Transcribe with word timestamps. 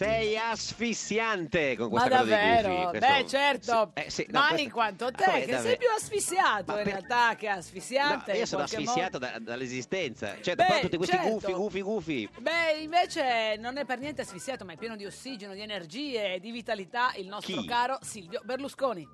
Sei 0.00 0.38
asfissiante 0.38 1.76
con 1.76 1.90
Ma 1.92 1.98
questa 2.00 2.08
cosa 2.08 2.22
di 2.24 2.30
davvero? 2.30 2.68
Gufi. 2.74 2.88
Questo- 2.98 3.06
Beh, 3.12 3.26
certo. 3.26 3.92
Sì, 3.94 4.02
eh, 4.02 4.10
sì, 4.10 4.26
no, 4.30 4.38
Ma 4.40 4.46
questo- 4.46 4.64
in 4.64 4.70
quanto 4.70 5.04
Ma 5.04 5.10
te, 5.10 5.24
come 5.24 5.38
che 5.40 5.44
sei 5.44 5.52
davvero? 5.54 5.76
più 5.76 5.88
asfissiato 5.94 6.64
Ma 6.72 6.78
in 6.78 6.84
per- 6.84 6.86
realtà 6.86 7.34
che 7.36 7.48
No, 7.48 7.54
asfissiante. 7.56 8.32
io 8.32 8.40
in 8.40 8.46
sono 8.46 8.62
asfissiato 8.62 9.18
da- 9.18 9.38
dall'esistenza. 9.38 10.36
Cioè, 10.40 10.54
Beh, 10.54 10.80
tutti 10.80 10.96
questi 10.96 11.16
certo. 11.16 11.30
gufi, 11.32 11.52
gufi, 11.52 11.80
gufi. 11.82 12.28
Beh, 12.38 12.78
invece 12.80 13.56
non 13.58 13.76
è 13.76 13.84
per 13.84 13.98
niente 13.98 14.22
asfissiato, 14.22 14.64
ma 14.64 14.72
è 14.72 14.76
pieno 14.78 14.96
di 14.96 15.04
ossigeno, 15.04 15.52
di 15.52 15.60
energie 15.60 16.32
e 16.34 16.40
di 16.40 16.50
vitalità 16.50 17.12
il 17.16 17.26
nostro 17.26 17.60
Chi? 17.60 17.66
caro 17.66 17.98
Silvio 18.00 18.40
Berlusconi. 18.42 19.06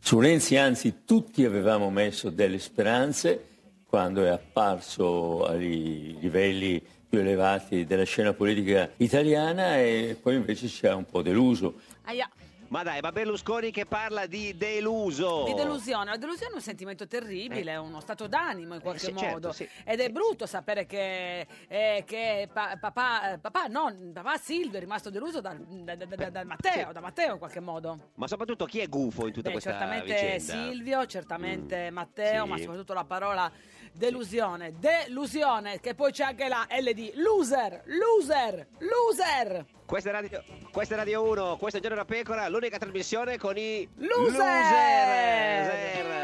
Su 0.00 0.18
Renzi 0.18 0.56
anzi 0.56 1.04
tutti 1.04 1.44
avevamo 1.44 1.90
messo 1.90 2.28
delle 2.30 2.58
speranze 2.58 3.50
quando 3.86 4.24
è 4.24 4.28
apparso 4.30 5.46
ai 5.46 6.16
livelli 6.18 6.84
più 7.14 7.22
elevati 7.22 7.86
della 7.86 8.02
scena 8.02 8.32
politica 8.32 8.90
italiana 8.96 9.78
e 9.78 10.18
poi 10.20 10.34
invece 10.34 10.66
ci 10.66 10.84
ha 10.88 10.96
un 10.96 11.06
po' 11.06 11.22
deluso. 11.22 11.74
Aia, 12.06 12.28
Ma 12.68 12.82
dai, 12.82 13.00
ma 13.00 13.12
Berlusconi 13.12 13.70
che 13.70 13.86
parla 13.86 14.26
di 14.26 14.56
deluso. 14.56 15.44
di 15.44 15.54
delusione. 15.54 16.06
La 16.10 16.16
delusione 16.16 16.52
è 16.52 16.54
un 16.56 16.60
sentimento 16.60 17.06
terribile, 17.06 17.72
è 17.72 17.76
uno 17.78 18.00
stato 18.00 18.26
d'animo 18.26 18.74
in 18.74 18.80
qualche 18.80 19.06
Eh. 19.06 19.10
sì, 19.10 19.16
certo, 19.16 19.32
modo. 19.32 19.52
sì. 19.52 19.68
Ed 19.84 20.00
è 20.00 20.08
brutto 20.10 20.46
sapere 20.46 20.86
che, 20.86 21.46
eh, 21.68 22.02
che 22.06 22.48
pa- 22.52 22.76
papà, 22.80 23.32
eh, 23.32 23.38
papà, 23.38 23.66
no, 23.66 23.94
papà 24.12 24.36
Silvio 24.38 24.78
è 24.78 24.80
rimasto 24.80 25.10
deluso 25.10 25.40
dal, 25.40 25.58
da, 25.58 25.94
da- 25.94 26.06
da- 26.06 26.30
da 26.30 26.44
Matteo, 26.44 26.92
da 26.92 27.00
Matteo 27.00 27.32
in 27.34 27.38
qualche 27.38 27.60
modo. 27.60 28.10
Ma 28.14 28.26
soprattutto 28.26 28.64
chi 28.64 28.80
è 28.80 28.88
gufo 28.88 29.26
in 29.26 29.32
tutta 29.32 29.48
Beh, 29.48 29.52
questa 29.52 29.70
certamente 29.70 30.12
vicenda? 30.12 30.54
Mm. 30.56 30.70
Silvio, 30.70 31.06
certamente 31.06 31.90
Matteo, 31.90 32.44
sì. 32.44 32.50
ma 32.50 32.58
soprattutto 32.58 32.92
la 32.94 33.04
parola 33.04 33.52
delusione. 33.92 34.74
Delusione, 34.78 35.78
che 35.80 35.94
poi 35.94 36.10
c'è 36.10 36.24
anche 36.24 36.48
la 36.48 36.66
L 36.68 36.90
di 36.92 37.12
loser, 37.16 37.82
loser, 37.86 38.66
loser. 38.78 39.64
Questa 39.86 40.08
è, 40.08 40.12
Radio, 40.12 40.42
questa 40.70 40.94
è 40.94 40.96
Radio 40.96 41.22
1, 41.28 41.56
questo 41.58 41.78
è 41.78 41.82
Giorno 41.82 41.96
da 41.96 42.06
Pecora, 42.06 42.48
l'unica 42.48 42.78
trasmissione 42.78 43.36
con 43.36 43.56
i 43.58 43.86
Loser! 43.96 44.32
Loser! 44.32 46.14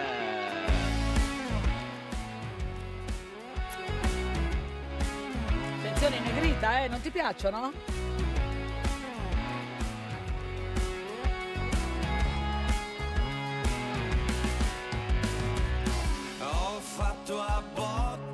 Attenzione 5.78 6.16
in 6.16 6.22
negrita, 6.24 6.84
eh, 6.84 6.88
non 6.88 7.00
ti 7.02 7.10
piacciono? 7.10 7.72
Ho 16.40 16.80
fatto 16.80 17.40
a 17.40 17.62
botte 17.74 18.29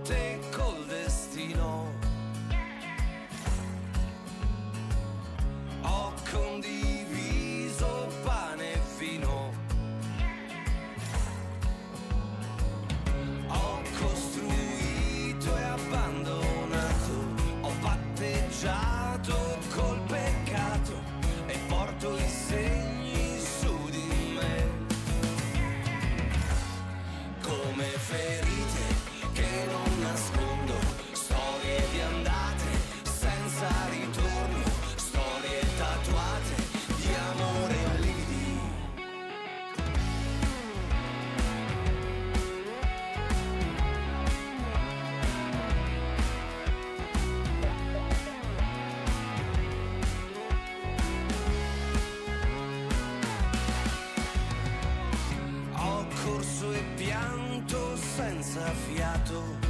senza 58.96 59.65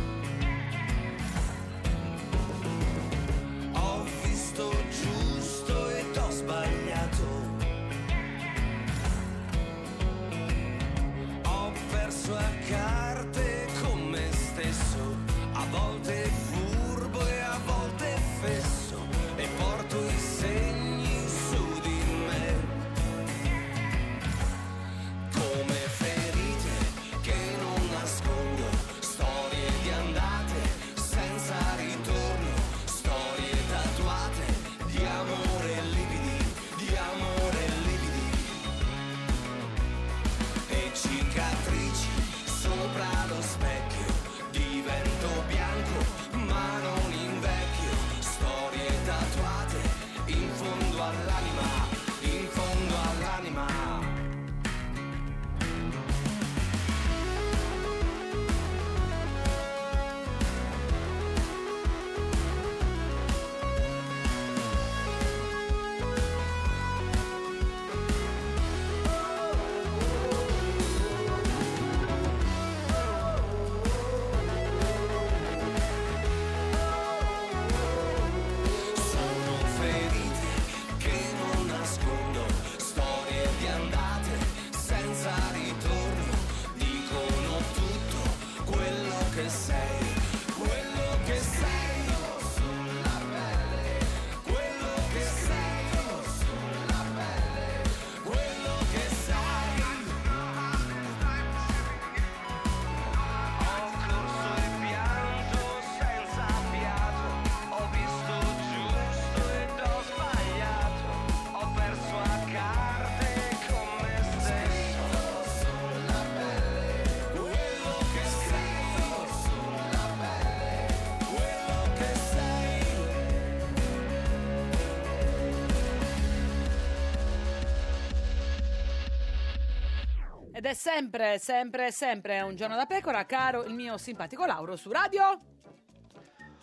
Ed 130.66 130.72
è 130.72 130.74
sempre, 130.74 131.38
sempre, 131.38 131.92
sempre 131.92 132.40
un 132.40 132.56
giorno 132.56 132.74
da 132.74 132.86
pecora, 132.86 133.24
caro 133.24 133.62
il 133.62 133.72
mio 133.72 133.96
simpatico 133.98 134.44
Lauro 134.46 134.74
su 134.74 134.90
radio. 134.90 135.38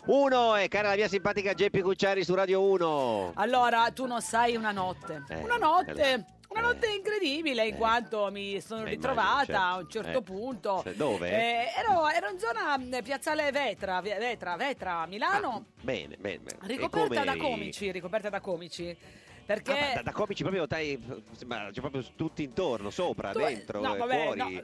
Uno 0.04 0.56
e 0.56 0.68
cara 0.68 0.88
la 0.90 0.94
mia 0.94 1.08
simpatica 1.08 1.54
Geppi 1.54 1.80
Cucciari 1.80 2.22
su 2.22 2.34
Radio 2.34 2.60
1. 2.64 3.32
Allora, 3.36 3.90
tu 3.94 4.04
non 4.04 4.20
sai 4.20 4.56
una 4.56 4.72
notte. 4.72 5.22
Eh, 5.30 5.36
una 5.36 5.56
notte. 5.56 5.92
eh, 6.02 6.24
Una 6.48 6.60
notte 6.60 6.88
incredibile 6.88 7.66
in 7.66 7.76
quanto 7.76 8.28
mi 8.30 8.60
sono 8.60 8.82
eh, 8.82 8.90
ritrovata 8.90 9.44
immagino, 9.52 9.58
a 9.58 9.76
un 9.78 9.88
certo. 9.88 10.02
certo 10.02 10.18
Eh, 10.18 10.22
punto. 10.22 10.80
se- 10.84 10.96
dove? 10.96 11.30
Eh, 11.30 11.66
ero, 11.78 12.06
ero 12.10 12.28
in 12.28 12.38
zona 12.38 12.76
eh, 12.98 13.02
Piazzale 13.02 13.50
Vetra, 13.52 14.02
via- 14.02 14.18
Vetra, 14.18 14.54
Vetra, 14.56 15.06
Milano, 15.06 15.64
Bene, 15.80 16.16
bene. 16.18 16.40
bene. 16.40 16.58
E 16.62 16.66
ricoperta 16.66 17.08
come 17.14 17.24
da 17.24 17.30
eri? 17.32 17.40
comici, 17.40 17.90
ricoperta 17.90 18.28
da 18.28 18.40
comici. 18.40 18.94
Perché 19.46 19.72
Ah, 19.72 19.86
ma 19.88 19.92
da, 19.96 20.02
da 20.02 20.12
comici 20.12 20.42
proprio 20.42 20.64
dai, 20.66 20.98
sembra, 21.32 21.68
c'è 21.70 21.80
proprio 21.80 22.02
tutti 22.16 22.42
intorno, 22.42 22.88
sopra, 22.88 23.30
Tu- 23.32 23.40
dentro, 23.40 23.80
no, 23.80 23.94
e 23.94 23.98
vabbè, 23.98 24.22
fuori. 24.22 24.38
no, 24.38 24.62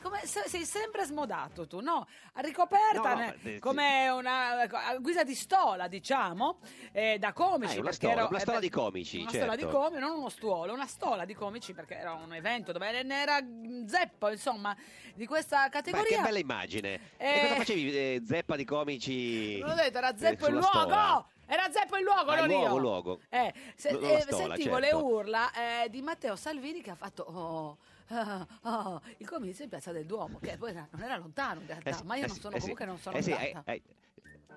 come- 0.00 0.20
se- 0.24 0.44
sei 0.48 0.64
sempre 0.64 1.04
smodato 1.04 1.66
tu, 1.66 1.80
no? 1.80 2.06
Ricoperta 2.34 3.14
No, 3.14 3.14
ne- 3.20 3.36
ma, 3.42 3.50
eh, 3.50 3.58
come 3.58 4.08
una 4.08 4.60
a 4.62 4.96
guisa 4.98 5.22
di 5.22 5.34
stola, 5.34 5.86
diciamo, 5.86 6.60
eh, 6.92 7.18
da 7.18 7.32
comici. 7.34 7.76
Eh, 7.76 7.80
una 7.80 7.92
stola, 7.92 8.12
ero- 8.12 8.28
una 8.28 8.38
eh, 8.38 8.40
stola 8.40 8.58
di 8.58 8.70
comici, 8.70 9.16
Una 9.20 9.30
certo. 9.30 9.46
stola 9.52 9.56
di 9.66 9.72
comici, 9.74 10.00
non 10.00 10.16
uno 10.18 10.28
stuolo, 10.30 10.72
una 10.72 10.86
stola 10.86 11.24
di 11.26 11.34
comici 11.34 11.74
perché 11.74 11.98
era 11.98 12.12
un 12.14 12.32
evento 12.32 12.72
dove 12.72 13.02
ne 13.02 13.20
era 13.20 13.38
zeppo, 13.86 14.30
insomma, 14.30 14.74
di 15.14 15.26
questa 15.26 15.58
Ma 15.58 15.68
categoria. 15.68 16.16
che 16.16 16.22
bella 16.22 16.38
immagine! 16.38 17.00
Eh. 17.18 17.28
E 17.28 17.40
cosa 17.42 17.54
facevi? 17.56 17.94
eh, 17.96 18.22
zeppa 18.26 18.56
di 18.56 18.64
comici? 18.64 19.58
Non 19.58 19.70
ho 19.70 19.74
detto, 19.74 19.98
era 19.98 20.14
eh, 20.14 20.18
zeppo 20.18 20.46
il 20.46 20.54
luogo! 20.54 21.28
Era 21.46 21.70
zeppo 21.70 21.96
il 21.96 22.02
luogo, 22.04 22.30
Ah, 22.30 22.34
il 22.34 22.40
non 22.40 22.48
luogo, 22.48 22.66
io. 22.68 22.74
il 22.76 22.80
luogo. 22.82 23.20
Eh, 23.28 23.52
se- 23.76 23.92
Non 23.92 24.00
la 24.02 24.08
eh, 24.16 24.20
stola, 24.22 24.54
sentivo 24.54 24.78
le 24.78 24.88
certo. 24.88 25.04
urla 25.06 25.50
eh, 25.84 25.90
di 25.90 26.02
Matteo 26.02 26.36
Salvini 26.36 26.80
che 26.80 26.90
ha 26.90 26.94
fatto 26.96 27.22
oh, 27.22 27.76
ah, 28.08 28.46
ah, 28.62 29.00
il 29.18 29.28
comizio 29.28 29.64
in 29.64 29.70
Piazza 29.70 29.92
del 29.92 30.06
Duomo, 30.06 30.38
che 30.40 30.56
poi 30.56 30.70
era- 30.70 30.86
non 30.90 31.02
era 31.02 31.16
lontano 31.16 31.60
in 31.60 31.66
realtà, 31.66 31.90
Eh 31.90 31.92
sì, 31.94 32.02
ma 32.04 32.16
io 32.16 32.24
eh 32.24 32.26
non 32.26 32.34
sì, 32.34 32.40
sono 32.40 32.54
eh 32.54 32.60
sì. 32.60 32.60
comunque 32.62 32.84
non 32.86 32.98
sono 32.98 33.16
Eh 33.16 33.22
sì, 33.22 33.32
andata. 33.32 33.62
hai, 33.66 33.82
hai- 33.82 33.82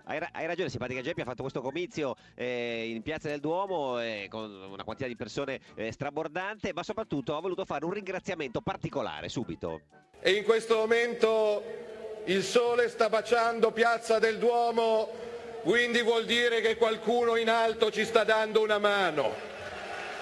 hai 0.05 0.19
ra- 0.19 0.29
hai 0.31 0.47
ragione, 0.47 0.69
simpatica 0.69 1.01
Geppi 1.01 1.21
ha 1.21 1.25
fatto 1.25 1.41
questo 1.43 1.61
comizio 1.61 2.15
eh, 2.33 2.89
in 2.89 3.03
Piazza 3.03 3.27
del 3.29 3.39
Duomo 3.39 3.99
eh, 3.99 4.25
con 4.29 4.49
una 4.51 4.83
quantità 4.83 5.07
di 5.07 5.15
persone 5.15 5.59
eh, 5.75 5.91
strabordante, 5.91 6.73
ma 6.73 6.81
soprattutto 6.81 7.35
ha 7.37 7.39
voluto 7.39 7.65
fare 7.65 7.85
un 7.85 7.91
ringraziamento 7.91 8.61
particolare 8.61 9.29
subito. 9.29 9.81
E 10.21 10.31
in 10.31 10.43
questo 10.43 10.75
momento 10.77 11.61
il 12.25 12.41
sole 12.43 12.89
sta 12.89 13.09
baciando 13.09 13.71
Piazza 13.71 14.17
del 14.17 14.39
Duomo, 14.39 15.09
quindi 15.61 16.01
vuol 16.01 16.25
dire 16.25 16.61
che 16.61 16.75
qualcuno 16.77 17.35
in 17.35 17.49
alto 17.49 17.91
ci 17.91 18.05
sta 18.05 18.23
dando 18.23 18.61
una 18.61 18.77
mano. 18.77 19.47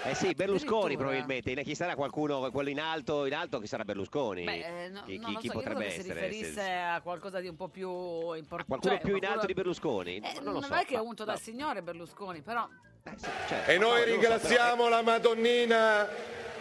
Eh 0.04 0.14
sì, 0.16 0.34
Berlusconi 0.34 0.96
probabilmente, 0.96 1.54
chi 1.64 1.76
sarà 1.76 1.96
qualcuno, 1.96 2.50
quello 2.52 2.70
in 2.70 2.80
alto, 2.80 3.26
in 3.26 3.34
alto 3.34 3.60
chi 3.60 3.68
sarà 3.68 3.84
Berlusconi? 3.84 4.44
Beh, 4.46 4.86
eh, 4.86 4.90
no, 4.90 5.02
chi, 5.04 5.18
non 5.18 5.26
chi- 5.28 5.34
lo 5.34 5.40
chi 5.40 5.48
so, 5.50 5.54
io 5.56 5.60
credo 5.60 5.76
potrebbe 5.76 5.84
che 5.84 5.92
si 5.92 6.00
essere? 6.10 6.28
riferisse 6.28 6.62
Se- 6.62 6.72
a 6.72 7.02
qualcosa 7.02 7.40
di 7.42 7.48
un 7.50 7.56
po' 7.58 7.68
più 7.68 7.90
importante. 8.34 8.66
qualcuno 8.68 8.98
più 9.00 9.16
in 9.18 9.26
alto 9.26 9.46
di 9.46 9.54
Berlusconi? 9.54 10.16
Eh, 10.18 10.40
non 10.42 10.54
lo 10.54 10.62
so. 10.62 10.74
è 10.76 10.86
che 10.86 10.96
è 10.96 11.00
unto 11.00 11.26
no. 11.26 11.32
dal 11.32 11.40
signore 11.42 11.82
Berlusconi, 11.82 12.42
però 12.42 12.66
Eh, 13.04 13.12
sì, 13.18 13.28
certo. 13.48 13.72
E 13.72 13.78
No, 13.78 13.88
noi 13.88 13.90
non 13.90 14.00
lo 14.00 14.06
so, 14.06 14.12
ringraziamo 14.12 14.88
la 14.90 15.02
Madonnina 15.02 16.06
però- 16.06 16.57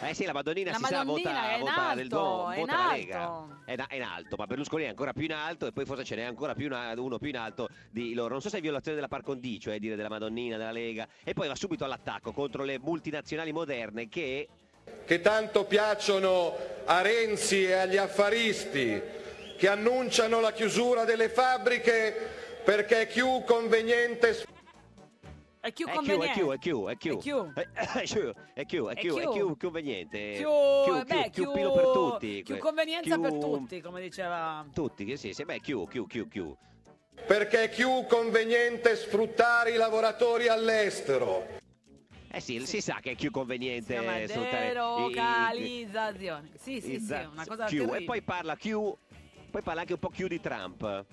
Eh 0.00 0.14
sì, 0.14 0.24
la 0.24 0.32
Madonnina 0.32 0.70
La 0.70 0.76
si 0.76 0.84
sa, 0.84 0.98
Madonnina 0.98 1.30
vota, 1.32 1.54
è 1.54 1.58
vota 1.58 1.74
alto, 1.74 1.96
del 1.96 2.08
Duomo, 2.08 2.50
è 2.50 2.58
vota 2.60 2.76
la 2.76 2.92
Lega. 2.94 3.46
È, 3.64 3.76
na- 3.76 3.86
è 3.88 3.96
in 3.96 4.02
alto, 4.02 4.36
ma 4.36 4.46
Berlusconi 4.46 4.84
è 4.84 4.88
ancora 4.88 5.12
più 5.12 5.24
in 5.24 5.32
alto 5.32 5.66
e 5.66 5.72
poi 5.72 5.84
forse 5.84 6.04
ce 6.04 6.14
n'è 6.14 6.22
ancora 6.22 6.54
più 6.54 6.66
una- 6.66 6.92
uno 6.96 7.18
più 7.18 7.28
in 7.28 7.36
alto 7.36 7.68
di 7.90 8.14
loro. 8.14 8.30
Non 8.30 8.40
so 8.40 8.48
se 8.48 8.58
è 8.58 8.60
violazione 8.60 8.94
della 8.96 9.08
par 9.08 9.22
condicio, 9.22 9.72
eh, 9.72 9.78
dire 9.80 9.96
della 9.96 10.08
Madonnina, 10.08 10.56
della 10.56 10.70
Lega. 10.70 11.06
E 11.24 11.34
poi 11.34 11.48
va 11.48 11.54
subito 11.56 11.84
all'attacco 11.84 12.32
contro 12.32 12.62
le 12.62 12.78
multinazionali 12.78 13.52
moderne 13.52 14.08
che 14.08 14.48
che 15.04 15.20
tanto 15.20 15.64
piacciono 15.64 16.54
a 16.86 17.02
Renzi 17.02 17.64
e 17.64 17.74
agli 17.74 17.98
affaristi, 17.98 18.98
che 19.58 19.68
annunciano 19.68 20.40
la 20.40 20.52
chiusura 20.52 21.04
delle 21.04 21.28
fabbriche 21.28 22.60
perché 22.64 23.02
è 23.02 23.06
più 23.06 23.42
conveniente 23.44 24.44
è 25.68 25.72
più 25.72 25.86
è 25.86 25.90
più, 25.90 25.92
è 25.92 25.94
conveniente. 25.94 26.32
più, 26.38 26.50
è 26.50 26.58
più, 26.58 26.86
è 26.86 26.96
più, 26.96 27.12
È 27.12 27.16
più. 27.18 27.52
è 27.52 28.04
più, 28.04 28.32
è 28.54 28.64
più, 28.64 28.86
è 28.86 28.94
più, 28.94 28.94
è 28.94 28.94
più, 28.94 29.16
è 29.16 29.20
più. 29.22 29.30
più 29.32 29.56
conveniente, 29.56 30.18
Più, 30.36 30.48
più, 30.84 31.04
beh, 31.04 31.30
più, 31.30 31.42
più- 31.44 31.52
pilo 31.52 31.72
per 31.72 31.84
tutti, 31.92 32.42
più 32.44 32.58
convenienza 32.58 33.18
per 33.18 33.30
più- 33.30 33.40
tutti, 33.40 33.80
come 33.80 34.00
diceva. 34.00 34.66
Tutti, 34.72 35.04
che 35.04 35.16
sì, 35.16 35.32
sì, 35.32 35.44
beh, 35.44 35.60
più, 35.60 35.86
più, 35.86 36.06
più, 36.06 36.26
più. 36.28 36.54
perché 37.26 37.64
è 37.64 37.68
più 37.68 38.04
conveniente 38.08 38.96
sfruttare 38.96 39.72
i 39.72 39.76
lavoratori 39.76 40.48
all'estero. 40.48 41.46
Eh 42.30 42.40
sì, 42.40 42.64
si 42.66 42.80
sa 42.82 42.98
che 43.00 43.12
è 43.12 43.14
più 43.14 43.30
conveniente 43.30 43.96
Si 44.26 44.32
sfruttare 44.32 44.66
delocalizzazione. 44.68 46.50
Sì, 46.60 46.80
sì, 46.80 46.88
sì, 46.90 46.94
Esatto, 46.96 47.30
una 47.32 47.46
cosa 47.46 47.64
Q. 47.66 47.68
terribile. 47.70 47.98
E 47.98 48.02
poi 48.04 48.22
parla 48.22 48.54
Q, 48.56 48.68
poi 49.50 49.62
parla 49.62 49.80
anche 49.80 49.92
un 49.94 49.98
po' 49.98 50.10
Q 50.10 50.26
di 50.26 50.40
Trump. 50.40 51.04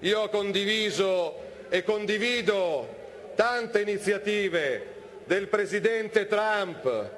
Io 0.00 0.20
ho 0.20 0.28
condiviso 0.28 1.34
e 1.70 1.82
condivido 1.84 3.01
tante 3.34 3.80
iniziative 3.80 4.86
del 5.24 5.48
presidente 5.48 6.26
Trump 6.26 7.10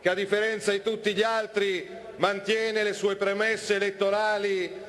che 0.00 0.08
a 0.08 0.14
differenza 0.14 0.72
di 0.72 0.82
tutti 0.82 1.14
gli 1.14 1.22
altri 1.22 1.88
mantiene 2.16 2.82
le 2.82 2.92
sue 2.92 3.16
premesse 3.16 3.76
elettorali 3.76 4.81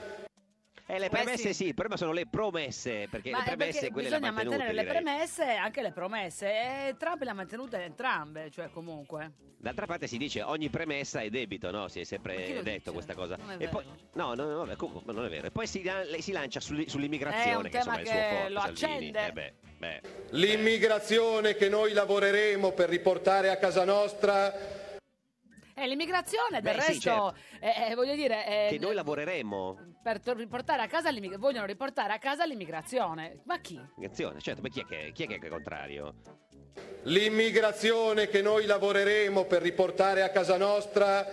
E 0.85 0.99
le 0.99 1.09
premesse 1.09 1.47
sì. 1.47 1.53
sì. 1.53 1.65
il 1.67 1.73
problema 1.73 1.97
sono 1.97 2.11
le 2.11 2.27
promesse, 2.27 3.07
perché 3.09 3.31
Ma 3.31 3.37
le 3.37 3.43
premesse 3.45 3.79
perché 3.79 3.93
quelle 3.93 4.09
le 4.09 4.15
ha 4.15 4.19
bisogna 4.19 4.33
mantenute, 4.33 4.57
mantenere 4.57 4.85
le 4.85 4.93
direi. 4.93 5.03
premesse 5.03 5.43
e 5.53 5.55
anche 5.55 5.81
le 5.81 5.91
promesse. 5.91 6.47
E 6.47 6.95
Trump 6.97 7.21
le 7.23 7.29
ha 7.29 7.33
mantenute 7.33 7.83
entrambe, 7.83 8.51
cioè 8.51 8.69
comunque. 8.69 9.31
D'altra 9.57 9.85
parte 9.85 10.07
si 10.07 10.17
dice 10.17 10.41
ogni 10.41 10.69
premessa 10.69 11.21
è 11.21 11.29
debito, 11.29 11.71
no? 11.71 11.87
Si 11.87 12.01
è 12.01 12.03
sempre 12.03 12.35
detto 12.35 12.61
dice? 12.61 12.91
questa 12.91 13.13
cosa. 13.13 13.37
Non 13.37 13.51
è 13.51 13.53
e 13.53 13.57
vero. 13.59 13.71
poi 13.71 13.85
no, 14.13 14.33
no, 14.33 14.45
no, 14.45 14.57
vabbè, 14.57 14.75
comunque, 14.75 15.13
non 15.13 15.23
è 15.23 15.29
vero. 15.29 15.47
E 15.47 15.51
poi 15.51 15.67
si, 15.67 15.81
lei 15.83 16.21
si 16.21 16.33
lancia 16.33 16.59
sull'immigrazione, 16.59 17.55
un 17.55 17.69
che 17.69 17.77
insomma 17.77 17.97
è 17.97 18.01
il 18.01 18.07
suo 18.07 18.15
che 18.15 18.27
forte, 18.29 18.49
lo 18.49 18.59
Salvini. 18.59 18.85
accende. 18.85 19.25
Eh 19.27 19.31
beh, 19.31 19.53
beh. 19.77 20.01
l'immigrazione 20.31 21.55
che 21.55 21.69
noi 21.69 21.93
lavoreremo 21.93 22.71
per 22.73 22.89
riportare 22.89 23.49
a 23.51 23.57
casa 23.57 23.85
nostra 23.85 24.81
E 25.75 25.87
l'immigrazione, 25.87 26.61
del 26.61 26.75
Beh, 26.75 26.81
sì, 26.81 26.91
resto, 26.91 27.35
eh, 27.59 27.89
eh, 27.91 27.95
voglio 27.95 28.15
dire... 28.15 28.45
eh, 28.45 28.67
Che 28.69 28.77
noi 28.79 28.93
lavoreremo. 28.93 29.95
per 30.03 30.19
to- 30.19 30.33
riportare 30.33 30.81
a 30.83 30.87
casa 30.87 31.09
l'immigrazione, 31.09 31.47
vogliono 31.51 31.65
riportare 31.65 32.13
a 32.13 32.19
casa 32.19 32.45
l'immigrazione. 32.45 33.41
Ma 33.45 33.59
chi? 33.59 33.75
Immigrazione, 33.75 34.39
certo, 34.39 34.61
ma 34.61 34.69
chi 34.69 34.81
è 34.81 34.85
che, 34.85 35.11
chi 35.13 35.23
è, 35.23 35.27
che 35.27 35.35
è 35.35 35.49
contrario? 35.49 36.15
l'immigrazione 37.03 38.27
che 38.27 38.41
noi 38.41 38.65
lavoreremo 38.65 39.43
per 39.45 39.61
riportare 39.61 40.23
a 40.23 40.29
casa 40.29 40.57
nostra 40.57 41.27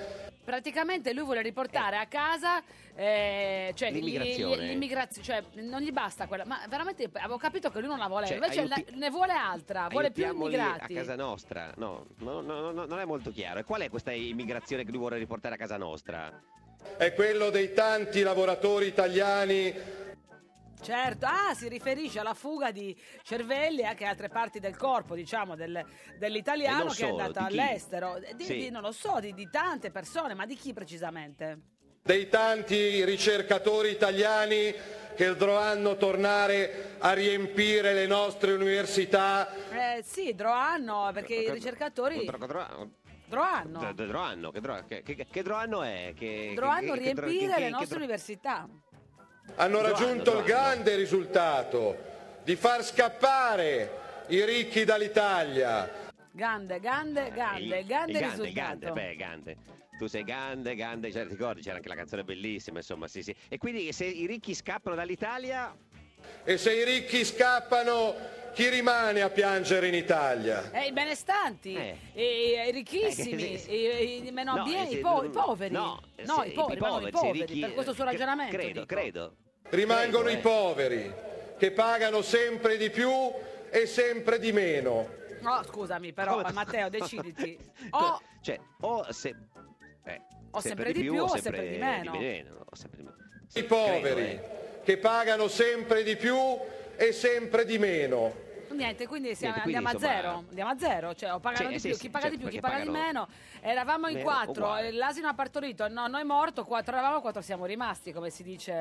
Praticamente 0.51 1.13
lui 1.13 1.23
vuole 1.23 1.43
riportare 1.43 1.97
a 1.97 2.07
casa, 2.07 2.61
eh, 2.97 3.71
cioè, 3.77 3.93
gli- 3.93 4.03
L'immigrazione. 4.03 4.65
gli- 4.65 4.69
l'immigrazione, 4.71 5.25
cioè 5.25 5.63
non 5.63 5.81
gli 5.81 5.93
basta 5.93 6.27
quella, 6.27 6.45
ma 6.45 6.61
veramente 6.69 7.09
avevo 7.13 7.37
capito 7.37 7.71
che 7.71 7.79
lui 7.79 7.87
non 7.89 7.99
la 7.99 8.09
voleva, 8.09 8.27
Cioè, 8.27 8.37
invece 8.39 8.61
aiuti- 8.63 8.87
ne- 8.91 8.97
ne 8.99 9.11
vuole 9.11 9.33
altra, 9.33 9.87
vuole 9.89 10.11
più 10.11 10.25
Aiutiamoli 10.25 10.55
immigrati. 10.57 10.93
a 10.93 10.97
casa 10.97 11.15
nostra. 11.15 11.73
No, 11.77 12.07
no, 12.19 12.41
no, 12.41 12.73
no, 12.73 12.85
non 12.85 12.99
è 12.99 13.05
molto 13.05 13.31
chiaro. 13.31 13.61
E 13.61 13.65
qual 13.65 13.83
è 13.83 13.89
questa 13.89 14.11
immigrazione 14.11 14.83
che 14.83 14.91
lui 14.91 14.99
vuole 14.99 15.19
riportare 15.19 15.55
a 15.55 15.59
casa 15.59 15.77
nostra? 15.77 16.43
è 16.97 17.13
quello 17.13 17.51
dei 17.51 17.75
tanti 17.75 18.23
lavoratori 18.23 18.87
italiani 18.87 19.73
Certo, 20.83 21.27
ah, 21.27 21.55
si 21.55 21.69
riferisce 21.69 22.19
alla 22.21 22.35
fuga 22.35 22.71
di 22.71 22.97
cervelli 23.23 23.81
e 23.81 23.85
anche 23.85 24.05
altre 24.05 24.29
parti 24.29 24.59
del 24.61 24.77
corpo, 24.77 25.15
diciamo, 25.15 25.55
del- 25.55 25.77
E 25.77 25.85
dell'italiano 26.19 26.85
non 26.85 26.95
che 26.95 27.05
è 27.05 27.09
solo, 27.09 27.23
andato 27.23 27.47
di 27.49 27.53
chi? 27.55 27.61
all'estero. 27.61 28.19
Di, 28.35 28.45
Sì. 28.45 28.57
di- 28.57 28.71
non 28.71 28.83
lo 28.83 28.93
so, 28.93 29.19
di, 29.21 29.35
di 29.35 29.49
tante 29.51 29.91
persone, 29.91 30.35
ma 30.35 30.47
di 30.47 30.57
chi 30.57 30.73
precisamente? 30.73 31.59
dei 32.03 32.29
tanti 32.31 33.05
ricercatori 33.05 33.91
italiani 33.91 34.75
che 35.15 35.37
dovranno 35.37 35.97
tornare 35.99 36.95
a 36.99 37.13
riempire 37.13 37.93
le 37.93 38.07
nostre 38.07 38.53
università 38.53 39.53
Eh, 39.71 40.03
sì, 40.03 40.35
Droanno, 40.35 41.11
perché 41.13 41.35
i 41.35 41.51
ricercatori... 41.53 42.25
Dro- 42.25 42.39
dro- 42.47 42.91
Droanno. 43.27 43.93
dro- 43.93 44.07
Droanno, 44.07 44.51
che, 44.51 44.61
dro- 44.61 44.85
che, 44.89 45.03
che, 45.03 45.27
che 45.31 45.43
Droanno 45.43 45.83
è? 45.83 46.15
Che, 46.17 46.53
Droanno 46.55 46.95
che- 46.95 46.99
che- 47.01 47.15
che- 47.15 47.21
riempire 47.21 47.53
che- 47.55 47.59
le 47.61 47.65
che 47.67 47.71
nostre 47.71 47.89
dro- 47.89 47.99
università. 47.99 48.69
Hanno 49.57 49.81
raggiunto 49.81 50.39
il 50.39 50.45
grande 50.45 50.95
risultato 50.97 51.97
di 52.43 52.57
far 52.57 52.85
scappare 52.85 53.99
i 54.29 54.45
ricchi 54.45 54.85
dall'Italia. 54.85 55.91
Gande, 56.33 56.81
gande, 56.81 57.31
gande, 57.33 57.79
il- 57.79 57.87
gande 57.87 58.13
il 58.13 58.25
risultato. 58.25 58.53
Gande, 58.53 58.93
beh, 58.93 59.17
Gande. 59.17 59.57
Tu 59.99 60.07
sei 60.07 60.25
Gande, 60.25 60.75
Gande, 60.77 61.13
cioè, 61.13 61.27
ricordi 61.27 61.61
c'era 61.61 61.77
anche 61.77 61.89
la 61.89 61.95
canzone 61.95 62.25
bellissima, 62.25 62.79
insomma, 62.79 63.07
sì, 63.07 63.23
sì. 63.23 63.35
E 63.49 63.59
quindi 63.59 63.93
se 63.93 64.07
i 64.07 64.27
ricchi 64.27 64.55
scappano 64.55 64.97
dall'Italia, 64.97 65.77
E 66.45 66.57
se 66.59 66.73
i 66.75 66.85
ricchi 66.85 67.25
scappano, 67.25 68.15
chi 68.53 68.69
rimane 68.69 69.23
a 69.23 69.31
piangere 69.31 69.89
in 69.89 69.95
Italia? 69.95 70.71
Eh, 70.73 70.87
I 70.87 70.93
benestanti, 70.93 71.75
Eh. 71.75 71.97
i, 72.15 72.69
i 72.69 72.71
ricchissimi, 72.73 73.63
Eh, 73.65 74.03
i, 74.23 74.27
i 74.29 74.31
meno 74.31 74.55
No, 74.57 74.61
abbieti, 74.63 74.95
eh, 74.97 74.99
i, 74.99 75.01
po- 75.01 75.23
i 75.25 75.29
poveri. 75.31 75.73
No, 75.73 76.01
No, 76.25 76.41
se- 76.43 76.49
i 76.49 76.53
poveri, 76.53 76.75
rimangono 76.75 77.07
i 77.09 77.11
poveri, 77.11 77.39
ricchi- 77.41 77.61
per 77.61 77.73
questo 77.75 77.93
suo 77.93 78.05
cre- 78.05 78.13
ragionamento. 78.13 78.57
Credo, 78.57 78.73
dico. 78.81 78.87
credo. 78.87 79.35
Rimangono 79.71 80.25
Credo, 80.25 80.37
i 80.37 80.41
eh. 80.41 80.43
poveri 80.43 81.15
che 81.59 81.71
pagano 81.73 82.23
sempre 82.23 82.77
di 82.77 82.91
più 82.91 83.11
e 83.71 83.87
sempre 83.87 84.39
di 84.39 84.53
meno. 84.53 85.09
No, 85.41 85.63
scusami, 85.65 86.13
però, 86.13 86.43
Matteo, 86.53 86.89
deciditi. 86.89 87.57
Tu- 87.57 87.87
O 87.97 88.21
Cioè, 88.43 88.59
o 88.81 89.13
se... 89.13 89.35
eh, 90.05 90.21
O 90.51 90.61
sempre 90.61 90.93
di 90.93 91.01
più 91.03 91.23
o 91.23 91.29
sempre 91.37 91.69
di 91.71 91.77
meno. 91.79 92.11
o 92.13 92.75
sempre 92.75 92.99
di 92.99 93.05
meno. 93.05 93.17
I 93.53 93.63
poveri 93.65 94.01
Credo, 94.25 94.43
eh. 94.43 94.81
che 94.85 94.97
pagano 94.99 95.49
sempre 95.49 96.03
di 96.03 96.17
più 96.17 96.37
e 97.01 97.13
sempre 97.13 97.65
di 97.65 97.79
meno. 97.79 98.49
Niente, 98.71 99.07
quindi, 99.09 99.35
siamo- 99.35 99.55
Niente, 99.57 99.73
quindi, 99.73 99.85
andiamo 99.87 99.91
insomma- 99.91 100.13
a 100.13 100.17
zero. 100.23 100.45
Andiamo 100.49 100.71
a 100.71 100.79
zero, 100.79 101.15
cioè 101.15 101.33
o 101.33 101.41
pagano 101.41 101.67
Sì, 101.69 101.73
di 101.73 101.79
sì, 101.81 101.89
più, 101.89 101.97
sì, 101.97 102.01
chi 102.03 102.09
paga 102.11 102.25
certo, 102.29 102.37
di 102.37 102.43
più, 102.43 102.53
chi 102.53 102.61
perché 102.61 102.77
paga 102.77 102.85
di 102.91 102.97
pagano 102.97 103.07
meno. 103.07 103.29
Eravamo 103.63 104.07
in 104.09 104.15
meno, 104.15 104.25
quattro, 104.31 104.53
uguale. 104.65 104.89
eh, 104.89 104.93
l'asino 104.93 105.29
ha 105.29 105.35
partorito, 105.35 105.85
il 105.85 105.93
nonno 105.93 106.19
è 106.19 106.23
morto, 106.23 106.65
quattro 106.65 106.97
eravamo, 106.97 107.21
quattro 107.21 107.43
siamo 107.43 107.65
rimasti, 107.67 108.13
come 108.13 108.31
si 108.31 108.43
dice 108.45 108.73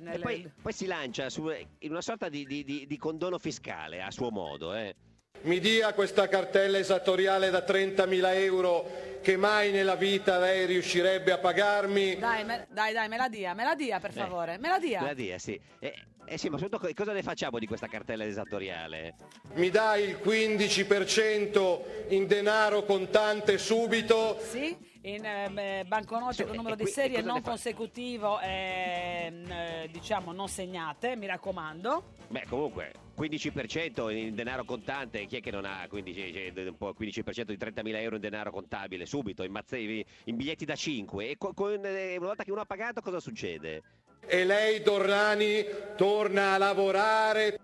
nelle... 0.00 0.16
E 0.16 0.18
poi, 0.18 0.52
poi 0.60 0.72
si 0.72 0.86
lancia 0.86 1.30
su- 1.30 1.48
in 1.50 1.90
una 1.90 2.02
sorta 2.02 2.28
di, 2.28 2.44
di- 2.44 2.62
di- 2.64 2.86
di 2.86 2.98
condono 2.98 3.38
fiscale 3.38 4.02
a 4.02 4.10
suo 4.10 4.30
modo. 4.30 4.74
Eh. 4.74 4.94
Mi 5.42 5.60
dia 5.60 5.94
questa 5.94 6.28
cartella 6.28 6.76
esattoriale 6.78 7.48
da 7.48 7.64
30.000 7.64 8.34
euro 8.34 8.84
che 9.22 9.36
mai 9.38 9.70
nella 9.70 9.94
vita 9.94 10.38
lei 10.38 10.66
riuscirebbe 10.66 11.32
a 11.32 11.38
pagarmi. 11.38 12.16
Dai, 12.16 12.44
me, 12.44 12.66
dai, 12.70 12.92
dai, 12.92 13.08
me 13.08 13.16
la 13.16 13.28
dia, 13.28 13.54
me 13.54 13.64
la 13.64 13.74
dia 13.74 13.98
per 13.98 14.10
Eh, 14.10 14.14
favore, 14.14 14.58
me 14.58 14.68
la 14.68 14.78
dia. 14.78 15.00
La 15.02 15.14
dia, 15.14 15.38
sì. 15.38 15.58
Eh, 15.78 15.94
eh 16.28 16.38
sì, 16.38 16.48
ma 16.48 16.58
soprattutto 16.58 16.86
co- 16.86 16.92
cosa 16.94 17.12
ne 17.12 17.22
facciamo 17.22 17.58
di 17.58 17.66
questa 17.66 17.86
cartella 17.86 18.24
esattoriale? 18.24 19.14
Mi 19.54 19.70
dai 19.70 20.04
il 20.08 20.18
15% 20.22 21.80
in 22.08 22.26
denaro 22.26 22.84
contante 22.84 23.58
subito. 23.58 24.38
Sì, 24.40 24.76
in 25.02 25.24
eh, 25.24 25.84
banconote 25.86 26.44
con 26.44 26.52
e- 26.52 26.56
numero 26.56 26.74
di 26.76 26.86
serie 26.86 27.20
non 27.22 27.40
consecutivo, 27.40 28.38
ehm, 28.40 29.50
eh, 29.50 29.88
diciamo 29.90 30.32
non 30.32 30.48
segnate, 30.48 31.16
mi 31.16 31.26
raccomando. 31.26 32.16
Beh, 32.28 32.44
comunque, 32.48 32.92
15% 33.16 34.10
in 34.10 34.34
denaro 34.34 34.64
contante, 34.64 35.24
chi 35.26 35.36
è 35.36 35.40
che 35.40 35.50
non 35.50 35.64
ha 35.64 35.86
15, 35.88 36.32
cioè, 36.32 36.68
un 36.68 36.76
po' 36.76 36.94
15% 36.98 37.44
di 37.44 37.56
30.000 37.56 38.00
euro 38.00 38.16
in 38.16 38.20
denaro 38.20 38.50
contabile 38.50 39.06
subito, 39.06 39.42
in, 39.44 39.50
mazze- 39.52 39.78
in 39.78 40.36
biglietti 40.36 40.64
da 40.64 40.74
5? 40.74 41.30
E 41.30 41.36
co- 41.38 41.54
con- 41.54 41.80
eh, 41.84 42.16
una 42.16 42.26
volta 42.26 42.44
che 42.44 42.50
uno 42.52 42.60
ha 42.60 42.66
pagato 42.66 43.00
cosa 43.00 43.20
succede? 43.20 43.82
E 44.26 44.44
lei, 44.44 44.82
Dorrani, 44.82 45.64
torna 45.96 46.54
a 46.54 46.58
lavorare. 46.58 47.58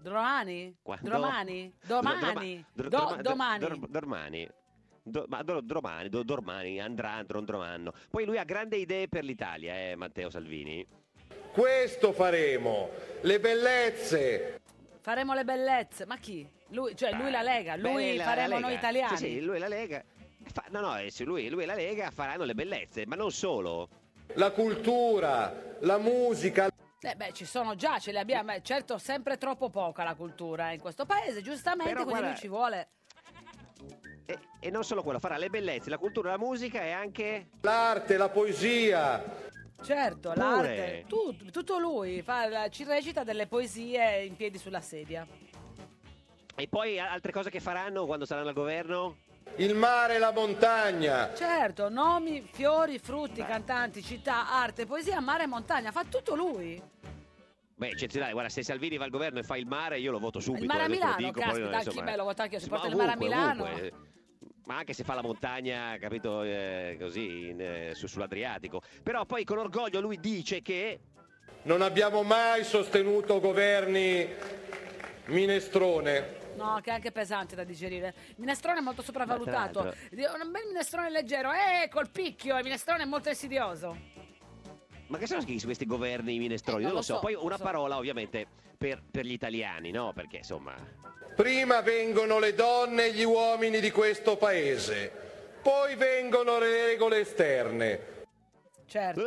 Domani? 0.00 0.74
Domani? 1.00 1.72
Domani? 1.86 2.64
Do- 2.72 2.88
domani? 3.20 4.48
Do- 5.04 5.24
ma 5.28 5.42
Dor- 5.42 5.62
Dormani, 5.62 6.08
Do- 6.08 6.22
Dormani, 6.22 6.80
andranno, 6.80 7.38
andranno. 7.38 7.92
Poi 8.10 8.24
lui 8.24 8.38
ha 8.38 8.44
grandi 8.44 8.78
idee 8.78 9.08
per 9.08 9.24
l'Italia, 9.24 9.74
eh, 9.90 9.96
Matteo 9.96 10.30
Salvini. 10.30 10.86
Questo 11.52 12.12
faremo. 12.12 12.88
Le 13.22 13.40
bellezze. 13.40 14.60
Faremo 15.00 15.34
le 15.34 15.44
bellezze, 15.44 16.06
ma 16.06 16.16
chi? 16.18 16.48
Lui, 16.68 16.94
cioè 16.96 17.12
lui 17.14 17.30
la 17.30 17.42
Lega, 17.42 17.74
lui 17.76 17.92
Beh, 18.12 18.16
la- 18.16 18.24
faremo 18.24 18.48
la 18.48 18.54
Lega. 18.54 18.66
noi 18.68 18.74
italiani. 18.76 19.16
Sì, 19.16 19.24
sì, 19.26 19.40
lui 19.40 19.58
la 19.58 19.68
Lega. 19.68 20.04
fa- 20.52 20.64
no, 20.70 20.80
no, 20.80 20.96
eh, 20.98 21.12
lui, 21.24 21.48
lui 21.48 21.62
e 21.64 21.66
la 21.66 21.74
Lega 21.74 22.10
faranno 22.10 22.44
le 22.44 22.54
bellezze, 22.54 23.04
ma 23.06 23.16
non 23.16 23.30
solo. 23.32 23.88
La 24.34 24.50
cultura, 24.50 25.76
la 25.80 25.98
musica, 25.98 26.68
Eh 27.00 27.14
beh, 27.16 27.32
ci 27.32 27.44
sono 27.44 27.74
già, 27.74 27.98
ce 27.98 28.12
le 28.12 28.20
abbiamo, 28.20 28.52
eh, 28.52 28.62
certo 28.62 28.96
sempre 28.96 29.36
troppo 29.36 29.68
poca 29.70 30.04
la 30.04 30.14
cultura 30.14 30.70
eh, 30.70 30.74
in 30.74 30.80
questo 30.80 31.04
paese, 31.04 31.42
giustamente, 31.42 31.92
Però 31.92 32.04
quindi 32.04 32.20
guarda- 32.22 32.28
lui 32.28 32.38
ci 32.38 32.48
vuole. 32.48 32.88
E, 34.24 34.38
e 34.60 34.70
non 34.70 34.84
solo 34.84 35.02
quello, 35.02 35.18
farà 35.18 35.36
le 35.36 35.48
bellezze, 35.50 35.90
la 35.90 35.98
cultura, 35.98 36.30
la 36.30 36.38
musica 36.38 36.80
e 36.82 36.90
anche... 36.92 37.48
l'arte, 37.62 38.16
la 38.16 38.28
poesia. 38.28 39.22
Certo, 39.82 40.30
Pure. 40.30 40.36
l'arte, 40.36 41.04
tu- 41.08 41.34
tutto 41.50 41.78
lui, 41.78 42.22
fa, 42.22 42.68
ci 42.70 42.84
recita 42.84 43.24
delle 43.24 43.48
poesie 43.48 44.22
in 44.24 44.36
piedi 44.36 44.56
sulla 44.58 44.80
sedia. 44.80 45.26
E 46.54 46.68
poi 46.68 47.00
a- 47.00 47.10
altre 47.10 47.32
cose 47.32 47.50
che 47.50 47.58
faranno 47.60 48.06
quando 48.06 48.24
saranno 48.24 48.48
al 48.48 48.54
governo? 48.54 49.16
Il 49.56 49.74
mare, 49.74 50.18
la 50.18 50.32
montagna. 50.32 51.34
Certo, 51.34 51.88
nomi, 51.88 52.42
fiori, 52.50 52.98
frutti, 52.98 53.44
cantanti, 53.44 54.02
città, 54.02 54.50
arte, 54.50 54.86
poesia, 54.86 55.20
mare 55.20 55.44
e 55.44 55.46
montagna, 55.46 55.92
fa 55.92 56.04
tutto 56.04 56.34
lui. 56.34 56.82
Beh, 57.74 57.88
eccezionale, 57.88 58.32
guarda, 58.32 58.48
se 58.48 58.62
Salvini 58.62 58.96
va 58.96 59.04
al 59.04 59.10
governo 59.10 59.40
e 59.40 59.42
fa 59.42 59.56
il 59.56 59.66
mare, 59.66 59.98
io 59.98 60.12
lo 60.12 60.18
voto 60.18 60.40
subito. 60.40 60.62
Il 60.62 60.68
mare 60.68 60.82
a 60.82 60.86
eh, 60.86 60.88
Milano, 60.88 61.16
dico, 61.16 61.32
poi, 61.32 61.42
caspita, 61.42 61.76
insomma, 61.76 61.96
chi 61.96 62.02
bello 62.02 62.24
vota 62.24 62.42
anche 62.44 62.54
io, 62.54 62.60
si 62.60 62.68
porta 62.68 62.86
il 62.86 62.96
mare 62.96 63.12
a 63.12 63.16
Milano. 63.16 63.62
ovunque. 63.64 63.92
Ma 64.64 64.76
anche 64.76 64.92
se 64.92 65.02
fa 65.02 65.14
la 65.14 65.22
montagna, 65.22 65.96
capito, 65.98 66.42
eh, 66.42 66.96
così, 67.00 67.48
in, 67.48 67.60
eh, 67.60 67.90
su- 67.94 68.06
sull'Adriatico. 68.06 68.80
Però 69.02 69.24
poi 69.26 69.44
con 69.44 69.58
orgoglio 69.58 70.00
lui 70.00 70.20
dice 70.20 70.62
che... 70.62 71.00
Non 71.64 71.82
abbiamo 71.82 72.22
mai 72.22 72.64
sostenuto 72.64 73.40
governi 73.40 74.28
minestrone. 75.26 76.41
No, 76.56 76.80
che 76.82 76.90
è 76.90 76.94
anche 76.94 77.12
pesante 77.12 77.54
da 77.54 77.64
digerire. 77.64 78.14
Il 78.28 78.34
minestrone 78.38 78.78
è 78.78 78.82
molto 78.82 79.02
sopravvalutato. 79.02 79.80
Tra 79.80 80.42
Un 80.42 80.50
bel 80.50 80.66
minestrone 80.66 81.10
leggero, 81.10 81.50
eh, 81.52 81.88
col 81.88 82.10
picchio, 82.10 82.56
il 82.56 82.64
minestrone 82.64 83.02
è 83.02 83.06
molto 83.06 83.28
insidioso. 83.28 83.96
Ma 85.06 85.18
che 85.18 85.26
sono 85.26 85.44
questi 85.44 85.86
governi 85.86 86.38
minestroni? 86.38 86.80
Eh, 86.80 86.84
non 86.84 86.92
non 86.92 87.00
lo 87.00 87.02
so. 87.02 87.14
so, 87.14 87.20
Poi 87.20 87.34
una 87.34 87.56
so. 87.56 87.62
parola 87.62 87.96
ovviamente 87.96 88.46
per, 88.78 89.02
per 89.10 89.24
gli 89.24 89.32
italiani, 89.32 89.90
no? 89.90 90.12
Perché 90.12 90.38
insomma... 90.38 90.74
Prima 91.34 91.80
vengono 91.80 92.38
le 92.38 92.54
donne 92.54 93.06
e 93.06 93.12
gli 93.12 93.24
uomini 93.24 93.80
di 93.80 93.90
questo 93.90 94.36
paese, 94.36 95.10
poi 95.62 95.96
vengono 95.96 96.58
le 96.58 96.88
regole 96.88 97.20
esterne. 97.20 98.00
Certo. 98.86 99.22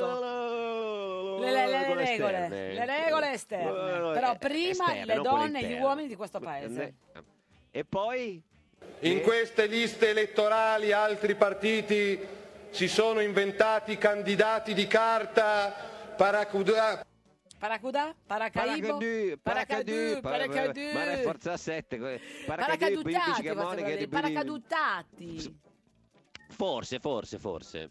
Le, 1.39 1.51
le- 1.51 1.67
le 1.67 1.93
regole, 1.95 2.47
le 2.49 2.85
regole 2.85 3.31
esterne. 3.33 4.13
Però 4.13 4.35
prima 4.37 4.85
Esterne, 4.85 5.05
le 5.05 5.21
donne 5.21 5.59
e 5.61 5.67
gli 5.67 5.79
uomini 5.81 6.07
di 6.07 6.15
questo 6.15 6.39
paese. 6.39 6.93
E 7.71 7.83
poi... 7.85 8.41
In 8.99 9.21
queste 9.21 9.65
liste 9.65 10.09
elettorali 10.09 10.91
altri 10.91 11.35
partiti 11.35 12.19
si 12.69 12.87
sono 12.87 13.19
inventati 13.19 13.97
candidati 13.97 14.73
di 14.73 14.85
carta, 14.87 15.73
paracuda, 16.15 17.05
Paracudà? 17.57 18.13
Paracaibo? 18.27 18.97
Paracadù, 18.97 19.39
Paracadù, 19.41 20.19
Paracadù, 20.21 20.21
Paracadù. 20.21 20.81
Mare 20.93 21.17
Forza 21.23 21.57
7, 21.57 21.97
Paracadù, 21.97 22.45
Paracaduttati, 22.45 23.03
Bici 23.31 23.41
Gamone, 23.41 23.63
forse 23.65 23.75
che 23.75 23.81
volevo 23.81 23.85
dire, 23.85 23.97
di- 23.97 24.07
paracaduttati. 24.07 25.59
Forse, 26.49 26.99
forse, 26.99 27.39
forse. 27.39 27.89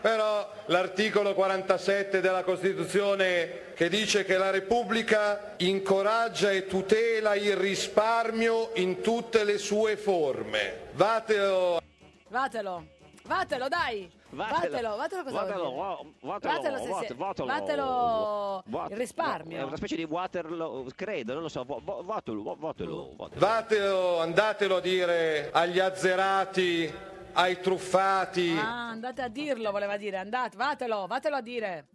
Però 0.00 0.48
l'articolo 0.66 1.32
47 1.34 2.20
della 2.20 2.42
Costituzione 2.42 3.72
che 3.74 3.88
dice 3.88 4.24
che 4.24 4.36
la 4.36 4.50
Repubblica 4.50 5.54
incoraggia 5.58 6.50
e 6.50 6.66
tutela 6.66 7.34
il 7.34 7.56
risparmio 7.56 8.70
in 8.74 9.00
tutte 9.00 9.44
le 9.44 9.58
sue 9.58 9.96
forme. 9.96 10.88
Vatelo 10.92 11.80
Vatelo, 12.28 12.86
vatelo, 13.24 13.68
dai. 13.68 14.10
Vatelo, 14.30 14.96
vatelo 14.96 15.22
cosa 15.24 15.34
Vatelo, 15.42 15.70
vuol 15.70 15.96
dire? 15.98 16.12
va- 16.22 16.38
vatelo, 16.38 16.52
Vatelo 16.54 16.78
se 16.78 17.14
vatelo. 17.14 17.46
vatelo 17.46 18.62
Vat- 18.66 18.90
il 18.90 18.96
risparmio. 18.96 19.58
È 19.58 19.62
una 19.62 19.76
specie 19.76 19.96
di 19.96 20.04
Waterloo, 20.04 20.86
credo, 20.96 21.34
non 21.34 21.42
lo 21.42 21.48
so. 21.50 21.64
va- 21.64 21.76
va- 21.82 22.00
Vatelo, 22.02 22.42
va- 22.42 22.56
vatelo, 22.58 23.12
vatelo. 23.16 23.40
Vatelo, 23.40 24.18
andatelo 24.20 24.76
a 24.76 24.80
dire 24.80 25.50
agli 25.52 25.78
azzerati, 25.78 26.90
ai 27.32 27.60
truffati. 27.60 28.56
Ah, 28.56 28.88
andate 28.88 29.22
a 29.22 29.28
dirlo, 29.28 29.70
voleva 29.70 29.96
dire, 29.96 30.18
andate, 30.18 30.56
vatelo, 30.56 31.06
vatelo 31.06 31.36
a 31.36 31.40
dire. 31.40 31.86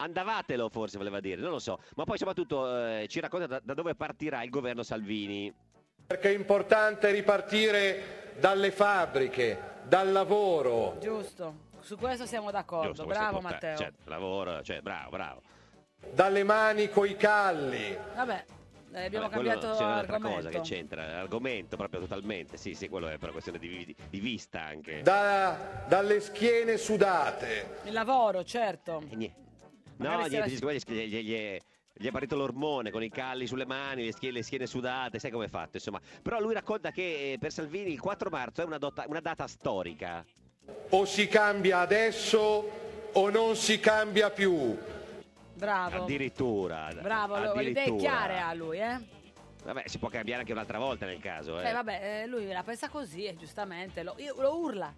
Andavatelo, 0.00 0.68
forse 0.68 0.96
voleva 0.96 1.18
dire, 1.18 1.40
non 1.40 1.50
lo 1.50 1.58
so. 1.58 1.80
Ma 1.96 2.04
poi 2.04 2.18
soprattutto 2.18 2.86
eh, 2.86 3.06
ci 3.08 3.18
racconta 3.18 3.48
da, 3.48 3.60
da 3.60 3.74
dove 3.74 3.96
partirà 3.96 4.44
il 4.44 4.50
governo 4.50 4.84
Salvini. 4.84 5.52
Perché 6.06 6.30
è 6.30 6.36
importante 6.36 7.10
ripartire 7.10 8.34
dalle 8.38 8.70
fabbriche, 8.70 9.80
dal 9.82 10.12
lavoro. 10.12 10.98
Giusto, 11.00 11.54
su 11.80 11.96
questo 11.96 12.26
siamo 12.26 12.52
d'accordo. 12.52 12.88
Giusto, 12.88 13.04
questo 13.06 13.22
è 13.24 13.26
Bravo 13.26 13.38
importante. 13.38 13.66
Matteo. 13.72 13.86
Cioè, 13.86 13.92
lavoro, 14.04 14.62
cioè, 14.62 14.80
bravo, 14.82 15.10
bravo. 15.10 15.42
dalle 16.12 16.44
mani 16.44 16.88
coi 16.90 17.16
calli. 17.16 17.98
Vabbè, 18.14 18.44
eh, 18.92 19.04
abbiamo 19.04 19.28
Vabbè, 19.28 19.34
cambiato 19.44 19.74
sì, 19.74 19.82
è 19.82 19.84
un'altra 19.86 20.18
cosa 20.18 20.48
che 20.48 20.60
c'entra, 20.60 21.18
argomento 21.20 21.76
proprio 21.76 22.00
totalmente, 22.00 22.56
sì, 22.56 22.74
sì, 22.74 22.88
quello 22.88 23.08
è 23.08 23.12
per 23.12 23.24
una 23.24 23.32
questione 23.32 23.58
di, 23.58 23.84
di- 23.84 23.96
di 24.08 24.20
vista 24.20 24.62
anche. 24.62 25.02
da- 25.02 25.84
dalle 25.88 26.20
schiene 26.20 26.76
sudate. 26.76 27.78
Il 27.84 27.92
lavoro, 27.92 28.44
certo. 28.44 29.02
E 29.10 29.32
Magari 29.96 30.22
No, 30.22 30.26
niente, 30.28 30.50
gli, 30.50 30.56
gli, 30.56 31.06
gli, 31.06 31.22
gli- 31.22 31.58
gli 32.00 32.06
è 32.06 32.10
partito 32.12 32.36
l'ormone 32.36 32.90
con 32.92 33.02
i 33.02 33.08
calli 33.08 33.46
sulle 33.48 33.66
mani, 33.66 34.04
le 34.04 34.12
schiene, 34.12 34.36
le 34.36 34.42
schiene 34.44 34.66
sudate, 34.66 35.18
sai 35.18 35.32
come 35.32 35.46
è 35.46 35.48
fatto, 35.48 35.70
insomma. 35.78 36.00
Però 36.22 36.38
lui 36.38 36.54
racconta 36.54 36.92
che 36.92 37.32
eh, 37.32 37.38
per 37.38 37.50
Salvini 37.52 37.90
il 37.92 37.98
4 38.00 38.30
marzo 38.30 38.62
è 38.62 38.64
una, 38.64 38.78
dota- 38.78 39.04
una 39.08 39.18
data 39.20 39.48
storica. 39.48 40.24
O 40.90 41.04
si 41.04 41.26
cambia 41.26 41.80
adesso 41.80 42.70
o 43.12 43.30
non 43.30 43.56
si 43.56 43.80
cambia 43.80 44.30
più. 44.30 44.78
Bravo. 45.58 46.02
Addirittura. 46.02 46.88
Bravo, 47.00 47.36
lo- 47.38 47.54
le 47.54 47.70
idee 47.70 47.82
addirittura. 47.82 47.98
chiare 48.10 48.38
ha 48.40 48.54
lui, 48.54 48.78
eh? 48.78 48.98
Vabbè, 49.64 49.82
si 49.86 49.98
può 49.98 50.08
cambiare 50.08 50.40
anche 50.40 50.52
un'altra 50.52 50.78
volta 50.78 51.04
nel 51.04 51.18
caso, 51.20 51.60
eh. 51.60 51.68
Eh, 51.68 51.72
vabbè, 51.72 52.22
eh, 52.22 52.26
lui 52.26 52.46
la 52.48 52.62
pensa 52.62 52.88
così, 52.88 53.24
e 53.24 53.36
giustamente, 53.36 54.02
lo, 54.02 54.14
io- 54.18 54.34
lo 54.40 54.56
urla. 54.56 54.94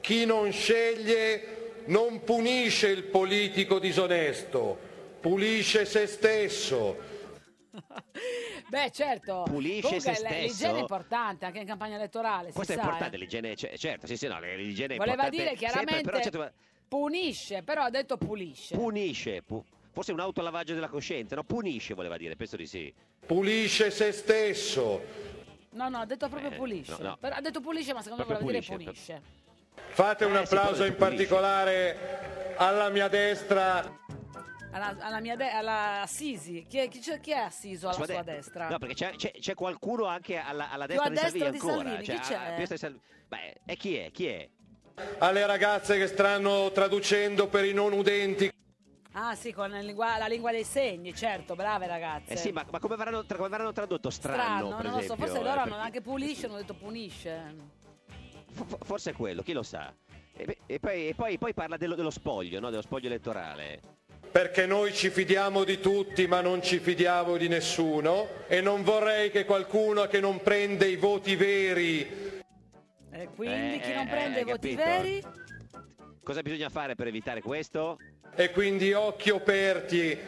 Chi 0.00 0.24
non 0.24 0.50
sceglie 0.52 1.82
non 1.86 2.22
punisce 2.22 2.88
il 2.88 3.02
politico 3.04 3.78
disonesto, 3.78 4.78
pulisce 5.20 5.84
se 5.84 6.06
stesso. 6.06 6.96
Beh, 8.68 8.90
certo. 8.90 9.42
Pulisce 9.46 9.82
Comunque, 9.82 10.00
se 10.14 10.22
l- 10.22 10.26
stesso. 10.26 10.46
L'igiene 10.46 10.78
è 10.78 10.80
importante 10.80 11.44
anche 11.44 11.58
in 11.58 11.66
campagna 11.66 11.96
elettorale, 11.96 12.48
si 12.48 12.54
Questo 12.54 12.72
è 12.72 12.76
sa, 12.76 12.82
importante, 12.82 13.16
eh. 13.16 13.18
l'igiene, 13.18 13.56
cioè, 13.56 13.76
certo, 13.76 14.06
sì, 14.06 14.16
sì, 14.16 14.26
no, 14.28 14.38
l'igiene 14.40 14.94
è 14.94 14.96
Voleva 14.96 15.26
importante. 15.26 15.30
dire 15.36 15.48
sempre, 15.48 15.66
chiaramente 15.66 16.02
però 16.02 16.20
certo, 16.20 16.52
Punisce, 16.88 17.62
però 17.62 17.82
ha 17.82 17.90
detto 17.90 18.16
pulisce. 18.16 18.76
Punisce, 18.76 19.42
pu- 19.42 19.64
forse 19.96 20.12
un 20.12 20.20
autolavaggio 20.20 20.74
della 20.74 20.88
coscienza, 20.88 21.34
no? 21.36 21.42
Punisce 21.42 21.94
voleva 21.94 22.18
dire, 22.18 22.36
penso 22.36 22.56
di 22.56 22.66
sì. 22.66 22.92
Pulisce 23.24 23.90
se 23.90 24.12
stesso. 24.12 25.02
No, 25.70 25.88
no, 25.88 26.00
ha 26.00 26.04
detto 26.04 26.28
proprio 26.28 26.50
Eh, 26.50 26.54
pulisce. 26.54 26.96
no, 27.00 27.08
no. 27.08 27.16
Però 27.18 27.34
ha 27.34 27.40
detto 27.40 27.60
pulisce, 27.62 27.94
ma 27.94 28.02
secondo 28.02 28.24
me 28.26 28.28
Proprio 28.36 28.46
voleva 28.46 28.66
dire 28.66 28.76
pulisce, 28.84 29.22
punisce. 29.22 29.94
Fate 29.94 30.24
un 30.26 30.34
Eh, 30.34 30.38
applauso 30.40 30.84
in 30.84 30.94
pulisce. 30.96 31.26
particolare 31.26 32.54
alla 32.58 32.90
mia 32.90 33.08
destra. 33.08 34.04
Alla, 34.72 34.94
alla 35.00 35.20
mia 35.20 35.34
de- 35.34 35.50
alla 35.50 36.02
Assisi. 36.02 36.66
Chi 36.68 36.76
è, 36.76 36.88
chi, 36.88 36.98
c'è- 36.98 37.18
chi 37.18 37.30
è 37.30 37.38
assiso 37.38 37.86
alla 37.86 37.94
Sua 37.96 38.04
sua 38.04 38.22
de- 38.22 38.32
destra? 38.34 38.68
No, 38.68 38.78
perché 38.78 38.94
c'è, 38.94 39.14
c'è- 39.16 39.32
c'è 39.40 39.54
qualcuno 39.54 40.04
anche 40.04 40.36
alla, 40.36 40.70
alla 40.70 40.84
destra 40.84 41.06
a 41.06 41.08
di 41.08 41.14
destra 41.14 41.30
Salvini 41.30 41.50
di 41.50 41.56
ancora. 41.66 41.88
Salvini, 41.88 42.02
chi 42.02 42.14
cioè, 42.16 42.20
c'è? 42.20 42.34
a 42.52 42.56
destra 42.56 42.74
di 42.74 42.80
Salvini. 42.82 43.02
Beh, 43.28 43.54
e 43.64 43.76
chi 43.76 43.96
è? 43.96 44.10
Chi 44.10 44.26
è? 44.26 44.48
alle 45.18 45.44
ragazze 45.44 45.98
che 45.98 46.06
stanno 46.06 46.70
traducendo 46.72 47.48
per 47.48 47.64
i 47.66 47.72
non 47.74 47.92
udenti. 47.92 48.50
Ah 49.18 49.34
sì, 49.34 49.50
con 49.50 49.70
la 49.70 49.78
lingua, 49.80 50.18
la 50.18 50.26
lingua 50.26 50.50
dei 50.50 50.62
segni, 50.64 51.14
certo, 51.14 51.54
brave 51.54 51.86
ragazze. 51.86 52.34
Eh 52.34 52.36
sì, 52.36 52.52
ma, 52.52 52.66
ma 52.70 52.78
come, 52.78 52.96
verranno, 52.96 53.24
tra- 53.24 53.38
come 53.38 53.48
verranno 53.48 53.72
tradotto? 53.72 54.10
Strano, 54.10 54.36
Strano, 54.42 54.76
per 54.76 54.84
non 54.84 54.92
lo 54.92 54.98
so, 54.98 55.04
esempio, 55.04 55.24
forse 55.24 55.40
eh, 55.40 55.42
loro 55.42 55.60
hanno 55.60 55.70
perché- 55.70 55.84
anche 55.86 56.00
pulisce, 56.02 56.46
hanno 56.46 56.56
detto 56.56 56.74
punisce. 56.74 57.54
fo- 58.52 58.78
Forse 58.84 59.10
è 59.12 59.14
quello, 59.14 59.40
chi 59.42 59.54
lo 59.54 59.62
sa. 59.62 59.90
E, 60.36 60.44
beh, 60.44 60.58
e 60.66 60.78
poi, 60.78 61.08
e 61.08 61.14
poi- 61.14 61.38
poi 61.38 61.54
parla 61.54 61.78
dello, 61.78 61.94
dello 61.94 62.10
spoglio, 62.10 62.60
no? 62.60 62.68
dello 62.68 62.82
spoglio 62.82 63.06
elettorale. 63.06 63.80
Perché 64.30 64.66
noi 64.66 64.92
ci 64.92 65.08
fidiamo 65.08 65.64
di 65.64 65.80
tutti 65.80 66.26
ma 66.26 66.42
non 66.42 66.62
ci 66.62 66.78
fidiamo 66.78 67.38
di 67.38 67.48
nessuno 67.48 68.28
e 68.48 68.60
non 68.60 68.82
vorrei 68.82 69.30
che 69.30 69.46
qualcuno 69.46 70.06
che 70.08 70.20
non 70.20 70.42
prende 70.42 70.86
i 70.88 70.96
voti 70.96 71.36
veri 71.36 72.42
E 73.10 73.28
quindi 73.34 73.76
Eh, 73.76 73.80
chi 73.80 73.92
non 73.94 74.06
eh, 74.06 74.10
prende 74.10 74.36
hai 74.36 74.42
i 74.42 74.44
voti 74.44 74.74
capito? 74.74 74.84
veri? 74.84 75.22
Cosa 76.26 76.42
bisogna 76.42 76.68
fare 76.70 76.96
per 76.96 77.06
evitare 77.06 77.40
questo? 77.40 77.98
e 78.34 78.50
quindi 78.50 78.92
occhi 78.92 79.30
aperti 79.30 80.18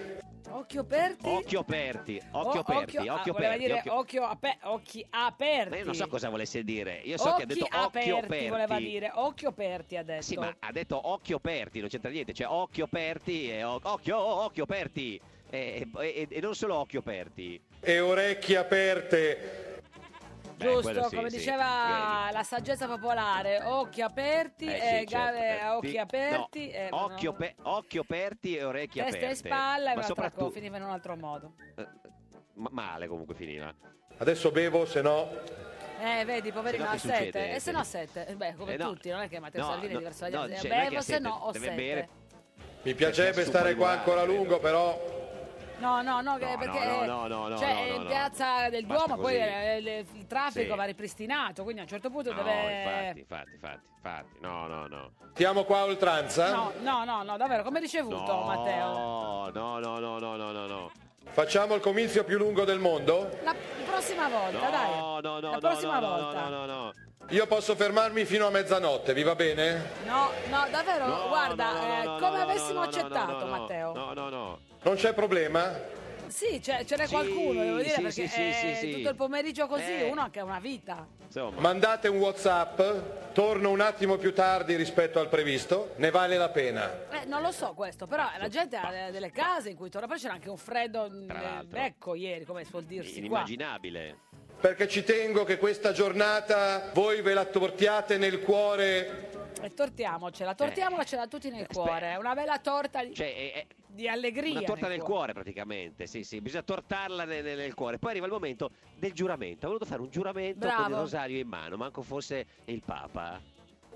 Occhi 0.50 0.78
aperti? 0.78 1.26
Occhio 1.28 1.58
aperti, 1.60 2.22
occhio 2.30 2.60
aperti, 2.60 2.96
occhio- 2.96 3.12
ah, 3.12 3.16
occhio 3.16 3.32
voleva 3.32 3.54
aperti. 3.54 3.66
dire 3.66 3.78
occhio- 3.80 3.94
occhio 3.98 4.22
ape- 4.24 4.58
occhi 4.62 5.06
aperti. 5.10 5.68
Ma 5.70 5.76
io 5.76 5.84
non 5.84 5.94
so 5.94 6.06
cosa 6.06 6.28
volesse 6.30 6.62
dire. 6.62 7.00
Io 7.02 7.18
so 7.18 7.24
che 7.24 7.30
ha 7.30 7.34
occhi 7.34 7.46
detto 7.46 7.64
occhio 7.64 7.80
aperti, 7.82 8.10
aperti. 8.12 8.48
voleva 8.48 8.78
dire, 8.78 9.10
occhio 9.14 9.48
aperti 9.48 9.96
ha 9.96 10.02
detto. 10.04 10.22
Sì, 10.22 10.36
ma 10.36 10.54
ha 10.58 10.72
detto 10.72 11.08
occhio 11.10 11.36
aperti, 11.36 11.80
non 11.80 11.88
c'entra 11.88 12.10
niente, 12.10 12.32
cioè 12.32 12.46
occhio 12.46 12.84
aperti 12.84 13.50
e 13.50 13.64
occhio, 13.64 14.16
oh, 14.16 14.44
occhio 14.44 14.62
aperti. 14.62 15.20
E, 15.50 15.86
e- 15.98 16.26
e 16.30 16.40
non 16.40 16.54
solo 16.54 16.76
occhio 16.76 17.00
aperti. 17.00 17.60
e 17.80 17.98
orecchie 18.00 18.56
aperte. 18.56 19.67
Beh, 20.58 20.72
Giusto, 20.72 21.08
sì, 21.08 21.14
come 21.16 21.30
sì, 21.30 21.36
diceva 21.38 22.30
la 22.32 22.42
saggezza 22.42 22.88
popolare, 22.88 23.62
occhi 23.62 24.02
aperti, 24.02 24.66
Eh, 24.66 24.72
e 24.74 24.98
sì, 24.98 25.04
gave- 25.04 25.38
certo, 25.58 25.76
occhi 25.76 25.94
eh, 25.94 25.98
aperti, 26.00 26.66
no, 26.66 26.72
e- 26.74 26.88
occhio, 26.90 27.30
no, 27.30 27.36
pe- 27.36 27.54
occhio 27.62 28.00
aperti 28.00 28.56
e 28.56 28.64
orecchie 28.64 29.02
testa 29.04 29.16
aperte. 29.18 29.32
e 29.32 29.36
spalla 29.36 29.92
e 29.92 29.94
Ma 29.94 30.02
soprattutto 30.02 30.50
finiva 30.50 30.76
in 30.76 30.82
un 30.82 30.90
altro 30.90 31.14
modo. 31.16 31.54
eh, 31.76 31.86
ma- 32.54 32.70
male 32.72 33.06
comunque 33.06 33.36
finiva. 33.36 33.72
Adesso 34.18 34.50
bevo, 34.50 34.84
se 34.84 35.00
no 35.00 35.30
Eh, 36.00 36.24
vedi, 36.24 36.50
poverino, 36.50 36.88
che 36.90 36.98
sette. 36.98 37.54
E 37.54 37.60
se 37.60 37.70
no 37.70 37.78
ha 37.78 37.84
sette. 37.84 38.26
Eh, 38.26 38.34
Beh, 38.34 38.54
come 38.56 38.74
Eh, 38.74 38.76
no. 38.78 38.90
tutti, 38.92 39.10
non 39.10 39.20
è 39.20 39.28
che 39.28 39.38
Matteo 39.38 39.60
No, 39.62 39.68
Salvini 39.70 39.90
è 39.90 39.92
no, 39.94 39.98
diverso 40.00 40.24
dagli 40.24 40.32
no, 40.32 40.40
altri. 40.40 40.56
cioè, 40.58 40.70
è 40.70 40.88
Bevo 40.88 41.00
se 41.02 41.18
no 41.20 41.30
ho 41.34 41.50
deve 41.52 41.64
sette. 41.66 41.76
bere. 41.76 42.08
mi 42.82 42.94
piacerebbe 42.94 43.42
è 43.42 43.44
stare 43.44 43.74
qua 43.76 43.90
ancora 43.90 44.20
a 44.22 44.24
lungo, 44.24 44.58
però 44.58 44.96
No, 45.78 46.02
no, 46.02 46.20
no, 46.20 46.36
che- 46.36 46.44
No, 46.44 46.50
no, 46.50 46.58
perché 46.58 46.84
no, 46.84 47.04
no, 47.04 47.26
no, 47.28 47.48
no, 47.48 47.56
cioè, 47.58 47.72
no, 47.88 47.94
in 47.94 48.02
no. 48.02 48.08
piazza 48.08 48.68
del 48.68 48.84
Basta 48.84 49.06
Duomo 49.06 49.22
poi 49.22 49.34
così. 49.38 49.44
eh, 49.46 49.80
le- 49.80 50.04
il 50.14 50.26
traffico 50.26 50.72
Sì. 50.72 50.76
va 50.76 50.84
ripristinato, 50.84 51.62
quindi 51.62 51.80
a 51.80 51.84
un 51.84 51.88
certo 51.88 52.10
punto 52.10 52.32
No, 52.32 52.42
deve... 52.42 52.82
infatti, 52.82 53.18
infatti, 53.20 53.50
infatti, 53.54 53.86
infatti. 53.94 54.38
No, 54.40 54.66
no, 54.66 54.86
no. 54.88 55.10
stiamo 55.32 55.64
qua 55.64 55.78
a 55.78 55.84
oltranza. 55.84 56.50
No, 56.52 56.72
no, 56.80 57.04
no, 57.04 57.22
no, 57.22 57.36
davvero, 57.36 57.62
come 57.62 57.78
ricevuto 57.80 58.16
No, 58.26 58.42
Matteo? 58.44 58.86
no, 59.52 59.78
no, 59.78 59.78
no, 59.78 60.18
no, 60.18 60.36
no, 60.36 60.52
no, 60.52 60.66
no. 60.66 60.90
Facciamo 61.30 61.74
il 61.74 61.80
comizio 61.80 62.24
più 62.24 62.38
lungo 62.38 62.64
del 62.64 62.80
mondo? 62.80 63.28
La 63.44 63.54
prossima 63.86 64.28
volta, 64.28 64.58
No, 64.64 64.70
dai. 64.70 64.90
no, 64.98 65.20
no, 65.20 65.40
La 65.40 65.50
no, 65.50 65.58
prossima 65.58 65.98
no, 66.00 66.08
no, 66.08 66.16
volta. 66.22 66.40
no, 66.48 66.48
no, 66.48 66.66
no. 66.66 66.92
Io 67.30 67.46
posso 67.46 67.76
fermarmi 67.76 68.24
fino 68.24 68.46
a 68.46 68.50
mezzanotte, 68.50 69.12
vi 69.12 69.22
va 69.22 69.34
bene? 69.34 69.90
No, 70.06 70.30
no, 70.48 70.66
davvero, 70.70 71.06
No, 71.06 71.28
guarda, 71.28 71.72
no, 71.72 71.78
no, 71.78 71.84
eh, 72.00 72.04
no, 72.04 72.12
no, 72.12 72.18
come 72.18 72.36
no, 72.38 72.42
avessimo 72.44 72.72
no, 72.72 72.80
no, 72.80 72.86
accettato, 72.86 73.32
no, 73.32 73.38
no, 73.44 73.46
Matteo. 73.58 73.92
No, 73.92 74.12
no, 74.14 74.28
no. 74.30 74.58
Non 74.82 74.94
c'è 74.96 75.12
problema? 75.12 75.96
Sì, 76.28 76.60
c'è, 76.60 76.84
ce 76.84 76.96
n'è 76.96 77.06
Sì, 77.06 77.12
qualcuno, 77.14 77.62
devo 77.62 77.78
dire, 77.78 77.88
sì, 77.88 78.02
perché 78.02 78.10
sì, 78.10 78.28
sì, 78.28 78.40
eh, 78.40 78.74
sì, 78.74 78.86
sì. 78.86 78.92
tutto 78.96 79.08
il 79.08 79.14
pomeriggio 79.14 79.66
così, 79.66 79.90
Eh. 79.90 80.10
uno 80.10 80.20
ha 80.20 80.24
anche 80.24 80.40
una 80.40 80.58
vita. 80.60 81.06
Insomma, 81.24 81.58
Mandate 81.60 82.08
un 82.08 82.18
Whatsapp, 82.18 82.80
torno 83.32 83.70
un 83.70 83.80
attimo 83.80 84.16
più 84.18 84.32
tardi 84.34 84.76
rispetto 84.76 85.20
al 85.20 85.28
previsto, 85.28 85.92
ne 85.96 86.10
vale 86.10 86.36
la 86.36 86.50
pena. 86.50 87.06
Eh, 87.10 87.24
non 87.24 87.40
lo 87.40 87.50
so 87.50 87.72
questo, 87.74 88.06
però 88.06 88.24
la 88.38 88.48
gente 88.48 88.76
ha 88.76 89.06
eh, 89.06 89.10
delle 89.10 89.30
case 89.30 89.70
in 89.70 89.76
cui 89.76 89.88
torna, 89.88 90.06
poi 90.06 90.18
c'era 90.18 90.34
anche 90.34 90.50
un 90.50 90.58
freddo 90.58 91.08
nel 91.08 91.26
l'altro. 91.26 91.66
becco 91.78 92.14
ieri, 92.14 92.44
come 92.44 92.64
suol 92.64 92.84
dirsi 92.84 93.10
qua. 93.12 93.18
inimmaginabile. 93.20 94.16
Perché 94.60 94.86
ci 94.88 95.04
tengo 95.04 95.44
che 95.44 95.56
questa 95.56 95.92
giornata 95.92 96.90
voi 96.92 97.20
ve 97.22 97.32
la 97.32 97.44
tortiate 97.44 98.18
nel 98.18 98.40
cuore 98.40 99.30
E 99.60 99.74
tortiamocela, 99.74 100.54
tortiamocela 100.54 101.26
tutti 101.26 101.50
nel 101.50 101.62
Eh, 101.62 101.66
cuore, 101.66 102.14
una 102.16 102.34
bella 102.34 102.58
torta 102.58 103.02
di, 103.04 103.12
Cioè, 103.14 103.34
è, 103.34 103.52
è 103.54 103.66
di 103.86 104.06
allegria. 104.08 104.52
una 104.58 104.62
torta 104.62 104.86
nel 104.88 105.02
cuore 105.02 105.32
praticamente, 105.32 106.06
sì, 106.06 106.22
sì, 106.22 106.40
bisogna 106.40 106.62
tortarla 106.62 107.24
nel, 107.24 107.42
nel- 107.42 107.56
nel 107.58 107.74
cuore. 107.74 107.98
Poi 107.98 108.10
arriva 108.10 108.26
il 108.26 108.32
momento 108.32 108.70
del 108.96 109.12
giuramento. 109.12 109.64
Ha 109.64 109.68
voluto 109.68 109.84
fare 109.86 110.00
un 110.00 110.10
giuramento 110.10 110.68
con 110.68 110.90
il 110.90 110.94
rosario 110.96 111.38
in 111.40 111.48
mano, 111.48 111.76
manco 111.76 112.02
fosse 112.02 112.46
il 112.66 112.82
Papa. 112.84 113.40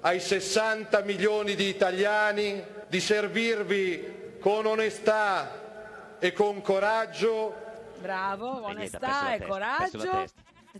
ai 0.00 0.18
60 0.18 1.00
milioni 1.02 1.54
di 1.54 1.68
italiani 1.68 2.60
di 2.88 2.98
servirvi 2.98 4.38
con 4.40 4.66
onestà 4.66 6.18
e 6.18 6.32
con 6.32 6.60
coraggio 6.60 7.54
Bravo, 8.00 8.66
E 8.66 8.70
onestà 8.72 9.34
e 9.34 9.42
coraggio. 9.46 10.24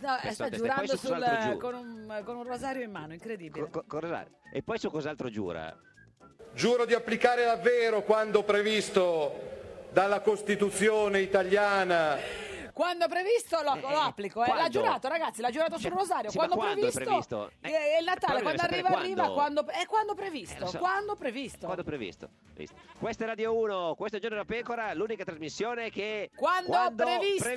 No, 0.01 0.17
eh, 0.21 0.31
sta 0.31 0.49
giurando 0.49 0.97
sul- 0.97 1.57
con, 1.59 1.75
un, 1.75 2.21
con 2.25 2.35
un 2.37 2.43
rosario 2.43 2.83
in 2.83 2.91
mano, 2.91 3.13
incredibile. 3.13 3.69
Co- 3.69 3.83
co-. 3.87 3.99
E 4.51 4.63
poi 4.63 4.79
su 4.79 4.89
cos'altro 4.89 5.29
giura? 5.29 5.75
Giuro 6.53 6.85
di 6.85 6.93
applicare 6.93 7.45
davvero 7.45 8.01
quanto 8.03 8.43
previsto 8.43 9.51
dalla 9.91 10.21
Costituzione 10.21 11.19
italiana 11.19 12.17
Quando 12.73 13.07
previsto 13.07 13.61
lo, 13.61 13.75
Eh, 13.75 13.81
lo 13.81 13.89
eh, 13.89 13.93
applico, 13.93 14.43
eh. 14.43 14.47
l'ha 14.47 14.53
quando? 14.53 14.69
giurato 14.71 15.07
ragazzi, 15.07 15.41
l'ha 15.41 15.51
giurato 15.51 15.77
sul 15.77 15.91
rosario, 15.91 16.31
sì, 16.31 16.37
quando, 16.37 16.55
quando 16.55 16.87
è 16.87 16.91
previsto, 16.91 17.03
previsto? 17.03 17.51
Eh, 17.61 17.69
eh, 17.69 17.95
è 17.95 17.99
il 17.99 18.05
Natale, 18.05 18.41
quando 18.41 18.61
arriva 18.63 18.89
arriva, 18.89 19.29
quando. 19.29 19.63
quando, 19.63 19.67
è 19.71 19.85
quando 19.85 20.11
Eh, 20.13 20.15
previsto, 20.15 20.59
lo 20.59 20.65
so. 20.67 20.77
quando 20.79 21.15
previsto. 21.15 21.65
Quando 21.65 21.83
previsto? 21.83 22.29
Visto. 22.55 22.75
Questa 22.97 23.23
è 23.23 23.27
Radio 23.27 23.55
1, 23.55 23.93
questo 23.95 24.17
è 24.17 24.19
Giorno 24.19 24.37
da 24.37 24.45
Pecora, 24.45 24.93
l'unica 24.95 25.23
trasmissione 25.23 25.91
che... 25.91 26.31
Quando, 26.35 26.71
previsto. 26.95 27.47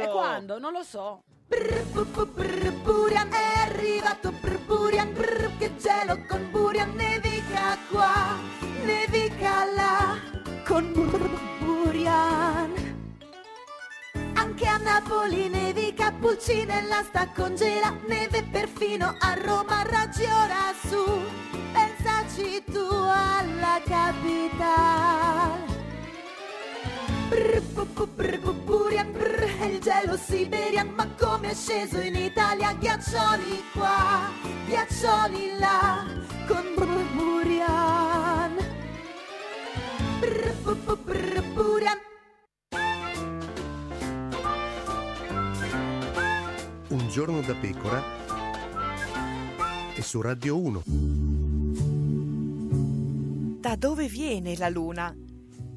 E 0.00 0.08
quando? 0.08 0.58
Non 0.58 0.72
lo 0.72 0.82
so. 0.82 1.22
Brr, 1.46 1.82
bu, 1.92 2.06
bu, 2.06 2.26
brr, 2.32 2.70
Burian 2.82 3.30
è 3.30 3.58
arrivato 3.68 4.32
brr, 4.32 4.58
Burian 4.60 5.12
brr, 5.12 5.58
che 5.58 5.76
gelo 5.76 6.24
con 6.26 6.50
Burian 6.50 6.94
nevica 6.94 7.76
qua 7.90 8.38
nevica 8.84 9.64
là 9.66 10.16
con 10.66 10.90
brr, 10.94 11.62
Burian 11.62 12.81
anche 14.42 14.66
a 14.66 14.76
Napoli 14.76 15.48
nevica 15.48 16.10
Pulcinella 16.10 17.04
sta 17.04 17.28
congela 17.32 17.96
neve 18.08 18.42
perfino 18.50 19.14
a 19.20 19.34
Roma 19.34 19.84
ragiona 19.84 20.74
su 20.84 21.04
pensaci 21.72 22.64
tu 22.64 22.84
alla 22.90 23.80
capitale 23.84 25.70
il 29.64 29.78
gelo 29.78 30.16
siberian, 30.16 30.88
ma 30.88 31.06
come 31.16 31.50
è 31.50 31.54
sceso 31.54 32.00
in 32.00 32.16
Italia? 32.16 32.74
Ghiaccioli 32.74 33.62
qua, 33.72 34.28
ghiaccioli 34.66 35.58
là, 35.58 36.04
con 36.46 36.74
Burian. 37.14 38.56
Burian. 41.54 42.11
Un 46.92 47.08
giorno 47.08 47.40
da 47.40 47.54
pecora 47.54 48.02
e 49.96 50.02
su 50.02 50.20
Radio 50.20 50.58
1. 50.58 50.82
Da 53.60 53.76
dove 53.76 54.08
viene 54.08 54.58
la 54.58 54.68
Luna? 54.68 55.21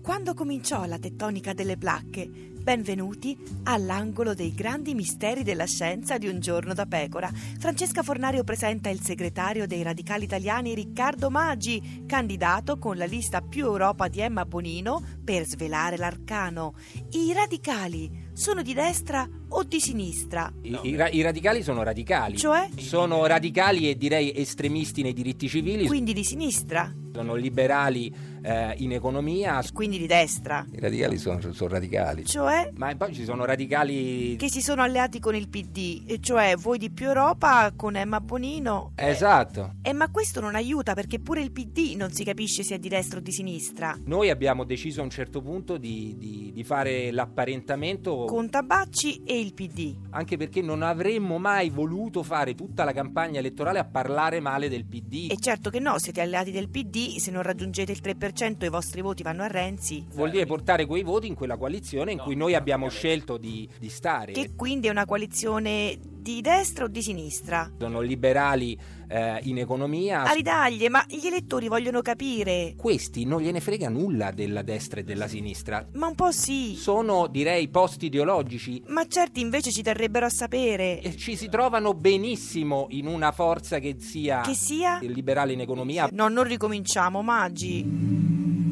Quando 0.05 0.35
cominciò 0.35 0.85
la 0.85 0.99
tettonica 0.99 1.53
delle 1.53 1.77
placche? 1.77 2.29
Benvenuti 2.29 3.35
all'angolo 3.63 4.35
dei 4.35 4.53
grandi 4.53 4.93
misteri 4.93 5.41
della 5.41 5.65
scienza 5.65 6.19
di 6.19 6.27
un 6.27 6.39
giorno 6.39 6.75
da 6.75 6.85
pecora. 6.85 7.27
Francesca 7.57 8.03
Fornario 8.03 8.43
presenta 8.43 8.89
il 8.89 9.01
segretario 9.01 9.65
dei 9.65 9.81
radicali 9.81 10.25
italiani 10.25 10.75
Riccardo 10.75 11.31
Maggi, 11.31 12.03
candidato 12.05 12.77
con 12.77 12.97
la 12.97 13.05
lista 13.05 13.41
più 13.41 13.65
Europa 13.65 14.07
di 14.07 14.19
Emma 14.19 14.45
Bonino 14.45 15.01
per 15.23 15.43
svelare 15.47 15.97
l'arcano. 15.97 16.75
I 17.13 17.33
radicali 17.33 18.29
sono 18.31 18.61
di 18.61 18.75
destra 18.75 19.27
o 19.49 19.63
di 19.63 19.79
sinistra? 19.79 20.53
I, 20.61 20.77
i 20.83 20.95
ra- 20.95 21.09
i 21.09 21.21
radicali 21.21 21.63
sono 21.63 21.81
radicali. 21.81 22.37
Cioè? 22.37 22.69
Sono 22.77 23.25
radicali 23.25 23.89
e 23.89 23.97
direi 23.97 24.37
estremisti 24.37 25.01
nei 25.01 25.13
diritti 25.13 25.49
civili. 25.49 25.87
Quindi 25.87 26.13
di 26.13 26.23
sinistra? 26.23 26.93
Sono 27.11 27.33
liberali 27.33 28.13
eh, 28.45 28.75
in 28.77 28.93
economia. 28.93 29.63
Quindi 29.73 29.97
di 29.97 30.07
destra. 30.07 30.65
I 30.71 30.79
radicali 30.79 31.17
sono, 31.17 31.39
sono 31.51 31.69
radicali. 31.69 32.25
Cioè? 32.25 32.71
Ma 32.75 32.95
poi 32.95 33.13
ci 33.13 33.23
sono 33.23 33.43
radicali... 33.43 34.35
Che 34.35 34.49
si 34.49 34.61
sono 34.61 34.83
alleati 34.83 35.19
con 35.19 35.35
il 35.35 35.49
PD, 35.49 36.03
e 36.05 36.19
cioè 36.19 36.55
voi 36.55 36.77
di 36.77 36.91
più 36.91 37.07
Europa 37.07 37.71
con 37.75 37.95
Emma 37.95 38.21
Bonino. 38.21 38.91
Esatto. 38.95 39.75
Eh, 39.81 39.93
ma 39.93 40.09
questo 40.09 40.39
non 40.39 40.55
aiuta 40.55 40.93
perché 40.93 41.19
pure 41.19 41.41
il 41.41 41.51
PD 41.51 41.95
non 41.97 42.11
si 42.11 42.23
capisce 42.23 42.63
se 42.63 42.75
è 42.75 42.79
di 42.79 42.89
destra 42.89 43.17
o 43.19 43.21
di 43.21 43.31
sinistra. 43.31 43.97
Noi 44.05 44.29
abbiamo 44.29 44.63
deciso 44.63 45.01
a 45.01 45.03
un 45.03 45.09
certo 45.09 45.41
punto 45.41 45.77
di, 45.77 46.15
di- 46.17 46.51
di 46.53 46.63
fare 46.63 47.11
l'apparentamento 47.11 48.25
Con 48.25 48.49
Tabacci 48.49 49.23
e 49.23 49.39
il 49.39 49.53
PD. 49.53 49.95
anche 50.11 50.37
perché 50.37 50.61
non 50.61 50.83
avremmo 50.83 51.37
mai 51.37 51.69
voluto 51.69 52.21
fare 52.23 52.53
tutta 52.53 52.83
la 52.83 52.93
campagna 52.93 53.39
elettorale 53.39 53.79
a 53.79 53.85
parlare 53.85 54.39
male 54.39 54.69
del 54.69 54.85
PD. 54.85 55.31
E 55.31 55.37
certo 55.39 55.69
che 55.69 55.79
no, 55.79 55.97
siete 55.97 56.21
alleati 56.21 56.51
del 56.51 56.69
PD, 56.69 57.17
se 57.17 57.31
non 57.31 57.41
raggiungete 57.41 57.91
il 57.91 57.99
3% 58.01 58.34
i 58.65 58.69
vostri 58.69 59.01
voti 59.01 59.23
vanno 59.23 59.43
a 59.43 59.47
Renzi. 59.47 60.05
Vuol 60.13 60.29
dire 60.29 60.45
portare 60.45 60.85
quei 60.85 61.03
voti 61.03 61.27
in 61.27 61.35
quella 61.35 61.57
coalizione 61.57 62.11
in 62.11 62.17
cui 62.17 62.35
noi 62.35 62.53
abbiamo 62.53 62.89
scelto 62.89 63.37
di, 63.37 63.67
di 63.79 63.89
stare. 63.89 64.33
Che 64.33 64.55
quindi 64.55 64.87
è 64.87 64.89
una 64.89 65.05
coalizione 65.05 65.97
di 66.25 66.41
destra 66.41 66.85
o 66.85 66.87
di 66.87 67.03
sinistra? 67.03 67.71
Sono 67.77 68.01
liberali 68.01 68.75
eh, 69.07 69.39
in 69.43 69.59
economia. 69.59 70.23
Alidaglie, 70.23 70.89
ma 70.89 71.05
gli 71.07 71.27
elettori 71.27 71.67
vogliono 71.67 72.01
capire. 72.01 72.73
Questi 72.75 73.25
non 73.25 73.41
gliene 73.41 73.59
frega 73.59 73.89
nulla 73.89 74.31
della 74.31 74.63
destra 74.63 75.01
e 75.01 75.03
della 75.03 75.27
sinistra. 75.27 75.87
Ma 75.93 76.07
un 76.07 76.15
po' 76.15 76.31
sì. 76.31 76.73
Sono, 76.77 77.27
direi, 77.27 77.67
post 77.69 78.01
ideologici. 78.01 78.81
Ma 78.87 79.05
certi 79.05 79.39
invece 79.39 79.71
ci 79.71 79.83
terrebbero 79.83 80.25
a 80.25 80.29
sapere. 80.29 80.99
E 80.99 81.15
ci 81.15 81.35
si 81.35 81.47
trovano 81.47 81.93
benissimo 81.93 82.87
in 82.89 83.05
una 83.05 83.31
forza 83.31 83.77
che 83.77 83.97
sia, 83.99 84.41
Che 84.41 84.55
sia? 84.55 84.97
liberale 85.03 85.53
in 85.53 85.59
economia. 85.59 86.09
No, 86.11 86.27
non 86.27 86.43
ricominciamo, 86.45 87.21
Maggi. 87.21 88.64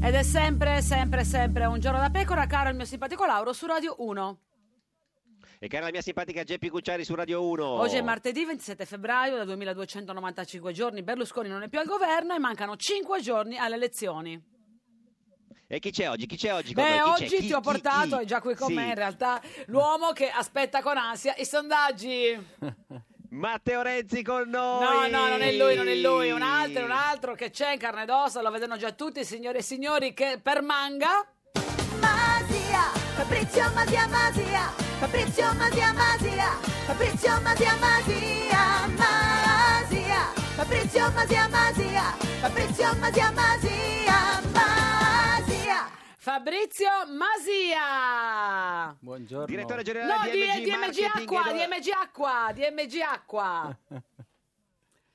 Ed 0.00 0.14
è 0.14 0.22
sempre, 0.22 0.80
sempre, 0.80 1.24
sempre 1.24 1.64
un 1.66 1.80
giorno 1.80 1.98
da 1.98 2.08
pecora, 2.10 2.46
caro 2.46 2.70
il 2.70 2.76
mio 2.76 2.84
simpatico 2.84 3.26
Lauro 3.26 3.52
su 3.52 3.66
Radio 3.66 3.96
1. 3.98 4.38
E 5.58 5.66
cara 5.66 5.86
la 5.86 5.90
mia 5.90 6.00
simpatica 6.02 6.44
Geppi 6.44 6.68
Cucciari 6.68 7.04
su 7.04 7.14
Radio 7.16 7.44
1. 7.46 7.64
Oggi 7.66 7.96
è 7.96 8.00
martedì 8.02 8.44
27 8.44 8.84
febbraio, 8.86 9.36
da 9.36 9.44
2295 9.44 10.72
giorni 10.72 11.02
Berlusconi 11.02 11.48
non 11.48 11.62
è 11.62 11.68
più 11.68 11.80
al 11.80 11.86
governo 11.86 12.34
e 12.34 12.38
mancano 12.38 12.76
5 12.76 13.20
giorni 13.20 13.58
alle 13.58 13.74
elezioni. 13.74 14.40
E 15.66 15.78
chi 15.80 15.90
c'è 15.90 16.08
oggi? 16.08 16.26
Chi 16.26 16.36
c'è 16.36 16.54
oggi? 16.54 16.72
Beh? 16.74 16.82
Chi 16.84 16.88
c'è? 16.90 17.02
oggi 17.02 17.26
Chi- 17.26 17.46
ti 17.48 17.52
ho 17.52 17.58
chi- 17.60 17.62
portato, 17.64 18.16
chi? 18.18 18.22
è 18.22 18.26
già 18.26 18.40
qui 18.40 18.54
con 18.54 18.68
Sì. 18.68 18.74
me 18.74 18.86
in 18.88 18.94
realtà, 18.94 19.42
l'uomo 19.66 20.12
che 20.12 20.28
aspetta 20.30 20.80
con 20.80 20.96
ansia 20.96 21.34
i 21.36 21.44
sondaggi. 21.44 22.46
Matteo 23.30 23.82
Renzi 23.82 24.22
con 24.22 24.48
noi. 24.48 25.10
No, 25.10 25.18
no, 25.18 25.28
non 25.28 25.42
è 25.42 25.52
lui, 25.52 25.74
non 25.74 25.88
è 25.88 25.94
lui, 25.94 26.30
un 26.30 26.42
altro, 26.42 26.84
un 26.84 26.90
altro 26.90 27.34
che 27.34 27.50
c'è 27.50 27.72
in 27.72 27.78
carne 27.78 28.02
ed 28.04 28.10
ossa, 28.10 28.40
lo 28.40 28.50
vedono 28.50 28.76
già 28.76 28.92
tutti, 28.92 29.24
signore 29.24 29.58
e 29.58 29.62
signori, 29.62 30.14
che 30.14 30.40
per 30.42 30.62
manga... 30.62 31.26
Masia, 32.00 32.82
Fabrizio 33.16 33.70
Masia 33.74 34.06
Masia, 34.06 34.72
Fabrizio 35.00 35.52
Masia 35.54 35.92
Masia, 35.92 36.50
Fabrizio 36.86 37.40
Masia 37.42 37.76
Masia, 37.76 38.86
Masia, 38.96 40.32
Fabrizio 40.54 41.10
Masia 41.10 41.48
Masia, 41.48 42.02
Fabrizio 42.40 42.94
Masia 42.98 43.32
Masia, 43.32 44.40
Masia. 44.52 44.97
Fabrizio 46.20 46.88
Masia! 47.16 48.92
Buongiorno. 48.98 49.46
Direttore 49.46 49.84
generale 49.84 50.12
No, 50.16 50.24
di 50.24 50.30
di, 50.40 50.46
DMG 50.46 50.64
DMG 50.64 50.78
Marketing 50.78 51.06
Acqua, 51.22 51.48
e- 51.48 51.52
DMG 51.54 51.88
Acqua, 51.90 52.50
DMG 52.52 53.00
Acqua. 53.00 53.78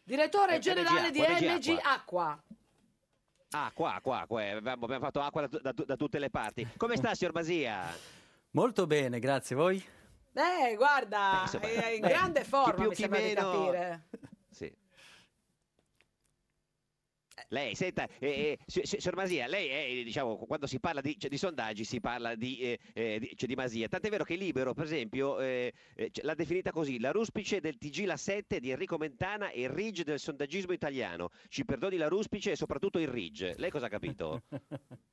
Direttore 0.05 0.55
Eh, 0.55 0.59
generale 0.59 1.11
di 1.11 1.19
DMG 1.19 1.39
DMG 1.59 1.79
Acqua. 1.83 2.41
Ah, 3.51 3.69
qua, 3.73 3.99
qua, 4.01 4.23
qua. 4.27 4.41
eh, 4.43 4.51
Abbiamo 4.55 4.87
fatto 4.99 5.19
acqua 5.21 5.45
da, 5.47 5.59
da- 5.61 5.73
da 5.85 5.95
tutte 5.97 6.19
le 6.19 6.29
parti. 6.29 6.65
Come 6.77 6.95
sta, 6.95 7.13
signor 7.13 7.33
Masia? 7.33 7.83
Molto 8.51 8.87
bene, 8.87 9.19
grazie. 9.19 9.57
Voi? 9.57 9.85
Eh, 10.33 10.75
guarda, 10.75 11.41
insomma, 11.41 11.65
è 11.67 11.87
in 11.89 12.01
grande 12.01 12.41
chi 12.43 12.47
forma, 12.47 12.73
più, 12.75 12.83
mi 12.85 12.95
chi 12.95 13.01
sembra 13.01 13.19
di 13.19 13.25
meno. 13.25 13.51
capire. 13.51 14.07
Sì. 14.49 14.73
Lei, 17.49 17.75
senta, 17.75 18.07
eh, 18.19 18.27
eh, 18.29 18.59
si- 18.65 18.81
si- 18.83 18.99
signor 18.99 19.15
Masia, 19.15 19.47
lei 19.47 19.67
è, 19.99 20.03
diciamo, 20.03 20.37
quando 20.37 20.67
si 20.67 20.79
parla 20.79 21.01
di, 21.01 21.17
cioè, 21.17 21.29
di 21.29 21.37
sondaggi 21.37 21.83
si 21.83 21.99
parla 21.99 22.35
di, 22.35 22.59
eh, 22.59 22.79
eh, 22.93 23.19
di, 23.19 23.33
cioè, 23.35 23.47
di 23.47 23.55
Masia. 23.55 23.87
Tant'è 23.87 24.09
vero 24.09 24.23
che 24.23 24.35
Libero, 24.35 24.73
per 24.73 24.85
esempio, 24.85 25.39
eh, 25.39 25.73
eh, 25.95 26.09
cioè, 26.11 26.25
l'ha 26.25 26.35
definita 26.35 26.71
così, 26.71 26.99
la 26.99 27.11
ruspice 27.11 27.59
del 27.59 27.77
TG 27.77 28.05
La 28.05 28.17
7 28.17 28.59
di 28.59 28.71
Enrico 28.71 28.97
Mentana 28.97 29.49
e 29.49 29.61
il 29.63 29.69
Ridge 29.69 30.03
del 30.03 30.19
sondaggismo 30.19 30.73
italiano. 30.73 31.29
Ci 31.47 31.65
perdoni 31.65 31.97
la 31.97 32.07
ruspice 32.07 32.51
e 32.51 32.55
soprattutto 32.55 32.99
il 32.99 33.07
Ridge. 33.07 33.55
Lei 33.57 33.69
cosa 33.69 33.85
ha 33.85 33.89
capito? 33.89 34.41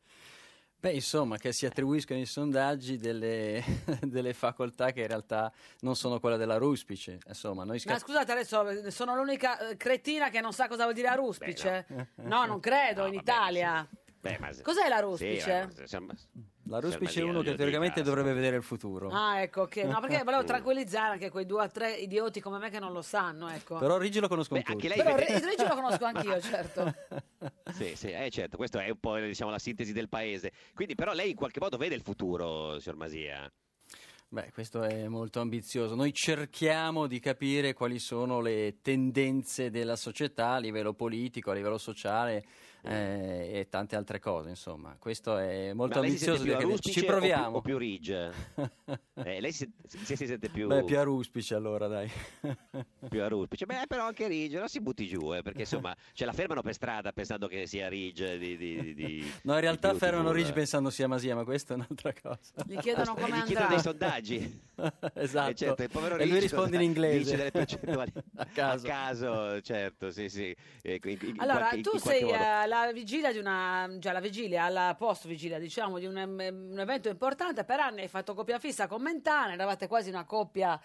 Beh, 0.81 0.93
insomma, 0.93 1.37
che 1.37 1.53
si 1.53 1.67
attribuiscono 1.67 2.19
i 2.19 2.25
sondaggi 2.25 2.97
delle, 2.97 3.63
delle 4.01 4.33
facoltà 4.33 4.93
che 4.93 5.03
in 5.03 5.09
realtà 5.09 5.53
non 5.81 5.95
sono 5.95 6.19
quelle 6.19 6.39
della 6.39 6.57
ruspice. 6.57 7.19
Insomma, 7.27 7.65
noi 7.65 7.83
Ma 7.85 7.97
sca- 7.97 7.99
scusate, 7.99 8.33
adesso 8.33 8.91
sono 8.91 9.15
l'unica 9.15 9.59
eh, 9.59 9.77
cretina 9.77 10.31
che 10.31 10.41
non 10.41 10.55
sa 10.55 10.69
cosa 10.69 10.85
vuol 10.85 10.95
dire 10.95 11.09
aruspice. 11.09 11.85
Beh, 11.87 12.07
no. 12.23 12.47
non 12.47 12.61
credo, 12.61 13.05
in 13.05 13.13
Italia. 13.13 13.87
Beh, 14.21 14.39
ma- 14.39 14.49
Cos'è 14.63 14.89
la 14.89 14.97
Sì, 14.97 15.03
ruspice? 15.03 15.51
ma- 15.75 15.81
insomma, 15.83 16.15
la 16.65 16.81
ruspice 16.81 17.21
è 17.21 17.25
uno 17.25 17.43
che 17.43 17.55
teoricamente 17.55 18.01
dovrebbe 18.03 18.33
vedere 18.33 18.57
il 18.57 18.63
futuro. 18.63 19.11
Ah, 19.11 19.41
ecco, 19.43 19.63
ok. 19.63 19.77
No, 19.77 20.01
perché 20.01 20.23
volevo 20.25 20.45
tranquillizzare 20.45 21.13
anche 21.13 21.29
quei 21.29 21.45
due 21.45 21.65
o 21.65 21.69
tre 21.69 21.93
idioti 21.93 22.41
come 22.41 22.57
me 22.57 22.71
che 22.71 22.79
non 22.79 22.93
lo 22.93 23.03
sanno, 23.03 23.51
ecco. 23.51 23.77
Però 23.77 23.99
Rigi 23.99 24.19
lo 24.19 24.29
conosco 24.29 24.55
Beh, 24.55 24.63
tutti. 24.63 24.73
anche 24.73 24.89
lei 24.89 25.57
Però 25.57 25.69
lo 25.69 25.75
conosco 25.75 26.05
anch'io, 26.09 26.41
certo. 26.41 26.95
Sì, 27.81 27.97
sì, 27.97 28.11
eh, 28.11 28.29
certo, 28.29 28.59
questo 28.59 28.79
è 28.79 28.91
un 28.91 29.01
po' 29.01 29.17
diciamo, 29.17 29.51
la 29.51 29.59
sintesi 29.59 29.95
del 29.95 30.11
paese. 30.11 30.53
Quindi, 30.75 30.95
però, 30.95 31.15
lei 31.15 31.31
in 31.31 31.35
qualche 31.35 31.61
modo 31.61 31.79
vede 31.79 31.95
il 31.95 32.03
futuro, 32.03 32.79
signor 32.79 32.99
Masia. 32.99 33.51
Beh, 34.29 34.51
questo 34.53 34.83
è 34.83 35.09
molto 35.09 35.41
ambizioso. 35.41 35.95
Noi 35.95 36.13
cerchiamo 36.13 37.07
di 37.07 37.19
capire 37.21 37.73
quali 37.73 37.99
sono 37.99 38.43
le 38.43 38.81
tendenze 38.83 39.71
della 39.71 39.97
società 39.97 40.51
a 40.51 40.59
livello 40.59 40.93
politico, 40.93 41.51
a 41.51 41.55
livello 41.55 41.79
sociale 41.79 42.45
eh, 42.83 43.51
e 43.61 43.69
tante 43.69 43.97
altre 43.97 44.19
cose, 44.19 44.49
insomma. 44.51 44.97
Questo 44.99 45.37
è 45.37 45.73
molto 45.73 45.97
Ma 46.01 46.07
lei 46.07 46.13
si 46.13 46.25
sente 46.25 46.41
ambizioso. 46.41 46.67
più 46.67 46.77
che 46.77 46.81
ci 46.93 46.99
o 46.99 47.03
più- 47.03 47.11
proviamo. 47.11 47.57
O 47.57 47.61
più, 47.61 47.79
Ridge? 47.79 48.31
Eh, 49.23 49.39
lei 49.39 49.53
si, 49.53 49.71
si- 49.87 50.17
si 50.17 50.27
sente 50.27 50.49
più, 50.49 50.67
Beh, 50.67 50.83
più 50.85 50.99
aruspice 50.99 51.55
allora, 51.55 51.87
dai. 51.89 52.11
più 53.09 53.23
aruspice. 53.23 53.67
Beh, 53.67 53.85
però 53.87 54.07
anche 54.07 54.27
Ridge, 54.27 54.59
non 54.59 54.69
si 54.69 54.81
butti 54.81 55.07
giù, 55.07 55.35
eh, 55.35 55.43
perché 55.43 55.61
insomma 55.61 55.95
ce 56.15 56.25
la 56.25 56.33
fermano 56.33 56.63
per 56.63 56.73
strada 56.73 57.13
pensando 57.13 57.47
che 57.47 57.67
sia 57.67 57.89
Ridge 57.89 58.39
di... 58.39 58.57
di, 58.57 58.95
di- 58.95 59.33
No, 59.45 59.55
in 59.55 59.61
realtà 59.61 59.93
di 59.93 59.99
fermano. 59.99 60.33
Rigi 60.33 60.53
pensando 60.53 60.89
sia 60.91 61.07
Masia, 61.07 61.35
ma 61.35 61.45
questa 61.45 61.75
è 61.75 61.77
un'altra 61.77 62.13
cosa. 62.21 62.39
Gli 62.67 62.79
chiedono 62.79 63.15
come 63.15 63.27
Gli 63.29 63.43
chiedono 63.43 63.67
andrà. 63.67 63.69
dei 63.69 63.81
sondaggi. 63.81 64.61
esatto. 65.15 65.51
Eh, 65.51 65.55
certo, 65.55 65.83
il 65.83 65.91
povero 65.91 66.17
e 66.17 66.27
lui 66.27 66.39
risponde 66.39 66.77
in 66.77 66.83
inglese. 66.83 67.19
Dice 67.19 67.37
delle 67.37 67.51
percentuali 67.51 68.13
a 68.37 68.47
caso. 68.47 68.87
caso, 68.87 69.61
certo, 69.61 70.11
sì, 70.11 70.29
sì. 70.31 70.57
Eh, 70.83 70.99
in- 71.05 71.11
in- 71.21 71.29
in 71.29 71.41
Allora, 71.41 71.69
qualche- 71.69 71.81
tu 71.83 71.99
sei 71.99 72.23
modo. 72.23 72.37
Eh, 72.71 72.83
alla 72.83 72.93
vigilia 72.93 73.33
di 73.33 73.39
una, 73.39 73.89
già 73.99 74.11
alla 74.11 74.21
vigilia, 74.21 74.65
alla 74.65 74.95
post 74.97 75.27
vigilia, 75.27 75.59
diciamo, 75.59 75.99
di 75.99 76.07
un, 76.07 76.17
un 76.17 76.79
evento 76.79 77.09
importante. 77.09 77.65
Per 77.65 77.81
anni 77.81 78.01
hai 78.03 78.09
fatto 78.09 78.35
coppia 78.35 78.59
fissa 78.59 78.87
con 78.87 79.03
Mentana, 79.03 79.53
eravate 79.53 79.89
quasi 79.89 80.09
una 80.09 80.25
coppia 80.25 80.81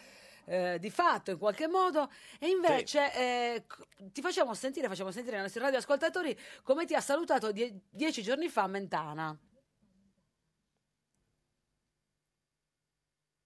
eh, 0.45 0.77
di 0.79 0.89
fatto 0.89 1.31
in 1.31 1.37
qualche 1.37 1.67
modo. 1.67 2.09
E 2.39 2.49
invece 2.49 3.13
eh, 3.13 3.63
c- 3.67 4.11
ti 4.11 4.21
facciamo 4.21 4.53
sentire, 4.53 4.87
facciamo 4.87 5.11
sentire 5.11 5.37
ai 5.37 5.41
nostri 5.41 5.61
radioascoltatori 5.61 6.37
come 6.63 6.85
ti 6.85 6.95
ha 6.95 7.01
salutato 7.01 7.51
die- 7.51 7.81
dieci 7.89 8.21
giorni 8.21 8.47
fa 8.47 8.67
Mentana. 8.67 9.37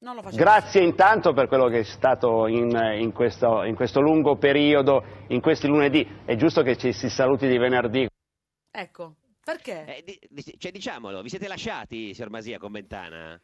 Non 0.02 0.16
lo 0.16 0.22
facciamo. 0.22 0.42
Grazie 0.42 0.82
intanto 0.82 1.34
per 1.34 1.50
quello 1.50 1.68
che 1.68 1.80
è 1.80 1.84
stato 1.84 2.48
in, 2.48 2.70
in 3.00 3.12
questo, 3.12 3.64
in 3.64 3.76
questo 3.76 4.00
lungo 4.00 4.38
periodo, 4.38 5.04
in 5.28 5.42
questi 5.42 5.68
lunedì. 5.68 6.08
È 6.24 6.36
giusto 6.38 6.62
che 6.62 6.78
ci 6.78 6.94
si 6.94 7.10
saluti 7.10 7.50
di 7.50 7.58
venerdì. 7.58 8.08
Ecco, 8.72 9.16
perché? 9.44 9.98
Eh, 9.98 10.04
di- 10.04 10.20
di- 10.30 10.56
cioè, 10.58 10.72
diciamolo, 10.72 11.22
vi 11.22 11.30
siete 11.30 11.48
lasciati, 11.48 12.14
signor 12.14 12.30
Masia, 12.30 12.60
con 12.60 12.72
Mentana? 12.72 13.42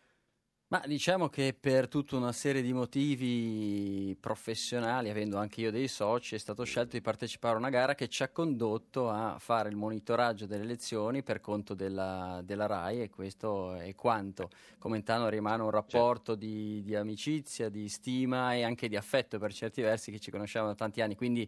Ma 0.68 0.82
diciamo 0.88 1.30
che 1.30 1.56
per 1.58 1.88
tutta 1.88 2.16
una 2.16 2.32
serie 2.32 2.64
di 2.64 2.74
motivi 2.74 4.18
professionali, 4.20 5.12
avendo 5.12 5.38
anche 5.38 5.62
io 5.62 5.70
dei 5.70 5.88
soci, 5.88 6.34
è 6.34 6.40
stato 6.40 6.64
scelto 6.64 6.96
di 6.96 7.02
partecipare 7.02 7.54
a 7.54 7.60
una 7.60 7.70
gara 7.70 7.94
che 7.94 8.08
ci 8.08 8.24
ha 8.24 8.30
condotto 8.30 9.10
a 9.10 9.38
fare 9.38 9.70
il 9.70 9.76
monitoraggio 9.76 10.48
delle 10.48 10.64
elezioni 10.64 11.22
per 11.22 11.40
conto 11.40 11.76
della, 11.76 12.42
della 12.44 12.66
RAI 12.66 13.04
e 13.04 13.10
questo 13.12 13.76
è 13.76 13.94
quanto. 13.94 14.50
Commentano 14.80 15.30
rimane 15.30 15.62
un 15.62 15.70
rapporto 15.70 16.34
di, 16.34 16.82
di 16.84 16.96
amicizia, 16.96 17.70
di 17.70 17.88
stima 17.88 18.56
e 18.56 18.64
anche 18.64 18.90
di 18.90 18.96
affetto 18.96 19.38
per 19.38 19.54
certi 19.54 19.82
versi 19.84 20.12
che 20.12 20.20
ci 20.20 20.32
conosciamo 20.32 20.66
da 20.68 20.76
tanti 20.76 21.00
anni, 21.00 21.16
quindi 21.16 21.48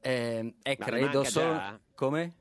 eh, 0.00 0.54
è 0.60 0.76
Ma 0.78 0.84
credo 0.84 1.22
solo... 1.22 1.46
già? 1.46 1.80
Come? 1.94 2.34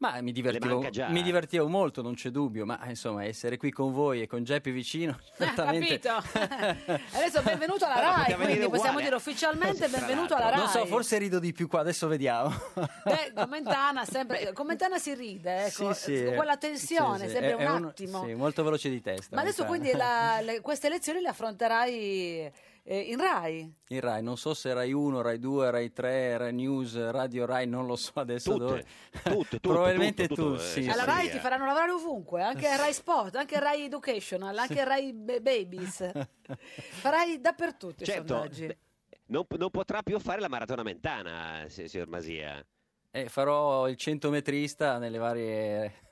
Ma 0.00 0.20
mi 0.20 0.30
divertivo, 0.30 0.78
mi 1.08 1.22
divertivo 1.24 1.66
molto, 1.66 2.02
non 2.02 2.14
c'è 2.14 2.30
dubbio, 2.30 2.64
ma 2.64 2.78
insomma 2.86 3.24
essere 3.24 3.56
qui 3.56 3.72
con 3.72 3.92
voi 3.92 4.22
e 4.22 4.28
con 4.28 4.44
Geppi 4.44 4.70
vicino, 4.70 5.18
certamente... 5.36 5.98
Capito? 5.98 7.02
Adesso 7.18 7.42
benvenuto 7.42 7.84
alla 7.84 7.98
RAI, 8.24 8.34
quindi 8.36 8.58
possiamo 8.68 8.76
uguale. 8.90 9.02
dire 9.02 9.16
ufficialmente 9.16 9.88
benvenuto 9.88 10.36
alla 10.36 10.50
RAI. 10.50 10.58
Non 10.60 10.68
so, 10.68 10.86
forse 10.86 11.18
rido 11.18 11.40
di 11.40 11.52
più 11.52 11.66
qua, 11.66 11.80
adesso 11.80 12.06
vediamo. 12.06 12.54
Beh, 12.74 13.32
Commentana 13.34 14.04
sempre 14.04 14.52
Commentana 14.52 14.98
si 14.98 15.14
ride, 15.14 15.64
ecco, 15.64 15.92
Sì, 15.92 16.00
sì, 16.14 16.32
quella 16.32 16.56
tensione, 16.56 17.26
sì, 17.26 17.32
sempre 17.32 17.56
è 17.56 17.66
un 17.66 17.84
attimo. 17.86 18.24
Sì, 18.24 18.34
molto 18.34 18.62
veloce 18.62 18.90
di 18.90 19.00
testa. 19.00 19.34
Ma 19.34 19.42
adesso 19.42 19.64
quindi 19.64 19.90
la- 19.94 20.38
le- 20.42 20.60
queste 20.60 20.86
elezioni 20.86 21.20
le 21.20 21.28
affronterai 21.28 22.52
eh, 22.90 23.00
in 23.00 23.18
RAI? 23.20 23.74
In 23.88 24.00
Rai, 24.00 24.22
non 24.22 24.38
so 24.38 24.54
se 24.54 24.72
Rai 24.72 24.92
1, 24.92 25.20
Rai 25.20 25.38
2, 25.38 25.70
Rai 25.70 25.92
3, 25.92 26.38
Rai 26.38 26.52
News, 26.54 27.10
Radio 27.10 27.44
Rai, 27.44 27.66
non 27.66 27.84
lo 27.86 27.96
so 27.96 28.12
adesso 28.14 28.52
Tutte, 28.52 28.64
dove. 28.64 28.86
tutte, 29.22 29.60
tutto, 29.60 29.60
Probabilmente 29.60 30.26
tutto, 30.26 30.42
tu, 30.42 30.50
tutto, 30.52 30.58
sì. 30.62 30.80
eh, 30.86 30.90
Alla 30.90 31.02
sì, 31.02 31.08
RAI 31.08 31.24
sì, 31.26 31.30
ti 31.32 31.36
eh. 31.36 31.40
faranno 31.40 31.66
lavorare 31.66 31.90
ovunque, 31.92 32.42
anche 32.42 32.64
Rai 32.76 32.92
Sport, 32.94 33.36
anche 33.36 33.58
Rai 33.60 33.84
Educational, 33.84 34.56
anche 34.56 34.84
Rai 34.84 35.12
Ba- 35.12 35.40
Babies. 35.40 36.10
Farai 37.00 37.40
dappertutto 37.40 38.02
i 38.02 38.06
Certo, 38.06 38.34
sondaggi. 38.34 38.66
beh, 38.66 38.78
non, 39.26 39.44
non 39.58 39.70
potrà 39.70 40.02
più 40.02 40.18
fare 40.18 40.40
la 40.40 40.48
maratona 40.48 40.82
mentana, 40.82 41.66
si- 41.68 41.88
signor 41.88 42.08
Masia. 42.08 42.64
Eh, 43.10 43.28
farò 43.28 43.88
il 43.88 43.96
centometrista 43.96 44.98
nelle 44.98 45.18
varie 45.18 46.06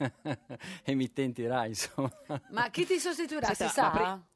emittenti 0.85 1.47
Rai, 1.47 1.69
insomma. 1.69 2.11
Ma 2.51 2.69
chi 2.71 2.85
ti 2.87 2.99
sostituirà, 2.99 3.47
Senta, 3.55 3.67
si 3.69 3.73
sa? 3.75 4.27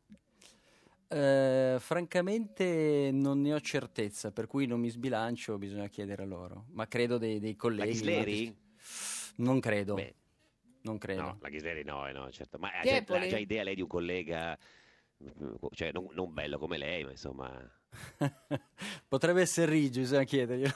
Eh, 1.12 1.76
francamente 1.80 3.10
non 3.12 3.40
ne 3.40 3.52
ho 3.52 3.60
certezza, 3.60 4.30
per 4.30 4.46
cui 4.46 4.66
non 4.66 4.78
mi 4.78 4.88
sbilancio, 4.90 5.58
bisogna 5.58 5.88
chiedere 5.88 6.22
a 6.22 6.26
loro. 6.26 6.66
Ma 6.70 6.86
credo 6.86 7.18
dei, 7.18 7.40
dei 7.40 7.52
La 7.52 7.58
colleghi. 7.58 7.90
Ghisleri? 7.90 8.56
Non 9.36 9.58
credo. 9.58 9.98
Non 10.82 10.98
credo. 10.98 11.22
No, 11.22 11.38
la 11.40 11.48
Ghisleri 11.48 11.82
no, 11.82 12.06
eh, 12.06 12.12
no, 12.12 12.30
certo. 12.30 12.58
Ma 12.58 12.70
ha 12.72 12.82
già, 12.82 12.96
ha 12.96 13.26
già 13.26 13.38
idea 13.38 13.64
lei 13.64 13.74
di 13.74 13.82
un 13.82 13.88
collega, 13.88 14.56
cioè 15.72 15.90
non, 15.92 16.08
non 16.12 16.32
bello 16.32 16.58
come 16.58 16.78
lei, 16.78 17.04
ma 17.04 17.10
insomma... 17.10 17.74
Potrebbe 19.08 19.40
essere 19.42 19.70
Rigi, 19.72 20.00
bisogna 20.00 20.24
chiederglielo. 20.24 20.72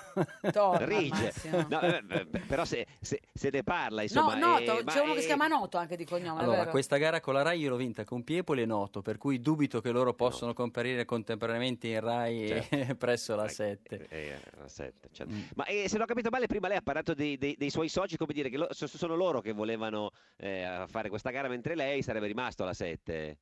Rige. 0.78 1.32
No, 1.68 1.80
eh, 1.80 2.26
però 2.46 2.64
se, 2.64 2.86
se- 3.00 3.20
se 3.32 3.50
ne 3.50 3.62
parla, 3.62 4.02
insomma... 4.02 4.34
no, 4.34 4.58
eh, 4.58 4.64
Noto, 4.66 4.82
ma, 4.84 4.92
c'è 4.92 5.00
uno 5.00 5.12
che 5.12 5.18
eh, 5.18 5.20
si 5.22 5.26
chiama 5.26 5.46
Noto 5.46 5.78
anche 5.78 5.96
di 5.96 6.04
cognome, 6.04 6.40
è 6.40 6.42
Allora, 6.42 6.58
vero? 6.58 6.70
questa 6.70 6.96
gara 6.96 7.20
con 7.20 7.34
la 7.34 7.42
Rai 7.42 7.60
io 7.60 7.70
l'ho 7.70 7.76
vinta 7.76 8.04
con 8.04 8.24
Piepoli 8.24 8.62
e 8.62 8.66
Noto, 8.66 9.00
per 9.02 9.16
cui 9.16 9.40
dubito 9.40 9.80
che 9.80 9.90
loro 9.90 10.12
possano 10.14 10.52
comparire 10.52 11.04
contemporaneamente 11.04 11.88
in 11.88 12.00
Rai 12.00 12.44
e 12.50 12.66
Certo. 12.68 12.94
presso 12.96 13.34
la 13.36 13.48
7. 13.48 14.06
eh, 14.08 14.38
la 14.58 14.68
sette, 14.68 15.08
certo. 15.12 15.32
Ma 15.54 15.64
eh, 15.66 15.84
se 15.88 15.94
non 15.94 16.02
ho 16.02 16.06
capito 16.06 16.30
male, 16.30 16.46
prima 16.46 16.68
lei 16.68 16.78
ha 16.78 16.82
parlato 16.82 17.14
dei, 17.14 17.38
dei- 17.38 17.56
dei 17.56 17.70
suoi 17.70 17.88
soci, 17.88 18.16
come 18.16 18.32
dire 18.32 18.48
che 18.48 18.56
lo- 18.56 18.68
so- 18.70 18.86
sono 18.88 19.14
loro 19.14 19.40
che 19.40 19.52
volevano 19.52 20.10
eh, 20.36 20.84
fare 20.88 21.08
questa 21.08 21.30
gara, 21.30 21.48
mentre 21.48 21.74
lei 21.74 22.02
sarebbe 22.02 22.26
rimasto 22.26 22.62
alla 22.64 22.74
7. 22.74 23.38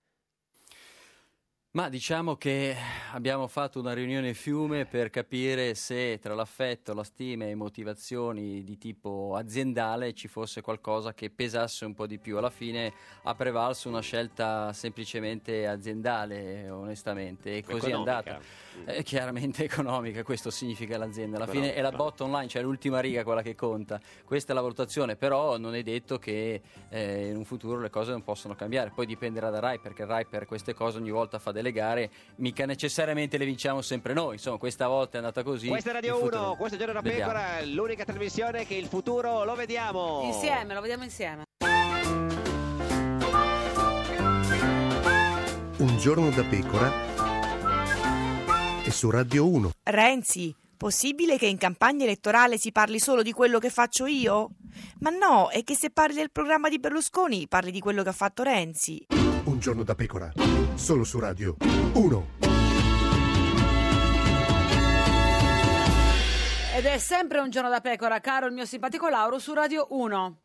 Ma 1.75 1.89
diciamo 1.89 2.37
che 2.37 2.77
abbiamo 3.13 3.47
fatto 3.47 3.81
una 3.81 3.95
riunione 3.95 4.35
fiume 4.35 4.85
per 4.85 5.09
capire 5.09 5.75
se 5.75 6.19
tra 6.19 6.35
l'affetto, 6.35 6.93
la 6.93 7.03
stima 7.03 7.47
e 7.47 7.55
motivazioni 7.55 8.63
di 8.63 8.77
tipo 8.77 9.35
aziendale 9.37 10.13
ci 10.13 10.29
fosse 10.29 10.61
qualcosa 10.61 11.15
che 11.15 11.31
pesasse 11.31 11.87
un 11.87 11.95
po' 11.95 12.07
di 12.07 12.19
più. 12.19 12.37
Alla 12.37 12.51
fine 12.51 12.93
ha 13.23 13.35
prevalso 13.35 13.89
una 13.89 14.03
scelta 14.03 14.75
semplicemente 14.75 15.67
aziendale, 15.67 16.69
onestamente, 16.69 17.57
e 17.57 17.63
così 17.63 17.87
è 17.87 17.89
Economica. 17.89 18.17
andata. 18.19 18.41
Eh, 18.85 19.03
chiaramente 19.03 19.65
economica, 19.65 20.23
questo 20.23 20.51
significa 20.51 20.99
l'azienda. 20.99 21.37
Alla 21.37 21.47
fine 21.47 21.73
Economica, 21.73 21.79
è 21.79 21.83
la 21.91 21.91
no. 21.91 21.97
bottom 21.97 22.33
line, 22.33 22.49
cioè 22.49 22.61
l'ultima 22.61 23.01
riga 23.01 23.25
quella 23.25 23.41
che 23.41 23.55
conta. 23.55 23.99
Questa 24.27 24.53
è 24.53 24.55
la 24.55 24.61
valutazione, 24.61 25.17
però 25.17 25.57
non 25.57 25.75
è 25.75 25.83
detto 25.83 26.19
che 26.19 26.61
eh, 26.91 27.29
in 27.29 27.37
un 27.39 27.47
futuro 27.47 27.81
le 27.81 27.89
cose 27.89 28.11
non 28.11 28.23
possono 28.23 28.55
cambiare. 28.55 28.91
Poi 28.91 29.07
dipenderà 29.07 29.49
da 29.49 29.59
Rai, 29.59 29.79
perché 29.79 30.05
Rai 30.05 30.27
per 30.27 30.45
queste 30.45 30.75
cose 30.75 30.99
ogni 30.99 31.11
volta 31.11 31.39
fa 31.39 31.51
delle 31.51 31.62
gare, 31.71 32.11
mica 32.37 32.67
necessariamente 32.67 33.39
le 33.39 33.45
vinciamo 33.45 33.83
sempre 33.83 34.15
noi. 34.15 34.35
Insomma, 34.35 34.57
questa 34.57 34.89
volta 34.89 35.15
è 35.15 35.17
andata 35.19 35.45
così. 35.45 35.69
Questa 35.69 35.91
è 35.91 35.93
Radio 35.93 36.15
in 36.17 36.21
futuro- 36.23 36.45
1, 36.47 36.57
questo 36.57 36.75
è 36.75 36.79
Giorno 36.79 36.95
da. 36.95 37.03
Pecora, 37.03 37.65
l'unica 37.65 38.05
trasmissione 38.05 38.67
che 38.67 38.75
il 38.75 38.87
futuro 38.87 39.45
lo 39.45 39.55
vediamo. 39.55 40.23
Insieme, 40.25 40.75
lo 40.75 40.81
vediamo 40.81 41.05
insieme. 41.05 41.45
Un 45.79 45.99
giorno 45.99 46.31
da 46.31 46.45
pecora 46.45 46.93
e 48.85 48.91
su 48.91 49.11
Radio 49.11 49.49
1. 49.49 49.71
Renzi, 49.83 50.55
possibile 50.77 51.37
che 51.39 51.47
in 51.47 51.59
campagna 51.59 52.05
elettorale 52.05 52.57
si 52.59 52.71
parli 52.71 53.01
solo 53.01 53.23
di 53.23 53.33
quello 53.33 53.59
che 53.59 53.71
faccio 53.71 54.07
io? 54.07 54.51
Ma 55.01 55.11
no, 55.11 55.49
è 55.51 55.65
che 55.65 55.75
se 55.75 55.91
parli 55.91 56.15
del 56.15 56.31
programma 56.31 56.69
di 56.69 56.79
Berlusconi 56.79 57.49
parli 57.49 57.73
di 57.73 57.81
quello 57.81 58.03
che 58.05 58.11
ha 58.11 58.13
fatto 58.13 58.45
Renzi. 58.45 59.05
Un 59.45 59.59
giorno 59.59 59.83
da 59.83 59.95
pecora, 59.95 60.33
solo 60.75 61.05
su 61.05 61.19
Radio 61.19 61.57
1. 61.95 62.27
Ed 66.77 66.87
è 66.87 66.99
sempre 66.99 67.39
un 67.41 67.51
giorno 67.51 67.69
da 67.69 67.81
pecora, 67.81 68.21
caro 68.21 68.47
il 68.47 68.53
mio 68.53 68.65
simpatico 68.65 69.09
Lauro 69.09 69.39
su 69.39 69.53
Radio 69.53 69.87
1. 69.91 70.41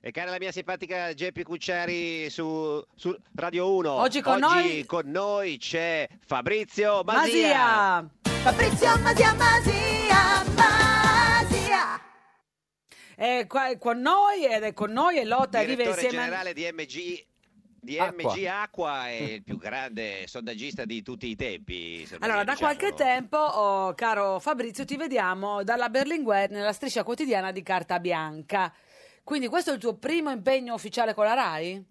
E 0.00 0.10
cara 0.10 0.30
la 0.30 0.38
mia 0.38 0.52
simpatica 0.52 1.14
Geppi 1.14 1.42
Cucciari 1.44 2.28
su, 2.28 2.82
su 2.94 3.16
Radio 3.36 3.72
1. 3.74 3.90
Oggi 3.92 4.20
con 4.20 4.38
noi- 4.38 4.84
con 4.84 5.06
noi 5.08 5.56
c'è 5.58 6.06
Fabrizio 6.26 7.02
Masia. 7.04 8.00
Masia! 8.02 8.10
Fabrizio 8.42 8.98
Masia 8.98 9.32
Masia 9.32 10.44
Masia 10.54 12.00
È 13.16 13.46
qua 13.48 13.74
con 13.78 14.00
noi 14.00 14.44
ed 14.44 14.62
è 14.64 14.74
con 14.74 14.90
noi 14.92 15.16
e 15.18 15.24
lotta 15.24 15.60
e 15.60 15.64
vive 15.64 15.84
Direttore 15.84 16.02
insieme. 16.02 16.24
generale 16.24 16.52
di 16.52 16.68
MG 16.70 17.24
di 17.84 17.98
Acqua. 17.98 18.34
MG 18.34 18.44
Acqua 18.46 19.08
è 19.08 19.12
il 19.12 19.42
più 19.42 19.56
grande 19.56 20.26
sondaggista 20.26 20.84
di 20.84 21.02
tutti 21.02 21.28
i 21.28 21.36
tempi. 21.36 22.04
se 22.06 22.16
Allora, 22.16 22.42
da 22.42 22.54
vogliamo, 22.54 22.74
qualche 22.74 22.90
diciamolo. 22.90 23.14
tempo, 23.14 23.36
oh, 23.36 23.94
caro 23.94 24.38
Fabrizio, 24.40 24.84
ti 24.84 24.96
vediamo 24.96 25.62
dalla 25.62 25.88
Berlinguer 25.88 26.50
nella 26.50 26.72
striscia 26.72 27.04
quotidiana 27.04 27.52
di 27.52 27.62
carta 27.62 28.00
bianca. 28.00 28.72
Quindi 29.22 29.48
questo 29.48 29.70
è 29.70 29.74
il 29.74 29.80
tuo 29.80 29.94
primo 29.94 30.30
impegno 30.30 30.74
ufficiale 30.74 31.14
con 31.14 31.24
la 31.24 31.34
RAI? 31.34 31.84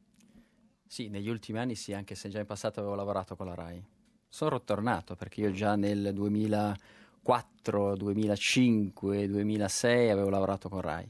Sì, 0.86 1.08
negli 1.10 1.30
ultimi 1.30 1.58
anni 1.60 1.76
sì, 1.76 1.94
anche 1.94 2.14
se 2.14 2.30
già 2.30 2.40
in 2.40 2.46
passato 2.46 2.80
avevo 2.80 2.96
lavorato 2.96 3.36
con 3.36 3.48
la 3.48 3.56
RAI. 3.56 3.84
Sono 4.28 4.58
ritornato 4.58 5.16
perché 5.16 5.42
io 5.42 5.52
già 5.52 5.76
nel 5.76 6.12
2004, 6.14 7.96
2005, 7.96 9.28
2006 9.28 10.10
avevo 10.10 10.30
lavorato 10.30 10.70
con 10.70 10.82
RAI. 10.82 11.10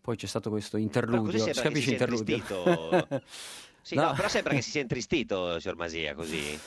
Poi 0.00 0.14
c'è 0.14 0.26
stato 0.26 0.50
questo 0.50 0.76
interludio, 0.76 1.52
si 1.52 1.60
capisce 1.60 1.90
interludio? 1.90 2.38
Sì, 3.86 3.94
no. 3.94 4.02
No. 4.06 4.12
però 4.14 4.26
sembra 4.26 4.52
che 4.52 4.62
si 4.62 4.70
sia 4.70 4.80
intristito, 4.82 5.60
signor 5.60 5.76
Masia, 5.76 6.14
così. 6.16 6.58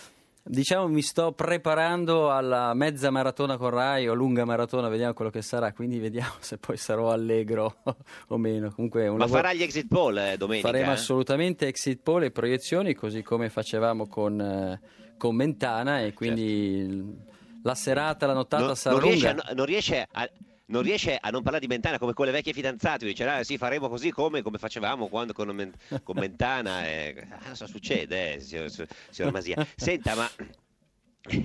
Diciamo 0.42 0.88
mi 0.88 1.02
sto 1.02 1.34
preparando 1.34 2.32
alla 2.32 2.74
mezza 2.74 3.10
maratona 3.12 3.58
con 3.58 3.72
Rai 3.72 4.08
o 4.08 4.14
lunga 4.14 4.46
maratona, 4.46 4.88
vediamo 4.88 5.14
quello 5.14 5.30
che 5.30 5.42
sarà, 5.42 5.74
quindi 5.74 6.00
vediamo 6.00 6.32
se 6.40 6.58
poi 6.58 6.78
sarò 6.78 7.12
allegro 7.12 7.82
o 8.28 8.38
meno. 8.38 8.72
Comunque 8.72 9.08
un 9.10 9.18
Ma 9.18 9.26
lavoro- 9.26 9.42
farà 9.42 9.54
gli 9.54 9.62
exit 9.64 9.88
poll 9.90 10.18
eh, 10.18 10.38
domenica? 10.38 10.68
faremo 10.70 10.92
assolutamente 10.92 11.68
exit 11.68 12.00
poll 12.02 12.24
e 12.24 12.32
proiezioni, 12.32 12.94
così 12.96 13.22
come 13.22 13.50
facevamo 13.50 14.08
con, 14.08 14.40
eh, 14.40 14.80
con 15.18 15.36
Mentana 15.36 16.00
e 16.02 16.14
quindi 16.14 16.44
il- 16.78 17.16
la 17.62 17.76
serata, 17.76 18.26
la 18.26 18.34
nottata 18.34 18.64
non, 18.66 18.76
sarà 18.78 18.96
non 18.96 19.04
riesce 19.06 19.28
lunga. 19.28 19.44
a, 19.46 19.54
non 19.54 19.66
riesce 19.66 20.08
a- 20.10 20.30
non 20.70 20.82
riesce 20.82 21.18
a 21.20 21.30
non 21.30 21.42
parlare 21.44 21.66
di 21.66 21.72
Mentana 21.72 22.00
come 22.00 22.14
con 22.14 22.26
le 22.26 22.32
vecchie 22.32 22.54
fidanzate, 22.54 23.06
dice 23.06 23.28
ah, 23.28 23.44
sì 23.44 23.58
faremo 23.58 23.90
così 23.90 24.12
come, 24.12 24.42
come 24.42 24.58
facevamo 24.58 25.08
quando 25.08 25.34
con, 25.34 25.50
Men- 25.50 25.74
con 26.04 26.16
Mentana, 26.18 26.86
eh, 26.88 27.28
ah, 27.30 27.50
cosa 27.50 27.68
succede 27.68 28.36
eh, 28.36 28.40
signor, 28.40 28.70
signor 29.10 29.32
Masia? 29.32 29.66
Senta 29.76 30.16
ma, 30.16 30.30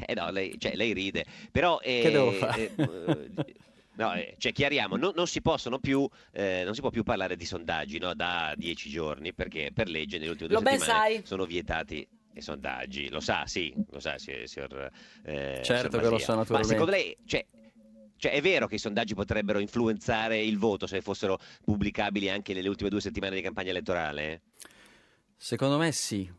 eh 0.07 0.15
no, 0.15 0.31
lei, 0.31 0.55
cioè, 0.59 0.75
lei 0.77 0.93
ride, 0.93 1.25
però... 1.51 1.79
eh, 1.81 2.01
Che 2.03 2.11
devo 2.11 2.31
fare? 2.33 2.71
eh, 2.75 3.31
eh, 3.47 3.55
No, 3.97 4.13
eh, 4.15 4.35
cioè 4.39 4.51
chiariamo, 4.51 4.97
non, 4.97 5.13
non 5.15 5.29
si 5.29 5.41
possono 5.41 5.79
più, 5.79 6.05
eh, 6.33 6.63
non 6.65 6.75
si 6.75 6.81
può 6.81 6.91
più 6.91 7.05
parlare 7.05 7.37
di 7.37 7.45
sondaggi 7.45 7.99
no, 7.99 8.13
da 8.13 8.53
dieci 8.57 8.91
giorni 8.91 9.33
perché 9.33 9.71
per 9.73 9.89
legge 9.89 10.19
nelle 10.19 10.31
ultime 10.31 10.49
due 10.49 10.59
Lo 10.59 10.65
ben 10.65 10.79
settimane 10.81 11.01
sai. 11.01 11.21
sono 11.25 11.45
vietati 11.45 12.05
i 12.35 12.41
sondaggi. 12.41 13.09
Lo 13.09 13.21
sa, 13.21 13.47
sì, 13.47 13.73
lo 13.91 14.01
sa, 14.01 14.17
signor, 14.19 14.91
eh, 15.25 15.61
Certo 15.63 15.65
signor 15.65 15.91
che 15.91 15.97
lo 15.99 16.11
Masia. 16.11 16.19
so, 16.25 16.33
Ma 16.33 16.39
naturalmente. 16.39 16.73
secondo 16.73 16.91
lei, 16.91 17.17
cioè, 17.25 17.47
cioè, 18.25 18.33
è 18.33 18.41
vero 18.41 18.67
che 18.67 18.77
i 18.77 18.79
sondaggi 18.79 19.15
potrebbero 19.15 19.59
influenzare 19.59 20.41
il 20.41 20.57
voto 20.57 20.87
se 20.87 21.03
fossero 21.03 21.39
pubblicabili 21.63 22.31
anche 22.31 22.55
nelle 22.55 22.71
ultime 22.71 22.89
due 22.89 23.03
settimane 23.03 23.35
di 23.35 23.43
campagna 23.43 23.69
elettorale? 23.69 24.41
Secondo 25.37 25.77
me 25.77 25.93
sì. 25.93 26.31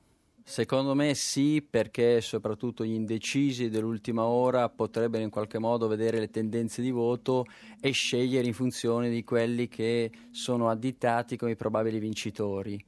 Secondo 0.43 0.95
me 0.95 1.13
sì, 1.13 1.65
perché 1.67 2.21
soprattutto 2.21 2.83
gli 2.83 2.93
indecisi 2.93 3.69
dell'ultima 3.69 4.23
ora 4.23 4.67
potrebbero 4.67 5.23
in 5.23 5.29
qualche 5.29 5.59
modo 5.59 5.87
vedere 5.87 6.17
le 6.17 6.31
tendenze 6.31 6.81
di 6.81 6.89
voto 6.89 7.45
e 7.79 7.91
scegliere 7.91 8.47
in 8.47 8.53
funzione 8.53 9.11
di 9.11 9.23
quelli 9.23 9.67
che 9.67 10.09
sono 10.31 10.69
additati 10.69 11.37
come 11.37 11.51
i 11.51 11.55
probabili 11.55 11.99
vincitori. 11.99 12.83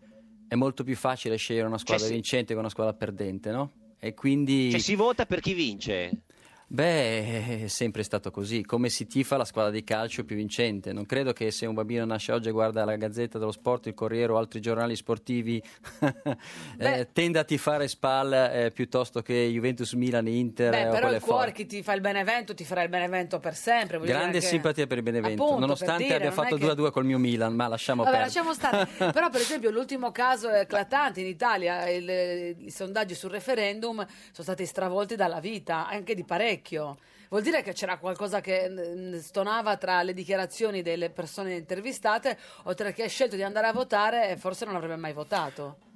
È 0.47 0.55
molto 0.55 0.83
più 0.83 0.95
facile 0.95 1.35
scegliere 1.35 1.67
una 1.67 1.77
squadra 1.77 2.05
Cioè, 2.05 2.13
vincente 2.13 2.53
che 2.53 2.59
una 2.59 2.69
squadra 2.69 2.93
perdente, 2.93 3.51
no? 3.51 3.71
E 3.99 4.15
quindi 4.15 4.71
Cioè 4.71 4.79
si 4.79 4.95
vota 4.95 5.27
per 5.27 5.39
chi 5.39 5.53
vince? 5.53 6.23
Beh, 6.69 7.63
è 7.63 7.67
sempre 7.67 8.03
stato 8.03 8.29
così, 8.29 8.61
come 8.65 8.89
si 8.89 9.07
tifa 9.07 9.37
la 9.37 9.45
squadra 9.45 9.71
di 9.71 9.85
calcio 9.85 10.25
più 10.25 10.35
vincente. 10.35 10.91
Non 10.91 11.05
credo 11.05 11.31
che 11.31 11.49
se 11.49 11.65
un 11.65 11.73
bambino 11.73 12.03
nasce 12.03 12.33
oggi 12.33 12.49
e 12.49 12.51
guarda 12.51 12.83
la 12.83 12.97
Gazzetta 12.97 13.39
dello 13.39 13.53
Sport, 13.53 13.85
il 13.85 13.93
Corriere 13.93 14.33
o 14.33 14.37
altri 14.37 14.59
giornali 14.59 14.93
sportivi 14.97 15.63
eh, 16.77 17.07
tenda 17.13 17.39
a 17.39 17.43
tifare 17.45 17.87
Spal 17.87 18.33
eh, 18.33 18.71
piuttosto 18.73 19.21
che 19.21 19.47
Juventus, 19.49 19.93
Milan, 19.93 20.27
Inter 20.27 20.71
Beh, 20.71 20.81
eh, 20.81 20.87
o 20.89 20.91
però 20.91 21.11
il 21.13 21.21
cuore, 21.21 21.53
chi 21.53 21.65
ti 21.65 21.81
fa 21.83 21.93
il 21.93 22.01
Benevento, 22.01 22.53
ti 22.53 22.65
farà 22.65 22.83
il 22.83 22.89
Benevento 22.89 23.39
per 23.39 23.55
sempre. 23.55 23.97
Grande 23.99 24.39
che- 24.39 24.45
simpatia 24.45 24.87
per 24.87 24.97
il 24.97 25.03
Benevento, 25.03 25.41
Appunto, 25.43 25.61
nonostante 25.61 26.03
dire, 26.03 26.15
abbia 26.15 26.25
non 26.27 26.35
fatto 26.35 26.57
che- 26.57 26.65
2-2 26.65 26.91
col 26.91 27.05
mio 27.05 27.17
Milan, 27.17 27.55
ma 27.55 27.67
lasciamo 27.67 28.03
Vabbè, 28.03 28.17
perdere. 28.17 28.43
lasciamo 28.43 28.53
stare. 28.53 28.87
Però, 29.13 29.29
per 29.29 29.39
esempio, 29.39 29.69
l'ultimo 29.69 30.11
caso 30.11 30.49
eclatante 30.49 31.21
in 31.21 31.27
Italia, 31.27 31.87
il- 31.89 32.55
i 32.65 32.69
sondaggi 32.71 33.15
sul 33.15 33.29
referendum 33.29 33.95
sono 34.05 34.43
stati 34.43 34.65
stravolti 34.65 35.15
dalla 35.15 35.39
vita, 35.39 35.87
anche 35.87 36.13
di 36.13 36.25
parecchio. 36.57 36.97
Vuol 37.29 37.41
dire 37.41 37.61
che 37.61 37.73
c'era 37.73 37.97
qualcosa 37.97 38.41
che 38.41 38.69
mm, 38.69 39.17
stonava 39.17 39.77
tra 39.77 40.01
le 40.01 40.13
dichiarazioni 40.13 40.81
delle 40.81 41.09
persone 41.09 41.55
intervistate 41.55 42.37
o 42.63 42.73
tra 42.73 42.91
chi 42.91 43.01
ha 43.01 43.07
scelto 43.07 43.35
di 43.35 43.43
andare 43.43 43.67
a 43.67 43.73
votare 43.73 44.29
e 44.29 44.37
forse 44.37 44.65
non 44.65 44.75
avrebbe 44.75 44.95
mai 44.95 45.13
votato. 45.13 45.86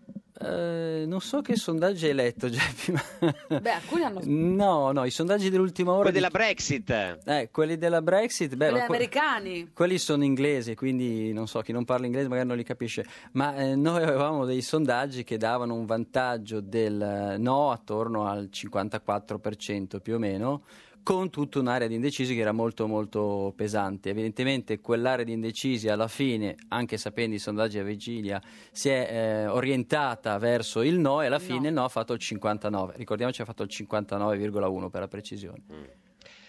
Eh, 0.44 1.06
non 1.06 1.22
so 1.22 1.42
che 1.42 1.56
sondaggi 1.56 2.08
hai 2.08 2.14
letto, 2.14 2.50
Geppi. 2.52 2.92
ma- 2.92 3.60
Beh, 3.60 3.72
alcuni 3.72 4.04
hanno 4.04 4.22
No, 4.24 4.92
no, 4.92 5.06
i 5.06 5.12
sondaggi 5.12 5.50
dell'ultima 5.50 5.92
ora. 5.92 6.10
Quelli 6.10 6.16
di- 6.16 6.20
della 6.24 6.30
Brexit. 6.30 6.90
Eh, 7.26 7.50
quelli 7.52 7.78
della 7.78 8.02
Brexit, 8.02 8.56
beh, 8.56 8.70
quelli 8.70 8.86
que- 8.86 8.96
americani. 8.96 9.70
quelli 9.74 9.98
sono 9.98 10.24
inglesi, 10.24 10.76
quindi 10.76 11.32
non 11.34 11.48
so, 11.48 11.62
chi 11.62 11.72
non 11.72 11.86
parla 11.86 12.06
inglese 12.08 12.28
magari 12.28 12.48
non 12.48 12.58
li 12.58 12.64
capisce. 12.64 13.06
Ma 13.34 13.56
eh, 13.56 13.76
noi 13.76 14.02
avevamo 14.04 14.46
dei 14.46 14.62
sondaggi 14.62 15.24
che 15.24 15.38
davano 15.38 15.76
un 15.76 15.86
vantaggio 15.86 16.60
del 16.62 17.02
eh, 17.02 17.38
no 17.38 17.72
attorno 17.72 18.26
al 18.28 18.50
54% 18.52 20.00
più 20.02 20.16
o 20.16 20.20
meno, 20.20 20.64
con 21.04 21.30
tutta 21.30 21.60
un'area 21.60 21.88
di 21.88 21.96
indecisi 21.96 22.36
che 22.36 22.42
era 22.42 22.52
molto 22.52 22.88
molto 22.88 23.54
pesante. 23.56 24.10
Evidentemente 24.10 24.80
quell'area 24.80 25.26
di 25.26 25.34
indecisi 25.34 25.90
alla 25.90 26.08
fine, 26.08 26.56
anche 26.70 26.98
sapendo 26.98 27.36
i 27.36 27.40
sondaggi 27.40 27.80
a 27.80 27.84
vigilia, 27.84 28.42
si 28.72 28.90
è 28.90 29.08
eh, 29.10 29.48
orientata 29.48 30.38
verso 30.38 30.82
il 30.82 31.00
no 31.00 31.22
e 31.22 31.28
alla 31.28 31.40
fine 31.40 31.70
il 31.70 31.74
no 31.74 31.84
ha 31.84 31.90
fatto 31.90 32.14
il 32.14 32.20
59. 32.20 32.94
Ricordiamoci 32.98 33.42
ha 33.42 33.46
fatto 33.46 33.64
il 33.64 33.70
59,1 33.72 34.90
per 34.90 35.00
la 35.02 35.08
precisione. 35.08 35.64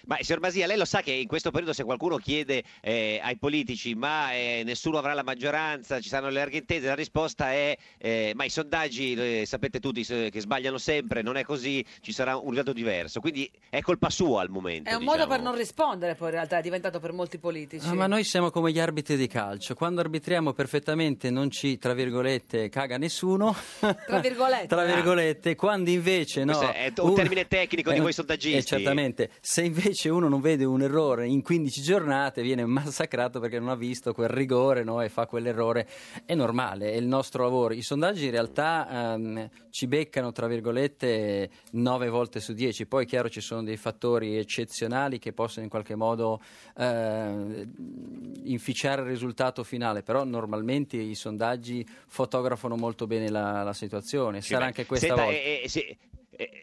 Ma 0.06 0.18
signor 0.20 0.40
Masia, 0.40 0.66
lei 0.66 0.76
lo 0.76 0.84
sa 0.84 1.00
che 1.02 1.12
in 1.12 1.26
questo 1.26 1.50
periodo 1.50 1.72
se 1.72 1.84
qualcuno 1.84 2.16
chiede 2.16 2.62
eh, 2.80 3.20
ai 3.22 3.36
politici 3.36 3.94
ma 3.94 4.32
eh, 4.32 4.62
nessuno 4.64 4.98
avrà 4.98 5.12
la 5.12 5.22
maggioranza, 5.22 6.00
ci 6.00 6.08
saranno 6.08 6.30
le 6.30 6.38
larghe 6.38 6.58
intese, 6.58 6.86
la 6.86 6.94
risposta 6.94 7.52
è 7.52 7.76
eh, 7.98 8.32
ma 8.34 8.44
i 8.44 8.50
sondaggi 8.50 9.14
eh, 9.14 9.44
sapete 9.46 9.80
tutti 9.80 10.04
se- 10.04 10.30
che 10.30 10.40
sbagliano 10.40 10.78
sempre, 10.78 11.22
non 11.22 11.36
è 11.36 11.44
così, 11.44 11.84
ci 12.00 12.12
sarà 12.12 12.36
un 12.36 12.48
risultato 12.48 12.72
diverso. 12.72 13.20
Quindi 13.20 13.50
è 13.68 13.80
colpa 13.80 14.10
sua 14.10 14.42
al 14.42 14.48
momento. 14.48 14.88
È 14.88 14.94
un 14.94 15.00
diciamo. 15.00 15.18
modo 15.18 15.28
per 15.28 15.40
non 15.40 15.54
rispondere, 15.54 16.14
poi 16.14 16.28
in 16.28 16.34
realtà 16.34 16.58
è 16.58 16.62
diventato 16.62 17.00
per 17.00 17.12
molti 17.12 17.38
politici. 17.38 17.86
Ah, 17.86 17.94
ma 17.94 18.06
noi 18.06 18.24
siamo 18.24 18.50
come 18.50 18.72
gli 18.72 18.80
arbitri 18.80 19.16
di 19.16 19.26
calcio, 19.26 19.74
quando 19.74 20.00
arbitriamo 20.00 20.52
perfettamente 20.52 21.30
non 21.30 21.50
ci, 21.50 21.78
tra 21.78 21.94
virgolette, 21.94 22.68
caga 22.68 22.96
nessuno, 22.96 23.54
Tra 23.80 24.18
virgolette. 24.20 24.66
tra 24.66 24.84
virgolette, 24.84 25.54
quando 25.54 25.90
invece 25.90 26.44
no... 26.44 26.56
Questo 26.56 26.74
è 26.74 26.92
un 27.00 27.14
termine 27.14 27.46
tecnico 27.46 27.92
di 27.92 28.00
voi 28.00 28.12
sondaggisti. 28.12 28.56
Eh, 28.56 28.64
certamente, 28.64 29.30
se 29.40 29.62
invece 29.62 29.91
uno 30.08 30.28
non 30.28 30.40
vede 30.40 30.64
un 30.64 30.82
errore 30.82 31.26
in 31.26 31.42
15 31.42 31.82
giornate 31.82 32.42
viene 32.42 32.64
massacrato 32.64 33.40
perché 33.40 33.58
non 33.58 33.68
ha 33.68 33.76
visto 33.76 34.12
quel 34.12 34.28
rigore 34.28 34.84
no, 34.84 35.00
e 35.00 35.08
fa 35.08 35.26
quell'errore, 35.26 35.88
è 36.24 36.34
normale, 36.34 36.92
è 36.92 36.96
il 36.96 37.06
nostro 37.06 37.44
lavoro. 37.44 37.74
I 37.74 37.82
sondaggi 37.82 38.26
in 38.26 38.30
realtà 38.30 39.14
ehm, 39.14 39.48
ci 39.70 39.86
beccano, 39.86 40.32
tra 40.32 40.46
virgolette, 40.46 41.50
9 41.72 42.08
volte 42.08 42.40
su 42.40 42.52
10, 42.52 42.86
poi 42.86 43.04
è 43.04 43.06
chiaro 43.06 43.28
ci 43.28 43.40
sono 43.40 43.62
dei 43.62 43.76
fattori 43.76 44.36
eccezionali 44.36 45.18
che 45.18 45.32
possono 45.32 45.64
in 45.64 45.70
qualche 45.70 45.94
modo 45.94 46.40
eh, 46.76 47.68
inficiare 48.44 49.02
il 49.02 49.08
risultato 49.08 49.64
finale, 49.64 50.02
però 50.02 50.24
normalmente 50.24 50.96
i 50.96 51.14
sondaggi 51.14 51.86
fotografano 52.06 52.76
molto 52.76 53.06
bene 53.06 53.28
la, 53.28 53.62
la 53.62 53.72
situazione, 53.72 54.40
sarà 54.40 54.66
anche 54.66 54.86
questa 54.86 55.06
senta, 55.06 55.22
volta. 55.22 55.38
eh, 55.38 55.60
eh, 55.64 55.68
sì, 55.68 55.96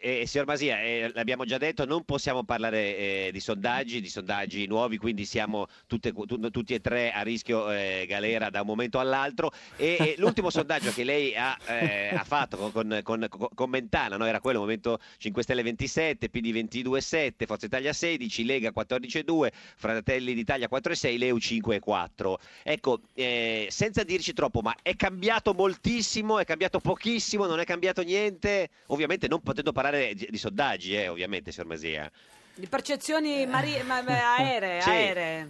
eh, 0.02 0.22
eh, 0.22 0.26
signor 0.26 0.48
Masia, 0.48 0.82
eh, 0.82 1.12
l'abbiamo 1.14 1.46
già 1.46 1.58
detto, 1.58 1.86
non 1.86 2.04
possiamo 2.04 2.44
parlare 2.44 2.98
eh, 2.98 3.30
di 3.32 3.40
sondaggi, 3.40 4.02
di 4.02 4.10
sondaggi 4.10 4.66
nuovi, 4.68 4.98
quindi 4.98 5.26
siamo 5.26 5.68
tutte- 5.88 6.14
tu- 6.14 6.50
tutti 6.50 6.74
e 6.74 6.82
tre 6.82 7.12
a 7.12 7.22
rischio 7.22 7.72
eh, 7.72 8.06
galera 8.08 8.50
da 8.50 8.62
un 8.62 8.68
momento 8.68 9.00
all'altro. 9.00 9.52
E, 9.76 10.16
l'ultimo 10.18 10.50
sondaggio 10.50 10.92
che 10.92 11.04
lei 11.04 11.36
ha, 11.36 11.58
eh, 11.68 12.16
ha 12.16 12.24
fatto 12.24 12.58
con, 12.58 12.72
con- 12.72 13.28
con- 13.30 13.48
con 13.54 13.70
Mentana 13.70 14.18
no? 14.18 14.26
era 14.26 14.40
quello 14.40 14.60
Movimento 14.60 15.00
5 15.18 15.44
Stelle 15.44 15.64
27, 15.64 16.30
PD 16.30 16.52
22,7, 16.52 17.46
Forza 17.46 17.66
Italia 17.66 17.94
16, 17.94 18.46
Lega 18.46 18.72
14,2, 18.76 19.50
Fratelli 19.76 20.34
d'Italia 20.34 20.68
4,6, 20.72 21.18
Leu 21.18 21.38
5,4. 21.38 22.36
Ecco, 22.64 23.02
eh, 23.14 23.68
senza 23.70 24.04
dirci 24.04 24.34
troppo, 24.34 24.62
ma 24.62 24.76
è 24.82 24.96
cambiato 24.96 25.54
moltissimo, 25.54 26.40
è 26.40 26.46
cambiato 26.46 26.80
pochissimo, 26.80 27.46
non 27.46 27.60
è 27.60 27.66
cambiato 27.66 28.02
niente? 28.02 28.70
Ovviamente 28.88 29.28
non 29.28 29.42
potendo 29.42 29.69
parlare 29.72 30.14
di, 30.14 30.38
sondaggi, 30.38 30.96
eh, 30.96 31.08
ovviamente, 31.08 31.52
signor 31.52 31.68
Masia. 31.68 32.12
Di 32.54 32.68
percezioni 32.68 33.46
mari- 33.46 33.82
ma- 33.84 34.02
ma- 34.02 34.36
aeree, 34.36 34.82
Sì. 34.82 34.90
aeree. 34.90 35.50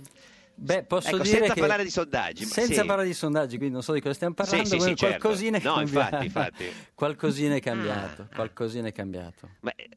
Beh, 0.62 0.84
posso 0.84 1.08
Ecco, 1.08 1.20
dire 1.24 1.38
senza 1.38 1.54
che 1.54 1.60
parlare 1.62 1.84
di 1.84 1.90
sondaggi. 1.90 2.44
ma 2.44 2.50
senza 2.52 2.82
sì. 2.82 2.86
parlare 2.86 3.08
di 3.08 3.14
sondaggi, 3.14 3.56
quindi 3.56 3.74
non 3.74 3.82
so 3.82 3.94
di 3.94 4.02
cosa 4.02 4.14
stiamo 4.14 4.34
Sì, 4.38 4.42
parlando, 4.44 4.68
sì, 4.68 4.80
sì, 4.82 4.96
certo. 4.96 5.18
qualcosina 5.28 5.58
è 5.58 5.62
No, 5.64 5.76
cambiato. 5.76 6.06
infatti, 6.16 6.26
infatti. 6.26 6.74
qualcosina 6.94 7.56
è 7.56 7.60
cambiato, 7.62 8.28
qualcosina 8.34 8.88
è 8.90 8.92
cambiato. 8.92 9.50
Ma, 9.62 9.72
eh, 9.74 9.90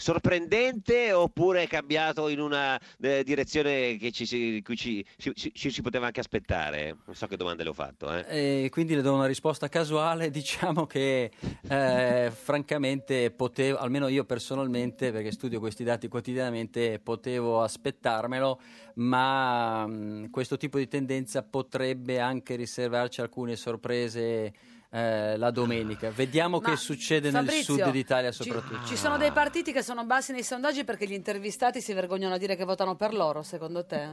sorprendente 0.00 1.12
oppure 1.12 1.62
è 1.62 1.68
cambiato 1.68 2.28
in 2.28 2.40
una 2.40 2.80
eh, 3.00 3.22
direzione 3.22 3.96
che 3.96 4.10
ci 4.10 4.26
ci, 4.26 4.62
ci- 5.16 5.52
ci- 5.52 5.70
si 5.70 5.82
poteva 5.82 6.06
anche 6.06 6.20
aspettare? 6.20 6.96
Non 7.04 7.14
so 7.14 7.26
che 7.26 7.36
domande 7.36 7.62
le 7.62 7.68
ho 7.68 7.74
fatto. 7.74 8.12
Eh. 8.26 8.68
Quindi 8.70 8.94
le 8.94 9.02
do 9.02 9.14
una 9.14 9.26
risposta 9.26 9.68
casuale, 9.68 10.30
diciamo 10.32 10.86
che 10.86 11.30
eh, 11.68 12.32
francamente 12.32 13.30
potevo, 13.30 13.78
almeno 13.78 14.08
io 14.08 14.24
personalmente, 14.24 15.12
perché 15.12 15.32
studio 15.32 15.60
questi 15.60 15.84
dati 15.84 16.08
quotidianamente, 16.08 16.98
potevo 16.98 17.62
aspettarmelo, 17.62 18.60
ma 18.94 19.86
mh, 19.86 20.30
questo 20.30 20.56
tipo 20.56 20.78
di 20.78 20.88
tendenza 20.88 21.42
potrebbe 21.42 22.18
anche 22.18 22.56
riservarci 22.56 23.20
alcune 23.20 23.56
sorprese 23.56 24.52
eh, 24.90 25.36
la 25.36 25.50
domenica. 25.50 26.10
Vediamo 26.10 26.58
Ma, 26.58 26.70
che 26.70 26.76
succede 26.76 27.30
nel 27.30 27.44
Fabrizio, 27.44 27.76
sud 27.76 27.90
d'Italia 27.90 28.30
ci- 28.32 28.42
soprattutto. 28.42 28.86
Ci, 28.86 28.96
sono 28.96 29.16
dei 29.16 29.32
partiti 29.32 29.72
che 29.72 29.82
sono 29.82 30.04
bassi 30.04 30.32
nei 30.32 30.42
sondaggi 30.42 30.84
perché 30.84 31.06
gli 31.06 31.12
intervistati 31.12 31.80
si 31.80 31.92
vergognano 31.92 32.34
a 32.34 32.38
dire 32.38 32.56
che 32.56 32.64
votano 32.64 32.96
per 32.96 33.14
loro, 33.14 33.42
secondo 33.42 33.86
te? 33.86 34.08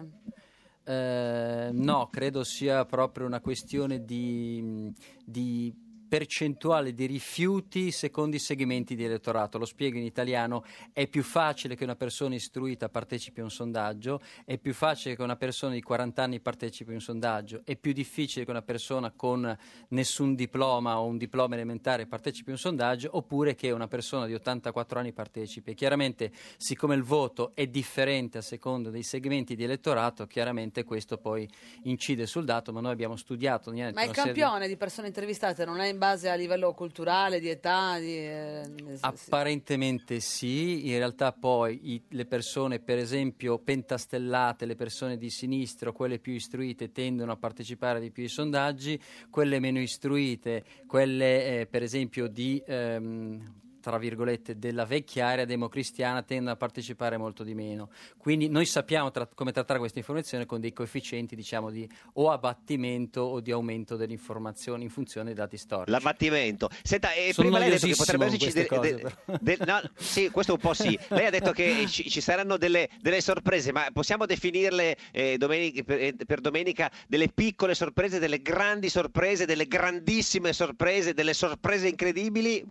Eh, 0.83 1.69
no, 1.71 2.07
credo 2.11 2.43
sia 2.43 2.85
proprio 2.85 3.25
una 3.25 3.41
questione 3.41 4.05
di, 4.05 4.93
di 5.25 5.73
percentuale 6.07 6.93
di 6.93 7.05
rifiuti 7.05 7.91
secondo 7.91 8.35
i 8.35 8.39
segmenti 8.39 8.95
di 8.95 9.03
elettorato. 9.03 9.57
Lo 9.57 9.65
spiego 9.65 9.97
in 9.97 10.03
italiano, 10.03 10.63
è 10.93 11.07
più 11.07 11.23
facile 11.23 11.75
che 11.75 11.83
una 11.83 11.95
persona 11.95 12.35
istruita 12.35 12.89
partecipi 12.89 13.41
a 13.41 13.43
un 13.43 13.51
sondaggio, 13.51 14.21
è 14.45 14.57
più 14.57 14.73
facile 14.73 15.15
che 15.15 15.21
una 15.21 15.35
persona 15.35 15.73
di 15.73 15.81
40 15.81 16.23
anni 16.23 16.39
partecipi 16.39 16.91
a 16.91 16.93
un 16.93 17.01
sondaggio, 17.01 17.61
è 17.63 17.75
più 17.75 17.91
difficile 17.91 18.45
che 18.45 18.51
una 18.51 18.61
persona 18.61 19.11
con 19.11 19.57
nessun 19.89 20.35
diploma 20.35 20.99
o 20.99 21.05
un 21.05 21.17
diploma 21.17 21.55
elementare 21.55 22.07
partecipi 22.07 22.49
a 22.49 22.53
un 22.53 22.59
sondaggio, 22.59 23.09
oppure 23.13 23.55
che 23.55 23.71
una 23.71 23.87
persona 23.87 24.25
di 24.25 24.33
84 24.33 24.99
anni 24.99 25.13
partecipi. 25.13 25.71
E 25.71 25.73
chiaramente, 25.73 26.31
siccome 26.57 26.95
il 26.95 27.03
voto 27.03 27.51
è 27.53 27.67
differente 27.67 28.37
a 28.37 28.41
seconda 28.41 28.89
dei 28.89 29.03
segmenti 29.03 29.55
di 29.55 29.63
elettorato, 29.63 30.25
chiaramente 30.27 30.83
questo 30.83 31.17
poi 31.17 31.47
incide 31.83 32.25
sul 32.25 32.45
dato, 32.45 32.71
ma 32.71 32.81
noi 32.81 32.91
abbiamo 32.91 33.15
studiato 33.15 33.71
niente, 33.71 33.93
Ma 33.93 34.01
il 34.01 34.09
una 34.09 34.15
serie 34.15 34.33
campione 34.33 34.67
di 34.67 34.77
persone 34.77 35.07
intervistate 35.07 35.65
non 35.65 35.79
è 35.79 35.96
in 35.97 35.99
base 35.99 36.29
a 36.29 36.35
livello 36.35 36.73
culturale, 36.73 37.39
di 37.39 37.49
età, 37.49 37.97
di... 37.97 38.15
eh, 38.15 38.61
Apparentemente 38.99 40.19
sì, 40.19 40.87
in 40.89 40.97
realtà 40.97 41.31
poi 41.33 41.93
i- 41.93 42.03
le 42.09 42.25
persone, 42.25 42.79
per 42.79 42.99
esempio 42.99 43.57
pentastellate, 43.57 44.65
le 44.67 44.75
persone 44.75 45.17
di 45.17 45.31
sinistra, 45.31 45.91
quelle 45.91 46.19
più 46.19 46.33
istruite 46.33 46.91
tendono 46.91 47.31
a 47.31 47.35
partecipare 47.37 47.99
di 47.99 48.11
più 48.11 48.23
ai 48.23 48.29
sondaggi, 48.29 48.99
quelle 49.31 49.59
meno 49.59 49.79
istruite, 49.79 50.63
quelle 50.85 51.61
eh, 51.61 51.65
per 51.65 51.81
esempio 51.81 52.27
di... 52.27 52.61
ehm, 52.65 53.65
tra 53.87 53.97
virgolette, 53.97 54.59
della 54.59 54.83
vecchia 54.83 55.27
area 55.27 55.45
democristiana 55.45 56.21
tendono 56.21 56.51
a 56.51 56.55
partecipare 56.57 57.15
molto 57.15 57.45
di 57.45 57.53
meno. 57.53 57.89
Quindi 58.17 58.49
noi 58.49 58.65
sappiamo 58.65 59.11
tra- 59.11 59.29
come 59.33 59.53
trattare 59.53 59.79
questa 59.79 59.99
informazione 59.99 60.45
con 60.45 60.59
dei 60.59 60.73
coefficienti, 60.73 61.37
diciamo, 61.37 61.69
di 61.69 61.89
o 62.15 62.29
abbattimento 62.29 63.21
o 63.21 63.39
di 63.39 63.51
aumento 63.51 63.95
dell'informazione 63.95 64.83
in 64.83 64.89
funzione 64.89 65.27
dei 65.27 65.35
dati 65.35 65.55
storici. 65.55 65.91
L'abbattimento. 65.91 66.69
Senta, 66.83 67.13
e 67.13 67.31
Sono 67.31 67.47
prima 67.47 67.59
lei 67.63 67.69
ha 67.69 67.71
detto 67.75 67.87
che 67.87 67.95
potrebbero 67.95 68.29
esserci 68.33 68.51
de- 68.51 68.65
cose, 68.65 68.95
de- 68.95 69.37
de- 69.55 69.65
no, 69.65 69.81
sì, 69.95 70.29
questo 70.31 70.53
un 70.53 70.59
po' 70.59 70.73
sì. 70.73 70.99
Lei 71.07 71.27
ha 71.27 71.29
detto 71.29 71.53
che 71.53 71.85
ci, 71.87 72.09
ci 72.09 72.19
saranno 72.19 72.57
delle, 72.57 72.89
delle 72.99 73.21
sorprese, 73.21 73.71
ma 73.71 73.87
possiamo 73.93 74.25
definirle 74.25 74.97
eh, 75.13 75.37
domenica- 75.37 75.83
per, 75.83 75.97
eh, 76.01 76.13
per 76.25 76.41
domenica 76.41 76.91
delle 77.07 77.29
piccole 77.29 77.73
sorprese, 77.73 78.19
delle 78.19 78.41
grandi 78.41 78.89
sorprese, 78.89 79.45
delle 79.45 79.65
grandissime 79.65 80.51
sorprese, 80.51 81.13
delle 81.13 81.33
sorprese 81.33 81.87
incredibili? 81.87 82.65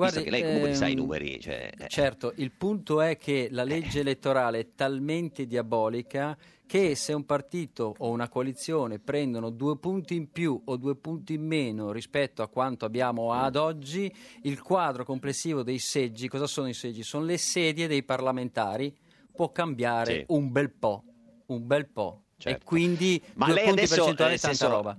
Mm, 0.00 0.22
che 0.22 0.30
lei 0.30 0.42
comunque 0.42 0.68
li 0.70 0.74
sa 0.74 0.86
i 0.86 0.92
ehm, 0.92 0.96
numeri. 0.98 1.40
Cioè, 1.40 1.72
eh. 1.78 1.88
Certo, 1.88 2.32
il 2.36 2.50
punto 2.52 3.00
è 3.00 3.16
che 3.16 3.48
la 3.50 3.64
legge 3.64 4.00
elettorale 4.00 4.58
è 4.60 4.66
talmente 4.74 5.46
diabolica 5.46 6.36
che 6.66 6.94
se 6.94 7.12
un 7.12 7.26
partito 7.26 7.94
o 7.98 8.10
una 8.10 8.28
coalizione 8.28 9.00
prendono 9.00 9.50
due 9.50 9.76
punti 9.76 10.14
in 10.14 10.30
più 10.30 10.60
o 10.66 10.76
due 10.76 10.94
punti 10.94 11.34
in 11.34 11.44
meno 11.44 11.90
rispetto 11.90 12.42
a 12.42 12.48
quanto 12.48 12.84
abbiamo 12.84 13.32
ad 13.32 13.56
oggi, 13.56 14.12
il 14.42 14.62
quadro 14.62 15.04
complessivo 15.04 15.64
dei 15.64 15.80
seggi, 15.80 16.28
cosa 16.28 16.46
sono 16.46 16.68
i 16.68 16.74
seggi? 16.74 17.02
Sono 17.02 17.24
le 17.24 17.38
sedie 17.38 17.88
dei 17.88 18.04
parlamentari, 18.04 18.96
può 19.34 19.50
cambiare 19.50 20.14
Sì. 20.14 20.24
un 20.28 20.52
bel 20.52 20.70
po', 20.70 21.02
un 21.46 21.66
bel 21.66 21.88
po'. 21.88 22.22
Certo. 22.36 22.58
E 22.62 22.64
quindi 22.64 23.20
Ma 23.34 23.46
due 23.46 23.54
lei 23.56 23.64
punti 23.64 23.80
adesso, 23.80 23.94
percentuali 23.96 24.32
eh, 24.32 24.36
è 24.36 24.38
tanta 24.38 24.56
senso- 24.56 24.74
roba. 24.74 24.98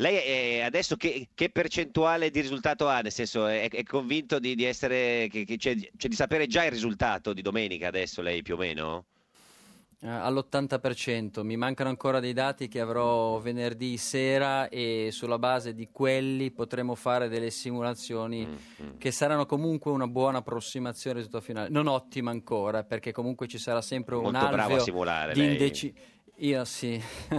Lei 0.00 0.16
eh, 0.24 0.60
adesso 0.60 0.96
che, 0.96 1.28
che 1.34 1.50
percentuale 1.50 2.30
di 2.30 2.40
risultato 2.40 2.86
ha? 2.86 3.00
Nel 3.00 3.10
senso, 3.10 3.46
è, 3.46 3.68
è 3.68 3.82
convinto 3.82 4.38
di, 4.38 4.54
di 4.54 4.64
essere, 4.64 5.26
che, 5.28 5.44
che 5.44 5.56
c'è- 5.56 5.74
cioè 5.74 6.08
di 6.08 6.14
sapere 6.14 6.46
già 6.46 6.64
il 6.64 6.70
risultato 6.70 7.32
di 7.32 7.42
domenica 7.42 7.88
adesso, 7.88 8.22
lei 8.22 8.42
più 8.42 8.54
o 8.54 8.58
meno? 8.58 9.06
Eh, 10.00 10.06
all'80%, 10.08 11.42
mi 11.42 11.56
mancano 11.56 11.88
ancora 11.88 12.20
dei 12.20 12.32
dati 12.32 12.68
che 12.68 12.78
avrò 12.78 13.38
venerdì 13.40 13.96
sera 13.96 14.68
e 14.68 15.08
sulla 15.10 15.40
base 15.40 15.74
di 15.74 15.88
quelli 15.90 16.52
potremo 16.52 16.94
fare 16.94 17.28
delle 17.28 17.50
simulazioni 17.50 18.46
Mm, 18.46 18.98
che 18.98 19.10
saranno 19.10 19.46
comunque 19.46 19.90
una 19.90 20.06
buona 20.06 20.38
approssimazione 20.38 21.16
al 21.18 21.24
risultato 21.24 21.44
finale. 21.44 21.70
Non 21.70 21.88
ottima 21.88 22.30
ancora, 22.30 22.84
perché 22.84 23.10
comunque 23.10 23.48
ci 23.48 23.58
sarà 23.58 23.82
sempre 23.82 24.14
un 24.14 24.22
Molto 24.22 24.38
bravo 24.38 24.58
a 24.58 24.62
alveo 24.62 24.78
simulare, 24.84 25.32
di 25.32 25.40
lei. 25.40 25.56
Io 26.40 26.64
sì. 26.64 27.02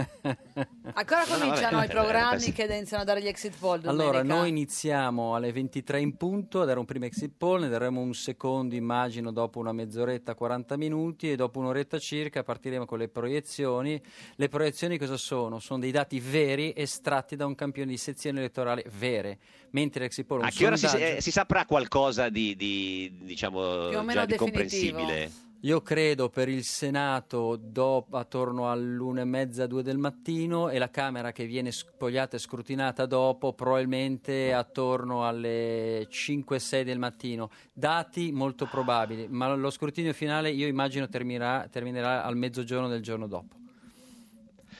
Ancora 0.92 1.24
No, 1.24 1.32
no, 1.32 1.38
cominciano 1.38 1.76
vabbè, 1.78 1.86
i 1.86 1.88
programmi 1.88 2.30
pensi- 2.32 2.52
che 2.52 2.64
iniziano 2.64 3.02
a 3.02 3.06
dare 3.06 3.22
gli 3.22 3.28
exit 3.28 3.56
poll 3.58 3.80
Allora, 3.84 4.18
domenica? 4.18 4.34
noi 4.34 4.48
iniziamo 4.50 5.34
alle 5.34 5.52
23 5.52 6.00
in 6.00 6.16
punto 6.16 6.60
a 6.60 6.64
dare 6.66 6.78
un 6.78 6.84
primo 6.84 7.06
exit 7.06 7.32
poll, 7.36 7.62
ne 7.62 7.68
daremo 7.70 7.98
un 8.00 8.12
secondo, 8.12 8.74
immagino, 8.74 9.32
dopo 9.32 9.58
una 9.58 9.72
mezz'oretta, 9.72 10.34
40 10.34 10.76
minuti 10.76 11.30
e 11.30 11.36
dopo 11.36 11.60
un'oretta 11.60 11.98
circa 11.98 12.42
partiremo 12.42 12.84
con 12.84 12.98
le 12.98 13.08
proiezioni. 13.08 14.00
Le 14.34 14.48
proiezioni 14.48 14.98
cosa 14.98 15.16
sono? 15.16 15.60
Sono 15.60 15.80
dei 15.80 15.92
dati 15.92 16.20
veri 16.20 16.74
estratti 16.76 17.36
da 17.36 17.46
un 17.46 17.54
campione 17.54 17.90
di 17.90 17.96
sezione 17.96 18.40
elettorale 18.40 18.84
vere, 18.98 19.38
mentre 19.70 20.02
l'exit 20.02 20.26
poll 20.26 20.42
A 20.42 20.50
che 20.50 20.66
ora 20.66 20.76
si, 20.76 20.86
sondaggio- 20.86 21.16
eh, 21.16 21.20
si 21.22 21.30
saprà 21.30 21.64
qualcosa 21.64 22.28
di, 22.28 22.54
di, 22.54 23.10
diciamo, 23.22 23.88
Più 23.88 23.96
o 23.98 24.02
meno 24.02 24.20
già 24.20 24.26
di 24.26 24.36
comprensibile? 24.36 25.30
Io 25.64 25.82
credo 25.82 26.30
per 26.30 26.48
il 26.48 26.64
Senato 26.64 27.58
do- 27.60 28.06
attorno 28.12 28.70
all'una 28.70 29.20
e 29.20 29.24
mezza, 29.26 29.66
due 29.66 29.82
del 29.82 29.98
mattino 29.98 30.70
e 30.70 30.78
la 30.78 30.88
Camera 30.88 31.32
che 31.32 31.44
viene 31.44 31.70
spogliata 31.70 32.36
e 32.36 32.38
scrutinata 32.38 33.04
dopo 33.04 33.52
probabilmente 33.52 34.54
attorno 34.54 35.26
alle 35.26 36.06
5-6 36.08 36.82
del 36.82 36.98
mattino. 36.98 37.50
Dati 37.74 38.32
molto 38.32 38.66
probabili, 38.70 39.26
ma 39.28 39.54
lo 39.54 39.68
scrutinio 39.68 40.14
finale 40.14 40.48
io 40.50 40.66
immagino 40.66 41.06
terminerà, 41.08 41.68
terminerà 41.70 42.24
al 42.24 42.38
mezzogiorno 42.38 42.88
del 42.88 43.02
giorno 43.02 43.26
dopo. 43.26 43.56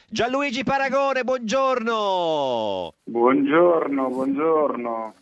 Gianluigi 0.08 0.64
Paragone, 0.64 1.24
buongiorno! 1.24 2.94
Buongiorno, 3.04 4.08
buongiorno. 4.08 5.14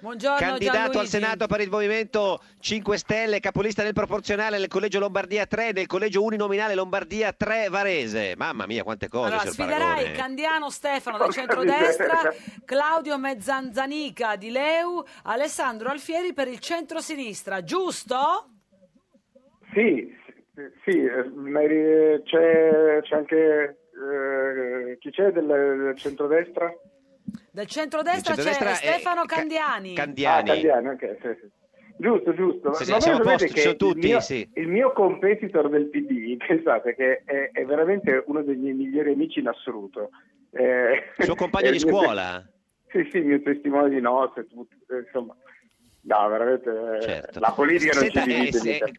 Buongiorno 0.00 0.38
Candidato 0.38 0.76
Gianluigi. 0.76 0.98
al 0.98 1.06
Senato 1.08 1.46
per 1.48 1.60
il 1.60 1.70
Movimento 1.70 2.40
5 2.60 2.96
Stelle, 2.98 3.40
capolista 3.40 3.82
nel 3.82 3.94
proporzionale 3.94 4.56
nel 4.56 4.68
collegio 4.68 5.00
Lombardia 5.00 5.44
3, 5.44 5.72
nel 5.72 5.86
collegio 5.86 6.22
uninominale 6.22 6.76
Lombardia 6.76 7.32
3 7.32 7.68
Varese. 7.68 8.34
Mamma 8.36 8.66
mia, 8.66 8.84
quante 8.84 9.08
cose, 9.08 9.32
Allora, 9.32 9.50
sfiderai 9.50 9.78
Paragone. 9.80 10.12
Candiano 10.12 10.70
Stefano 10.70 11.18
del 11.18 11.32
centrodestra. 11.32 12.32
Claudio 12.64 13.18
Mezzanzanica 13.18 14.36
di 14.36 14.50
Leu, 14.50 15.04
Alessandro 15.24 15.88
Alfieri 15.88 16.32
per 16.32 16.46
il 16.46 16.60
centrosinistra, 16.60 17.64
giusto? 17.64 18.50
Sì, 19.72 20.14
sì, 20.54 20.62
sì, 20.84 20.96
eh, 21.04 21.60
eri- 21.60 22.22
c'è, 22.22 23.00
c'è 23.02 23.16
anche 23.16 23.78
eh, 23.98 24.96
chi 25.00 25.10
c'è 25.10 25.32
del, 25.32 25.46
del 25.46 25.96
centrodestra? 25.96 26.72
Del 27.58 27.66
centrodestra, 27.66 28.34
Del 28.36 28.44
centrodestra 28.44 28.88
c'è 28.88 28.92
Stefano 28.98 29.24
Ca- 29.24 29.34
Candiani. 29.34 29.92
Candiani. 29.94 30.50
Ah, 30.50 30.52
Candiani, 30.52 30.88
ok, 30.90 31.16
sì, 31.20 31.28
sì. 31.40 31.48
Giusto, 31.98 32.32
giusto. 32.32 32.72
Sì, 32.74 32.84
sì, 32.84 32.90
Ma 32.92 33.00
siamo 33.00 33.22
sono 33.24 33.36
che 33.36 33.74
tutti, 33.74 33.98
il 33.98 34.06
mio, 34.12 34.20
sì. 34.20 34.48
il 34.54 34.68
mio 34.68 34.92
competitor 34.92 35.68
del 35.68 35.88
PD, 35.88 36.36
pensate 36.46 36.94
che 36.94 37.22
è, 37.24 37.50
è 37.50 37.64
veramente 37.64 38.22
uno 38.26 38.42
dei 38.44 38.54
miei 38.54 38.74
migliori 38.74 39.10
amici 39.10 39.40
in 39.40 39.48
assoluto. 39.48 40.10
Eh, 40.52 41.02
Suo 41.18 41.34
compagno 41.34 41.70
di 41.70 41.76
il 41.78 41.82
te- 41.82 41.88
scuola? 41.90 42.48
Sì, 42.92 43.08
sì, 43.10 43.16
il 43.16 43.24
mio 43.26 43.42
testimone 43.42 43.88
di 43.88 44.00
nozze, 44.00 44.46
tutto, 44.46 44.76
eh, 44.94 44.98
insomma. 45.00 45.34
No, 46.02 46.28
veramente, 46.28 46.70
eh, 46.70 47.02
Certo. 47.02 47.40
la 47.40 47.50
politica 47.50 47.92
non 47.92 48.02
Senta, 48.04 48.22
ci 48.22 48.30
eh, 48.30 48.34
divide. 48.34 48.58
se- 48.58 48.70
mica. 48.70 48.90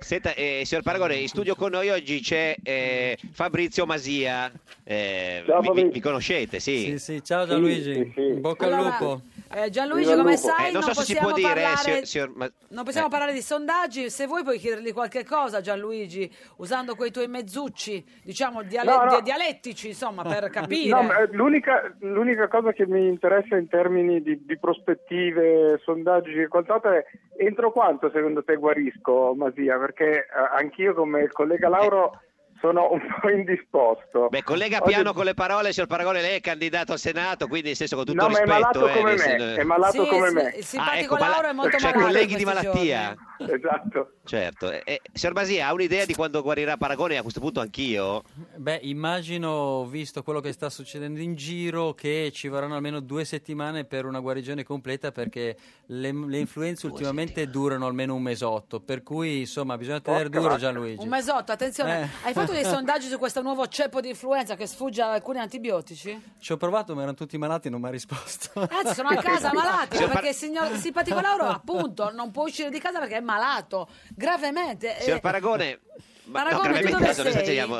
Senta, 0.00 0.32
eh, 0.34 0.62
signor 0.64 0.84
Paragone, 0.84 1.16
in 1.16 1.26
studio 1.28 1.54
con 1.56 1.70
noi 1.72 1.90
oggi 1.90 2.20
c'è 2.20 2.54
eh, 2.62 3.18
Fabrizio 3.32 3.84
Masia. 3.84 4.50
Eh, 4.84 5.42
Ciao, 5.44 5.58
mi, 5.60 5.66
Fabrizio. 5.66 5.90
mi 5.92 6.00
conoscete, 6.00 6.60
sì? 6.60 6.78
Sì, 6.78 6.98
sì, 6.98 7.24
ciao 7.24 7.46
Gianluigi, 7.46 7.92
sì, 7.92 8.12
sì. 8.14 8.32
bocca 8.40 8.66
al 8.66 8.72
Allora, 8.74 8.96
lupo. 9.00 9.20
eh, 9.52 9.68
Gianluigi, 9.70 10.04
Viva 10.08 10.12
il 10.14 10.18
come 10.20 10.34
lupo. 10.36 10.46
sai, 10.46 10.68
Eh, 10.68 10.72
non 10.72 10.80
non, 10.80 10.82
so 10.82 11.00
se 11.00 11.04
si 11.04 11.12
possiamo 11.14 11.28
può 11.28 11.36
dire, 11.36 11.50
eh, 11.50 11.52
parlare... 11.64 11.76
signor- 11.82 12.04
signor 12.06 12.32
Ma- 12.36 12.50
Non 12.68 12.84
possiamo 12.84 13.06
eh. 13.08 13.10
parlare 13.10 13.32
di 13.32 13.42
sondaggi, 13.42 14.08
se 14.08 14.26
vuoi 14.26 14.42
puoi 14.44 14.58
chiedergli 14.58 14.92
qualche 14.92 15.24
cosa 15.24 15.60
Gianluigi, 15.60 16.32
usando 16.58 16.94
quei 16.94 17.10
tuoi 17.10 17.26
mezzucci, 17.28 18.04
diciamo 18.22 18.62
diale- 18.62 18.90
No, 18.90 19.04
no. 19.04 19.16
di- 19.16 19.22
dialettici, 19.24 19.88
insomma, 19.88 20.22
per 20.22 20.48
capire. 20.50 20.88
No, 20.90 21.02
ma, 21.02 21.26
l'unica, 21.32 21.92
l'unica 22.00 22.46
cosa 22.48 22.72
che 22.72 22.86
mi 22.86 23.08
interessa 23.08 23.56
in 23.56 23.68
termini 23.68 24.22
di, 24.22 24.40
di 24.46 24.58
prospettive, 24.58 25.80
sondaggi 25.84 26.32
e 26.40 26.48
quant'altro 26.48 26.92
è 26.92 27.04
entro 27.40 27.70
quanto 27.72 28.10
secondo 28.12 28.42
te 28.42 28.56
guarisco, 28.56 29.34
Masia? 29.36 29.76
Perché 29.88 30.26
eh, 30.26 30.26
anch'io 30.58 30.92
come 30.92 31.22
il 31.22 31.32
collega 31.32 31.70
Lauro 31.70 32.20
sono 32.60 32.92
un 32.92 33.00
po' 33.20 33.30
indisposto. 33.30 34.28
Beh, 34.28 34.42
collega 34.42 34.80
Oggi- 34.82 34.88
piano 34.92 35.14
con 35.14 35.24
le 35.24 35.32
parole, 35.32 35.72
signor 35.72 35.88
Paragone, 35.88 36.20
lei 36.20 36.36
è 36.36 36.40
candidato 36.42 36.92
al 36.92 36.98
Senato, 36.98 37.46
quindi 37.46 37.68
nel 37.68 37.76
senso 37.76 37.96
con 37.96 38.04
tutto 38.04 38.20
No, 38.22 38.28
ma 38.28 38.38
è 38.38 38.42
rispetto... 38.44 38.80
malato 38.80 38.86
eh, 38.88 38.92
come 38.98 39.12
me, 39.12 39.18
sen- 39.18 39.54
è 39.56 39.62
malato 39.62 40.02
Sì, 40.04 40.08
come 40.10 40.26
il- 40.28 40.34
me. 40.34 40.52
il 40.56 40.64
simpatico 40.64 41.14
ecco, 41.14 41.24
Lauro 41.24 41.48
è 41.48 41.52
molto 41.52 41.78
cioè, 41.78 41.90
malato 41.90 42.04
colleghi 42.04 42.32
in 42.32 42.38
di 42.38 42.44
malattia. 42.44 43.16
Esatto. 43.48 44.12
Certo. 44.24 44.70
Eh, 44.70 44.82
eh, 44.84 45.00
signor 45.12 45.34
Masia, 45.34 45.68
ha 45.68 45.72
un'idea 45.72 46.04
di 46.04 46.14
quando 46.14 46.42
guarirà 46.42 46.76
Paragone? 46.76 47.16
A 47.16 47.22
questo 47.22 47.40
punto 47.40 47.60
anch'io? 47.60 48.22
Beh, 48.56 48.80
immagino, 48.82 49.86
visto 49.86 50.22
quello 50.22 50.40
che 50.40 50.52
sta 50.52 50.68
succedendo 50.68 51.20
in 51.20 51.34
giro, 51.34 51.94
che 51.94 52.30
ci 52.32 52.48
vorranno 52.48 52.74
almeno 52.74 53.00
due 53.00 53.24
settimane 53.24 53.84
per 53.84 54.04
una 54.04 54.20
guarigione 54.20 54.64
completa 54.64 55.12
perché 55.12 55.56
le, 55.86 56.12
le 56.12 56.38
influenze 56.38 56.86
ultimamente 56.86 57.48
durano 57.48 57.86
almeno 57.86 58.14
un 58.14 58.22
mesotto, 58.22 58.80
per 58.80 59.02
cui 59.02 59.40
insomma 59.40 59.76
bisogna 59.78 60.00
tenere 60.00 60.24
Porca 60.24 60.38
duro 60.38 60.50
vacca. 60.52 60.60
Gianluigi. 60.62 61.02
Un 61.02 61.08
mesotto, 61.08 61.52
attenzione, 61.52 62.02
Eh. 62.02 62.08
hai 62.24 62.32
fatto 62.32 62.52
dei 62.52 62.64
sondaggi 62.66 63.08
su 63.08 63.18
questo 63.18 63.40
nuovo 63.40 63.66
ceppo 63.68 64.00
di 64.00 64.08
influenza 64.10 64.56
che 64.56 64.66
sfugge 64.66 65.00
a 65.02 65.12
alcuni 65.12 65.38
antibiotici? 65.38 66.20
Ci 66.38 66.52
ho 66.52 66.56
provato 66.56 66.94
ma 66.94 67.02
erano 67.02 67.16
tutti 67.16 67.38
malati 67.38 67.68
e 67.68 67.70
non 67.70 67.80
mi 67.80 67.86
ha 67.88 67.90
risposto. 67.90 68.66
Anzi, 68.68 68.94
sono 68.94 69.08
a 69.08 69.16
casa 69.22 69.52
malati, 69.54 69.96
perché 69.98 70.28
il 70.28 70.34
signor 70.34 70.70
il 70.72 70.78
simpatico 70.78 71.20
Lauro, 71.20 71.44
appunto, 71.46 72.10
non 72.12 72.30
può 72.30 72.44
uscire 72.44 72.68
di 72.70 72.78
casa 72.78 72.98
perché 72.98 73.16
è 73.16 73.20
malato, 73.32 73.88
gravemente. 74.16 74.96
Signor 75.00 75.18
Eh, 75.18 75.20
Paragone... 75.20 75.80
Ma, 76.28 76.42
no, 76.42 76.58
Paragone, 76.60 76.78
adesso 76.94 77.22
ne 77.22 77.30
sei? 77.30 77.42
esageriamo. 77.42 77.78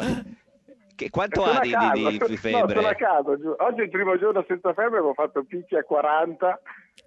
Che, 0.96 1.10
quanto 1.10 1.44
Sono 1.44 1.58
ha 1.58 1.60
di, 1.60 1.70
casa, 1.70 1.92
di- 1.92 2.00
di- 2.02 2.18
di 2.18 2.50
No, 2.50 2.58
sono 2.58 2.64
a 2.64 2.66
febbre? 2.68 2.96
casa. 2.96 3.30
Oggi 3.58 3.80
è 3.80 3.84
il 3.84 3.90
primo 3.90 4.18
giorno 4.18 4.44
senza 4.48 4.72
febbre, 4.72 4.98
avevo 4.98 5.12
fatto 5.14 5.44
picchi 5.44 5.76
a 5.76 5.82
40. 5.84 6.60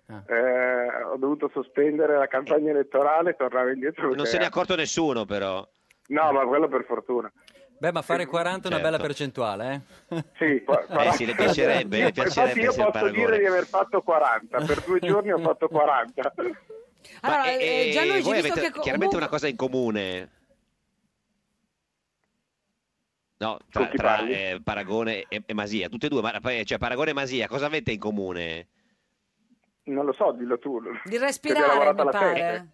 Ah. 0.08 0.24
eh, 0.34 1.04
ho 1.12 1.18
dovuto 1.18 1.50
sospendere 1.54 2.18
la 2.18 2.28
campagna 2.28 2.70
elettorale, 2.72 3.36
tornare 3.36 3.74
indietro. 3.74 4.14
Non 4.14 4.26
se 4.26 4.38
ne 4.38 4.44
è 4.44 4.48
accorto 4.48 4.76
nessuno, 4.76 5.26
però. 5.26 5.68
No, 6.08 6.32
ma 6.32 6.46
quello 6.46 6.68
per 6.68 6.86
fortuna. 6.86 7.32
Beh, 7.80 7.92
ma 7.92 8.02
fare 8.04 8.26
40 8.28 8.68
è 8.70 8.72
una 8.72 8.76
Certo. 8.78 8.92
bella 8.92 8.98
percentuale, 9.04 9.84
eh? 10.08 10.24
Sì, 10.38 10.62
qua- 10.64 10.86
Eh 10.88 11.12
sì, 11.14 11.26
le 11.26 11.34
piacerebbe, 11.36 11.98
le 11.98 12.04
Io- 12.06 12.12
piacerebbe 12.12 12.60
Infatti 12.62 12.80
io 12.80 12.86
posso 12.86 12.92
Paragone. 12.92 13.12
dire 13.26 13.39
di 13.39 13.46
aver 13.46 13.66
fatto 13.66 14.02
40, 14.02 14.58
per 14.62 14.82
due 14.86 15.00
giorni 15.00 15.32
ho 15.32 15.39
fatto 15.39 15.68
40. 15.68 16.34
Allora, 17.22 17.41
Ma, 17.43 17.52
eh, 17.52 17.88
eh, 17.88 17.91
Gianluigi, 17.91 18.22
voi 18.22 18.34
visto 18.41 18.47
avete 18.52 18.66
che 18.68 18.72
co- 18.72 18.82
chiaramente 18.82 19.16
comunque- 19.16 19.18
una 19.18 19.28
cosa 19.30 19.47
in 19.47 19.56
comune. 19.56 20.32
No, 23.38 23.58
tra, 23.72 23.88
tra, 23.88 24.28
eh, 24.28 24.60
Paragone 24.64 25.26
e, 25.28 25.41
e 25.45 25.54
Masia, 25.54 25.89
tutte 25.89 26.06
e 26.06 26.10
due, 26.10 26.22
ma, 26.22 26.32
cioè 26.64 26.78
Paragone 26.78 27.10
e 27.10 27.14
Masia, 27.14 27.47
cosa 27.47 27.66
avete 27.66 27.91
in 27.91 27.99
comune? 27.99 28.68
Non 29.84 30.06
lo 30.06 30.14
so, 30.14 30.32
dillo 30.32 30.60
tu. 30.60 30.80
di 31.06 31.18
respirare, 31.18 31.91
mi 31.93 32.10
pare. 32.12 32.70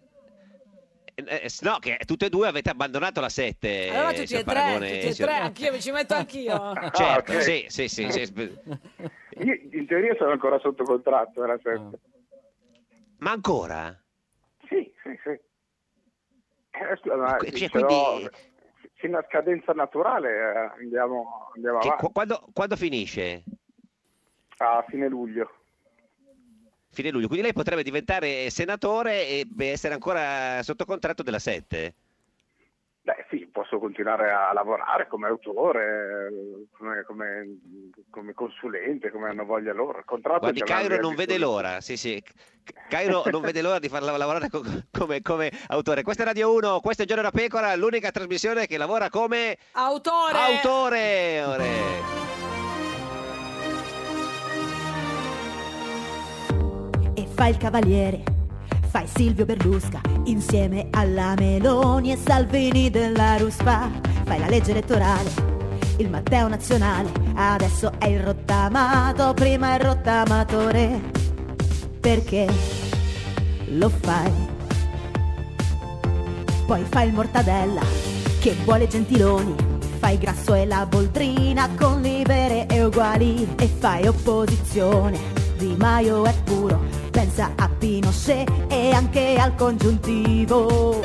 Eh, 1.14 1.24
eh, 1.24 1.50
no, 1.62 1.78
che 1.78 1.98
tutte 2.04 2.26
e 2.26 2.28
due 2.28 2.46
avete 2.48 2.68
abbandonato 2.70 3.20
la 3.20 3.30
7. 3.30 3.88
Allora 3.88 4.12
tutti 4.12 4.34
e 4.34 4.44
tre, 4.44 4.72
tutti 4.74 5.06
e 5.08 5.14
tre, 5.14 5.32
anch'io 5.36 5.72
mi 5.72 5.80
ci 5.80 5.90
metto 5.90 6.14
anch'io. 6.14 6.72
Certo, 6.92 7.32
Ah, 7.32 7.36
ok. 7.36 7.42
sì, 7.42 7.64
sì, 7.68 7.88
sì, 7.88 8.10
sì. 8.10 8.32
Io 9.40 9.54
in 9.72 9.86
teoria 9.86 10.14
sono 10.18 10.32
ancora 10.32 10.58
sotto 10.58 10.84
contratto, 10.84 11.42
era 11.42 11.58
sempre. 11.62 11.98
Ma 13.18 13.30
ancora? 13.32 13.98
Sì, 14.68 14.92
sì, 15.02 15.18
sì. 15.22 15.30
Eh, 16.70 17.16
ma 17.16 17.36
Cioè, 17.38 17.50
quindi- 17.50 17.68
però 17.68 18.20
fino 18.94 19.18
a 19.18 19.24
scadenza 19.28 19.72
naturale 19.72 20.28
eh, 20.28 20.80
andiamo, 20.82 21.50
andiamo 21.54 21.78
avanti. 21.78 22.04
qu- 22.04 22.12
quando, 22.12 22.48
quando 22.52 22.76
finisce? 22.76 23.44
A 24.58 24.84
fine 24.88 25.08
luglio. 25.08 25.50
fine 26.90 27.10
luglio. 27.10 27.26
Quindi 27.28 27.44
lei 27.44 27.52
potrebbe 27.52 27.84
diventare 27.84 28.50
senatore 28.50 29.26
e 29.28 29.46
essere 29.58 29.94
ancora 29.94 30.62
sotto 30.62 30.84
contratto 30.84 31.22
della 31.22 31.38
Sette. 31.38 31.94
Beh 33.08 33.24
sì, 33.30 33.48
posso 33.50 33.78
continuare 33.78 34.30
a 34.30 34.52
lavorare 34.52 35.06
come 35.06 35.28
autore, 35.28 36.28
come, 36.76 37.04
come- 37.06 37.58
come 38.10 38.34
consulente, 38.34 39.10
come 39.10 39.30
hanno 39.30 39.46
voglia 39.46 39.72
loro. 39.72 39.96
Il 40.00 40.04
contratto 40.04 40.40
Guardi, 40.40 40.60
Cairo 40.60 41.00
non 41.00 41.14
vede 41.14 41.38
l'ora, 41.38 41.80
sì, 41.80 41.96
sì. 41.96 42.22
Cairo 42.90 43.22
non 43.30 43.40
vede 43.40 43.62
l'ora 43.62 43.78
di 43.78 43.88
farla 43.88 44.14
lavorare 44.14 44.50
co- 44.50 44.62
come, 44.92 45.22
come 45.22 45.50
autore. 45.68 46.02
Questa 46.02 46.22
è 46.22 46.26
Radio 46.26 46.52
1, 46.52 46.80
questo 46.80 47.04
è 47.04 47.06
Giorno 47.06 47.22
da 47.22 47.30
Pecora, 47.30 47.74
l'unica 47.76 48.10
trasmissione 48.10 48.66
che 48.66 48.76
lavora 48.76 49.08
come 49.08 49.56
Autore! 49.72 50.36
autore. 50.36 51.44
Ore. 51.46 51.66
e 57.14 57.26
fai 57.26 57.50
il 57.50 57.56
cavaliere, 57.56 58.22
fai 58.88 59.06
Silvio 59.06 59.44
Berlusca 59.44 60.00
insieme 60.24 60.88
alla 60.90 61.34
Meloni 61.36 62.12
e 62.12 62.16
Salvini 62.16 62.90
della 62.90 63.36
Ruspa, 63.36 63.90
fai 64.24 64.38
la 64.38 64.48
legge 64.48 64.70
elettorale, 64.70 65.30
il 65.98 66.08
Matteo 66.08 66.48
nazionale, 66.48 67.10
adesso 67.34 67.92
è 67.98 68.06
il 68.06 68.20
rottamato, 68.20 69.34
prima 69.34 69.74
il 69.74 69.80
rottamatore, 69.80 71.00
perché 72.00 72.46
lo 73.66 73.88
fai. 73.88 74.32
Poi 76.66 76.84
fai 76.88 77.08
il 77.08 77.14
mortadella, 77.14 77.82
che 78.40 78.54
vuole 78.64 78.86
Gentiloni, 78.86 79.54
fai 79.98 80.18
grasso 80.18 80.54
e 80.54 80.66
la 80.66 80.86
boldrina 80.86 81.68
con 81.76 82.00
libere 82.00 82.66
e 82.66 82.84
uguali. 82.84 83.48
E 83.58 83.66
fai 83.66 84.06
opposizione. 84.06 85.18
Di 85.56 85.74
Maio 85.76 86.24
è 86.24 86.34
puro, 86.44 86.77
pensa 87.18 87.50
a 87.56 87.68
Pinochet 87.68 88.48
e 88.68 88.92
anche 88.92 89.36
al 89.38 89.56
congiuntivo. 89.56 91.00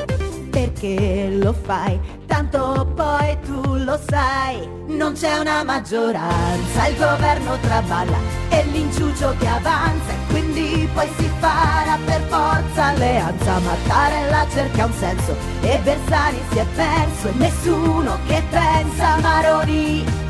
Perché 0.51 1.29
lo 1.41 1.53
fai? 1.53 1.99
Tanto 2.27 2.87
poi 2.93 3.35
tu 3.41 3.77
lo 3.77 3.99
sai, 4.07 4.69
non 4.89 5.13
c'è 5.13 5.39
una 5.39 5.63
maggioranza, 5.63 6.87
il 6.87 6.97
governo 6.97 7.57
traballa 7.61 8.17
e 8.49 8.63
l'inciuccio 8.65 9.33
che 9.39 9.47
avanza 9.47 10.11
e 10.11 10.17
quindi 10.29 10.87
poi 10.93 11.07
si 11.17 11.27
farà 11.39 11.97
per 12.05 12.21
forza 12.29 12.83
alleanza. 12.83 13.57
Mattarella 13.57 14.45
cerca 14.53 14.85
un 14.85 14.93
senso 14.93 15.35
e 15.61 15.79
Bersani 15.81 16.39
si 16.51 16.57
è 16.59 16.65
perso 16.75 17.27
e 17.29 17.33
nessuno 17.37 18.19
che 18.27 18.43
pensa 18.51 19.17
Maroni. 19.19 20.22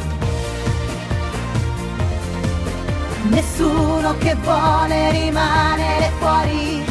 Nessuno 3.34 4.16
che 4.20 4.36
vuole 4.36 5.10
rimanere 5.10 6.12
fuori, 6.20 6.84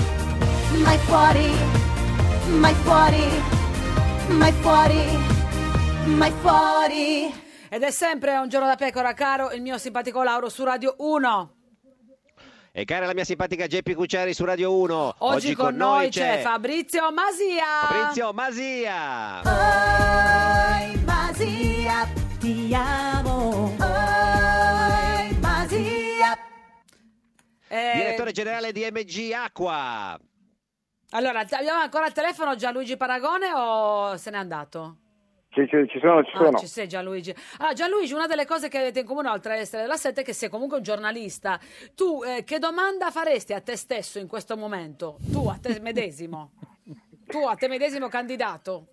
mai 0.82 0.98
fuori, 0.98 1.52
mai 2.58 2.74
fuori, 2.74 3.42
mai 4.26 4.52
fuori, 4.52 6.14
mai 6.16 6.32
fuori. 6.40 7.32
Ed 7.68 7.82
è 7.82 7.90
sempre 7.92 8.36
un 8.38 8.48
giorno 8.48 8.66
da 8.66 8.74
pecora, 8.74 9.12
caro 9.14 9.52
il 9.52 9.62
mio 9.62 9.78
simpatico 9.78 10.24
Lauro 10.24 10.48
su 10.48 10.64
Radio 10.64 10.96
1. 10.98 11.54
E 12.72 12.84
cara 12.84 13.06
la 13.06 13.14
mia 13.14 13.24
simpatica 13.24 13.68
Geppi 13.68 13.94
Cucciari 13.94 14.34
su 14.34 14.44
Radio 14.44 14.74
1. 14.74 15.14
Oggi, 15.18 15.54
con, 15.54 15.76
noi 15.76 16.08
c'è 16.08 16.40
Fabrizio 16.42 17.12
Masia. 17.12 17.86
Fabrizio 17.88 18.32
Masia. 18.32 19.42
Oi 19.44 21.02
Masia, 21.04 22.08
ti 22.40 22.74
amo. 22.74 23.21
Eh, 27.74 27.92
Direttore 27.94 28.32
generale 28.32 28.70
di 28.70 28.86
MG 28.90 29.32
Acqua. 29.32 30.18
Allora, 31.12 31.40
abbiamo 31.40 31.80
ancora 31.80 32.04
al 32.04 32.12
telefono 32.12 32.54
Gianluigi 32.54 32.98
Paragone 32.98 33.50
o 33.54 34.14
se 34.18 34.30
n'è 34.30 34.36
andato? 34.36 34.96
Ci, 35.48 35.66
ci- 35.68 35.86
ci 35.88 35.98
sono, 35.98 36.22
ci 36.22 36.32
Ah, 36.34 36.38
sono. 36.44 36.58
ci 36.58 36.66
sei 36.66 36.86
Gianluigi. 36.86 37.34
Allora, 37.58 37.74
Gianluigi, 37.74 38.12
una 38.12 38.26
delle 38.26 38.44
cose 38.44 38.68
che 38.68 38.76
avete 38.78 39.00
in 39.00 39.06
comune, 39.06 39.30
oltre 39.30 39.54
ad 39.54 39.60
essere 39.60 39.82
della 39.82 39.96
Sette, 39.96 40.20
è 40.20 40.24
che 40.24 40.34
sei 40.34 40.50
comunque 40.50 40.76
un 40.78 40.82
giornalista. 40.82 41.58
Tu 41.94 42.22
eh, 42.24 42.44
che 42.44 42.58
domanda 42.58 43.10
faresti 43.10 43.54
a 43.54 43.60
te 43.62 43.76
stesso 43.76 44.18
in 44.18 44.28
questo 44.28 44.54
momento? 44.56 45.16
Tu, 45.30 45.46
a 45.48 45.58
te 45.60 45.80
medesimo? 45.80 46.52
tu, 47.26 47.38
a 47.46 47.54
te 47.54 47.68
medesimo 47.68 48.08
candidato? 48.08 48.86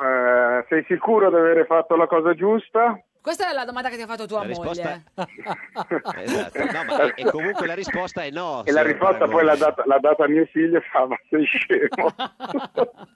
Eh, 0.00 0.64
sei 0.68 0.84
sicuro 0.86 1.28
di 1.28 1.36
aver 1.36 1.66
fatto 1.66 1.96
la 1.96 2.06
cosa 2.06 2.34
giusta? 2.34 3.00
Questa 3.22 3.50
è 3.50 3.52
la 3.52 3.64
domanda 3.66 3.90
che 3.90 3.96
ti 3.96 4.02
ha 4.02 4.06
fatto 4.06 4.26
tua 4.26 4.40
La 4.40 4.46
risposta- 4.46 5.02
moglie. 5.14 6.22
Esatto. 6.24 6.58
No, 6.58 6.84
ma- 6.84 7.02
e, 7.02 7.12
e 7.16 7.24
comunque 7.30 7.66
la 7.66 7.74
risposta 7.74 8.22
è 8.22 8.30
no. 8.30 8.62
E 8.64 8.72
la 8.72 8.82
risposta 8.82 9.26
poi 9.28 9.44
l'ha 9.44 9.56
data, 9.56 9.82
l'ha 9.86 9.98
data 9.98 10.24
a 10.24 10.28
mio 10.28 10.46
figlio 10.46 10.78
e 10.78 10.82
fa, 10.90 11.06
ma 11.06 11.16
sei 11.28 11.44
scemo. 11.44 12.08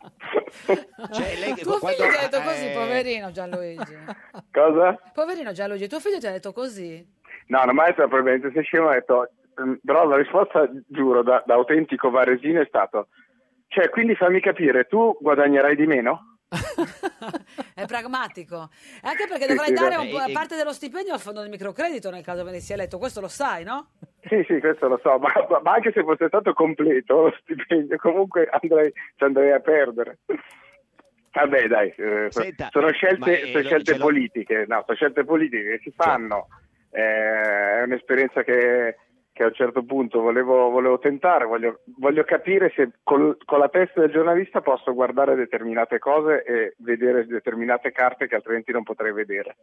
Cioè, 1.13 1.37
lei, 1.39 1.55
Tuo 1.57 1.79
quando- 1.79 2.03
figlio 2.05 2.11
ti 2.11 2.17
ha 2.17 2.29
detto 2.29 2.41
così, 2.43 2.71
poverino 2.73 3.31
Gianluigi. 3.33 3.97
Cosa? 4.53 4.99
Poverino 5.13 5.53
Gianluigi, 5.53 5.89
tuo 5.89 6.01
figlio 6.01 6.19
ti 6.19 6.27
ha 6.27 6.31
detto 6.33 6.53
così? 6.53 7.05
No, 7.49 7.65
non 7.65 7.75
mi 7.75 7.81
ha 7.83 7.87
detto 7.87 8.07
probabilmente 8.09 8.51
sei 8.53 8.63
scemo, 8.63 8.89
ha 8.89 8.95
detto, 8.95 9.29
"Mm, 9.61 9.75
però 9.85 10.07
la 10.07 10.17
risposta, 10.17 10.69
giuro, 10.87 11.23
da, 11.23 11.43
da 11.45 11.55
autentico 11.55 12.11
varesino 12.11 12.61
è 12.61 12.67
stato, 12.67 13.09
cioè, 13.69 13.91
quindi 13.91 14.15
fammi 14.15 14.41
capire, 14.41 14.85
tu 14.87 15.17
guadagnerai 15.21 15.77
di 15.77 15.87
meno? 15.87 16.34
È 17.75 17.85
pragmatico. 17.87 18.71
E 19.03 19.09
Anche 19.09 19.27
perché 19.27 19.45
Sì, 19.45 19.49
dovrai 19.49 19.69
sì, 19.69 19.75
dare 19.75 19.97
un 19.97 20.09
po' 20.09 20.33
parte 20.33 20.57
dello 20.57 20.73
stipendio 20.73 21.13
al 21.13 21.21
fondo 21.21 21.41
del 21.41 21.51
microcredito 21.51 22.11
nel 22.11 22.23
caso 22.25 22.45
venissi 22.45 22.73
eletto. 22.73 22.99
Questo 22.99 23.21
lo 23.21 23.29
sai, 23.29 23.65
no? 23.65 23.91
Sì, 24.27 24.43
sì, 24.47 24.59
questo 24.59 24.89
lo 24.89 24.99
so, 25.03 25.19
ma, 25.19 25.33
ma- 25.63 25.73
anche 25.73 25.93
se 25.93 26.03
fosse 26.03 26.29
stato 26.29 26.53
completo 26.55 27.23
lo 27.23 27.37
stipendio, 27.43 27.97
comunque 27.99 28.49
andrei, 28.51 28.91
ci 29.17 29.25
andrei 29.25 29.53
a 29.53 29.61
perdere. 29.61 30.19
Vabbè, 31.33 31.67
dai, 31.67 31.93
eh, 31.97 32.29
Senta, 32.31 32.69
sono 32.71 32.91
scelte, 32.93 33.43
eh, 33.43 33.51
sono 33.51 33.65
scelte 33.65 33.97
politiche, 33.97 34.65
no, 34.69 34.83
sono 34.87 34.97
scelte 34.97 35.25
politiche 35.25 35.63
che 35.71 35.81
si 35.83 35.93
fanno. 35.95 36.47
Eh, 36.91 37.81
è 37.81 37.83
un'esperienza 37.83 38.45
che, 38.45 38.97
che 39.35 39.43
a 39.43 39.47
un 39.47 39.53
certo 39.55 39.83
punto 39.83 40.21
volevo, 40.21 40.71
volevo 40.71 41.01
tentare, 41.01 41.45
voglio, 41.45 41.81
voglio 41.97 42.23
capire 42.23 42.73
se 42.77 42.93
col- 43.03 43.37
con 43.45 43.59
la 43.59 43.69
testa 43.69 44.01
del 44.01 44.13
giornalista 44.13 44.61
posso 44.61 44.95
guardare 44.95 45.35
determinate 45.35 45.99
cose 45.99 46.45
e 46.45 46.75
vedere 46.79 47.27
determinate 47.27 47.91
carte 47.91 48.29
che 48.29 48.37
altrimenti 48.37 48.71
non 48.71 48.85
potrei 48.85 49.13
vedere. 49.13 49.57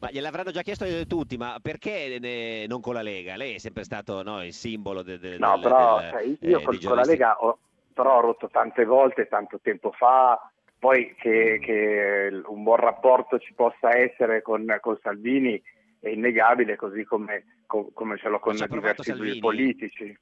Ma 0.00 0.08
gliel'avranno 0.10 0.50
già 0.50 0.62
chiesto 0.62 0.84
tutti, 1.06 1.36
ma 1.36 1.58
perché 1.62 2.18
ne- 2.20 2.66
non 2.66 2.80
con 2.80 2.94
la 2.94 3.02
Lega? 3.02 3.36
Lei 3.36 3.54
è 3.54 3.58
sempre 3.58 3.84
stato 3.84 4.24
no, 4.24 4.42
il 4.44 4.52
simbolo 4.52 5.02
de- 5.02 5.20
de- 5.20 5.38
No, 5.38 5.52
del, 5.52 5.60
però 5.62 6.00
del- 6.00 6.14
eh, 6.14 6.48
io 6.48 6.56
dei 6.56 6.64
con, 6.64 6.78
con 6.82 6.96
la. 6.96 7.04
Lega 7.04 7.36
ho, 7.38 7.58
però 7.94 8.16
ho 8.16 8.20
rotto 8.20 8.48
tante 8.48 8.84
volte, 8.84 9.28
tanto 9.28 9.60
tempo 9.62 9.92
fa, 9.92 10.40
poi 10.76 11.14
che, 11.20 11.60
che 11.62 12.42
un 12.46 12.64
buon 12.64 12.78
rapporto 12.78 13.38
ci 13.38 13.52
possa 13.54 13.96
essere 13.96 14.42
con, 14.42 14.66
con 14.80 14.98
Salvini 15.00 15.62
è 16.02 16.08
innegabile, 16.08 16.74
così 16.74 17.04
come, 17.04 17.62
co- 17.66 17.90
come 17.94 18.18
ce 18.18 18.28
l'ho 18.28 18.40
con 18.40 18.56
diversi 18.56 19.10
Salvini? 19.10 19.38
politici. 19.38 20.18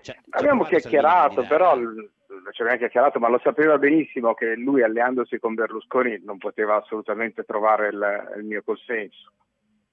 Cioè, 0.00 0.16
Abbiamo 0.30 0.62
Salvini 0.62 0.80
chiacchierato, 0.80 1.46
però 1.46 1.76
ci 1.76 2.62
abbiamo 2.62 2.78
chiacchierato, 2.78 3.18
ma 3.18 3.28
lo 3.28 3.38
sapeva 3.42 3.76
benissimo 3.76 4.32
che 4.32 4.56
lui 4.56 4.82
alleandosi 4.82 5.38
con 5.38 5.52
Berlusconi 5.54 6.22
non 6.24 6.38
poteva 6.38 6.76
assolutamente 6.76 7.44
trovare 7.44 7.88
il, 7.88 8.34
il 8.38 8.44
mio 8.44 8.62
consenso. 8.62 9.32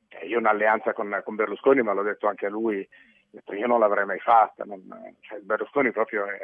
Eh, 0.08 0.28
Io 0.28 0.38
un'alleanza 0.38 0.94
con, 0.94 1.22
con 1.26 1.36
Berlusconi, 1.36 1.82
ma 1.82 1.92
l'ho 1.92 2.04
detto 2.04 2.28
anche 2.28 2.46
a 2.46 2.50
lui, 2.50 2.88
io 3.32 3.68
non 3.68 3.80
l'avrei 3.80 4.06
mai 4.06 4.20
fatta. 4.20 4.64
non- 4.64 4.88
cioè, 5.20 5.40
Berlusconi 5.40 5.92
proprio 5.92 6.26
è, 6.28 6.38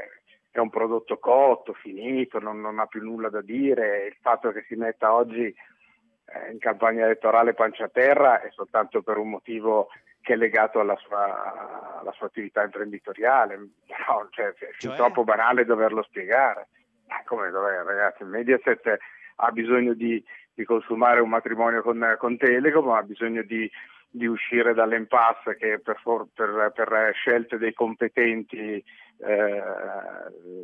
è 0.51 0.59
un 0.59 0.69
prodotto 0.69 1.17
cotto, 1.17 1.71
finito, 1.73 2.39
non, 2.39 2.59
non 2.59 2.79
ha 2.79 2.87
più 2.87 3.01
nulla 3.01 3.29
da 3.29 3.41
dire. 3.41 4.07
Il 4.07 4.17
fatto 4.19 4.51
che 4.51 4.65
si 4.67 4.75
metta 4.75 5.13
oggi 5.13 5.53
in 6.51 6.59
campagna 6.59 7.05
elettorale 7.05 7.53
pancia 7.53 7.85
a 7.85 7.89
terra 7.89 8.41
è 8.41 8.49
soltanto 8.51 9.01
per 9.01 9.17
un 9.17 9.29
motivo 9.29 9.89
che 10.21 10.33
è 10.33 10.35
legato 10.35 10.79
alla 10.79 10.95
sua, 10.97 11.99
alla 11.99 12.11
sua 12.11 12.27
attività 12.27 12.63
imprenditoriale. 12.63 13.55
No, 13.55 14.27
cioè, 14.29 14.47
è 14.47 14.53
fin 14.53 14.67
Cioè? 14.77 14.95
troppo 14.95 15.23
banale 15.23 15.65
doverlo 15.65 16.03
spiegare. 16.03 16.67
Come 17.25 17.49
dov'è, 17.49 17.83
ragazzi? 17.83 18.23
Mediaset 18.23 18.97
ha 19.37 19.51
bisogno 19.51 19.93
di, 19.93 20.23
di 20.53 20.63
consumare 20.63 21.19
un 21.19 21.29
matrimonio 21.29 21.81
con, 21.81 22.15
con 22.17 22.37
Telecom, 22.37 22.89
ha 22.89 23.01
bisogno 23.03 23.41
di, 23.41 23.69
di 24.09 24.27
uscire 24.27 24.73
dall'impasse 24.73 25.55
che 25.57 25.79
per, 25.79 25.97
for- 26.01 26.27
per- 26.33 26.71
per 26.73 27.11
scelte 27.13 27.57
dei 27.57 27.73
competenti 27.73 28.83
eh, 29.19 29.61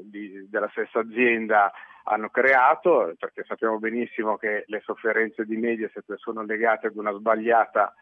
di- 0.04 0.48
della 0.50 0.70
stessa 0.70 1.00
azienda 1.00 1.72
hanno 2.04 2.30
creato, 2.30 3.14
perché 3.20 3.44
sappiamo 3.46 3.80
benissimo 3.80 4.38
che 4.38 4.64
le 4.68 4.82
sofferenze 4.84 5.46
di 5.46 5.58
Mediaset 5.58 6.14
sono 6.16 6.44
legate 6.44 6.88
ad 6.88 6.96
una 6.96 7.12
sbagliata 7.12 7.94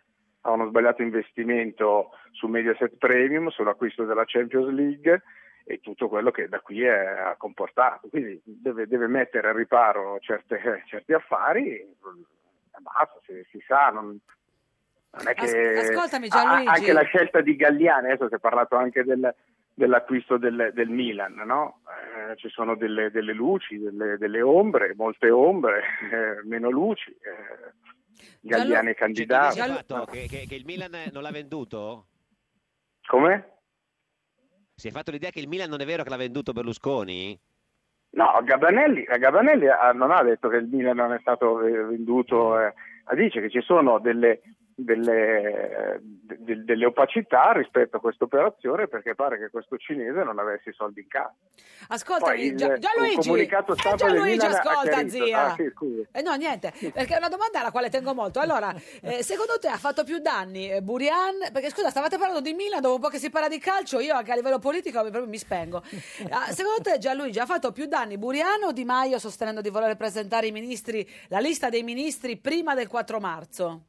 a 0.42 0.52
uno 0.52 0.68
sbagliato 0.68 1.02
investimento 1.02 2.12
su 2.32 2.46
Mediaset 2.48 2.98
Premium, 2.98 3.48
sull'acquisto 3.50 4.04
della 4.06 4.26
Champions 4.28 4.70
League 4.72 5.24
e 5.64 5.80
tutto 5.80 6.08
quello 6.08 6.30
che 6.30 6.48
da 6.48 6.60
qui 6.60 6.84
è, 6.84 6.96
ha 6.96 7.36
comportato. 7.36 8.08
Quindi 8.10 8.40
deve, 8.44 8.86
deve 8.86 9.08
mettere 9.08 9.50
a 9.50 9.54
riparo 9.54 10.20
certe- 10.20 10.84
certi 10.86 11.14
affari 11.14 11.84
basta, 12.80 13.20
si, 13.26 13.44
si 13.50 13.64
sa. 13.66 13.90
non- 13.90 14.20
Non 15.18 15.28
è 15.28 15.34
che- 15.34 15.80
ascoltami, 15.80 16.28
Gianluigi. 16.28 16.68
Anche 16.68 16.94
la 16.94 17.04
scelta 17.04 17.42
di 17.42 17.56
Galliani, 17.56 18.12
adesso 18.12 18.28
si 18.28 18.36
è 18.36 18.40
parlato 18.40 18.76
anche 18.76 19.04
del- 19.04 19.34
dell'acquisto 19.76 20.38
del, 20.38 20.72
del 20.74 20.88
Milan, 20.90 21.34
no? 21.46 21.82
Eh, 22.32 22.38
ci 22.38 22.50
sono 22.50 22.76
delle, 22.76 23.12
delle 23.12 23.34
luci, 23.34 23.78
delle, 23.78 24.18
delle 24.18 24.42
ombre, 24.42 24.96
molte 24.96 25.30
ombre, 25.30 25.82
eh, 26.12 26.48
meno 26.48 26.70
luci. 26.70 27.12
eh, 27.12 27.74
Galliani 28.40 28.92
è 28.92 28.96
candidato. 28.96 29.58
il 29.60 29.66
fatto 29.66 30.06
che, 30.06 30.28
che- 30.28 30.46
che 30.48 30.56
il 30.56 30.64
Milan 30.66 30.92
non 31.12 31.22
l'ha 31.22 31.32
venduto? 31.32 32.08
Come? 33.06 33.50
Si 34.74 34.88
è 34.88 34.92
fatto 34.92 35.12
l'idea 35.12 35.30
che 35.30 35.40
il 35.42 35.48
Milan 35.48 35.70
non 35.70 35.82
è 35.82 35.86
vero 35.86 36.04
che 36.04 36.10
l'ha 36.10 36.18
venduto 36.18 36.54
Berlusconi? 36.54 37.38
No, 38.12 38.40
Gabanelli, 38.44 39.04
eh, 39.04 39.18
Gabanelli 39.20 39.68
ha- 39.68 39.92
non 39.92 40.12
ha 40.12 40.24
detto 40.24 40.48
che 40.48 40.58
il 40.58 40.68
Milan 40.68 40.96
non 40.96 41.12
è 41.12 41.20
stato 41.20 41.62
eh, 41.62 41.72
venduto, 41.84 42.58
eh, 42.60 42.74
dice 43.14 43.42
che 43.42 43.50
ci 43.50 43.62
sono 43.62 44.00
delle, 44.00 44.42
delle, 44.78 46.00
de- 46.02 46.64
delle 46.66 46.86
opacità 46.86 47.54
rispetto 47.54 47.96
a 47.98 48.00
questa 48.02 48.26
operazione 48.26 48.88
perché 48.90 49.16
pare 49.16 49.38
che 49.40 49.50
questo 49.50 49.78
cinese 49.78 50.22
non 50.24 50.38
avesse 50.38 50.72
i 50.72 50.74
soldi 50.74 51.00
in 51.02 51.08
casa. 51.08 51.34
Ascoltami, 51.88 52.54
Poi 52.54 52.80
Gianluigi. 52.80 53.16
comunicato 53.30 53.74
Eh, 53.74 53.96
Gianluigi, 53.96 54.46
ascolta, 54.46 55.08
zia. 55.08 55.46
Ah, 55.46 55.56
sì. 55.56 55.72
Eh, 56.12 56.22
no, 56.22 56.34
niente, 56.36 56.74
perché 56.94 57.14
è 57.14 57.18
una 57.18 57.30
domanda 57.30 57.62
alla 57.62 57.72
quale 57.72 57.90
tengo 57.90 58.14
molto. 58.14 58.40
Allora, 58.40 58.74
eh, 59.02 59.24
secondo 59.24 59.58
te 59.60 59.70
ha 59.70 59.78
fatto 59.78 60.04
più 60.04 60.18
danni 60.20 60.70
eh, 60.70 60.82
Burian? 60.82 61.38
Perché 61.54 61.70
scusa, 61.70 61.90
stavate 61.90 62.18
parlando 62.18 62.42
di 62.42 62.54
Milan, 62.54 62.82
dopo 62.82 62.96
un 62.96 63.02
po' 63.02 63.08
che 63.10 63.18
si 63.18 63.30
parla 63.30 63.48
di 63.48 63.60
calcio, 63.60 64.00
io 64.02 64.14
anche 64.14 64.32
a 64.32 64.36
livello 64.36 64.60
politico 64.60 65.02
mi- 65.04 65.10
proprio 65.10 65.30
mi 65.30 65.38
spengo. 65.38 65.82
Ah, 66.30 66.52
secondo 66.52 66.82
te 66.82 66.98
Gianluigi 66.98 67.40
ha 67.40 67.46
fatto 67.46 67.72
più 67.72 67.86
danni 67.86 68.18
Burian 68.18 68.64
o 68.64 68.72
Di 68.74 68.84
Maio 68.84 69.20
sostenendo 69.20 69.62
di 69.62 69.70
voler 69.70 69.96
presentare 69.96 70.48
i 70.48 70.52
ministri, 70.52 71.08
la 71.30 71.40
lista 71.40 71.70
dei 71.70 71.84
ministri 71.84 72.36
prima 72.38 72.74
del 72.76 72.88
4 72.88 73.20
marzo? 73.20 73.86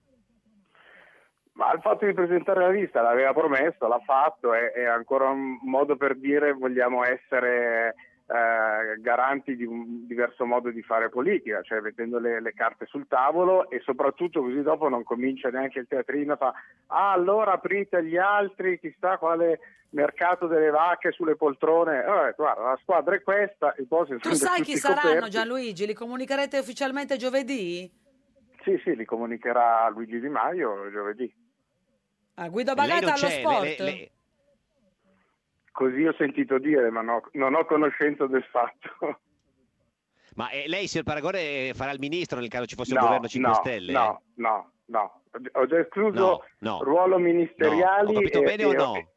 Ma 1.57 1.73
il 1.73 1.81
fatto 1.81 2.05
di 2.05 2.13
presentare 2.13 2.61
la 2.61 2.71
lista 2.71 3.01
l'aveva 3.01 3.33
promesso, 3.33 3.89
l'ha 3.89 4.01
fatto, 4.05 4.53
è, 4.53 4.73
è 4.73 4.85
ancora 4.85 5.31
un 5.31 5.59
modo 5.63 5.97
per 5.97 6.15
dire 6.17 6.53
vogliamo 6.53 7.03
essere 7.03 7.95
eh, 8.27 9.01
garanti 9.01 9.57
di 9.57 9.65
un 9.65 10.07
diverso 10.07 10.45
modo 10.45 10.71
di 10.71 10.83
fare 10.83 11.09
politica, 11.09 11.63
cioè 11.63 11.81
mettendo 11.81 12.19
le, 12.19 12.43
le 12.43 12.53
carte 12.53 12.85
sul 12.85 13.07
tavolo 13.07 13.71
e 13.71 13.81
soprattutto 13.81 14.43
così 14.43 14.61
dopo 14.61 14.91
non 14.91 15.03
comincia 15.03 15.49
neanche 15.49 15.79
il 15.79 15.87
teatrino, 15.89 16.37
fa 16.37 16.53
ah 16.89 17.13
allora 17.13 17.53
aprite 17.53 18.05
gli 18.05 18.19
altri, 18.19 18.79
chissà 18.79 19.17
quale 19.17 19.61
mercato 19.91 20.47
delle 20.49 20.69
vacche 20.69 21.13
sulle 21.13 21.37
poltrone, 21.37 22.03
Vabbè, 22.03 22.35
guarda 22.37 22.63
la 22.63 22.79
squadra 22.83 23.15
è 23.15 23.23
questa, 23.23 23.75
i 23.79 23.87
Tu 23.89 24.05
sono 24.05 24.35
sai 24.35 24.59
tutti 24.59 24.73
chi 24.73 24.77
saranno 24.77 25.09
coperti. 25.09 25.31
Gianluigi? 25.31 25.87
Li 25.87 25.95
comunicherete 25.95 26.59
ufficialmente 26.59 27.17
giovedì? 27.17 27.91
Sì, 28.63 28.79
sì, 28.85 28.95
li 28.95 29.05
comunicherà 29.05 29.89
Luigi 29.89 30.21
Di 30.21 30.29
Maio 30.29 30.91
giovedì. 30.91 31.33
Ah, 32.39 32.49
Guido 32.49 32.75
Bagata 32.75 33.15
allo 33.15 33.29
sport? 33.31 33.63
lei- 33.63 33.77
lei- 33.79 34.11
Così 35.73 36.07
ho 36.07 36.15
sentito 36.17 36.59
dire, 36.59 36.91
ma 36.91 37.03
no- 37.03 37.23
non 37.33 37.55
ho 37.55 37.65
conoscenza 37.67 38.27
del 38.27 38.45
fatto. 38.51 39.21
Ma 40.35 40.49
eh, 40.51 40.65
lei, 40.69 40.87
signor 40.87 41.05
Paragone, 41.07 41.73
farà 41.75 41.91
il 41.93 41.99
ministro 41.99 42.39
nel 42.41 42.49
caso 42.49 42.67
ci 42.67 42.75
fosse 42.75 42.93
un 42.93 42.99
No, 43.01 43.05
governo 43.07 43.29
5 43.29 43.51
no, 43.51 43.57
Stelle? 43.57 43.93
No, 43.93 44.23
no, 44.35 44.71
no. 44.87 45.21
Ho 45.53 45.67
già 45.67 45.79
escluso 45.79 46.19
No, 46.19 46.45
no. 46.61 46.83
ruolo 46.83 47.19
ministeriali. 47.19 48.13
No, 48.13 48.19
ho 48.19 48.23
capito 48.23 48.41
e- 48.41 48.45
bene 48.45 48.65
o 48.65 48.73
e- 48.73 48.77
no? 48.77 49.09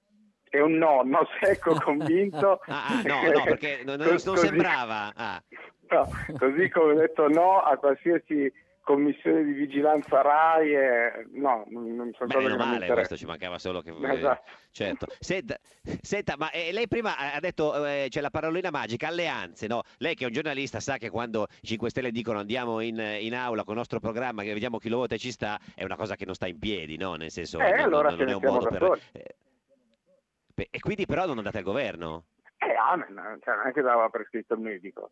È 0.49 0.59
un 0.59 0.73
no, 0.73 1.01
no 1.03 1.27
secco, 1.39 1.73
convinto. 1.79 2.59
Ah, 2.67 2.87
ah, 2.87 3.01
no, 3.03 3.21
no, 3.31 3.43
perché 3.43 3.81
non, 3.85 3.97
non- 3.97 4.07
non 4.07 4.17
Così- 4.35 4.47
sembrava. 4.47 5.11
Ah. 5.15 5.43
no, 5.89 6.09
così 6.37 6.69
come 6.69 6.91
ho 6.93 6.95
detto 6.95 7.27
no 7.29 7.59
a 7.61 7.75
qualsiasi 7.77 8.51
commissione 8.89 9.43
di 9.43 9.51
vigilanza 9.51 10.21
RAI, 10.23 10.73
e- 10.73 11.27
no, 11.33 11.63
non, 11.69 12.11
sono 12.17 12.27
Beh, 12.27 12.41
meno 12.41 12.55
male, 12.55 12.87
questo 12.91 13.15
ci 13.15 13.27
mancava 13.27 13.59
solo 13.59 13.81
che... 13.81 13.91
Esatto. 13.91 14.49
Certo. 14.71 15.05
Senta, 15.19 15.59
senta, 16.01 16.33
ma 16.37 16.49
eh, 16.49 16.71
lei 16.71 16.87
prima 16.87 17.15
ha 17.33 17.39
detto, 17.39 17.85
eh, 17.85 18.07
c'è 18.09 18.19
la 18.19 18.31
parolina 18.31 18.71
magica, 18.71 19.07
alleanze, 19.07 19.67
no? 19.67 19.83
Lei 19.97 20.15
che 20.15 20.23
è 20.23 20.25
un 20.27 20.33
giornalista 20.33 20.79
sa 20.79 20.97
che 20.97 21.11
quando 21.11 21.45
i 21.61 21.67
5 21.67 21.91
Stelle 21.91 22.09
dicono 22.09 22.39
andiamo 22.39 22.79
in, 22.79 22.97
in 22.97 23.35
aula 23.35 23.61
con 23.63 23.73
il 23.73 23.77
nostro 23.77 23.99
programma, 23.99 24.41
che 24.41 24.53
vediamo 24.53 24.79
chi 24.79 24.89
lo 24.89 24.97
vota 24.97 25.13
e 25.13 25.19
ci 25.19 25.31
sta, 25.31 25.59
è 25.75 25.83
una 25.83 25.95
cosa 25.95 26.15
che 26.15 26.25
non 26.25 26.33
sta 26.33 26.47
in 26.47 26.57
piedi, 26.57 26.97
no? 26.97 27.13
Nel 27.13 27.29
senso, 27.29 27.59
Eh, 27.59 27.69
non, 27.69 27.79
allora 27.81 28.09
non- 28.09 28.17
non 28.17 28.29
è 28.29 28.33
un 28.33 28.41
modo 28.43 28.69
per... 28.69 28.99
eh, 29.11 30.67
e 30.71 30.79
quindi 30.79 31.05
però 31.05 31.27
non 31.27 31.37
andate 31.37 31.59
al 31.59 31.63
governo? 31.63 32.25
Eh, 32.57 32.75
amen, 32.75 33.39
cioè, 33.43 33.55
non 33.55 33.67
è 33.67 33.71
che 33.71 33.81
dava 33.81 34.09
prescritto 34.09 34.55
il 34.55 34.61
medico. 34.61 35.11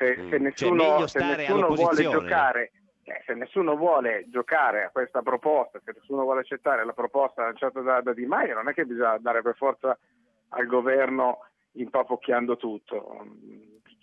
Se, 0.00 0.16
Mm. 0.16 0.22
se 0.22 0.28
Cioè, 0.30 0.38
nessuno, 0.38 0.74
meglio 0.92 1.06
se 1.06 1.18
nessuno 1.18 1.74
vuole 1.74 2.02
giocare, 2.02 2.72
eh, 3.04 3.22
se 3.26 3.34
nessuno 3.34 3.76
vuole 3.76 4.24
giocare 4.30 4.84
a 4.84 4.88
questa 4.88 5.20
proposta, 5.20 5.78
se 5.84 5.92
nessuno 5.94 6.22
vuole 6.22 6.40
accettare 6.40 6.86
la 6.86 6.94
proposta 6.94 7.42
lanciata 7.42 7.80
da, 7.82 8.00
da 8.00 8.14
Di 8.14 8.24
Maio, 8.24 8.54
non 8.54 8.68
è 8.70 8.72
che 8.72 8.86
bisogna 8.86 9.18
dare 9.18 9.42
per 9.42 9.56
forza 9.56 9.98
al 10.48 10.66
governo 10.66 11.40
impapocchiando 11.72 12.56
tutto. 12.56 13.26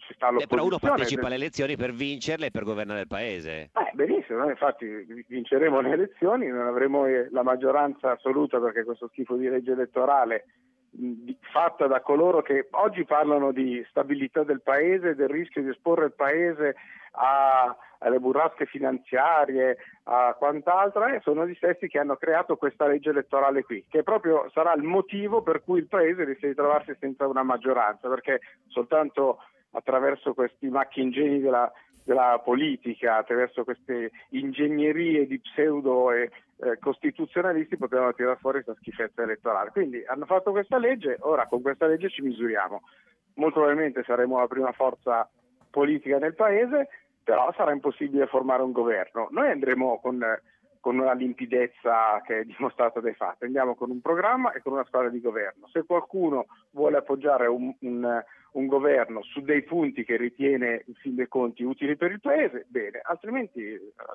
Ci 0.05 0.13
sta 0.13 0.29
Eh, 0.29 0.45
però 0.45 0.63
uno 0.63 0.77
partecipa 0.77 1.25
alle 1.25 1.35
elezioni 1.35 1.75
per 1.75 1.91
vincerle 1.93 2.45
e 2.45 2.51
per 2.51 2.63
governare 2.63 3.01
il 3.01 3.07
paese. 3.07 3.71
Eh, 3.73 3.91
benissimo, 3.93 4.37
noi 4.37 4.51
infatti 4.51 4.85
vinceremo 5.27 5.81
le 5.81 5.91
elezioni, 5.93 6.45
non 6.45 6.67
avremo 6.67 7.07
eh, 7.07 7.27
la 7.31 7.41
maggioranza 7.41 8.11
assoluta 8.11 8.59
perché 8.59 8.83
questo 8.83 9.07
schifo 9.07 9.35
di 9.35 9.49
legge 9.49 9.71
elettorale 9.71 10.45
fatta 11.51 11.87
da 11.87 12.01
coloro 12.01 12.41
che 12.41 12.67
oggi 12.71 13.05
parlano 13.05 13.51
di 13.51 13.85
stabilità 13.89 14.43
del 14.43 14.61
paese, 14.61 15.15
del 15.15 15.29
rischio 15.29 15.61
di 15.61 15.69
esporre 15.69 16.05
il 16.05 16.13
paese 16.13 16.75
a- 17.11 17.75
alle 17.99 18.19
burrasche 18.19 18.65
finanziarie, 18.65 19.77
a 20.03 20.35
quant'altro, 20.37 21.05
eh, 21.05 21.19
sono 21.21 21.47
gli 21.47 21.55
stessi 21.55 21.87
che 21.87 21.99
hanno 21.99 22.15
creato 22.15 22.57
questa 22.57 22.87
legge 22.87 23.09
elettorale 23.09 23.63
qui, 23.63 23.85
che 23.89 24.03
proprio 24.03 24.49
sarà 24.53 24.73
il 24.73 24.83
motivo 24.83 25.41
per 25.41 25.63
cui 25.63 25.79
il 25.79 25.87
paese 25.87 26.23
rischia 26.23 26.47
di 26.47 26.55
trovarsi 26.55 26.95
senza 26.99 27.27
una 27.27 27.43
maggioranza, 27.43 28.07
perché 28.07 28.39
soltanto 28.67 29.39
attraverso 29.71 30.33
questi 30.33 30.69
macchi 30.69 31.01
ingegni 31.01 31.39
della, 31.39 31.71
della 32.07 32.39
politica, 32.41 33.17
attraverso 33.17 33.65
queste 33.65 34.11
ingegnerie 34.29 35.27
di 35.27 35.41
pseudo 35.41 36.13
e 36.13 36.31
eh, 36.59 36.79
costituzionalisti 36.79 37.75
potevano 37.75 38.13
tirare 38.13 38.37
fuori 38.39 38.63
questa 38.63 38.79
schifezza 38.79 39.23
elettorale. 39.23 39.71
Quindi 39.71 40.01
hanno 40.05 40.25
fatto 40.25 40.51
questa 40.51 40.77
legge, 40.77 41.17
ora 41.19 41.45
con 41.47 41.61
questa 41.61 41.85
legge 41.85 42.09
ci 42.09 42.21
misuriamo. 42.21 42.81
Molto 43.35 43.59
probabilmente 43.59 44.03
saremo 44.03 44.39
la 44.39 44.47
prima 44.47 44.71
forza 44.71 45.29
politica 45.69 46.17
nel 46.17 46.33
paese, 46.33 46.87
però 47.25 47.51
sarà 47.57 47.73
impossibile 47.73 48.25
formare 48.27 48.63
un 48.63 48.71
governo. 48.71 49.27
Noi 49.31 49.51
andremo 49.51 49.99
con, 49.99 50.23
con 50.79 50.97
una 50.97 51.11
limpidezza 51.11 52.21
che 52.25 52.39
è 52.39 52.43
dimostrata 52.45 53.01
dai 53.01 53.15
fatti, 53.15 53.43
andiamo 53.43 53.75
con 53.75 53.89
un 53.89 53.99
programma 53.99 54.53
e 54.53 54.61
con 54.61 54.71
una 54.71 54.85
squadra 54.85 55.09
di 55.09 55.19
governo. 55.19 55.67
Se 55.73 55.83
qualcuno 55.83 56.45
vuole 56.71 56.95
appoggiare 56.95 57.47
un, 57.47 57.75
un- 57.81 58.23
un 58.57 58.65
governo 58.65 59.21
su 59.23 59.41
dei 59.41 59.63
punti 59.63 60.03
che 60.03 60.17
ritiene 60.17 60.83
in 60.87 60.95
fin 60.95 61.15
dei 61.15 61.27
conti 61.27 61.63
utili 61.63 61.95
per 61.95 62.11
il 62.11 62.19
paese, 62.19 62.65
bene, 62.67 62.99
altrimenti 63.03 63.61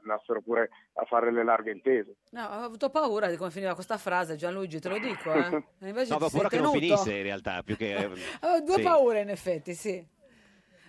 andassero 0.01 0.43
pure 0.43 0.69
a 0.95 1.05
fare 1.05 1.33
le 1.33 1.45
larghe 1.45 1.71
intese. 1.71 2.17
No, 2.31 2.43
ho 2.45 2.65
avuto 2.65 2.91
paura 2.91 3.29
di 3.29 3.37
come 3.37 3.51
finiva 3.51 3.75
questa 3.75 3.99
frase, 3.99 4.35
Gianluigi, 4.37 4.81
te 4.81 4.89
lo 4.89 4.99
dico. 4.99 5.31
Eh. 5.83 5.89
Invece 5.89 6.11
No, 6.11 6.17
avevo 6.17 6.31
paura 6.31 6.49
che 6.49 6.61
non 6.61 6.73
finisse 6.73 7.15
in 7.17 7.23
realtà, 7.23 7.63
più 7.63 7.77
che... 7.77 7.95
Avevo 8.41 8.65
due 8.65 8.77
sì. 8.77 8.83
paure, 8.83 9.21
in 9.21 9.29
effetti, 9.31 9.75
sì. 9.75 10.05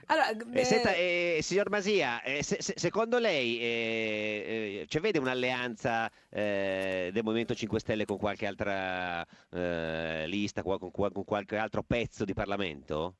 Allora, 0.07 0.29
Eh, 0.29 0.59
eh, 0.59 0.65
senta, 0.65 0.93
eh, 0.93 1.39
signor 1.41 1.69
Masia, 1.69 2.21
eh, 2.23 2.43
se- 2.43 2.61
se- 2.61 2.73
secondo 2.75 3.19
lei 3.19 3.59
eh, 3.59 3.63
eh, 4.81 4.85
ci 4.87 4.99
vede 4.99 5.19
un'alleanza 5.19 6.11
eh, 6.29 7.09
del 7.13 7.23
Movimento 7.23 7.53
5 7.53 7.79
Stelle 7.79 8.05
con 8.05 8.17
qualche 8.17 8.45
altra 8.45 9.25
eh, 9.51 10.25
lista, 10.27 10.61
con, 10.61 10.91
con 10.91 11.23
qualche 11.23 11.57
altro 11.57 11.83
pezzo 11.83 12.25
di 12.25 12.33
Parlamento? 12.33 13.15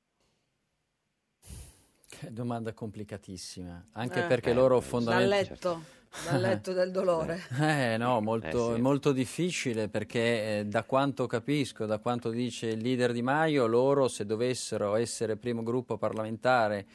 Che 2.20 2.32
domanda 2.32 2.74
complicatissima, 2.74 3.86
anche 3.94 4.24
Eh. 4.24 4.28
perché 4.28 4.52
Eh, 4.52 4.54
loro 4.54 4.76
dal 4.76 4.84
fondamentalmente... 4.84 5.50
letto, 5.52 5.84
dal 6.30 6.42
letto 6.42 6.74
del 6.74 6.92
dolore. 6.92 7.42
Eh 7.60 7.98
no, 7.98 8.22
molto, 8.22 8.72
Eh, 8.72 8.76
sì. 8.76 8.82
molto 8.82 9.12
difficile 9.12 9.88
perché 9.90 10.60
eh, 10.60 10.66
da 10.66 10.84
quanto 10.84 11.26
capisco, 11.26 11.86
da 11.86 11.98
quanto 11.98 12.30
dice 12.30 12.68
il 12.68 12.82
leader 12.82 13.12
Di 13.14 13.22
Maio, 13.24 13.66
loro 13.66 14.08
se 14.08 14.26
dovessero 14.26 14.96
essere 14.96 15.38
primo 15.38 15.64
gruppo 15.64 15.98
parlamentare 15.98 16.86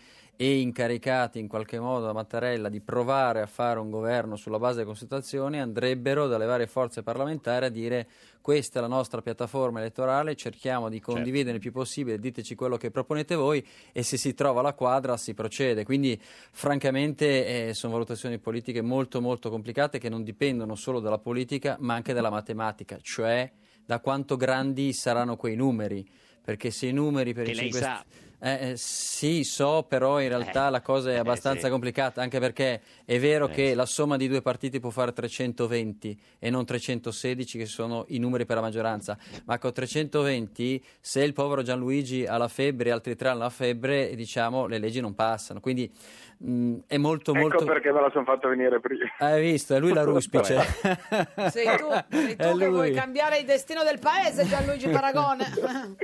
e 0.41 0.61
incaricati 0.61 1.41
in 1.41 1.49
qualche 1.49 1.81
modo 1.81 2.07
da 2.07 2.13
Mattarella 2.13 2.69
di 2.69 2.81
provare 2.81 3.41
a 3.41 3.47
fare 3.47 3.81
un 3.81 3.91
governo 3.91 4.37
sulla 4.37 4.61
base 4.61 4.75
delle 4.75 4.87
consultazioni, 4.87 5.59
andrebbero 5.59 6.29
dalle 6.29 6.47
varie 6.47 6.69
forze 6.69 7.03
parlamentari 7.03 7.67
a 7.67 7.69
dire 7.71 8.09
questa 8.41 8.79
è 8.79 8.83
la 8.83 8.87
nostra 8.87 9.21
piattaforma 9.21 9.81
elettorale, 9.81 10.37
cerchiamo 10.37 10.89
di 10.89 11.01
condividere 11.01 11.57
il 11.57 11.61
più 11.61 11.73
possibile, 11.73 12.21
diteci 12.21 12.55
quello 12.55 12.77
che 12.77 12.93
proponete 12.93 13.35
voi 13.35 13.67
e 13.91 14.05
se 14.05 14.17
si 14.17 14.33
trova 14.35 14.63
la 14.63 14.75
quadra 14.75 15.17
si 15.17 15.35
procede. 15.35 15.85
Quindi 15.85 16.17
francamente 16.23 17.71
eh, 17.71 17.75
sono 17.75 17.95
valutazioni 17.95 18.39
politiche 18.39 18.81
molto 18.81 19.21
molto 19.21 19.51
complicate 19.51 19.99
che 19.99 20.09
non 20.09 20.23
dipendono 20.23 20.77
solo 20.77 21.01
dalla 21.01 21.19
politica 21.19 21.77
ma 21.81 21.95
anche 21.95 22.13
dalla 22.13 22.31
matematica, 22.31 22.97
cioè 23.03 23.51
da 23.85 23.99
quanto 23.99 24.37
grandi 24.37 24.93
saranno 24.93 25.35
quei 25.35 25.57
numeri. 25.57 26.09
Perché 26.49 26.71
se 26.71 26.87
i 26.87 26.93
numeri 26.93 27.35
per 27.35 27.45
Che 27.45 27.51
i 27.51 27.55
lei 27.55 27.73
5 27.73 27.81
sa. 27.81 28.05
Eh, 28.41 28.71
eh, 28.71 28.77
sì, 28.77 29.43
so, 29.43 29.85
però 29.89 30.21
in 30.21 30.29
realtà 30.29 30.71
la 30.71 30.81
cosa 30.81 31.11
è 31.11 31.17
abbastanza 31.17 31.65
sì. 31.65 31.71
complicata, 31.71 32.23
anche 32.23 32.39
perché 32.39 32.83
è 33.05 33.19
vero 33.19 33.49
Eh, 33.49 33.51
che 33.51 33.69
sì. 33.71 33.75
la 33.75 33.87
somma 33.87 34.17
di 34.17 34.29
due 34.29 34.43
partiti 34.43 34.79
può 34.79 34.91
fare 34.91 35.13
320 35.13 36.21
e 36.39 36.49
non 36.49 36.65
316, 36.65 37.59
che 37.59 37.67
sono 37.67 38.05
i 38.09 38.19
numeri 38.19 38.47
per 38.47 38.57
la 38.57 38.63
maggioranza, 38.63 39.19
ma 39.45 39.59
con 39.59 39.73
320, 39.73 40.85
se 41.01 41.23
il 41.25 41.33
povero 41.33 41.63
Gianluigi 41.63 42.27
ha 42.27 42.37
la 42.37 42.49
febbre 42.49 42.91
e 42.91 42.93
altri 42.93 43.17
tre 43.17 43.31
hanno 43.31 43.41
la 43.41 43.51
febbre, 43.51 44.15
diciamo, 44.15 44.67
le 44.67 44.79
leggi 44.79 45.01
non 45.01 45.15
passano. 45.15 45.61
Quindi 45.61 45.91
mh, 46.39 46.79
è 46.87 46.97
molto, 46.97 47.33
Ecco 47.33 47.41
molto... 47.41 47.65
perché 47.65 47.93
me 47.93 48.01
la 48.01 48.11
sono 48.11 48.25
fatto 48.25 48.49
venire 48.49 48.81
prima. 48.81 49.05
Hai 49.19 49.41
visto, 49.43 49.75
è 49.75 49.79
lui 49.81 49.93
la 49.93 50.03
ruspice. 50.05 50.57
Sei 51.51 51.77
tu, 51.77 51.89
sei 52.11 52.37
tu 52.37 52.57
che 52.59 52.69
vuoi 52.69 52.93
cambiare 52.93 53.39
il 53.39 53.45
destino 53.45 53.83
del 53.85 53.99
paese, 53.99 54.45
Gianluigi 54.47 54.89
Paragone. 54.89 55.45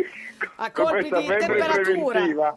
A 0.57 0.71
colpi 0.71 1.05
di 1.05 1.27
temperatura. 1.27 2.57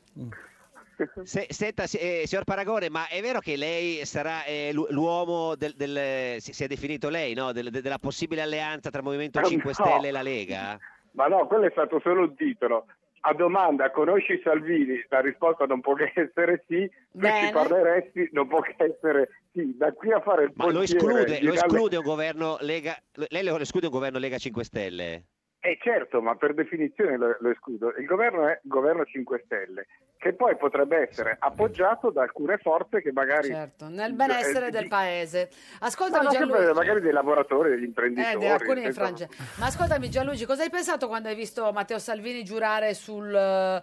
Se- 1.23 1.45
senta, 1.49 1.83
eh, 1.83 2.23
signor 2.25 2.43
Paragone, 2.43 2.89
ma 2.89 3.07
è 3.07 3.21
vero 3.21 3.39
che 3.39 3.55
lei 3.55 4.03
sarà 4.05 4.43
eh, 4.45 4.71
l'u- 4.73 4.87
l'uomo 4.89 5.55
del, 5.55 5.73
del- 5.75 6.41
si, 6.41 6.53
si 6.53 6.63
è 6.63 6.67
definito 6.67 7.09
lei, 7.09 7.35
no? 7.35 7.51
Del- 7.51 7.69
de- 7.69 7.81
della 7.81 7.99
possibile 7.99 8.41
alleanza 8.41 8.89
tra 8.89 9.03
Movimento 9.03 9.39
Eh, 9.39 9.43
5 9.45 9.73
no. 9.77 9.85
Stelle 9.85 10.07
e 10.07 10.11
la 10.11 10.23
Lega? 10.23 10.77
Ma 11.11 11.27
no, 11.27 11.45
quello 11.45 11.67
è 11.67 11.71
stato 11.71 11.99
solo 12.01 12.21
un 12.21 12.35
titolo. 12.35 12.87
A 13.27 13.33
domanda, 13.33 13.91
conosci 13.91 14.39
Salvini? 14.41 15.05
La 15.09 15.19
risposta 15.19 15.65
non 15.65 15.81
può 15.81 15.95
che 15.95 16.11
essere 16.15 16.63
sì, 16.65 16.89
se 17.19 17.45
ci 17.45 17.51
parleresti 17.51 18.29
non 18.31 18.47
può 18.47 18.61
che 18.61 18.73
essere 18.77 19.41
sì. 19.51 19.75
Da 19.75 19.91
qui 19.91 20.13
a 20.13 20.21
fare 20.21 20.45
il 20.45 20.51
Ma 20.55 20.71
lo 20.71 20.81
esclude, 20.81 21.41
lo 21.41 21.51
esclude 21.51 21.97
un 21.97 22.03
governo 22.03 22.55
Lega, 22.61 22.97
lei 23.27 23.43
lo 23.43 23.59
esclude 23.59 23.87
un 23.87 23.91
governo 23.91 24.17
Lega 24.17 24.37
5 24.37 24.63
Stelle? 24.63 25.23
Eh 25.59 25.77
certo, 25.81 26.21
ma 26.21 26.35
per 26.35 26.53
definizione 26.53 27.17
lo, 27.17 27.35
lo 27.39 27.49
escludo. 27.49 27.93
Il 27.97 28.05
governo 28.05 28.47
è 28.47 28.59
governo 28.63 29.03
5 29.03 29.41
Stelle, 29.45 29.87
che 30.17 30.33
poi 30.33 30.55
potrebbe 30.55 30.97
essere 31.09 31.35
appoggiato 31.39 32.09
da 32.11 32.21
alcune 32.21 32.57
forze 32.57 33.01
che 33.01 33.11
magari... 33.11 33.47
Certo, 33.47 33.89
nel 33.89 34.13
benessere 34.13 34.67
Eh, 34.67 34.71
del 34.71 34.87
paese. 34.87 35.49
Ascoltami 35.79 36.25
no, 36.25 36.31
sempre 36.31 36.57
Gianluigi. 36.59 36.77
magari 36.79 37.01
dei 37.01 37.11
lavoratori, 37.11 37.69
degli 37.71 37.81
Eh, 37.83 37.85
imprenditori. 37.87 38.37
di 38.37 38.45
alcuni 38.45 38.81
senza- 38.83 38.87
infrange. 39.07 39.29
Ma 39.59 39.65
ascoltami 39.65 40.09
Gianluigi, 40.09 40.45
cosa 40.45 40.63
hai 40.63 40.69
pensato 40.69 41.07
quando 41.07 41.27
hai 41.27 41.35
visto 41.35 41.69
Matteo 41.73 41.97
Salvini 41.99 42.43
giurare 42.43 42.93
sul, 42.93 43.33
eh, 43.33 43.81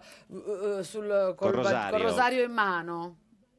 eh, 0.79 0.83
sul 0.83 1.33
col, 1.35 1.51
Rosario. 1.51 1.91
col 1.97 2.05
rosario 2.07 2.43
in 2.43 2.51
mano? 2.53 3.17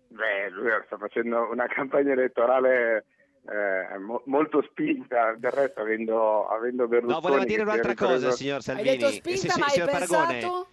Beh, 0.09 0.49
lui 0.51 0.71
sta 0.87 0.97
facendo 0.97 1.49
una 1.51 1.67
campagna 1.69 2.13
elettorale 2.13 3.05
eh, 3.49 3.99
mo- 3.99 4.23
molto 4.27 4.63
spinta, 4.63 5.35
del 5.39 5.51
resto 5.53 5.81
avendo, 5.81 6.47
avendo 6.49 6.87
Berlusconi... 6.89 7.23
No, 7.23 7.29
voleva 7.29 7.45
dire 7.45 7.63
un'altra 7.63 7.91
ripreso- 7.91 8.13
cosa, 8.13 8.31
signor 8.33 8.57
Hai 8.57 8.63
Salvini. 8.63 8.97
detto 8.97 9.07
Eh, 9.07 9.13
spinta, 9.13 9.39
sì, 9.41 9.49
sì, 9.49 9.59
ma 9.61 9.65
hai 9.67 9.71
signor 9.73 9.91
Paragone, 9.91 10.27
pensato? 10.33 10.69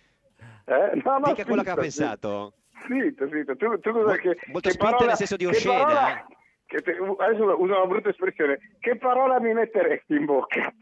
Eh? 0.66 1.02
No, 1.04 1.18
no, 1.20 1.26
Dica 1.28 1.46
quello 1.46 1.62
che 1.64 1.70
ha 1.70 1.74
spinta, 1.74 1.82
pensato. 1.82 2.54
Zitto, 2.88 3.28
zitto. 3.30 3.56
Tu, 3.56 3.80
tu 3.80 3.92
cosa 3.92 4.16
che, 4.18 4.38
molto 4.48 4.68
che 4.70 4.70
spinta 4.72 4.86
parola, 4.92 5.06
nel 5.08 5.16
senso 5.18 5.36
di 5.36 5.46
oscena, 5.46 5.84
parola- 5.84 6.26
te- 6.66 6.98
adesso 7.26 7.44
uso 7.44 7.74
una 7.74 7.86
brutta 7.86 8.10
espressione. 8.10 8.60
Che 8.80 8.98
parola 8.98 9.40
mi 9.40 9.54
metteresti 9.54 10.16
in 10.16 10.26
bocca? 10.26 10.74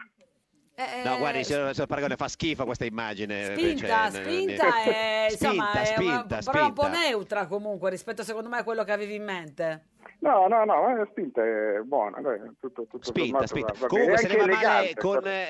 Eh, 1.00 1.04
No, 1.04 1.18
guardi, 1.18 1.44
signor, 1.44 1.72
signor 1.74 1.88
Paragone, 1.88 2.16
fa 2.16 2.28
schifo 2.28 2.66
questa 2.66 2.86
immagine. 2.86 3.46
Spinta, 3.56 4.10
cioè, 4.12 4.24
spinta 4.24 4.84
è, 4.84 5.28
insomma, 5.30 5.72
Spinta, 5.74 5.94
è 5.94 6.00
una 6.00 6.16
spinta, 6.16 6.40
parola 6.44 6.66
un 6.66 6.74
po' 6.74 6.88
neutra 6.88 7.48
comunque 7.48 7.90
rispetto 7.90 8.24
secondo 8.24 8.50
me 8.50 8.58
a 8.60 8.64
quello 8.64 8.84
che 8.84 8.92
avevi 8.92 9.16
in 9.16 9.24
mente. 9.24 9.86
No, 10.20 10.48
no, 10.48 10.64
no, 10.66 10.96
la 10.98 11.08
spinta 11.10 11.42
è 11.44 11.80
buona. 11.84 12.20
Dai, 12.22 12.40
tutto, 12.60 12.86
tutto 12.90 13.00
Spinta, 13.06 13.46
spinta. 13.48 13.74
va- 13.74 13.80
va 13.82 13.88
Comunque, 13.88 14.18
se 14.18 14.28
le 14.28 14.38
va 14.38 14.46
male 14.46 14.94
con... 14.96 15.22
eh, 15.28 15.46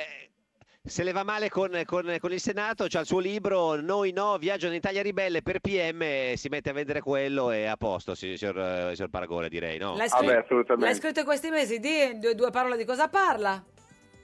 Se 0.84 1.04
le 1.04 1.12
va 1.12 1.24
male 1.24 1.50
con, 1.50 1.80
con- 1.86 2.18
con 2.20 2.32
il 2.32 2.40
Senato, 2.40 2.86
c'ha 2.88 3.02
il 3.02 3.06
suo 3.06 3.20
libro 3.20 3.80
Noi 3.80 4.12
no, 4.14 4.38
viaggio 4.40 4.66
in 4.66 4.74
Italia 4.74 5.04
ribelle 5.04 5.44
per 5.44 5.60
PM, 5.60 6.34
si 6.34 6.48
mette 6.50 6.72
a 6.72 6.74
vendere 6.74 7.02
quello 7.02 7.52
e 7.52 7.64
è 7.64 7.68
a 7.68 7.78
posto, 7.78 8.16
si- 8.16 8.36
signor, 8.36 8.58
eh, 8.90 8.96
signor 8.96 9.10
Paragone, 9.12 9.48
direi, 9.50 9.78
no? 9.78 9.96
L'hai, 9.96 10.08
Ah, 10.10 10.22
beh, 10.22 10.38
assolutamente. 10.38 10.86
l'hai 10.86 10.96
scritto 10.96 11.20
in 11.20 11.26
questi 11.26 11.50
mesi? 11.52 11.80
Di 11.80 12.18
due 12.34 12.50
parole 12.50 12.78
di 12.78 12.86
cosa 12.86 13.08
parla? 13.10 13.64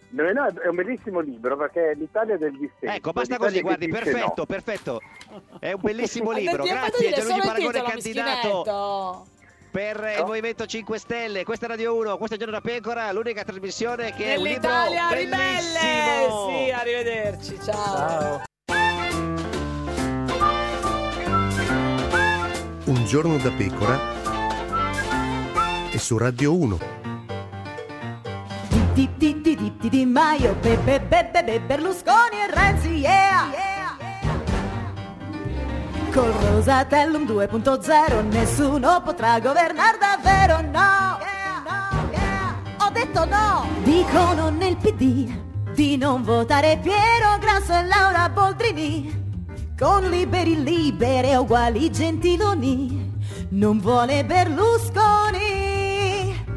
No, 0.09 0.31
no, 0.31 0.47
è 0.47 0.67
un 0.67 0.75
bellissimo 0.75 1.19
libro 1.19 1.57
perché 1.57 1.91
è 1.91 1.93
l'Italia 1.95 2.37
del 2.37 2.51
dissenso. 2.51 2.95
Ecco, 2.95 3.11
basta 3.11 3.33
l'Italia 3.33 3.61
così, 3.61 3.61
guardi, 3.61 3.87
perfetto, 3.89 4.33
no. 4.37 4.45
perfetto. 4.45 5.01
È 5.59 5.71
un 5.73 5.81
bellissimo 5.81 6.31
libro. 6.37 6.63
Grazie, 6.63 7.11
Gianluigi 7.11 7.41
Paragone, 7.41 7.81
candidato 7.81 9.27
per 9.69 10.15
il 10.17 10.23
Movimento 10.25 10.65
5 10.65 10.97
Stelle. 10.97 11.43
Questa 11.43 11.65
è 11.65 11.69
Radio 11.69 11.95
1, 11.95 12.17
questo 12.17 12.35
è 12.35 12.39
Giorno 12.39 12.53
da 12.53 12.61
Pecora, 12.61 13.11
l'unica 13.11 13.43
trasmissione 13.43 14.13
che 14.13 14.33
è 14.33 14.37
un 14.37 14.43
libro 14.43 14.69
Nell'Italia 14.69 15.09
ribelle! 15.09 15.35
bellissimo. 15.35 16.49
Sì, 16.49 16.71
arrivederci, 16.71 17.59
ciao. 17.61 18.41
Un 22.85 23.05
giorno 23.05 23.37
da 23.37 23.51
pecora 23.51 23.99
e 25.91 25.97
su 25.99 26.17
Radio 26.17 26.55
1. 26.55 27.06
Di 28.97 29.05
di 29.15 29.41
di 29.43 29.55
di 29.55 29.71
di 29.77 29.89
Di 29.89 30.05
Maio, 30.07 30.55
Pepe 30.55 30.99
Bebe 30.99 31.43
Be, 31.45 31.61
Berlusconi 31.61 32.41
e 32.41 32.47
Renzi, 32.51 32.97
yeah! 32.97 33.45
Col 36.11 36.31
Rosatellum 36.31 37.27
2.0 37.27 38.27
nessuno 38.29 38.99
potrà 39.03 39.39
governare 39.39 39.99
davvero, 39.99 40.61
no! 40.61 41.19
Ho 42.79 42.89
detto 42.89 43.25
no! 43.25 43.67
Dicono 43.83 44.49
nel 44.49 44.75
PD 44.77 45.31
di 45.75 45.95
non 45.95 46.23
votare 46.23 46.79
Piero 46.81 47.37
Grasso 47.39 47.73
e 47.73 47.83
Laura 47.83 48.29
Boldrini 48.29 49.25
con 49.77 50.09
liberi 50.09 50.63
libere 50.63 51.35
uguali 51.35 51.91
gentiloni 51.91 53.13
non 53.49 53.79
vuole 53.79 54.25
Berlusconi 54.25 55.45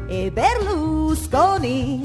e 0.07 0.31
Berlusconi 0.31 2.01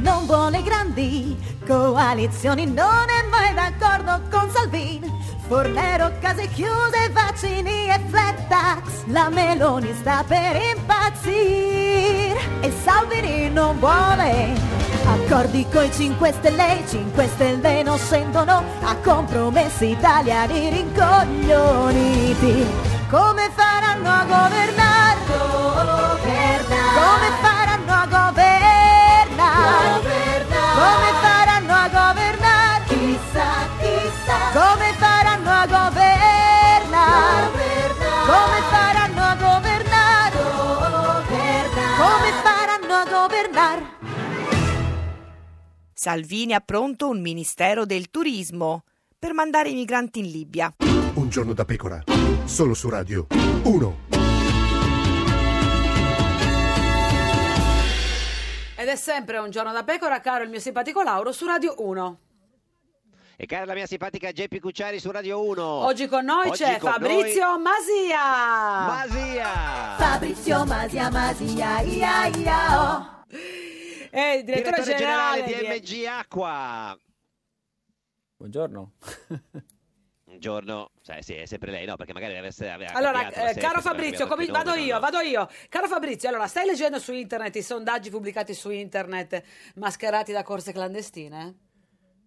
non 0.00 0.26
vuole 0.26 0.62
grandi 0.62 1.36
coalizioni 1.66 2.66
non 2.66 3.06
è 3.08 3.26
mai 3.28 3.54
d'accordo 3.54 4.20
con 4.30 4.50
Salvini. 4.50 5.10
Fornero, 5.46 6.12
case 6.20 6.48
chiuse, 6.48 7.10
vaccini 7.12 7.88
e 7.88 8.00
flat 8.08 8.46
tax. 8.48 9.06
La 9.06 9.28
Meloni 9.28 9.92
sta 9.94 10.24
per 10.26 10.56
impazzire. 10.76 12.38
E 12.60 12.72
Salvini 12.82 13.48
non 13.50 13.78
vuole 13.78 14.52
Accordi 15.06 15.66
coi 15.72 15.90
5 15.90 16.32
Stelle, 16.32 16.74
i 16.74 16.84
5 16.86 17.26
Stelle 17.26 17.82
non 17.82 17.98
scendono 17.98 18.62
A 18.82 18.94
compromessi 18.96 19.90
italiani 19.90 20.70
rincoglioniti. 20.70 22.66
Come 23.08 23.50
faranno 23.54 24.08
a 24.08 24.24
governare? 24.24 25.18
Come 26.94 27.30
faranno 27.40 27.59
Salvini 46.02 46.54
ha 46.54 46.60
pronto 46.60 47.10
un 47.10 47.20
ministero 47.20 47.84
del 47.84 48.08
turismo 48.08 48.84
per 49.18 49.34
mandare 49.34 49.68
i 49.68 49.74
migranti 49.74 50.20
in 50.20 50.30
Libia. 50.30 50.74
Un 51.12 51.28
giorno 51.28 51.52
da 51.52 51.66
pecora, 51.66 52.02
solo 52.46 52.72
su 52.72 52.88
Radio 52.88 53.26
1. 53.64 53.98
Ed 58.76 58.88
è 58.88 58.96
sempre 58.96 59.36
un 59.36 59.50
giorno 59.50 59.72
da 59.72 59.84
pecora, 59.84 60.20
caro 60.20 60.42
il 60.42 60.48
mio 60.48 60.58
simpatico 60.58 61.02
Lauro, 61.02 61.32
su 61.32 61.44
Radio 61.44 61.74
1. 61.76 62.18
E 63.36 63.44
cara 63.44 63.66
la 63.66 63.74
mia 63.74 63.86
simpatica 63.86 64.32
Geppi 64.32 64.58
Cucciari 64.58 64.98
su 64.98 65.10
Radio 65.10 65.46
1. 65.46 65.62
Oggi 65.62 66.06
con 66.06 66.24
noi 66.24 66.48
Oggi 66.48 66.62
c'è 66.62 66.78
con 66.78 66.92
Fabrizio 66.92 67.58
Masia. 67.58 68.86
Masia. 68.86 69.96
Fabrizio 69.98 70.64
Masia 70.64 71.10
Masia 71.10 71.80
ia 71.82 72.26
ia 72.28 72.80
oh. 72.80 73.18
E 74.12 74.38
il 74.38 74.44
direttore, 74.44 74.82
Direttore 74.82 74.96
generale 74.98 75.42
di 75.44 75.54
di 75.54 75.66
MG 75.66 76.04
Acqua. 76.06 76.98
Buongiorno. 78.36 78.92
Buongiorno, 80.24 80.90
cioè, 81.02 81.22
sì, 81.22 81.34
è 81.34 81.46
sempre 81.46 81.70
lei, 81.70 81.86
no? 81.86 81.96
Perché 81.96 82.12
magari 82.12 82.34
deve 82.34 82.48
essere. 82.48 82.70
aveva 82.70 82.92
Allora, 82.92 83.28
eh, 83.30 83.54
caro 83.54 83.80
Fabrizio, 83.80 84.24
il 84.24 84.30
nome, 84.30 84.46
vado 84.46 84.70
no, 84.70 84.76
io, 84.76 84.94
no. 84.94 85.00
vado 85.00 85.20
io. 85.20 85.48
Caro 85.68 85.86
Fabrizio, 85.88 86.28
allora, 86.28 86.46
stai 86.46 86.66
leggendo 86.66 86.98
su 86.98 87.12
internet 87.12 87.56
i 87.56 87.62
sondaggi 87.62 88.10
pubblicati 88.10 88.54
su 88.54 88.70
internet 88.70 89.42
mascherati 89.74 90.32
da 90.32 90.42
corse 90.42 90.72
clandestine? 90.72 91.69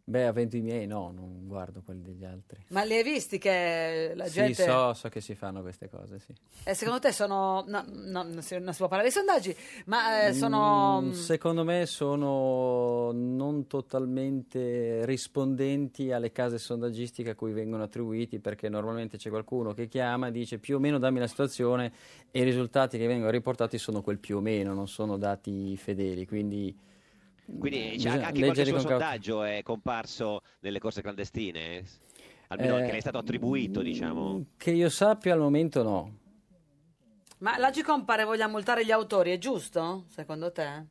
Beh, 0.05 0.25
avendo 0.25 0.57
i 0.57 0.61
miei 0.61 0.85
no, 0.85 1.11
non 1.11 1.47
guardo 1.47 1.81
quelli 1.81 2.01
degli 2.01 2.25
altri. 2.25 2.61
Ma 2.69 2.83
li 2.83 2.93
hai 2.93 3.03
visti 3.03 3.37
che 3.37 4.11
la 4.15 4.27
gente... 4.27 4.53
Sì, 4.53 4.63
so, 4.63 4.93
so 4.93 5.07
che 5.07 5.21
si 5.21 5.33
fanno 5.33 5.61
queste 5.61 5.89
cose, 5.89 6.19
sì. 6.19 6.33
E 6.65 6.73
secondo 6.73 6.99
te 6.99 7.13
sono... 7.13 7.63
No, 7.67 7.85
no, 7.87 8.23
non 8.23 8.41
si 8.41 8.59
non 8.59 8.73
si 8.73 8.79
può 8.79 8.89
parlare 8.89 9.07
di 9.07 9.13
sondaggi, 9.13 9.55
ma 9.85 10.25
eh, 10.25 10.33
sono... 10.33 11.03
Mm, 11.03 11.11
secondo 11.11 11.63
me 11.63 11.85
sono 11.85 13.11
non 13.13 13.65
totalmente 13.67 15.05
rispondenti 15.05 16.11
alle 16.11 16.33
case 16.33 16.57
sondaggistiche 16.57 17.29
a 17.29 17.35
cui 17.35 17.53
vengono 17.53 17.83
attribuiti 17.83 18.39
perché 18.39 18.67
normalmente 18.67 19.15
c'è 19.15 19.29
qualcuno 19.29 19.73
che 19.73 19.87
chiama 19.87 20.27
e 20.27 20.31
dice 20.31 20.59
più 20.59 20.75
o 20.75 20.79
meno 20.79 20.97
dammi 20.97 21.19
la 21.19 21.27
situazione 21.27 21.93
e 22.29 22.41
i 22.41 22.43
risultati 22.43 22.97
che 22.97 23.07
vengono 23.07 23.31
riportati 23.31 23.77
sono 23.77 24.01
quel 24.01 24.19
più 24.19 24.35
o 24.35 24.41
meno, 24.41 24.73
non 24.73 24.89
sono 24.89 25.17
dati 25.17 25.77
fedeli, 25.77 26.27
quindi 26.27 26.91
Quindi 27.45 27.79
c'è 27.79 27.95
bisogna 27.95 28.27
anche 28.27 28.39
qualche 28.39 28.65
suo 28.65 28.73
cautela. 28.73 28.89
sondaggio 28.99 29.43
è 29.43 29.61
comparso 29.63 30.41
nelle 30.61 30.79
corse 30.79 31.01
clandestine? 31.01 31.83
Almeno 32.47 32.77
Eh, 32.77 32.85
che 32.85 32.91
le 32.91 32.97
è 32.97 33.01
stato 33.01 33.17
attribuito, 33.17 33.81
diciamo. 33.81 34.45
Che 34.57 34.71
io 34.71 34.89
sappia 34.89 35.33
al 35.33 35.39
momento 35.39 35.83
no. 35.83 36.17
Ma 37.39 37.57
l'Agicom 37.57 38.05
pare 38.05 38.23
voglia 38.23 38.47
multare 38.47 38.85
gli 38.85 38.91
autori, 38.91 39.31
è 39.31 39.37
giusto? 39.37 40.05
Secondo 40.07 40.51
te? 40.51 40.85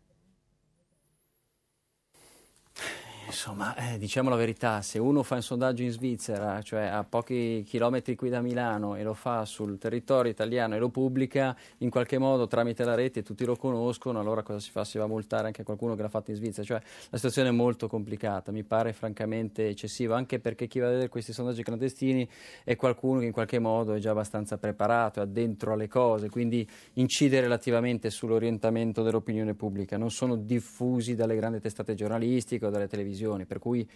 Insomma, 3.32 3.74
eh, 3.76 3.96
diciamo 3.96 4.28
la 4.28 4.36
verità, 4.36 4.82
se 4.82 4.98
uno 4.98 5.22
fa 5.22 5.36
un 5.36 5.42
sondaggio 5.42 5.82
in 5.82 5.90
Svizzera, 5.90 6.60
cioè 6.60 6.82
a 6.82 7.02
pochi 7.02 7.64
chilometri 7.66 8.14
qui 8.14 8.28
da 8.28 8.42
Milano, 8.42 8.94
e 8.94 9.02
lo 9.02 9.14
fa 9.14 9.46
sul 9.46 9.78
territorio 9.78 10.30
italiano 10.30 10.74
e 10.74 10.78
lo 10.78 10.90
pubblica, 10.90 11.56
in 11.78 11.88
qualche 11.88 12.18
modo 12.18 12.46
tramite 12.46 12.84
la 12.84 12.94
rete 12.94 13.22
tutti 13.22 13.46
lo 13.46 13.56
conoscono, 13.56 14.20
allora 14.20 14.42
cosa 14.42 14.58
si 14.60 14.70
fa? 14.70 14.84
Si 14.84 14.98
va 14.98 15.04
a 15.04 15.06
multare 15.06 15.46
anche 15.46 15.62
qualcuno 15.62 15.94
che 15.94 16.02
l'ha 16.02 16.10
fatto 16.10 16.30
in 16.30 16.36
Svizzera. 16.36 16.66
Cioè, 16.66 16.82
la 17.08 17.16
situazione 17.16 17.48
è 17.48 17.52
molto 17.52 17.88
complicata, 17.88 18.52
mi 18.52 18.64
pare 18.64 18.92
francamente 18.92 19.66
eccessiva, 19.66 20.14
anche 20.14 20.38
perché 20.38 20.66
chi 20.66 20.78
va 20.78 20.88
a 20.88 20.90
vedere 20.90 21.08
questi 21.08 21.32
sondaggi 21.32 21.62
clandestini 21.62 22.28
è 22.64 22.76
qualcuno 22.76 23.20
che 23.20 23.26
in 23.26 23.32
qualche 23.32 23.58
modo 23.58 23.94
è 23.94 23.98
già 23.98 24.10
abbastanza 24.10 24.58
preparato, 24.58 25.20
è 25.20 25.22
addentro 25.22 25.72
alle 25.72 25.88
cose, 25.88 26.28
quindi 26.28 26.68
incide 26.94 27.40
relativamente 27.40 28.10
sull'orientamento 28.10 29.02
dell'opinione 29.02 29.54
pubblica, 29.54 29.96
non 29.96 30.10
sono 30.10 30.36
diffusi 30.36 31.14
dalle 31.14 31.34
grandi 31.34 31.60
testate 31.60 31.94
giornalistiche 31.94 32.66
o 32.66 32.68
dalle 32.68 32.88
televisioni, 32.88 33.20
per 33.46 33.58
cui 33.58 33.88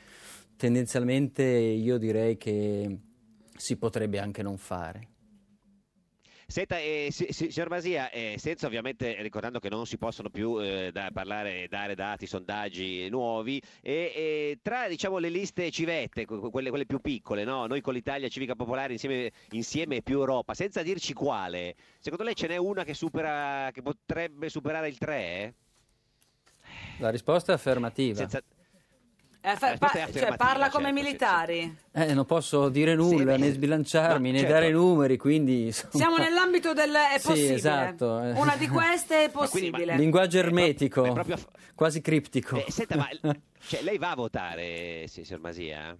tendenzialmente 0.56 1.42
io 1.44 1.98
direi 1.98 2.36
che 2.36 2.98
si 3.56 3.76
potrebbe 3.76 4.18
anche 4.18 4.42
non 4.42 4.56
fare. 4.56 5.08
Senta, 6.48 6.78
eh, 6.78 7.08
si- 7.10 7.26
si- 7.30 7.50
signor 7.50 7.68
Masia, 7.68 8.08
eh, 8.10 8.36
senza 8.38 8.68
ovviamente 8.68 9.20
ricordando 9.20 9.58
che 9.58 9.68
non 9.68 9.84
si 9.84 9.98
possono 9.98 10.30
più 10.30 10.60
eh, 10.62 10.90
da- 10.92 11.10
parlare, 11.12 11.66
dare 11.68 11.96
dati, 11.96 12.24
sondaggi 12.28 13.08
nuovi, 13.10 13.60
tra 14.62 14.86
diciamo, 14.86 15.18
le 15.18 15.28
liste 15.28 15.68
civette, 15.72 16.24
que- 16.24 16.38
quelle, 16.50 16.68
quelle 16.70 16.86
più 16.86 17.00
piccole, 17.00 17.42
no? 17.42 17.66
noi 17.66 17.80
con 17.80 17.94
l'Italia 17.94 18.28
Civica 18.28 18.54
Popolare 18.54 18.92
insieme, 18.92 19.32
insieme 19.50 20.02
più 20.02 20.20
Europa, 20.20 20.54
senza 20.54 20.82
dirci 20.82 21.12
quale, 21.14 21.74
secondo 21.98 22.22
lei 22.22 22.36
ce 22.36 22.46
n'è 22.46 22.56
una 22.58 22.84
che, 22.84 22.94
supera, 22.94 23.70
che 23.72 23.82
potrebbe 23.82 24.48
superare 24.48 24.86
il 24.86 24.98
3? 24.98 25.54
La 27.00 27.10
risposta 27.10 27.50
è 27.50 27.54
affermativa. 27.56 28.18
Senza- 28.18 28.40
Eh, 29.48 29.54
fa- 29.56 29.70
risposta 29.70 29.98
pa- 30.06 30.12
cioè, 30.12 30.36
parla 30.36 30.70
come 30.70 30.86
certo, 30.86 30.98
sì, 30.98 31.04
militari. 31.04 31.76
Eh, 31.92 32.14
non 32.14 32.24
posso 32.26 32.68
dire 32.68 32.96
nulla, 32.96 33.32
beh, 33.32 33.38
né 33.38 33.52
sbilanciarmi, 33.52 34.26
no, 34.28 34.32
né 34.32 34.38
certo. 34.40 34.52
dare 34.54 34.70
numeri, 34.72 35.16
quindi... 35.16 35.66
insomma- 35.66 35.92
Siamo 35.94 36.16
nell'ambito 36.16 36.72
del 36.72 36.92
è 36.92 37.18
Sì, 37.18 37.26
possibile. 37.28 37.54
esatto, 37.54 38.20
eh. 38.22 38.32
Una 38.32 38.56
di 38.56 38.66
queste 38.66 39.24
è 39.26 39.30
possibile. 39.30 39.96
Linguaggio 39.96 40.38
ermetico, 40.38 41.04
è 41.04 41.12
proprio- 41.12 41.38
quasi 41.76 42.00
criptico. 42.00 42.56
Eh, 42.56 42.72
senta, 42.72 42.96
ma 42.96 43.08
cioè, 43.68 43.82
lei 43.82 43.98
va 43.98 44.10
a 44.10 44.14
votare, 44.16 45.04
sì, 45.06 45.22
signor 45.22 45.40
Masia? 45.42 45.96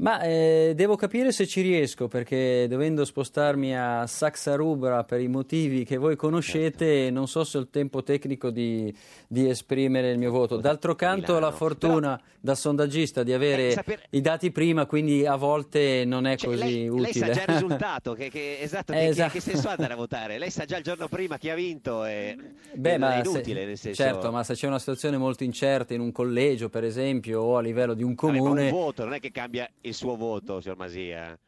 Ma 0.00 0.22
eh, 0.22 0.72
devo 0.74 0.96
capire 0.96 1.30
se 1.30 1.46
ci 1.46 1.60
riesco, 1.60 2.08
perché 2.08 2.66
dovendo 2.70 3.04
spostarmi 3.04 3.76
a 3.76 4.06
Saxa-Rubra 4.06 5.04
per 5.04 5.20
i 5.20 5.28
motivi 5.28 5.84
che 5.84 5.98
voi 5.98 6.16
conoscete, 6.16 7.10
non 7.10 7.28
so 7.28 7.44
se 7.44 7.58
ho 7.58 7.60
il 7.60 7.68
tempo 7.68 8.02
tecnico 8.02 8.48
di, 8.48 8.90
di 9.28 9.46
esprimere 9.46 10.10
il 10.10 10.16
mio 10.18 10.30
voto. 10.30 10.56
D'altro 10.56 10.94
canto, 10.94 11.34
ho 11.34 11.38
la 11.38 11.50
fortuna 11.50 12.18
da 12.40 12.54
sondaggista 12.54 13.22
di 13.22 13.34
avere 13.34 13.66
Eh, 13.68 13.70
saper- 13.72 14.06
i 14.10 14.22
dati 14.22 14.50
prima, 14.50 14.86
quindi 14.86 15.26
a 15.26 15.36
volte 15.36 16.04
non 16.06 16.26
è 16.26 16.34
Cioè, 16.36 16.48
così 16.56 16.62
lei, 16.62 16.88
utile. 16.88 17.02
lei 17.02 17.12
sa 17.12 17.30
già 17.30 17.40
il 17.42 17.46
risultato, 17.60 18.14
che, 18.14 18.30
che- 18.30 18.56
esatto, 18.58 18.92
Eh, 18.92 18.94
che, 18.94 19.00
che- 19.02 19.08
esatto. 19.10 19.32
che 19.32 19.40
senso 19.40 19.68
ha 19.68 19.72
andare 19.72 19.92
a 19.92 19.96
votare? 19.96 20.38
Lei 20.38 20.50
sa 20.50 20.64
già 20.64 20.78
il 20.78 20.82
giorno 20.82 21.08
prima 21.08 21.36
chi 21.36 21.50
ha 21.50 21.54
vinto 21.54 22.06
e 22.06 22.38
Beh, 22.72 22.94
è 22.94 22.96
ma 22.98 23.22
se- 23.22 23.28
inutile, 23.28 23.66
nel 23.66 23.76
senso... 23.76 24.02
certo, 24.02 24.30
ma 24.30 24.42
se 24.44 24.54
c'è 24.54 24.66
una 24.66 24.78
situazione 24.78 25.18
molto 25.18 25.44
incerta 25.44 25.92
in 25.92 26.00
un 26.00 26.10
collegio, 26.10 26.70
per 26.70 26.84
esempio, 26.84 27.42
o 27.42 27.58
a 27.58 27.60
livello 27.60 27.92
di 27.92 28.02
un 28.02 28.14
Vabbè, 28.14 28.38
comune, 28.38 28.64
un 28.64 28.70
voto, 28.70 29.04
non 29.04 29.12
è 29.12 29.20
che 29.20 29.30
cambia 29.30 29.68
il 29.82 29.89
suo 29.92 30.16
voto, 30.16 30.60
signor 30.60 30.78
Masia. 30.78 31.38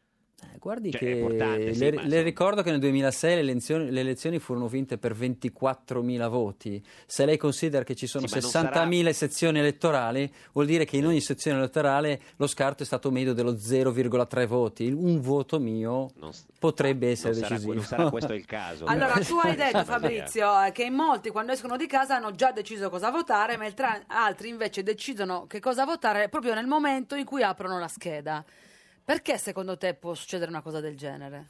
Guardi 0.63 0.93
Cioè, 0.93 1.01
che 1.01 1.75
sì, 1.75 1.79
le, 1.81 1.93
ma 1.93 2.03
le 2.05 2.23
ricordo 2.23 2.63
che 2.63 2.71
nel 2.71 2.79
2006 2.79 3.35
le 3.35 3.41
elezioni, 3.41 3.91
le 3.91 4.01
elezioni 4.01 4.39
furono 4.39 4.69
vinte 4.69 4.97
per 4.97 5.13
24.000 5.13 6.29
voti. 6.29 6.85
Se 7.05 7.25
lei 7.25 7.37
considera 7.37 7.83
che 7.83 7.97
ci 7.97 8.07
sono 8.07 8.29
Sì, 8.29 8.35
ma 8.37 8.61
non 8.61 8.89
60.000 8.89 9.11
sezioni 9.11 9.59
elettorali, 9.59 10.33
vuol 10.53 10.67
dire 10.67 10.85
che 10.85 10.97
in 10.97 11.07
ogni 11.07 11.21
sezione 11.21 11.59
elettorale 11.59 12.21
lo 12.37 12.47
scarto 12.47 12.85
è 12.85 12.87
stato 12.87 13.11
medio 13.11 13.33
dello 13.33 13.55
0,3 13.55 14.47
voti. 14.47 14.87
Un 14.93 15.21
voto 15.21 15.59
mio 15.59 16.11
potrebbe 16.61 17.11
essere 17.11 17.33
non 17.33 17.41
sarà, 17.41 17.49
decisivo. 17.49 17.75
non 17.75 17.85
sarà 17.85 18.11
questo 18.11 18.33
il 18.33 18.47
caso. 18.47 18.85
Allora, 18.85 19.15
tu 19.15 19.37
hai 19.39 19.57
detto. 19.57 19.83
Fabrizio, 19.83 20.63
eh, 20.63 20.71
che 20.71 20.85
in 20.85 20.95
molti 20.95 21.31
quando 21.31 21.51
escono 21.51 21.77
di 21.77 21.89
casa 21.89 22.17
hanno 22.17 22.31
già 22.37 22.53
deciso 22.53 22.89
cosa 22.89 23.11
votare, 23.11 23.57
mentre 23.57 24.05
altri 24.07 24.49
invece 24.49 24.85
decidono 24.85 25.47
che 25.49 25.59
cosa 25.59 25.85
votare 25.85 26.29
proprio 26.29 26.55
nel 26.55 26.67
momento 26.67 27.17
in 27.17 27.25
cui 27.25 27.43
aprono 27.43 27.81
la 27.81 27.89
scheda. 27.89 28.45
Perché 29.05 29.37
secondo 29.37 29.77
te 29.77 29.95
può 29.95 30.15
succedere 30.15 30.51
una 30.51 30.63
cosa 30.63 30.81
del 30.81 30.97
genere? 30.97 31.47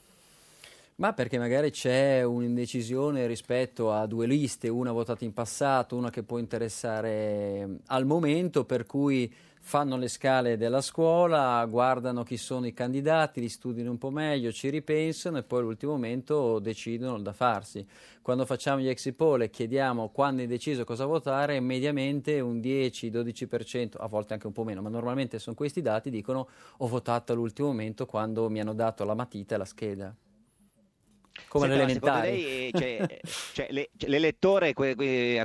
Ma 0.95 1.13
perché 1.13 1.37
magari 1.37 1.71
c'è 1.71 2.23
un'indecisione 2.23 3.25
rispetto 3.25 3.91
a 3.91 4.05
due 4.05 4.27
liste, 4.27 4.69
una 4.69 4.91
votata 4.91 5.23
in 5.23 5.33
passato, 5.33 5.95
una 5.95 6.09
che 6.09 6.23
può 6.23 6.37
interessare 6.37 7.79
al 7.87 8.05
momento, 8.05 8.63
per 8.63 8.85
cui 8.85 9.33
fanno 9.65 9.95
le 9.95 10.09
scale 10.09 10.57
della 10.57 10.81
scuola, 10.81 11.65
guardano 11.65 12.23
chi 12.23 12.35
sono 12.35 12.67
i 12.67 12.73
candidati, 12.73 13.39
li 13.39 13.47
studiano 13.47 13.91
un 13.91 13.97
po' 13.97 14.11
meglio, 14.11 14.51
ci 14.51 14.69
ripensano 14.69 15.37
e 15.37 15.43
poi 15.43 15.61
all'ultimo 15.61 15.93
momento 15.93 16.59
decidono 16.59 17.17
da 17.19 17.31
farsi. 17.31 17.87
Quando 18.21 18.45
facciamo 18.45 18.81
gli 18.81 18.89
exit 18.89 19.15
poll 19.15 19.41
e 19.43 19.49
chiediamo 19.49 20.09
quando 20.09 20.41
hai 20.41 20.47
deciso 20.47 20.83
cosa 20.83 21.05
votare, 21.05 21.61
mediamente 21.61 22.41
un 22.41 22.59
10-12%, 22.59 23.95
a 23.97 24.07
volte 24.07 24.33
anche 24.33 24.47
un 24.47 24.53
po' 24.53 24.65
meno, 24.65 24.81
ma 24.81 24.89
normalmente 24.89 25.39
sono 25.39 25.55
questi 25.55 25.81
dati, 25.81 26.09
dicono 26.09 26.49
ho 26.77 26.87
votato 26.87 27.31
all'ultimo 27.31 27.69
momento 27.69 28.05
quando 28.05 28.49
mi 28.49 28.59
hanno 28.59 28.73
dato 28.73 29.05
la 29.05 29.15
matita 29.15 29.55
e 29.55 29.57
la 29.57 29.65
scheda. 29.65 30.13
Come 31.47 31.65
secondo 31.65 31.73
all'elementare. 31.73 32.29
lei, 32.29 32.71
cioè, 32.71 33.19
cioè, 33.53 33.67
le- 33.71 33.89
cioè, 33.97 34.09
l'elettore 34.09 34.73
que- 34.73 34.95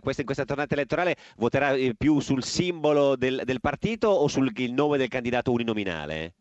questa- 0.03 0.21
in 0.23 0.27
questa 0.27 0.45
tornata 0.45 0.75
elettorale 0.75 1.17
voterà 1.37 1.73
eh, 1.73 1.95
più 1.97 2.21
sul 2.21 2.45
simbolo 2.45 3.17
del, 3.17 3.43
del 3.45 3.61
partito 3.61 4.09
o 4.09 4.29
sul 4.29 4.53
il 4.57 4.73
nome 4.73 4.99
del 4.99 5.09
candidato 5.09 5.51
uninominale? 5.53 6.35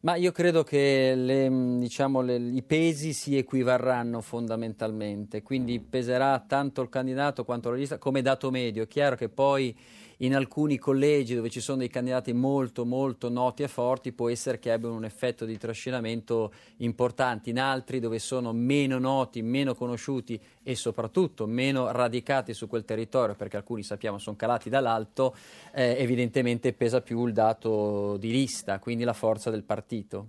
Ma 0.00 0.16
io 0.16 0.32
credo 0.32 0.62
che 0.64 1.14
le, 1.16 1.48
mh, 1.48 1.80
diciamo, 1.80 2.20
le- 2.20 2.36
i 2.36 2.62
pesi 2.62 3.12
si 3.14 3.36
equivarranno 3.38 4.20
fondamentalmente, 4.20 5.42
quindi 5.42 5.80
peserà 5.80 6.38
tanto 6.46 6.82
il 6.82 6.90
candidato 6.90 7.44
quanto 7.44 7.70
la 7.70 7.76
lista 7.76 7.96
come 7.98 8.20
dato 8.20 8.50
medio. 8.50 8.82
È 8.82 8.86
chiaro 8.86 9.16
che 9.16 9.30
poi 9.30 9.74
in 10.18 10.34
alcuni 10.34 10.78
collegi 10.78 11.34
dove 11.34 11.50
ci 11.50 11.60
sono 11.60 11.78
dei 11.78 11.88
candidati 11.88 12.32
molto 12.32 12.84
molto 12.84 13.28
noti 13.28 13.62
e 13.62 13.68
forti 13.68 14.12
può 14.12 14.28
essere 14.28 14.58
che 14.58 14.72
abbiano 14.72 14.94
un 14.94 15.04
effetto 15.04 15.44
di 15.44 15.56
trascinamento 15.58 16.52
importante, 16.78 17.50
in 17.50 17.58
altri 17.58 18.00
dove 18.00 18.18
sono 18.18 18.52
meno 18.52 18.98
noti, 18.98 19.42
meno 19.42 19.74
conosciuti 19.74 20.40
e 20.62 20.74
soprattutto 20.74 21.46
meno 21.46 21.90
radicati 21.90 22.54
su 22.54 22.66
quel 22.66 22.84
territorio, 22.84 23.34
perché 23.34 23.56
alcuni 23.56 23.82
sappiamo 23.82 24.18
sono 24.18 24.36
calati 24.36 24.68
dall'alto, 24.68 25.34
eh, 25.72 25.96
evidentemente 25.98 26.72
pesa 26.72 27.00
più 27.00 27.26
il 27.26 27.32
dato 27.32 28.16
di 28.16 28.30
lista, 28.30 28.78
quindi 28.78 29.04
la 29.04 29.12
forza 29.12 29.50
del 29.50 29.64
partito. 29.64 30.28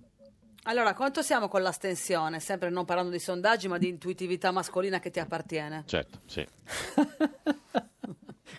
Allora, 0.68 0.96
quanto 0.96 1.22
siamo 1.22 1.48
con 1.48 1.62
l'astensione? 1.62 2.40
Sempre 2.40 2.72
non 2.72 2.86
parlando 2.86 3.12
di 3.12 3.20
sondaggi, 3.20 3.68
ma 3.68 3.78
di 3.78 3.88
intuitività 3.88 4.50
mascolina 4.52 5.00
che 5.00 5.12
ti 5.12 5.20
appartiene. 5.20 5.84
Certo, 5.86 6.22
sì. 6.26 6.44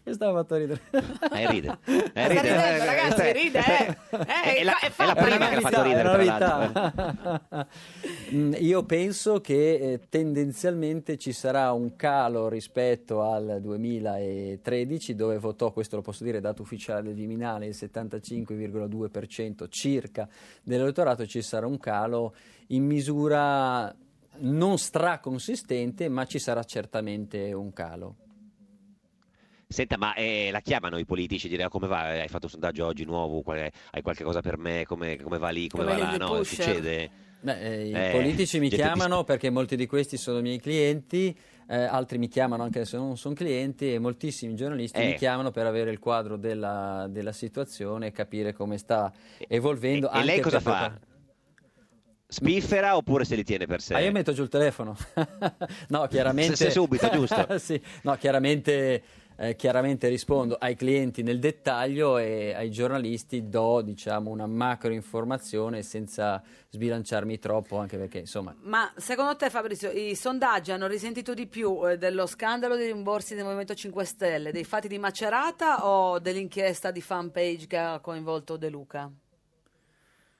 Che 0.03 0.12
stava 0.12 0.41
fatto 0.41 0.57
ridere. 0.57 0.80
Eh, 0.91 1.51
ride. 1.51 1.78
Eh, 1.87 2.11
Sta 2.11 2.26
ride. 2.28 2.41
ridendo, 2.41 2.62
Eh, 2.62 2.84
ragazzi, 2.87 3.20
eh, 3.20 3.32
ride, 3.32 3.59
eh, 3.59 3.62
eh. 3.62 3.97
Eh, 4.18 4.57
è, 4.57 4.64
la, 4.64 4.78
è 4.78 4.93
è 4.95 5.05
la 5.07 5.14
prima 5.14 5.49
che 5.49 5.55
ha 5.57 5.61
fatto 5.61 5.82
ridere, 5.82 6.24
È. 6.26 7.66
Mm, 8.34 8.55
Io 8.59 8.82
penso 8.84 9.41
che 9.41 9.74
eh, 9.74 10.01
tendenzialmente 10.09 11.16
ci 11.16 11.32
sarà 11.32 11.70
un 11.72 11.95
calo 11.95 12.49
rispetto 12.49 13.22
al 13.22 13.59
2013 13.61 15.14
dove 15.14 15.39
votò, 15.39 15.72
questo 15.72 15.97
lo 15.97 16.03
posso 16.03 16.24
dire, 16.24 16.41
dato 16.41 16.62
ufficiale 16.62 17.03
del 17.03 17.14
Viminale, 17.14 17.66
il 17.66 17.76
75,2% 17.78 19.66
circa 19.68 20.28
dell'elettorato, 20.62 21.24
ci 21.26 21.41
sarà 21.43 21.66
un 21.66 21.78
calo 21.78 22.34
in 22.68 22.84
misura 22.84 23.95
non 24.39 24.76
straconsistente, 24.78 26.09
ma 26.09 26.24
ci 26.26 26.39
sarà 26.39 26.64
certamente 26.64 27.53
un 27.53 27.72
calo. 27.72 28.16
Senta, 29.69 29.97
ma 29.99 30.14
eh, 30.14 30.51
la 30.53 30.61
chiamano 30.61 30.97
i 30.97 31.05
politici, 31.05 31.49
dire 31.49 31.64
"Ah, 31.64 31.69
come 31.69 31.89
va? 31.89 32.03
Hai 32.21 32.29
fatto 32.29 32.45
un 32.45 32.51
sondaggio 32.51 32.87
oggi 32.87 33.05
nuovo? 33.05 33.43
Qual 33.43 33.59
è- 33.59 33.71
hai 33.91 34.01
qualche 34.03 34.23
cosa 34.23 34.41
per 34.41 34.59
me? 34.59 34.85
Come, 34.87 35.17
come 35.21 35.39
va 35.39 35.49
lì? 35.51 35.67
Come, 35.69 35.85
Come 35.85 35.97
va 35.99 36.05
là? 36.12 36.17
No, 36.17 36.37
pusher. 36.37 36.47
succede? 36.47 37.11
Beh, 37.41 37.61
eh, 37.61 37.89
I 37.89 37.93
Eh, 37.93 38.09
politici 38.12 38.61
mi 38.61 38.69
chiamano 38.71 39.25
perché 39.25 39.51
molti 39.51 39.75
di 39.75 39.87
questi 39.87 40.17
sono 40.17 40.41
miei 40.41 40.61
clienti, 40.61 41.37
eh, 41.67 41.77
altri 41.83 42.17
mi 42.19 42.29
chiamano 42.29 42.62
anche 42.62 42.85
se 42.85 42.97
non 42.97 43.17
sono 43.17 43.35
clienti 43.35 43.93
e 43.93 43.99
moltissimi 43.99 44.55
giornalisti 44.55 45.01
Eh. 45.01 45.07
mi 45.07 45.14
chiamano 45.14 45.51
per 45.51 45.67
avere 45.67 45.91
il 45.91 45.99
quadro 45.99 46.37
della, 46.37 47.07
della 47.11 47.33
situazione 47.33 48.07
e 48.07 48.12
capire 48.12 48.53
come 48.53 48.79
sta 48.79 49.12
evolvendo. 49.49 50.07
E 50.07 50.11
anche 50.12 50.27
lei 50.27 50.41
cosa 50.41 50.61
per 50.61 50.62
fa? 50.62 50.79
preparare- 50.79 51.14
Spiffera 52.29 52.97
oppure 52.97 53.25
se 53.25 53.37
li 53.37 53.45
tiene 53.45 53.67
per 53.67 53.81
sé? 53.81 53.95
Ah, 53.95 54.01
io 54.01 54.11
metto 54.11 54.33
giù 54.33 54.43
il 54.43 54.49
telefono. 54.49 54.97
no, 55.91 56.07
chiaramente. 56.07 56.57
Se- 56.57 56.64
se 56.67 56.71
subito, 56.71 57.09
giusto? 57.11 57.47
sì, 57.59 57.81
no, 58.03 58.14
chiaramente, 58.17 59.03
eh, 59.37 59.55
chiaramente 59.57 60.09
rispondo 60.09 60.57
ai 60.59 60.74
clienti 60.74 61.22
nel 61.22 61.39
dettaglio 61.39 62.18
e 62.18 62.55
ai 62.55 62.70
giornalisti 62.70 63.49
do, 63.49 63.82
diciamo, 63.82 64.30
una 64.30 64.47
macro 64.47 64.93
informazione 64.93 65.82
senza 65.82 66.43
sbilanciarmi 66.70 67.39
troppo, 67.39 67.78
anche 67.78 67.97
perché, 67.97 68.18
insomma, 68.18 68.55
Ma 68.62 68.91
secondo 68.97 69.37
te 69.37 69.51
Fabrizio 69.51 69.91
i 69.91 70.14
sondaggi 70.14 70.72
hanno 70.72 70.87
risentito 70.87 71.34
di 71.34 71.47
più 71.47 71.89
eh, 71.89 71.99
dello 71.99 72.26
scandalo 72.26 72.76
dei 72.76 72.87
rimborsi 72.93 73.34
del 73.34 73.45
Movimento 73.45 73.74
5 73.74 74.05
Stelle, 74.05 74.53
dei 74.53 74.64
fatti 74.64 74.89
di 74.89 74.99
Macerata 74.99 75.87
o 75.87 76.18
dell'inchiesta 76.18 76.91
di 76.91 77.01
fanpage 77.01 77.66
che 77.66 77.76
ha 77.76 78.01
coinvolto 78.01 78.57
De 78.57 78.68
Luca? 78.68 79.11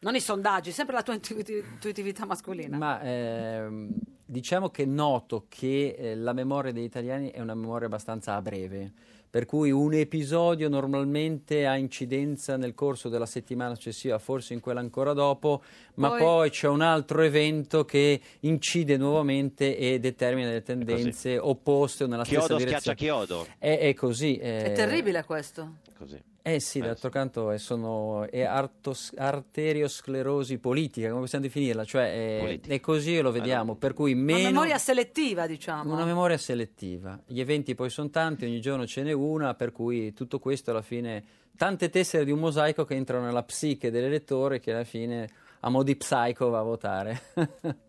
Non 0.07 0.15
i 0.15 0.21
sondaggi, 0.21 0.71
sempre 0.71 0.95
la 0.95 1.03
tua 1.03 1.15
intuiti- 1.15 1.61
intuitività 1.73 2.25
mascolina. 2.25 2.77
Ma 2.77 3.01
ehm, 3.03 3.89
diciamo 4.25 4.71
che 4.71 4.87
noto 4.87 5.47
che 5.49 5.97
eh, 5.99 6.15
la 6.15 6.33
memoria 6.33 6.71
degli 6.71 6.85
italiani 6.85 7.31
è 7.31 7.41
una 7.41 7.57
memoria 7.57 7.89
abbastanza 7.89 8.35
a 8.37 8.41
breve, 8.41 8.93
per 9.29 9.47
cui 9.47 9.73
un 9.73 9.95
episodio 9.95 10.69
normalmente 10.69 11.67
ha 11.67 11.77
incidenza 11.77 12.57
nel 12.57 12.75
corso 12.77 13.09
della 13.09 13.27
settimana 13.27 13.75
successiva, 13.75 14.21
forse 14.21 14.55
in 14.55 14.61
quella 14.61 14.79
ancora 14.79 15.13
dopo, 15.13 15.61
ma 15.95 16.11
Poi- 16.11 16.21
poi, 16.21 16.51
c'è 16.51 16.69
un 16.69 16.83
altro 16.83 17.23
evento 17.23 17.85
che 17.85 18.21
incide 18.43 18.97
nuovamente 18.97 19.77
e 19.77 19.99
determina 19.99 20.47
delle 20.47 20.63
tendenze 20.63 21.37
opposte 21.37 22.07
nella 22.07 22.23
stessa 22.25 22.47
Chiodo 22.47 22.59
direzione. 22.59 22.97
schiaccia 22.97 23.27
chiodo. 23.27 23.47
È, 23.59 23.77
è 23.77 23.93
così. 23.95 24.37
È 24.37 24.71
terribile 24.73 25.25
questo. 25.25 25.79
Così. 25.99 26.35
Eh 26.49 26.61
sì, 26.61 26.79
d'altro 26.79 27.11
canto 27.11 27.51
è, 27.51 27.59
sono, 27.59 28.31
è 28.31 28.43
artos- 28.43 29.13
arteriosclerosi 29.17 30.59
politica, 30.59 31.09
come 31.09 31.23
possiamo 31.23 31.45
definirla? 31.45 31.85
Cioè 31.85 32.61
è, 32.61 32.61
è 32.61 32.79
così 32.79 33.17
e 33.17 33.21
lo 33.21 33.33
vediamo, 33.33 33.75
per 33.75 33.95
cui 33.95 34.13
Una 34.13 34.23
meno... 34.23 34.51
memoria 34.51 34.79
selettiva, 34.79 35.49
diciamo. 35.49 35.93
Una 35.93 36.05
memoria 36.05 36.39
selettiva. 36.39 37.21
Gli 37.27 37.41
eventi 37.41 37.75
poi 37.75 37.91
sono 37.91 38.11
tanti, 38.11 38.45
ogni 38.45 38.61
giorno 38.61 38.87
ce 38.87 39.03
n'è 39.03 39.11
una, 39.11 39.55
per 39.55 39.73
cui 39.73 40.13
tutto 40.13 40.39
questo 40.39 40.71
alla 40.71 40.83
fine 40.83 41.25
tante 41.57 41.91
tessere 41.91 42.25
di 42.25 42.31
un 42.31 42.39
mosaico 42.39 42.85
che 42.85 42.95
entrano 42.95 43.25
nella 43.25 43.43
psiche 43.43 43.91
dell'elettore 43.91 44.61
che 44.61 44.71
alla 44.71 44.85
fine 44.85 45.29
a 45.59 45.69
mo' 45.69 45.83
di 45.83 45.97
psycho 45.97 46.49
va 46.49 46.61
a 46.61 46.63
votare. 46.63 47.23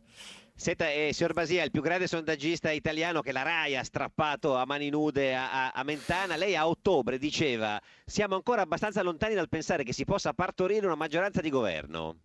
Senta, 0.60 0.90
eh, 0.90 1.12
signor 1.14 1.34
Basia, 1.34 1.64
il 1.64 1.70
più 1.70 1.82
grande 1.84 2.08
sondaggista 2.08 2.72
italiano 2.72 3.22
che 3.22 3.32
la 3.32 3.44
RAI 3.44 3.78
ha 3.78 3.84
strappato 3.84 4.56
a 4.56 4.66
mani 4.66 4.90
nude 4.90 5.36
a, 5.36 5.52
a- 5.68 5.72
a 5.72 5.84
Mentana, 5.84 6.36
lei 6.36 6.56
a 6.56 6.68
ottobre 6.68 7.20
diceva 7.20 7.80
siamo 8.04 8.34
ancora 8.34 8.64
abbastanza 8.64 9.04
lontani 9.04 9.36
dal 9.36 9.50
pensare 9.50 9.84
che 9.84 9.94
si 9.94 10.04
possa 10.04 10.34
partorire 10.34 10.88
una 10.88 10.96
maggioranza 10.96 11.42
di 11.42 11.52
governo. 11.52 12.16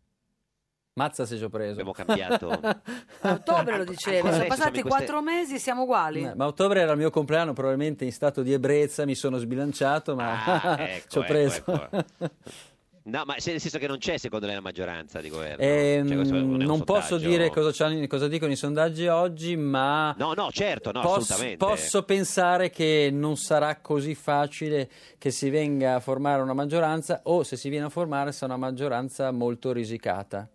Mazza 0.95 1.27
se 1.27 1.37
ci 1.37 1.45
ho 1.45 1.49
preso. 1.51 1.73
Abbiamo 1.73 1.93
cambiato. 1.93 2.51
A 3.21 3.33
ottobre 3.33 3.77
lo 3.77 3.85
dicevi, 3.85 4.17
Ancora 4.17 4.35
sono 4.35 4.47
passati 4.47 4.77
in 4.79 4.83
queste- 4.83 5.05
quattro 5.05 5.23
mesi, 5.23 5.59
siamo 5.59 5.83
uguali. 5.83 6.23
Eh, 6.23 6.35
Ma 6.35 6.47
ottobre 6.47 6.81
era 6.81 6.93
il 6.93 6.99
mio 6.99 7.11
compleanno, 7.11 7.53
probabilmente 7.53 8.05
in 8.07 8.13
stato 8.13 8.43
di 8.43 8.53
ebbrezza, 8.55 9.05
mi 9.07 9.15
sono 9.15 9.37
sbilanciato, 9.39 10.15
ma 10.15 10.45
Ah, 10.45 10.77
ecco, 10.89 11.09
ci 11.09 11.19
ho 11.19 11.23
ecco, 11.23 11.33
preso. 11.33 11.65
ecco. 11.91 12.35
No, 13.05 13.25
ma 13.27 13.33
nel 13.33 13.41
senso 13.61 13.79
che 13.79 13.89
non 13.89 13.99
c'è 13.99 14.17
secondo 14.17 14.47
lei 14.47 14.55
la 14.55 14.61
maggioranza 14.61 15.21
di 15.21 15.29
governo? 15.29 15.65
Ehm, 15.65 16.07
Cioè, 16.07 16.17
non 16.41 16.63
è 16.63 16.65
non 16.65 16.85
posso 16.85 17.17
dire 17.19 17.51
cosa, 17.51 17.89
cosa 18.07 18.29
dicono 18.29 18.53
i 18.53 18.57
sondaggi 18.57 19.09
oggi, 19.09 19.57
ma 19.57 20.15
No, 20.17 20.35
no, 20.35 20.53
certo, 20.53 20.93
no, 20.93 21.01
posso, 21.01 21.33
assolutamente. 21.33 21.65
posso 21.65 22.05
pensare 22.05 22.71
che 22.71 23.11
non 23.13 23.37
sarà 23.37 23.81
così 23.81 24.15
facile 24.15 24.89
che 25.19 25.33
si 25.33 25.51
venga 25.51 25.97
a 25.97 26.01
formare 26.01 26.43
una 26.43 26.55
maggioranza 26.55 27.23
o 27.25 27.43
se 27.43 27.57
si 27.57 27.69
viene 27.71 27.87
a 27.87 27.89
formare 27.89 28.31
sarà 28.31 28.55
una 28.55 28.65
maggioranza 28.67 29.33
molto 29.33 29.73
risicata. 29.73 30.49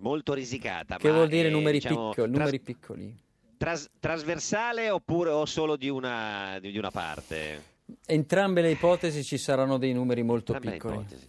Molto 0.00 0.34
risicata. 0.34 0.98
Che 0.98 1.10
vuol 1.10 1.28
dire 1.28 1.48
eh, 1.48 1.50
numeri, 1.50 1.78
diciamo, 1.78 2.10
piccoli, 2.10 2.30
tras- 2.32 2.38
numeri 2.38 2.60
piccoli. 2.60 3.18
tras- 3.56 3.88
trasversale 3.98 4.90
oppure 4.90 5.30
o 5.30 5.46
solo 5.46 5.76
di 5.76 5.88
una, 5.88 6.58
di 6.60 6.76
una 6.76 6.90
parte? 6.90 7.74
Entrambe 8.06 8.62
le 8.62 8.70
ipotesi 8.72 9.22
ci 9.22 9.38
saranno 9.38 9.78
dei 9.78 9.92
numeri 9.92 10.22
molto 10.22 10.52
Entrambe 10.52 10.76
piccoli. 10.76 10.96
ipotesi. 10.96 11.26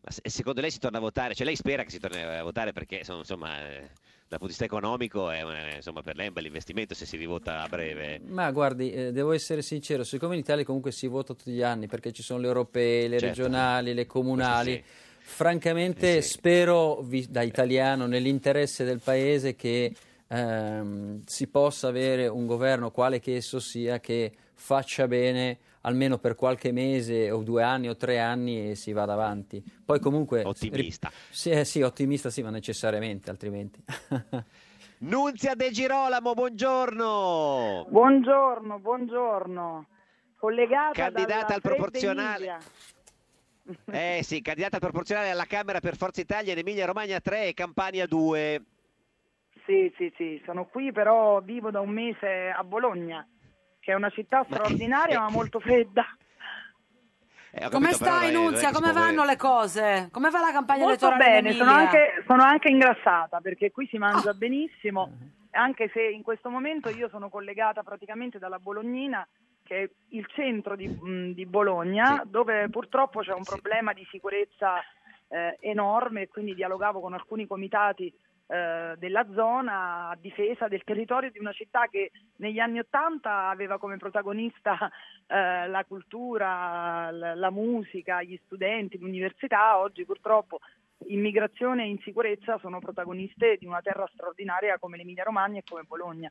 Ma 0.00 0.10
se- 0.10 0.22
secondo 0.24 0.60
lei 0.60 0.70
si 0.70 0.78
torna 0.78 0.98
a 0.98 1.00
votare? 1.00 1.34
Cioè 1.34 1.44
lei 1.46 1.56
spera 1.56 1.82
che 1.82 1.90
si 1.90 1.98
torni 1.98 2.22
a 2.22 2.42
votare 2.42 2.72
perché 2.72 2.98
insomma, 2.98 3.18
insomma, 3.18 3.60
eh, 3.68 3.80
dal 4.28 4.38
punto 4.38 4.44
di 4.44 4.46
vista 4.48 4.64
economico 4.64 5.30
è, 5.30 5.74
insomma, 5.76 6.02
per 6.02 6.14
lei 6.16 6.26
è 6.26 6.28
un 6.28 6.34
bel 6.34 6.46
investimento 6.46 6.94
se 6.94 7.06
si 7.06 7.16
rivota 7.16 7.62
a 7.62 7.68
breve. 7.68 8.20
Ma 8.26 8.50
guardi, 8.52 8.92
eh, 8.92 9.12
devo 9.12 9.32
essere 9.32 9.62
sincero, 9.62 10.04
siccome 10.04 10.34
in 10.34 10.40
Italia 10.40 10.64
comunque 10.64 10.92
si 10.92 11.06
vota 11.08 11.34
tutti 11.34 11.50
gli 11.50 11.62
anni 11.62 11.88
perché 11.88 12.12
ci 12.12 12.22
sono 12.22 12.40
le 12.40 12.46
europee, 12.46 13.08
le 13.08 13.18
Certo. 13.18 13.26
regionali, 13.26 13.94
le 13.94 14.06
comunali, 14.06 14.72
Questo 14.80 15.06
francamente 15.20 16.22
spero 16.22 17.00
vi- 17.02 17.26
da 17.28 17.42
italiano 17.42 18.06
nell'interesse 18.06 18.84
del 18.84 19.00
paese 19.00 19.56
che 19.56 19.94
ehm, 20.30 21.22
si 21.24 21.46
possa 21.48 21.88
avere 21.88 22.28
un 22.28 22.46
governo 22.46 22.90
quale 22.90 23.18
che 23.18 23.36
esso 23.36 23.58
sia 23.60 23.98
che 23.98 24.30
faccia 24.58 25.06
bene 25.06 25.58
almeno 25.82 26.18
per 26.18 26.34
qualche 26.34 26.72
mese 26.72 27.30
o 27.30 27.42
due 27.42 27.62
anni 27.62 27.88
o 27.88 27.96
tre 27.96 28.18
anni 28.18 28.70
e 28.70 28.74
si 28.74 28.92
vada 28.92 29.14
avanti. 29.14 29.62
Poi 29.84 30.00
comunque... 30.00 30.44
Ottimista. 30.44 31.10
Sì, 31.30 31.50
eh, 31.50 31.64
sì, 31.64 31.80
ottimista 31.82 32.28
sì, 32.28 32.42
ma 32.42 32.50
necessariamente, 32.50 33.30
altrimenti. 33.30 33.82
Nunzia 35.00 35.54
De 35.54 35.70
Girolamo, 35.70 36.34
buongiorno! 36.34 37.86
Buongiorno, 37.88 38.78
buongiorno. 38.80 39.86
Collegata 40.36 40.92
Candidata 40.92 41.54
al 41.54 41.60
proporzionale. 41.60 42.58
Eh 43.84 44.20
sì, 44.22 44.40
candidata 44.40 44.76
al 44.76 44.80
proporzionale 44.80 45.28
alla 45.28 45.44
Camera 45.44 45.78
per 45.78 45.94
Forza 45.94 46.22
Italia 46.22 46.54
in 46.54 46.58
Emilia 46.58 46.86
Romagna 46.86 47.20
3 47.20 47.48
e 47.48 47.52
Campania 47.52 48.06
2. 48.06 48.62
Sì, 49.66 49.92
sì, 49.98 50.10
sì, 50.16 50.40
sono 50.46 50.64
qui 50.64 50.90
però 50.90 51.42
vivo 51.42 51.70
da 51.70 51.80
un 51.80 51.90
mese 51.90 52.48
a 52.48 52.64
Bologna, 52.64 53.28
che 53.88 53.94
è 53.94 53.96
una 53.96 54.10
città 54.10 54.44
straordinaria 54.44 55.18
ma 55.18 55.30
molto 55.30 55.60
fredda. 55.60 56.04
Eh, 57.50 57.70
Come 57.70 57.86
capito, 57.86 58.04
però, 58.04 58.16
stai 58.16 58.32
Nunzia? 58.32 58.70
Come 58.70 58.92
vanno 58.92 59.24
le 59.24 59.36
cose? 59.36 60.08
Come 60.12 60.28
va 60.28 60.40
la 60.40 60.52
campagna 60.52 60.84
Molto 60.84 61.06
elettorale 61.08 61.40
bene, 61.40 61.56
sono 61.56 61.70
anche, 61.70 62.22
sono 62.26 62.42
anche 62.42 62.68
ingrassata 62.68 63.40
perché 63.40 63.70
qui 63.70 63.86
si 63.86 63.96
Ah. 63.96 64.00
mangia 64.00 64.34
benissimo, 64.34 65.10
anche 65.52 65.88
se 65.94 66.02
in 66.02 66.22
questo 66.22 66.50
momento 66.50 66.90
io 66.90 67.08
sono 67.08 67.30
collegata 67.30 67.82
praticamente 67.82 68.38
dalla 68.38 68.58
Bolognina, 68.58 69.26
che 69.62 69.82
è 69.84 69.90
il 70.10 70.26
centro 70.34 70.76
di, 70.76 70.86
mh, 70.86 71.32
di 71.32 71.46
Bologna, 71.46 72.22
dove 72.26 72.68
purtroppo 72.68 73.20
c'è 73.20 73.32
un 73.32 73.42
problema 73.44 73.94
di 73.94 74.06
sicurezza 74.10 74.82
eh, 75.28 75.56
enorme 75.60 76.22
e 76.22 76.28
quindi 76.28 76.54
dialogavo 76.54 77.00
con 77.00 77.14
alcuni 77.14 77.46
comitati 77.46 78.12
eh, 78.50 78.94
della 78.96 79.26
zona 79.34 80.08
a 80.08 80.16
difesa 80.18 80.68
del 80.68 80.82
territorio 80.82 81.30
di 81.30 81.38
una 81.38 81.52
città 81.52 81.86
che 81.86 82.10
negli 82.36 82.58
anni 82.58 82.78
Ottanta 82.78 83.48
aveva 83.48 83.78
come 83.78 83.98
protagonista 83.98 84.90
eh, 85.26 85.68
la 85.68 85.84
cultura, 85.86 87.10
la, 87.10 87.34
la 87.34 87.50
musica, 87.50 88.22
gli 88.22 88.40
studenti, 88.46 88.98
l'università, 88.98 89.78
oggi 89.78 90.04
purtroppo 90.06 90.60
immigrazione 91.08 91.84
e 91.84 91.90
insicurezza 91.90 92.58
sono 92.58 92.80
protagoniste 92.80 93.56
di 93.58 93.66
una 93.66 93.80
terra 93.80 94.08
straordinaria 94.12 94.78
come 94.78 94.96
l'Emilia 94.96 95.24
Romagna 95.24 95.58
e 95.58 95.64
come 95.68 95.82
Bologna. 95.82 96.30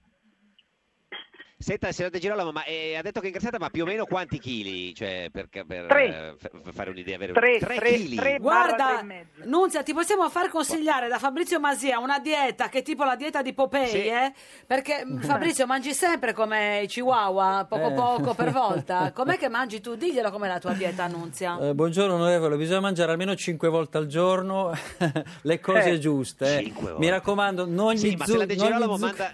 Senta, 1.59 1.91
signor 1.91 2.11
De 2.11 2.19
Girolamo, 2.19 2.51
ma 2.51 2.63
eh, 2.65 2.95
ha 2.97 3.01
detto 3.01 3.19
che 3.19 3.25
è 3.25 3.29
ingrassata, 3.29 3.57
ma 3.57 3.71
più 3.71 3.81
o 3.81 3.87
meno 3.87 4.05
quanti 4.05 4.37
chili? 4.37 4.93
Cioè, 4.93 5.29
per, 5.31 5.47
per, 5.49 5.87
Tre. 5.87 6.35
eh, 6.39 6.49
per 6.61 6.71
fare 6.71 6.91
un'idea. 6.91 7.15
Avere 7.15 7.33
Tre, 7.33 7.57
tre 7.57 7.75
tre, 7.77 7.93
chili? 7.95 8.15
tre 8.15 8.37
Guarda. 8.37 9.03
Nunzia, 9.45 9.81
ti 9.81 9.91
possiamo 9.91 10.29
far 10.29 10.49
consigliare 10.49 11.07
da 11.07 11.17
Fabrizio 11.17 11.59
Masia 11.59 11.97
una 11.97 12.19
dieta 12.19 12.69
che 12.69 12.79
è 12.79 12.81
tipo 12.83 13.03
la 13.05 13.15
dieta 13.15 13.41
di 13.41 13.53
Popei, 13.53 13.87
Sì. 13.87 14.05
eh? 14.05 14.31
Perché 14.67 15.03
mm, 15.03 15.21
Fabrizio 15.21 15.65
mangi 15.65 15.93
sempre 15.95 16.31
come 16.33 16.81
i 16.83 16.87
chihuahua, 16.87 17.65
poco 17.67 17.87
Eh. 17.89 17.93
poco 17.93 18.33
per 18.35 18.51
volta. 18.51 19.11
Com'è 19.17 19.39
che 19.39 19.49
mangi 19.49 19.81
tu? 19.81 19.95
Diglielo 19.95 20.29
com'è 20.29 20.47
la 20.47 20.59
tua 20.59 20.73
dieta, 20.73 21.07
Nunzia. 21.07 21.57
Eh, 21.59 21.73
buongiorno 21.73 22.13
onorevole, 22.13 22.55
bisogna 22.55 22.81
mangiare 22.81 23.13
almeno 23.13 23.33
5 23.35 23.67
volte 23.67 23.97
al 23.97 24.05
giorno 24.05 24.71
le 25.41 25.59
cose 25.59 25.89
Eh, 25.93 25.97
giuste. 25.99 26.59
eh. 26.59 26.63
cinque 26.65 26.91
volte. 26.91 26.99
Mi 26.99 27.09
raccomando, 27.09 27.65
non 27.65 27.97
Sì, 27.97 28.11
gli 28.11 28.15
ma 28.15 28.25
se 28.25 28.37
la 28.37 28.45
De 28.45 28.53
zuccheri. 28.55 28.73
Girolamo 28.77 28.97
manda... 28.99 29.33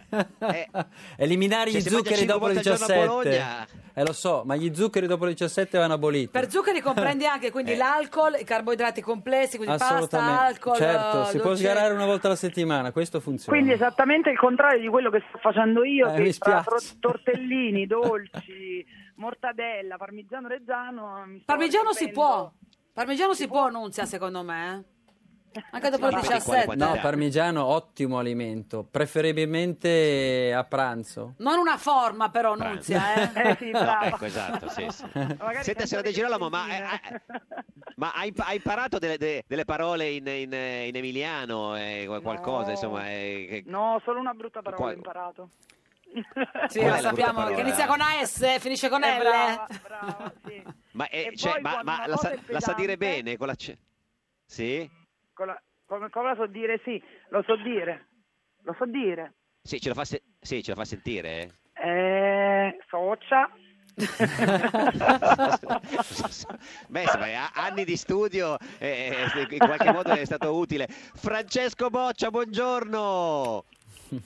eh, 0.53 0.69
Eliminare 1.17 1.71
gli 1.77 1.81
se 1.81 1.89
zuccheri 1.89 2.25
dopo 2.25 2.45
a 2.45 2.51
17. 2.53 3.05
Bologna. 3.05 3.67
Eh 3.95 4.03
lo 4.03 4.13
so, 4.13 4.41
ma 4.45 4.55
gli 4.55 4.73
zuccheri 4.73 5.05
dopo 5.05 5.25
le 5.25 5.31
17 5.33 5.77
vanno 5.77 5.93
aboliti. 5.93 6.29
Per 6.29 6.49
zuccheri 6.49 6.81
comprendi 6.81 7.25
anche 7.27 7.51
quindi 7.51 7.73
Eh. 7.73 7.77
l'alcol, 7.77 8.37
i 8.39 8.43
carboidrati 8.43 9.01
complessi, 9.01 9.57
quindi 9.57 9.77
pasta, 9.77 10.41
alcol, 10.41 10.75
certo, 10.75 11.25
si 11.25 11.37
può 11.37 11.49
dolce- 11.49 11.63
sgarare 11.63 11.93
una 11.93 12.05
volta 12.05 12.27
alla 12.27 12.35
settimana, 12.35 12.91
questo 12.91 13.19
funziona. 13.19 13.55
Quindi 13.57 13.73
esattamente 13.75 14.29
il 14.31 14.37
contrario 14.37 14.81
di 14.81 14.87
quello 14.87 15.11
che 15.11 15.23
sto 15.29 15.37
facendo 15.37 15.83
io, 15.83 16.09
Eh, 16.11 16.15
che 16.15 16.21
mi 16.23 16.33
tra 16.33 16.63
tortellini, 16.99 17.85
dolci, 17.85 18.83
mortadella, 19.15 19.97
parmigiano 19.97 20.47
reggiano. 20.47 21.25
Parmigiano 21.45 21.93
si 21.93 22.09
può. 22.09 22.51
Parmigiano 22.93 23.33
si 23.33 23.47
può, 23.47 23.69
Nunzia, 23.69 24.05
secondo 24.05 24.43
me. 24.43 24.83
Eh. 25.53 25.63
Anche 25.71 25.89
dopo 25.89 26.07
il 26.07 26.13
No, 26.15 26.21
17. 26.21 26.75
No, 26.75 26.97
parmigiano, 27.01 27.63
ottimo 27.65 28.17
alimento. 28.17 28.83
Preferibilmente 28.89 30.53
a 30.53 30.63
pranzo. 30.63 31.35
Non 31.37 31.57
una 31.59 31.77
forma, 31.77 32.29
però, 32.29 32.55
Nunzia, 32.55 33.13
eh. 33.15 33.21
Eh 33.53 33.55
sì, 33.57 33.69
No, 33.71 33.79
brava. 33.79 34.05
ecco, 34.07 34.25
esatto, 34.25 34.69
sì, 34.69 34.85
sì. 34.89 35.05
Senta, 35.61 35.85
signora 35.85 36.07
De 36.07 36.11
Girolamo, 36.13 36.49
ma, 36.49 36.67
eh, 36.67 36.77
eh, 36.77 37.21
ma 37.95 38.11
hai, 38.13 38.33
hai 38.37 38.55
imparato 38.57 38.97
delle, 38.99 39.17
de- 39.17 39.43
delle 39.47 39.65
parole 39.65 40.09
in, 40.09 40.25
in- 40.27 40.53
in 40.53 40.95
emiliano, 40.95 41.75
eh, 41.77 42.05
qualcosa, 42.21 42.65
No. 42.65 42.71
insomma? 42.71 43.09
eh, 43.09 43.45
che- 43.49 43.63
No, 43.67 44.01
solo 44.03 44.19
una 44.19 44.33
brutta 44.33 44.61
parola 44.61 44.81
Qua- 44.81 44.91
ho 44.91 44.95
imparato. 44.95 45.49
Sì, 46.67 46.79
Qual 46.79 46.91
lo 46.91 46.97
sappiamo, 46.97 47.45
che 47.47 47.61
inizia 47.61 47.87
con 47.87 47.99
AS 47.99 48.41
e 48.41 48.59
finisce 48.59 48.87
con 48.87 49.03
Eh, 49.03 49.15
L. 49.17 49.19
brava, 49.19 49.67
brava, 49.81 50.33
sì. 50.45 50.63
Ma, 50.91 51.07
eh, 51.09 51.31
cioè, 51.35 51.59
ma- 51.59 51.81
ma 51.83 52.05
la, 52.05 52.17
sa, 52.17 52.33
la 52.47 52.59
sa 52.59 52.73
dire 52.73 52.97
bene? 52.97 53.35
Con 53.35 53.47
la 53.47 53.55
c- 53.55 53.75
Sì? 54.45 54.87
Con 55.33 55.47
la- 55.47 55.61
come, 55.85 56.09
come 56.09 56.29
la 56.29 56.35
so 56.35 56.45
dire? 56.47 56.79
Sì, 56.83 57.01
lo 57.29 57.41
so 57.43 57.55
dire. 57.57 58.07
Lo 58.63 58.75
so 58.77 58.85
dire. 58.85 59.33
Sì, 59.61 59.79
ce 59.79 59.89
la 59.89 59.95
fa, 59.95 60.05
se- 60.05 60.21
sì, 60.39 60.61
ce 60.63 60.71
la 60.71 60.77
fa 60.77 60.85
sentire? 60.85 61.59
Eh, 61.73 62.77
socia. 62.89 63.49
Beh, 66.87 67.01
insomma, 67.03 67.51
anni 67.53 67.83
di 67.85 67.95
studio 67.95 68.57
eh, 68.79 69.27
eh, 69.35 69.47
in 69.51 69.57
qualche 69.59 69.91
modo 69.91 70.09
è 70.11 70.25
stato 70.25 70.55
utile. 70.55 70.87
Francesco 70.89 71.89
Boccia, 71.89 72.29
buongiorno! 72.31 73.65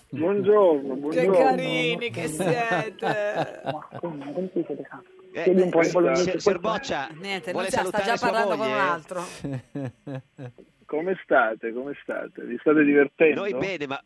Buongiorno, 0.10 0.94
Che 0.94 1.00
buongiorno. 1.00 1.32
carini 1.38 2.10
che 2.10 2.28
siete. 2.28 2.96
Eh, 5.34 5.44
Chiedi 5.44 5.62
un 5.62 5.70
po' 5.70 5.82
in 5.82 5.88
eh, 5.88 5.92
bolognese, 5.92 6.24
signor- 6.24 6.42
signor 6.42 6.60
Boccia, 6.60 7.08
Niente, 7.20 7.52
vuole 7.52 7.68
Nunzia 7.70 7.86
sta 7.86 7.98
salutare 8.00 8.04
già 8.06 8.18
parlando 8.18 8.56
con 8.56 8.58
moglie? 8.58 8.74
un 8.74 8.80
altro. 8.80 9.24
Come 10.88 11.20
state? 11.22 11.74
Come 11.74 11.94
state? 12.02 12.44
Vi 12.44 12.58
state 12.60 12.84
divertendo? 12.84 13.42
Noi 13.42 13.54
bene, 13.54 13.88
ma 13.88 14.02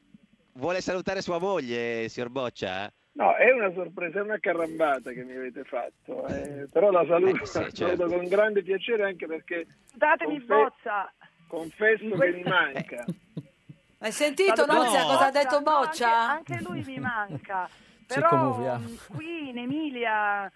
vuole 0.53 0.81
salutare 0.81 1.21
sua 1.21 1.37
moglie, 1.37 2.09
signor 2.09 2.29
Boccia? 2.29 2.91
No, 3.13 3.35
è 3.35 3.51
una 3.51 3.71
sorpresa, 3.73 4.19
è 4.19 4.23
una 4.23 4.39
carambata 4.39 5.11
che 5.11 5.23
mi 5.23 5.35
avete 5.35 5.63
fatto, 5.63 6.25
eh, 6.27 6.67
però 6.71 6.89
la 6.89 7.05
saluto, 7.07 7.43
Eh, 7.43 7.45
sì, 7.45 7.51
certo. 7.53 7.75
saluto 7.85 8.07
con 8.07 8.27
grande 8.27 8.63
piacere 8.63 9.03
anche 9.03 9.27
perché 9.27 9.67
Datemi 9.93 10.37
Confe- 10.39 10.53
boccia. 10.55 11.13
confesso 11.47 12.03
In 12.05 12.19
che 12.19 12.31
mi 12.31 12.43
manca. 12.43 13.05
Hai 13.99 14.11
sentito, 14.11 14.65
No. 14.65 14.73
cosa 14.77 15.27
ha 15.27 15.31
detto 15.31 15.57
No, 15.57 15.61
Boccia? 15.61 16.29
Anche, 16.29 16.53
anche 16.53 16.63
lui 16.63 16.83
mi 16.83 16.97
manca. 16.97 17.69
Però 18.07 18.57
mh, 18.77 18.97
qui 19.13 19.49
in 19.49 19.57
Emilia 19.59 20.51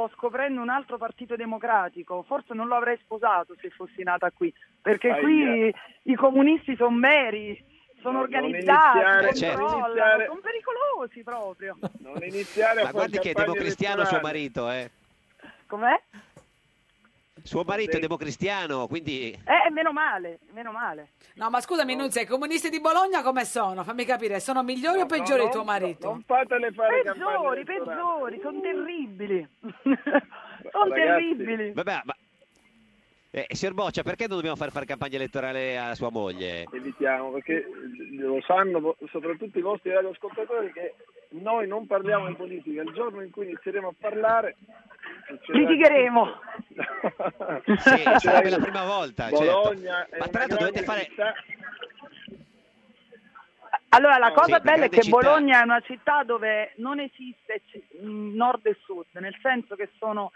sto 0.00 0.10
scoprendo 0.14 0.60
un 0.62 0.68
altro 0.70 0.96
partito 0.96 1.36
democratico. 1.36 2.22
Forse 2.22 2.54
non 2.54 2.68
lo 2.68 2.76
avrei 2.76 2.96
sposato 3.02 3.54
se 3.60 3.68
fossi 3.70 4.02
nata 4.02 4.30
qui, 4.30 4.52
perché 4.80 5.10
Aia. 5.10 5.20
qui 5.20 5.74
i 6.04 6.14
comunisti 6.14 6.74
sono 6.76 6.98
veri, 6.98 7.62
sono 8.00 8.18
No, 8.18 8.20
organizzati, 8.24 8.98
iniziare- 8.98 9.34
certo. 9.34 9.62
iniziare- 9.62 10.26
sono 10.26 10.40
pericolosi 10.40 11.22
proprio. 11.22 11.76
Non 11.98 12.22
iniziare 12.22 12.80
a 12.80 12.84
Ma 12.84 12.92
guardi 12.92 13.18
che 13.18 13.30
è 13.30 13.34
democristiano 13.34 14.04
suo 14.06 14.20
marito, 14.22 14.70
eh? 14.70 14.90
Com'è? 15.66 16.00
Suo 17.42 17.62
marito 17.64 17.96
è 17.96 18.00
democristiano, 18.00 18.86
quindi... 18.86 19.30
Eh, 19.32 19.70
meno 19.70 19.92
male, 19.92 20.40
meno 20.52 20.72
male. 20.72 21.10
No, 21.34 21.48
ma 21.50 21.60
scusami, 21.60 21.94
Nunzia, 21.94 22.22
i 22.22 22.26
comunisti 22.26 22.68
di 22.68 22.80
Bologna 22.80 23.22
come 23.22 23.44
sono? 23.44 23.84
Fammi 23.84 24.04
capire, 24.04 24.40
sono 24.40 24.62
migliori 24.62 25.00
o 25.00 25.06
peggiori 25.06 25.40
No, 25.40 25.46
di 25.46 25.52
tuo 25.52 25.64
marito? 25.64 26.08
Non 26.08 26.22
fatele 26.26 26.72
fare 26.72 27.02
Peggiori, 27.02 27.64
peggiori, 27.64 28.40
sono 28.40 28.60
terribili. 28.60 29.48
sono 30.70 30.92
terribili. 30.92 31.72
Vabbè, 31.72 32.00
ma... 32.04 32.16
Eh, 33.32 33.46
signor 33.50 33.74
Boccia, 33.74 34.02
perché 34.02 34.26
non 34.26 34.36
dobbiamo 34.36 34.56
far 34.56 34.72
fare 34.72 34.86
campagna 34.86 35.14
elettorale 35.14 35.78
a 35.78 35.94
sua 35.94 36.10
moglie? 36.10 36.66
Evitiamo 36.72 37.30
perché 37.30 37.64
lo 38.10 38.40
sanno 38.42 38.96
soprattutto 39.08 39.56
i 39.56 39.62
vostri 39.62 39.92
radioascoltatori 39.92 40.72
che 40.72 40.94
noi 41.30 41.68
non 41.68 41.86
parliamo 41.86 42.26
di 42.26 42.34
politica. 42.34 42.82
Il 42.82 42.92
giorno 42.92 43.22
in 43.22 43.30
cui 43.30 43.44
inizieremo 43.44 43.88
a 43.88 43.94
parlare 43.96 44.56
Litigheremo. 45.46 46.40
Sì, 47.78 48.02
sarebbe 48.18 48.50
la 48.50 48.58
prima 48.58 48.84
volta, 48.84 49.28
certo. 49.28 49.38
Bologna 49.44 50.06
è 50.08 50.18
Ma 50.18 50.28
tra 50.28 50.38
l'altro 50.40 50.58
dovete 50.58 50.82
fare... 50.82 51.04
città. 51.04 51.34
Allora, 53.92 54.18
la 54.18 54.30
cosa 54.32 54.56
sì, 54.56 54.62
bella 54.62 54.84
è 54.84 54.88
che 54.88 55.02
città. 55.02 55.16
Bologna 55.18 55.60
è 55.60 55.64
una 55.64 55.80
città 55.80 56.22
dove 56.22 56.72
non 56.76 57.00
esiste 57.00 57.62
nord 58.00 58.66
e 58.66 58.76
sud, 58.84 59.06
nel 59.14 59.36
senso 59.42 59.74
che 59.74 59.90
sono, 59.98 60.30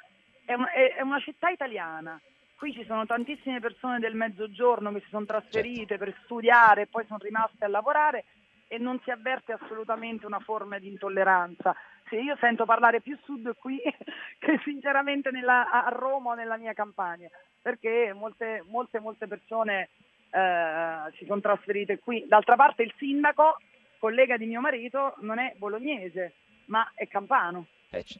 è, 0.44 0.54
un- 0.54 0.66
è- 0.72 0.94
è 0.96 1.02
una 1.02 1.20
città 1.20 1.48
italiana. 1.50 2.20
Qui 2.56 2.72
ci 2.72 2.84
sono 2.84 3.06
tantissime 3.06 3.60
persone 3.60 3.98
del 4.00 4.14
mezzogiorno 4.14 4.92
che 4.92 5.00
si 5.00 5.08
sono 5.10 5.24
trasferite 5.26 5.98
per 5.98 6.14
studiare 6.24 6.82
e 6.82 6.86
poi 6.86 7.04
sono 7.06 7.18
rimaste 7.22 7.64
a 7.64 7.68
lavorare 7.68 8.24
e 8.68 8.78
non 8.78 9.00
si 9.04 9.10
avverte 9.10 9.52
assolutamente 9.52 10.26
una 10.26 10.40
forma 10.40 10.78
di 10.78 10.88
intolleranza. 10.88 11.74
Sì, 12.08 12.16
io 12.16 12.36
sento 12.38 12.64
parlare 12.64 13.00
più 13.00 13.18
sud 13.24 13.54
qui 13.56 13.80
che 14.38 14.60
sinceramente 14.64 15.30
nella- 15.30 15.70
a 15.70 15.88
Roma 15.88 16.30
o 16.30 16.34
nella 16.34 16.56
mia 16.56 16.72
campagna, 16.72 17.28
perché 17.60 18.12
molte, 18.12 18.62
molte, 18.68 18.98
molte 19.00 19.26
persone 19.26 19.88
eh, 20.30 21.12
si 21.16 21.24
sono 21.26 21.40
trasferite 21.40 21.98
qui. 21.98 22.24
D'altra 22.26 22.56
parte 22.56 22.82
il 22.82 22.92
sindaco, 22.98 23.58
collega 23.98 24.36
di 24.36 24.46
mio 24.46 24.60
marito, 24.60 25.14
non 25.20 25.38
è 25.38 25.54
bolognese, 25.56 26.34
ma 26.66 26.90
è 26.94 27.06
campano. 27.08 27.66
Eh, 27.90 28.02
c- 28.02 28.18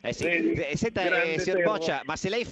eh 0.00 0.12
sì. 0.12 0.26
Eh, 0.26 0.76
senta, 0.76 1.02
eh, 1.22 1.38
signor. 1.38 1.62
Boccia, 1.62 2.02
ma 2.04 2.16
se 2.16 2.28
lei... 2.28 2.46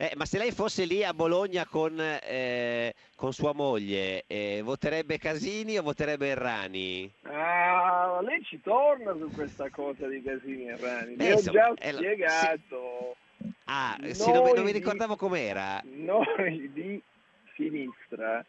eh, 0.00 0.12
ma 0.16 0.24
se 0.24 0.38
lei 0.38 0.52
fosse 0.52 0.84
lì 0.84 1.02
a 1.02 1.12
Bologna 1.12 1.66
con, 1.66 1.98
eh, 2.00 2.94
con 3.16 3.32
sua 3.32 3.52
moglie, 3.52 4.22
eh, 4.28 4.60
voterebbe 4.62 5.18
Casini 5.18 5.76
o 5.76 5.82
voterebbe 5.82 6.28
Errani? 6.28 7.12
Ah, 7.22 8.20
lei 8.22 8.40
ci 8.44 8.60
torna 8.60 9.12
su 9.16 9.28
questa 9.32 9.68
cosa 9.70 10.06
di 10.06 10.22
Casini 10.22 10.68
e 10.68 10.76
Rani. 10.76 11.14
Beh, 11.16 11.24
Vi 11.24 11.30
ho 11.32 11.34
insomma, 11.34 11.74
già 11.74 11.92
spiegato. 11.92 13.16
Ah, 13.64 13.96
sì, 14.12 14.30
non, 14.30 14.44
mi- 14.44 14.52
non 14.52 14.64
mi 14.64 14.70
Noi- 14.70 14.72
ricordavo 14.72 15.16
com'era. 15.16 15.80
Noi 15.84 16.70
di 16.72 17.02
sinistra 17.54 18.44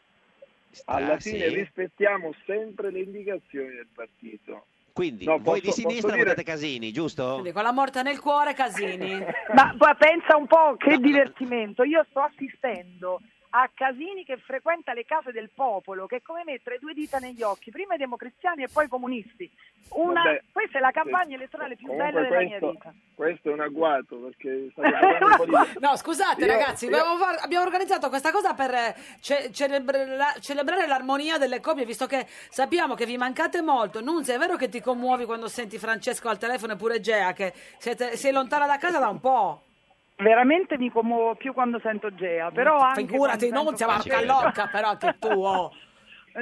Ah, 0.86 0.96
alla 0.98 1.20
fine 1.20 1.48
sì? 1.50 1.56
rispettiamo 1.56 2.32
sempre 2.46 2.92
le 2.92 3.00
indicazioni 3.02 3.70
del 3.74 3.88
partito. 3.92 4.66
Quindi 4.94 5.26
No, 5.26 5.38
voi 5.40 5.62
posso- 5.62 5.76
di 5.82 5.88
sinistra 5.88 6.12
dire- 6.12 6.24
votate 6.24 6.44
Casini, 6.44 6.92
giusto? 6.92 7.32
Quindi 7.34 7.52
con 7.52 7.64
la 7.64 7.72
morte 7.72 8.02
nel 8.04 8.20
cuore, 8.20 8.54
Casini. 8.54 9.18
Ma 9.54 9.96
pensa 9.96 10.36
un 10.38 10.48
po' 10.48 10.76
che 10.78 10.98
divertimento. 10.98 11.84
Io 11.84 12.06
sto 12.10 12.20
assistendo 12.22 13.20
a 13.52 13.70
Casini 13.74 14.24
che 14.26 14.38
frequenta 14.38 14.94
le 14.94 15.06
case 15.06 15.32
del 15.32 15.50
popolo, 15.54 16.06
che 16.06 16.18
è 16.18 16.22
come 16.22 16.44
mettere 16.46 16.78
due 16.80 16.94
dita 16.94 17.18
negli 17.18 17.42
occhi, 17.42 17.72
prima 17.72 17.96
i 17.96 17.98
democristiani 17.98 18.64
e 18.64 18.68
poi 18.72 18.86
i 18.86 18.88
comunisti. 18.90 19.50
Una- 19.92 20.22
Vabbè, 20.22 20.42
questa 20.52 20.78
è 20.78 20.82
la 20.82 20.92
campagna 20.92 21.30
sì. 21.30 21.34
elettorale 21.34 21.76
più 21.76 21.88
bella 21.96 22.22
della 22.22 22.40
mia 22.42 22.60
questo- 22.60 22.70
vita. 22.72 22.94
Questo 23.16 23.50
è 23.50 23.54
un 23.54 23.60
agguato 23.62 24.18
perché 24.18 24.50
di. 24.52 24.74
No, 25.80 25.96
scusate 25.98 26.42
Io- 26.46 26.52
ragazzi, 26.52 26.86
io- 26.86 26.96
abbiamo, 26.96 27.18
far- 27.18 27.44
abbiamo 27.44 27.66
organizzato 27.66 28.08
questa 28.10 28.32
cosa 28.32 28.54
per 28.54 28.72
eh, 28.72 28.96
ce- 29.20 29.52
celebra- 29.52 30.34
celebrare 30.40 30.86
l'armonia 30.88 31.38
delle 31.40 31.60
coppie, 31.60 31.86
visto 31.86 32.06
che 32.06 32.28
sappiamo 32.50 32.94
che 32.94 33.06
vi 33.08 33.18
mancate 33.18 33.62
molto. 33.62 34.00
Nunzia, 34.02 34.36
è 34.36 34.38
vero 34.38 34.56
che 34.58 34.70
ti 34.70 34.80
commuovi 34.80 35.26
quando 35.26 35.48
senti 35.48 35.80
Francesco 35.80 36.30
al 36.30 36.38
telefono 36.38 36.74
e 36.74 36.76
pure 36.76 37.00
Gea, 37.00 37.34
che 37.34 37.52
siete- 37.80 38.16
sei 38.16 38.32
lontana 38.32 38.68
da 38.68 38.78
casa 38.78 39.00
da 39.00 39.10
un 39.10 39.20
po'. 39.20 39.64
Veramente 40.22 40.78
mi 40.78 40.90
commuovo 40.90 41.36
più 41.36 41.54
quando 41.54 41.80
sento 41.80 42.14
Gea, 42.14 42.52
però 42.52 42.78
anche 42.78 43.06
Figurati, 43.06 43.50
Nunzia, 43.52 43.88
sento 43.88 44.18
Marca. 44.18 44.26
Locca, 44.26 44.68
però 44.68 44.90
anche 44.90 45.16
tu. 45.18 45.28
oh. 45.28 45.74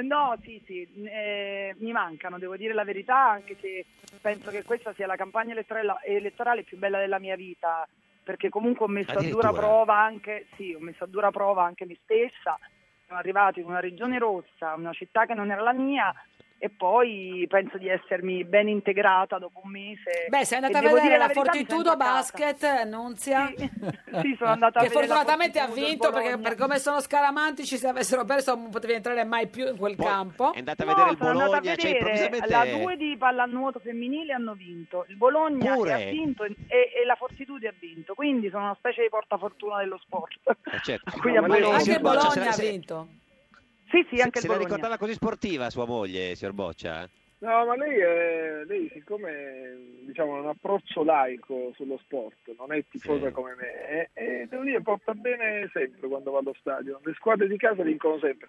No, 0.02 0.36
sì, 0.42 0.62
sì, 0.66 0.86
eh, 1.06 1.74
mi 1.78 1.92
mancano, 1.92 2.38
devo 2.38 2.56
dire 2.56 2.74
la 2.74 2.84
verità, 2.84 3.30
anche 3.30 3.56
se 3.58 3.86
penso 4.20 4.50
che 4.50 4.62
questa 4.62 4.92
sia 4.92 5.06
la 5.06 5.16
campagna 5.16 5.52
elettorale, 5.52 5.98
elettorale 6.04 6.62
più 6.62 6.76
bella 6.76 6.98
della 6.98 7.18
mia 7.18 7.34
vita, 7.34 7.88
perché 8.22 8.48
comunque 8.48 8.84
ho 8.84 8.88
messo 8.88 9.18
a 9.18 9.22
dura 9.22 9.50
prova 9.50 9.96
anche, 9.98 10.46
sì, 10.56 10.74
ho 10.74 10.80
messo 10.80 11.04
a 11.04 11.08
dura 11.08 11.30
prova 11.30 11.64
anche 11.64 11.86
me 11.86 11.96
stessa, 12.02 12.58
siamo 13.06 13.18
arrivati 13.18 13.60
in 13.60 13.66
una 13.66 13.80
regione 13.80 14.18
rossa, 14.18 14.74
una 14.76 14.92
città 14.92 15.24
che 15.24 15.34
non 15.34 15.50
era 15.50 15.62
la 15.62 15.72
mia, 15.72 16.14
e 16.60 16.70
poi 16.70 17.46
penso 17.48 17.78
di 17.78 17.88
essermi 17.88 18.44
ben 18.44 18.68
integrata 18.68 19.38
dopo 19.38 19.60
un 19.62 19.70
mese. 19.70 20.26
Beh, 20.28 20.44
sei 20.44 20.56
andata 20.58 20.74
E 20.74 20.78
a 20.78 20.80
devo 20.82 20.94
vedere 20.94 21.14
dire 21.14 21.18
la 21.18 21.26
mi 21.28 21.32
Fortitudo. 21.34 21.96
Basket, 21.96 22.82
Nunzia. 22.84 23.52
Sì, 24.20 24.34
sono 24.38 24.50
andata 24.50 24.80
a 24.80 24.82
che 24.82 24.88
vedere 24.88 25.06
la 25.06 25.14
fortunatamente 25.14 25.60
ha 25.60 25.66
il 25.66 25.72
vinto 25.72 26.10
perché 26.10 26.30
Bologna. 26.30 26.48
per 26.48 26.56
come 26.58 26.78
sono 26.78 27.00
scaramantici 27.00 27.76
se 27.76 27.86
avessero 27.86 28.24
perso 28.24 28.54
non 28.56 28.70
potevi 28.70 28.94
entrare 28.94 29.22
mai 29.24 29.46
più 29.46 29.68
in 29.68 29.76
quel 29.76 29.94
campo. 29.96 30.52
È 30.52 30.58
andata 30.58 30.82
a 30.82 30.86
No, 30.86 30.94
vedere 30.94 31.10
il 31.12 31.16
sono 31.18 31.30
andata 31.30 31.44
a 31.44 31.60
Bologna, 31.60 31.76
cioè 31.76 31.92
vedere 31.92 31.98
improvvisamente... 32.14 32.72
la 32.74 32.82
2 32.82 32.96
di 32.96 33.16
pallanuoto 33.18 33.78
femminile 33.80 34.32
hanno 34.32 34.54
vinto, 34.54 35.04
il 35.08 35.16
Bologna 35.16 35.74
Pure? 35.74 35.96
che 35.96 36.02
ha 36.08 36.10
vinto 36.10 36.44
e, 36.44 36.54
e 36.68 37.04
la 37.06 37.14
Fortitudo 37.14 37.68
ha 37.68 37.72
vinto, 37.78 38.14
quindi 38.14 38.48
sono 38.50 38.64
una 38.64 38.74
specie 38.78 39.02
di 39.02 39.08
portafortuna 39.08 39.78
dello 39.78 39.98
sport. 39.98 40.38
Eh, 40.46 40.80
certo. 40.82 41.12
Qui 41.20 41.32
Ma 41.32 41.38
a 41.38 41.40
lei, 41.46 41.60
Bologna. 41.60 41.76
Anche 41.76 41.90
il 41.92 42.00
Bologna 42.00 42.30
se 42.30 42.40
ha 42.40 42.44
la- 42.44 42.52
se- 42.52 42.70
vinto. 42.70 43.08
Sì, 43.90 44.06
sì, 44.08 44.16
se- 44.16 44.22
anche 44.22 44.40
se 44.40 44.46
il 44.46 44.52
la 44.52 44.58
Bologna. 44.58 44.74
ricordava 44.74 44.96
così 44.98 45.12
sportiva 45.14 45.70
sua 45.70 45.86
moglie, 45.86 46.34
signor 46.34 46.54
Boccia? 46.54 47.08
No, 47.40 47.66
ma 47.66 47.76
lei, 47.76 47.96
è, 47.98 48.64
lei 48.66 48.90
siccome 48.92 49.76
diciamo, 50.06 50.36
ha 50.36 50.40
un 50.40 50.48
approccio 50.48 51.04
laico 51.04 51.72
sullo 51.76 51.96
sport, 52.02 52.52
non 52.58 52.72
è 52.72 52.84
tifosa 52.90 53.28
Sì. 53.28 53.32
come 53.32 53.54
me, 53.54 53.88
e, 53.88 54.10
e 54.12 54.46
devo 54.48 54.64
dire 54.64 54.82
porta 54.82 55.14
bene 55.14 55.70
sempre 55.72 56.08
quando 56.08 56.32
va 56.32 56.40
allo 56.40 56.54
stadio. 56.58 57.00
Le 57.04 57.14
squadre 57.14 57.46
di 57.46 57.56
casa 57.56 57.84
vincono 57.84 58.18
sempre. 58.18 58.48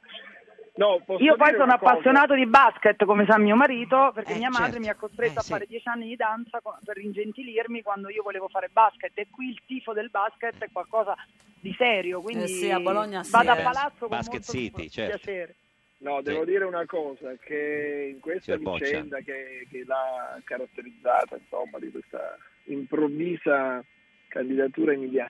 No, 0.80 1.02
posso 1.06 1.22
Io 1.22 1.36
poi 1.36 1.52
sono 1.58 1.74
appassionato 1.74 2.36
di 2.36 2.46
basket, 2.46 3.04
come 3.04 3.26
sa 3.28 3.38
mio 3.38 3.58
marito, 3.58 4.12
perché 4.14 4.32
Eh, 4.32 4.38
mia 4.38 4.50
madre 4.50 4.68
certo. 4.72 4.80
mi 4.80 4.88
ha 4.88 4.96
costretto 4.96 5.34
Eh, 5.34 5.38
a 5.40 5.42
sì. 5.42 5.52
fare 5.52 5.66
dieci 5.68 5.88
anni 5.90 6.08
di 6.08 6.16
danza 6.16 6.62
per 6.86 6.98
ingentilirmi 6.98 7.82
quando 7.82 8.10
io 8.10 8.24
volevo 8.24 8.48
fare 8.48 8.70
basket. 8.72 9.12
E 9.16 9.28
qui 9.30 9.50
il 9.50 9.60
tifo 9.66 9.92
del 9.92 10.10
basket 10.10 10.56
è 10.58 10.70
qualcosa 10.72 11.18
di 11.60 11.76
serio, 11.78 12.22
quindi 12.22 12.44
Eh 12.46 12.48
sì, 12.48 12.72
a 12.72 12.80
Bologna 12.80 13.24
sì, 13.24 13.32
vado 13.32 13.50
eh. 13.50 13.60
a 13.60 13.62
palazzo 13.62 14.08
con 14.08 14.08
Basket 14.08 14.32
molto 14.36 14.52
City, 14.54 14.90
certo. 14.90 15.18
piacere. 15.18 15.56
No, 15.98 16.22
devo 16.22 16.46
Sì. 16.46 16.52
dire 16.52 16.64
una 16.64 16.86
cosa, 16.86 17.34
che 17.42 18.12
in 18.14 18.22
questa 18.22 18.44
Signor 18.56 18.60
Boccia. 18.62 18.86
vicenda 18.86 19.18
che, 19.20 19.68
che 19.70 19.84
l'ha 19.86 20.40
caratterizzata, 20.46 21.36
insomma, 21.36 21.78
di 21.78 21.92
questa 21.92 22.38
improvvisa 22.68 23.84
candidatura 24.30 24.94
emiliana, 24.94 25.30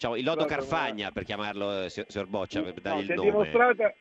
Diciamo, 0.00 0.16
il 0.16 0.24
lodo 0.24 0.44
No, 0.44 0.46
no, 0.46 0.48
no. 0.48 0.56
Carfagna, 0.56 1.10
per 1.10 1.24
chiamarlo, 1.24 1.82
eh, 1.84 1.90
signor 1.90 2.26
Boccia, 2.26 2.62
per 2.62 2.72
No, 2.72 2.80
dargli 2.80 3.04
si, 3.04 3.10
è 3.10 3.14
il 3.16 3.20
nome. 3.20 3.30
dimostrata, 3.30 3.94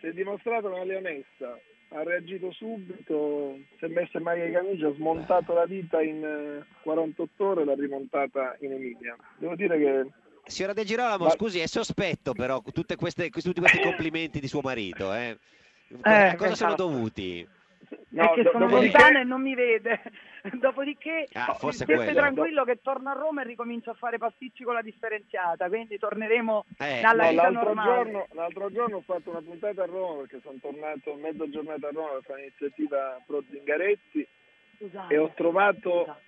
si 0.00 0.06
è 0.06 0.12
dimostrata 0.12 0.68
una 0.68 0.84
leonessa, 0.84 1.58
ha 1.90 2.02
reagito 2.02 2.50
subito, 2.50 3.58
si 3.78 3.84
è 3.84 3.88
messa 3.88 4.16
in 4.16 4.22
maglia 4.24 4.46
di 4.46 4.52
camicia, 4.52 4.88
ha 4.88 4.94
smontato 4.94 5.52
la 5.52 5.66
vita 5.66 6.00
in 6.00 6.24
eh, 6.24 6.64
48 6.80 7.44
ore 7.44 7.60
e 7.60 7.64
l'ha 7.66 7.74
rimontata 7.74 8.56
in 8.60 8.72
Emilia. 8.72 9.14
Devo 9.36 9.54
dire 9.54 9.76
che 9.76 10.06
Signora 10.46 10.72
De 10.72 10.84
Girolamo, 10.84 11.24
Ma- 11.24 11.30
scusi, 11.30 11.58
è 11.58 11.66
sospetto 11.66 12.32
però 12.32 12.62
tutte 12.72 12.96
queste, 12.96 13.28
tutti 13.28 13.60
questi 13.60 13.80
complimenti 13.80 14.40
di 14.40 14.48
suo 14.48 14.62
marito, 14.62 15.12
eh? 15.12 15.36
Eh, 15.88 16.10
a 16.10 16.36
cosa 16.36 16.54
sono 16.54 16.72
esatto. 16.72 16.88
dovuti? 16.88 17.46
No, 18.08 18.30
è 18.30 18.34
che 18.34 18.42
do- 18.44 18.50
sono 18.50 18.66
lontana 18.66 19.20
e 19.20 19.24
non 19.24 19.42
mi 19.42 19.54
vede. 19.54 20.00
Dopodiché 20.60 21.26
Ah, 21.32 21.56
quello. 22.12 22.20
tranquillo 22.20 22.64
che 22.64 22.80
torno 22.82 23.08
a 23.10 23.14
Roma 23.14 23.40
e 23.42 23.44
ricomincio 23.46 23.90
a 23.90 23.94
fare 23.94 24.18
pasticci 24.18 24.62
con 24.62 24.74
la 24.74 24.82
differenziata, 24.82 25.68
quindi 25.68 25.96
torneremo 25.96 26.64
Eh, 26.78 27.02
alla 27.02 27.22
No, 27.24 27.30
vita 27.30 27.42
l'altro, 27.42 27.62
normale. 27.64 27.94
giorno, 27.94 28.26
l'altro 28.32 28.70
giorno 28.70 28.96
ho 28.96 29.00
fatto 29.02 29.30
una 29.30 29.40
puntata 29.40 29.82
a 29.82 29.86
Roma 29.86 30.20
perché 30.20 30.40
sono 30.42 30.58
tornato 30.60 31.14
mezza 31.14 31.48
giornata 31.48 31.88
a 31.88 31.90
Roma 31.92 32.10
per 32.10 32.22
fare 32.24 32.38
un'iniziativa 32.40 33.22
pro 33.26 33.42
Zingaretti 33.50 34.28
Scusate, 34.76 35.14
e 35.14 35.18
ho 35.18 35.32
trovato 35.34 35.90
scusate. 36.02 36.22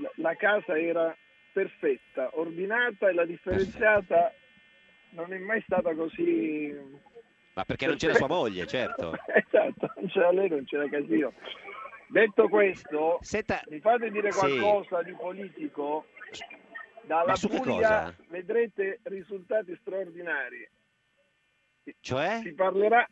la, 0.00 0.10
la 0.14 0.34
casa 0.36 0.78
era 0.78 1.16
perfetta, 1.52 2.30
ordinata 2.34 3.08
e 3.08 3.14
la 3.14 3.24
differenziata 3.24 4.32
non 5.10 5.32
è 5.32 5.38
mai 5.38 5.60
stata 5.62 5.92
così 5.92 6.72
Ma 7.54 7.64
perché 7.64 7.86
non 7.86 7.96
c'era 7.96 8.14
sua 8.14 8.28
moglie, 8.28 8.64
certo. 8.66 9.12
esatto, 9.26 9.90
non 9.96 10.06
c'era 10.06 10.30
lei, 10.30 10.48
non 10.50 10.64
c'era 10.66 10.88
casino. 10.88 11.32
Detto 12.08 12.48
questo, 12.48 13.18
Senta, 13.20 13.60
mi 13.68 13.80
fate 13.80 14.10
dire 14.10 14.32
sì. 14.32 14.38
qualcosa 14.38 15.02
di 15.02 15.12
politico? 15.12 16.06
Dalla 17.02 17.34
Puglia 17.40 18.14
vedrete 18.28 19.00
risultati 19.04 19.76
straordinari. 19.80 20.68
Cioè? 22.00 22.40
Si 22.42 22.52
parlerà, 22.52 23.08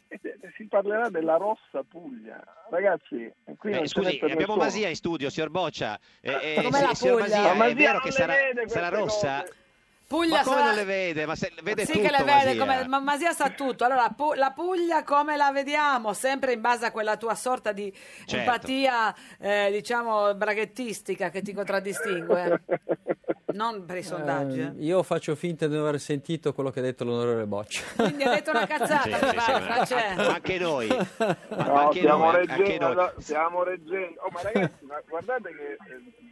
si 0.54 0.66
parlerà 0.68 1.08
della 1.08 1.36
rossa 1.36 1.82
Puglia. 1.88 2.42
Ragazzi, 2.70 3.24
Eh, 3.24 3.86
scusi, 3.86 4.18
abbiamo 4.20 4.34
nessuno. 4.38 4.56
Masia 4.56 4.88
in 4.88 4.96
studio, 4.96 5.30
signor 5.30 5.48
Boccia. 5.48 5.98
Eh, 6.20 6.30
eh, 6.30 6.62
Come 6.62 6.76
sì, 6.76 6.84
la 6.84 6.94
signor 6.94 7.22
Puglia? 7.22 7.36
Masia, 7.36 7.54
Ma 7.54 7.66
è 7.66 7.74
vero 7.74 8.00
che 8.00 8.10
sarà, 8.10 8.34
sarà 8.66 8.88
rossa? 8.90 9.40
cose. 9.40 9.64
Puglia 10.06 10.36
Ma 10.38 10.42
come 10.44 10.56
sarà- 10.56 10.66
non 10.68 10.74
le 10.76 10.84
vede? 10.84 11.26
Ma 11.26 11.34
se, 11.34 11.52
vede 11.62 11.84
sì 11.84 11.92
tutto, 11.92 12.04
che 12.04 12.10
le 12.10 12.18
vede, 12.24 12.54
Masia. 12.54 12.58
come, 12.58 12.86
ma 12.88 13.00
Masia 13.00 13.32
sa 13.32 13.50
tutto. 13.50 13.84
Allora, 13.84 14.08
Pu- 14.16 14.34
la 14.34 14.52
Puglia 14.52 15.02
come 15.02 15.36
la 15.36 15.50
vediamo? 15.50 16.12
Sempre 16.12 16.52
in 16.52 16.60
base 16.60 16.86
a 16.86 16.90
quella 16.92 17.16
tua 17.16 17.34
sorta 17.34 17.72
di 17.72 17.92
Certo. 17.92 18.36
empatia, 18.36 19.14
eh, 19.40 19.68
diciamo, 19.72 20.32
braghettistica 20.34 21.30
che 21.30 21.42
ti 21.42 21.52
contraddistingue. 21.52 22.62
non 23.56 23.84
per 23.86 23.96
i 23.96 24.02
sondaggi. 24.02 24.60
Eh, 24.60 24.64
eh. 24.64 24.72
io 24.84 25.02
faccio 25.02 25.34
finta 25.34 25.66
di 25.66 25.74
non 25.74 25.86
aver 25.86 25.98
sentito 25.98 26.52
quello 26.52 26.70
che 26.70 26.80
ha 26.80 26.82
detto 26.82 27.04
l'onorevole 27.04 27.46
Boccia. 27.46 27.82
Quindi 27.96 28.22
ha 28.22 28.30
detto 28.30 28.50
una 28.50 28.66
cazzata, 28.68 29.02
Sì, 29.02 29.12
sì, 29.12 29.86
sì, 29.86 29.94
ma- 29.94 30.26
anche 30.34 30.58
noi. 30.58 30.86
Ma 31.18 31.36
No, 31.64 31.74
anche 31.74 31.98
stiamo, 31.98 32.24
noi, 32.30 32.40
anche 32.40 32.56
reggendo, 32.56 32.86
noi. 32.86 32.94
no, 32.96 33.12
stiamo 33.18 33.62
reggendo. 33.62 34.20
Oh, 34.20 34.28
ma 34.30 34.42
ragazzi, 34.42 34.84
ma 34.84 35.02
guardate 35.08 35.48
che 35.54 35.72
eh, 35.72 36.25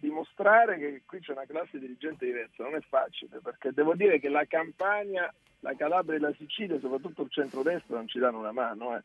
dimostrare 0.00 0.78
che 0.78 1.02
qui 1.06 1.20
c'è 1.20 1.32
una 1.32 1.46
classe 1.46 1.78
dirigente 1.78 2.24
diversa 2.24 2.62
non 2.62 2.74
è 2.74 2.80
facile, 2.80 3.40
perché 3.42 3.72
devo 3.72 3.94
dire 3.94 4.18
che 4.18 4.28
la 4.28 4.44
Campania, 4.46 5.32
la 5.60 5.74
Calabria 5.74 6.16
e 6.16 6.20
la 6.20 6.34
Sicilia, 6.38 6.78
soprattutto 6.80 7.22
il 7.22 7.30
centrodestra, 7.30 7.96
non 7.96 8.08
ci 8.08 8.18
danno 8.18 8.38
una 8.38 8.52
mano. 8.52 8.96
eh. 8.96 9.02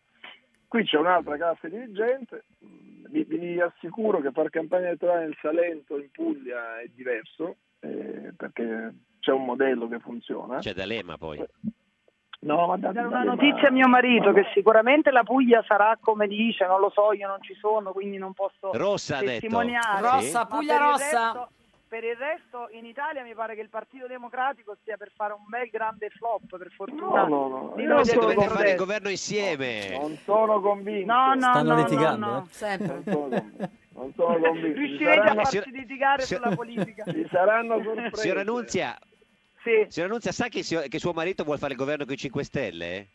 Qui 0.68 0.86
c'è 0.86 0.98
un'altra 0.98 1.38
classe 1.38 1.70
dirigente, 1.70 2.46
vi, 3.10 3.24
vi 3.26 3.60
assicuro 3.60 4.22
che 4.22 4.32
fare 4.32 4.50
campagna 4.50 4.88
elettorale 4.88 5.26
nel 5.26 5.38
Salento, 5.40 6.00
in 6.00 6.10
Puglia, 6.12 6.80
è 6.80 6.88
diverso, 6.88 7.58
eh, 7.80 8.34
perché 8.36 8.94
c'è 9.20 9.32
un 9.32 9.46
modello 9.46 9.88
che 9.88 10.00
funziona. 10.00 10.58
C'è 10.60 10.74
D'Alema 10.74 11.18
poi. 11.18 11.44
No, 12.44 12.68
ma 12.68 12.78
da- 12.78 12.92
Dare 12.92 13.08
una 13.08 13.24
notizia 13.24 13.68
a 13.70 13.72
mio 13.72 13.88
marito 13.88 14.32
ma- 14.32 14.34
che 14.34 14.46
sicuramente 14.54 15.12
la 15.12 15.24
Puglia 15.24 15.64
sarà 15.68 15.98
come 16.00 16.28
dice, 16.28 16.66
non 16.68 16.80
lo 16.80 16.90
so, 16.90 17.14
io 17.14 17.28
non 17.28 17.42
ci 17.42 17.54
sono, 17.56 17.92
quindi 17.92 18.18
non 18.18 18.34
posso 18.34 18.72
Rossa 18.74 19.20
testimoniare. 19.20 20.02
Rossa, 20.02 20.46
Puglia 20.46 20.74
per 20.78 20.84
il 20.86 20.90
rossa. 20.92 21.22
resto- 21.32 21.48
per 21.94 22.04
il 22.04 22.16
resto 22.16 22.68
in 22.72 22.86
Italia 22.86 23.22
mi 23.22 23.36
pare 23.36 23.54
che 23.54 23.62
il 23.62 23.70
Partito 23.70 24.08
Democratico 24.08 24.76
stia 24.82 24.98
per 24.98 25.12
fare 25.16 25.34
un 25.34 25.44
bel 25.48 25.70
grande 25.70 26.10
flop, 26.10 26.58
per 26.58 26.72
fortuna. 26.76 27.22
No, 27.22 27.28
no, 27.28 27.48
no. 27.48 27.74
di 27.76 27.84
Io 27.84 28.04
sono 28.04 28.22
dovete 28.22 28.48
fare 28.48 28.72
il 28.72 28.78
governo 28.78 29.10
insieme. 29.10 29.98
Non 30.00 30.18
sono 30.24 30.60
convinto. 30.60 31.14
No, 31.14 31.34
no, 31.36 31.40
Stanno 31.52 31.74
no, 31.76 31.82
litigando, 31.84 32.26
no, 32.26 32.32
eh. 32.32 32.40
no. 32.40 32.48
Sempre. 32.50 33.02
Non 33.94 34.12
sono 34.16 34.38
convinto. 34.40 34.74
Riuscirete 34.80 35.20
a 35.20 35.24
saranno, 35.24 35.42
farci 35.44 35.62
Signora- 35.62 35.80
litigare 35.82 36.22
Signora- 36.24 36.46
sulla 36.46 36.56
politica. 36.58 37.04
ci 37.12 37.28
saranno 37.30 37.84
sorprese. 37.84 38.16
Signora 38.18 38.44
Nunzia, 38.44 38.98
Sì. 39.64 39.86
signora 39.88 40.12
Nunzia, 40.12 40.32
sa 40.32 40.48
che, 40.50 40.62
sio- 40.64 40.82
che 40.88 41.00
suo 41.00 41.14
marito 41.14 41.44
vuole 41.44 41.60
fare 41.60 41.74
il 41.74 41.80
governo 41.80 42.04
con 42.06 42.14
i 42.14 42.18
5 42.18 42.44
Stelle? 42.44 43.08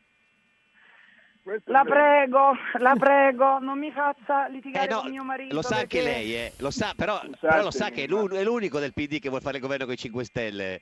La 1.65 1.83
prego, 1.85 2.53
la 2.79 2.95
prego, 2.99 3.59
non 3.59 3.79
mi 3.79 3.91
faccia 3.91 4.49
litigare 4.49 4.87
Eh 4.87 4.93
no, 4.93 5.01
con 5.01 5.11
mio 5.11 5.25
marito. 5.25 5.55
lo 5.55 5.63
sa 5.63 5.77
anche 5.77 5.99
perché- 6.03 6.03
lei, 6.19 6.35
eh. 6.35 6.53
lo 6.59 6.71
sa, 6.71 6.93
però, 6.95 7.17
Scusate, 7.19 7.39
però 7.41 7.63
lo 7.63 7.71
sa 7.71 7.91
che 7.91 8.05
è 8.05 8.07
è 8.07 8.43
l'unico 8.45 8.79
del 8.79 8.93
PD 8.93 9.19
che 9.19 9.29
vuole 9.29 9.43
fare 9.43 9.57
il 9.57 9.63
governo 9.63 9.85
con 9.87 9.95
i 9.95 9.99
5 9.99 10.25
Stelle. 10.25 10.81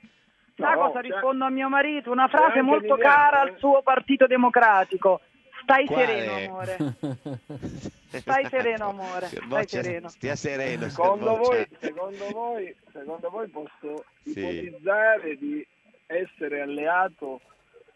Sa 0.57 0.71
No, 0.73 0.87
cosa 0.87 0.99
c'è- 1.01 1.07
rispondo 1.09 1.45
a 1.45 1.49
mio 1.49 1.69
marito? 1.69 2.11
Una 2.11 2.27
frase 2.27 2.45
anche 2.45 2.61
molto 2.61 2.97
cara 2.97 3.43
eh. 3.45 3.49
al 3.51 3.57
suo 3.59 3.81
partito 3.81 4.27
democratico. 4.27 5.21
Stai 5.61 5.85
Quale? 5.85 6.05
sereno, 6.05 6.47
amore. 6.49 6.77
Stai 8.07 8.45
sereno, 8.47 8.89
amore. 8.89 9.27
Stai 9.27 9.67
sereno. 9.67 10.07
Stia 10.09 10.35
sereno. 10.35 10.89
Secondo 10.89 11.35
voi, 11.37 11.67
secondo, 11.79 12.29
voi, 12.31 12.75
secondo 12.91 13.29
voi 13.29 13.47
posso 13.49 14.05
Sì. 14.23 14.39
ipotizzare 14.39 15.35
di 15.37 15.65
essere 16.05 16.61
alleato 16.61 17.41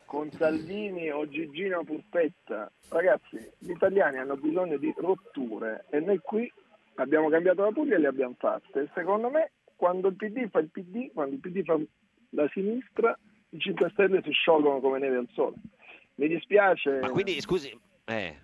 con 0.05 0.29
Salvini 0.31 1.09
o 1.09 1.27
Gigino 1.27 1.83
Purpetta? 1.83 2.71
Ragazzi, 2.89 3.37
gli 3.57 3.71
italiani 3.71 4.17
hanno 4.17 4.35
bisogno 4.35 4.77
di 4.77 4.93
rotture 4.97 5.85
e 5.89 5.99
noi 5.99 6.17
qui 6.19 6.51
abbiamo 6.95 7.29
cambiato 7.29 7.63
la 7.63 7.71
Puglia 7.71 7.95
e 7.95 7.99
le 7.99 8.07
abbiamo 8.07 8.35
fatte. 8.37 8.89
Secondo 8.93 9.29
me, 9.29 9.51
quando 9.77 10.09
il 10.09 10.15
PD 10.15 10.49
fa 10.49 10.59
il 10.59 10.69
PD, 10.69 11.11
quando 11.13 11.35
il 11.35 11.39
PD 11.41 11.63
fa 11.63 11.79
la 12.31 12.49
sinistra, 12.51 13.17
i 13.49 13.59
5 13.59 13.89
Stelle 13.91 14.21
si 14.23 14.31
sciolgono 14.31 14.79
come 14.81 14.99
neve 14.99 15.17
al 15.17 15.29
sole. 15.33 15.55
Mi 16.15 16.27
dispiace. 16.27 16.99
Ma 16.99 17.09
quindi, 17.09 17.39
scusi, 17.41 17.75
eh, 18.05 18.35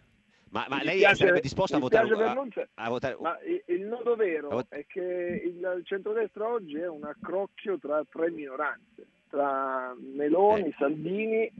ma, 0.57 0.65
ma 0.75 0.83
lei 0.83 0.93
dispiace- 0.95 1.15
sarebbe 1.15 1.39
disposto 1.41 1.75
a 1.75 1.79
votare, 1.79 2.09
a, 2.09 2.45
a 2.75 2.89
votare 2.89 3.17
Ma 3.19 3.37
il, 3.67 3.81
nodo 3.81 4.15
vero 4.15 4.49
Ma- 4.49 4.65
è 4.69 4.85
che 4.87 5.41
il, 5.45 5.81
centrodestra 5.85 6.47
oggi 6.47 6.77
è 6.77 6.87
un 6.87 7.03
accrocchio 7.03 7.77
tra 7.79 8.01
tre 8.09 8.31
minoranze, 8.31 9.05
tra 9.29 9.93
Meloni, 10.15 10.67
Eh. 10.69 10.75
Salvini 10.77 11.51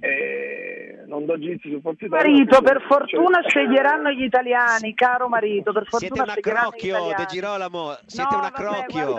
e 0.00 1.02
non 1.06 1.24
do 1.24 1.38
giudizi 1.38 1.70
su 1.70 1.80
Forza 1.80 2.04
Italia. 2.04 2.30
Marito, 2.30 2.60
per 2.60 2.82
fortuna 2.86 3.40
c'è- 3.40 3.48
sceglieranno 3.48 4.10
gli 4.10 4.22
italiani, 4.22 4.94
caro 4.94 5.28
marito, 5.28 5.72
per 5.72 5.86
Siete 5.88 6.06
fortuna 6.08 6.22
un 6.24 6.28
sceglieranno 6.38 6.68
gli 6.68 6.90
accrocchio, 6.90 7.16
De. 7.16 7.24
Girolamo, 7.26 7.98
siete 8.06 8.28
no, 8.34 8.38
un 8.38 8.44
accrocchio. 8.44 9.16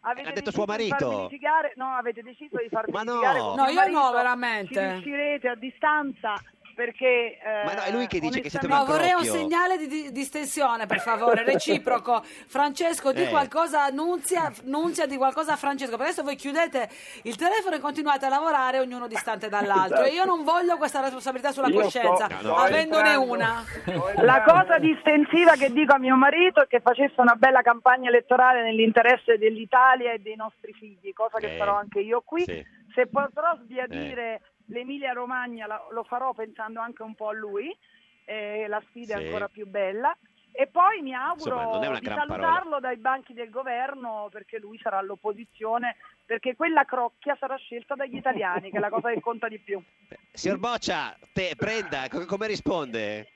avete 0.00 0.28
Ha 0.28 0.32
detto 0.32 0.50
suo 0.50 0.64
marito. 0.66 1.30
no, 1.76 1.94
avete 1.94 2.22
deciso 2.22 2.56
di 2.60 2.68
farmi 2.68 2.92
Ma 2.92 3.02
no. 3.04 3.20
No, 3.54 3.66
io 3.68 3.74
marito, 3.74 3.98
no, 4.00 4.10
veramente. 4.12 4.74
Ci 4.74 4.80
riuscirete 4.80 5.48
a 5.48 5.54
distanza 5.54 6.34
perché 6.74 7.38
eh, 7.38 7.64
Ma 7.64 7.72
no, 7.74 7.80
è 7.82 7.90
lui 7.92 8.06
che 8.06 8.18
dice 8.20 8.40
che 8.40 8.50
siete 8.50 8.66
No, 8.66 8.80
un 8.80 8.86
vorrei 8.86 9.12
un 9.12 9.24
segnale 9.24 9.76
di, 9.78 9.86
di 9.86 10.12
distensione, 10.12 10.86
per 10.86 11.00
favore, 11.00 11.42
reciproco. 11.46 12.22
Francesco, 12.24 13.12
di 13.12 13.22
Eh. 13.22 13.28
qualcosa 13.28 13.84
a 13.84 13.88
Nunzia, 13.88 14.52
Nunzia 14.64 15.06
di 15.06 15.16
qualcosa 15.16 15.52
a 15.52 15.56
Francesco. 15.56 15.96
Per 15.96 16.06
adesso 16.06 16.22
voi 16.22 16.36
chiudete 16.36 16.88
il 17.22 17.36
telefono 17.36 17.76
e 17.76 17.80
continuate 17.80 18.26
a 18.26 18.28
lavorare, 18.28 18.78
ognuno 18.80 19.06
distante 19.06 19.48
dall'altro. 19.48 20.02
E 20.04 20.10
io 20.10 20.24
non 20.24 20.44
voglio 20.44 20.76
questa 20.76 21.00
responsabilità 21.00 21.52
sulla 21.52 21.68
Io 21.68 21.80
coscienza, 21.82 22.26
sto- 22.26 22.38
sto 22.38 22.54
avendone 22.56 23.08
entrando- 23.14 23.32
una. 23.32 23.64
sto 23.82 24.12
La 24.22 24.42
cosa 24.42 24.78
distensiva 24.78 25.52
che 25.54 25.72
dico 25.72 25.94
a 25.94 25.98
mio 25.98 26.16
marito 26.16 26.60
è 26.62 26.66
che 26.66 26.80
facesse 26.80 27.20
una 27.20 27.34
bella 27.34 27.62
campagna 27.62 28.08
elettorale 28.08 28.62
nell'interesse 28.62 29.38
dell'Italia 29.38 30.12
e 30.12 30.18
dei 30.18 30.36
nostri 30.36 30.72
figli, 30.72 31.12
cosa 31.12 31.38
che 31.38 31.54
Eh, 31.54 31.58
farò 31.58 31.76
anche 31.76 32.00
io 32.00 32.22
qui. 32.24 32.42
sì. 32.44 32.82
Se 32.94 33.08
potrò 33.08 33.56
sbiadire 33.60 34.40
l'Emilia 34.66 35.12
Romagna 35.12 35.66
la- 35.66 35.86
lo 35.90 36.04
farò 36.04 36.32
pensando 36.32 36.80
anche 36.80 37.02
un 37.02 37.14
po' 37.14 37.28
a 37.28 37.32
lui, 37.32 37.76
eh, 38.24 38.66
la 38.68 38.82
sfida 38.88 39.16
Sì. 39.16 39.22
è 39.22 39.26
ancora 39.26 39.48
più 39.48 39.66
bella. 39.66 40.16
E 40.56 40.68
poi 40.68 41.02
mi 41.02 41.12
auguro 41.12 41.56
Insomma, 41.56 41.98
di 41.98 42.06
salutarlo 42.06 42.26
parola. 42.28 42.78
dai 42.80 42.96
banchi 42.96 43.32
del 43.34 43.50
governo 43.50 44.28
perché 44.30 44.58
lui 44.60 44.78
sarà 44.78 44.98
all'opposizione, 44.98 45.96
perché 46.24 46.54
quella 46.54 46.84
crocchia 46.84 47.36
sarà 47.40 47.56
scelta 47.56 47.96
dagli 47.96 48.14
italiani, 48.14 48.70
che 48.70 48.76
è 48.76 48.80
la 48.80 48.88
cosa 48.88 49.10
che 49.12 49.20
conta 49.20 49.48
di 49.48 49.58
più. 49.58 49.82
Signor 50.30 50.58
Boccia, 50.58 51.16
te, 51.32 51.54
prenda, 51.56 52.06
co- 52.08 52.24
come 52.26 52.46
risponde? 52.46 53.28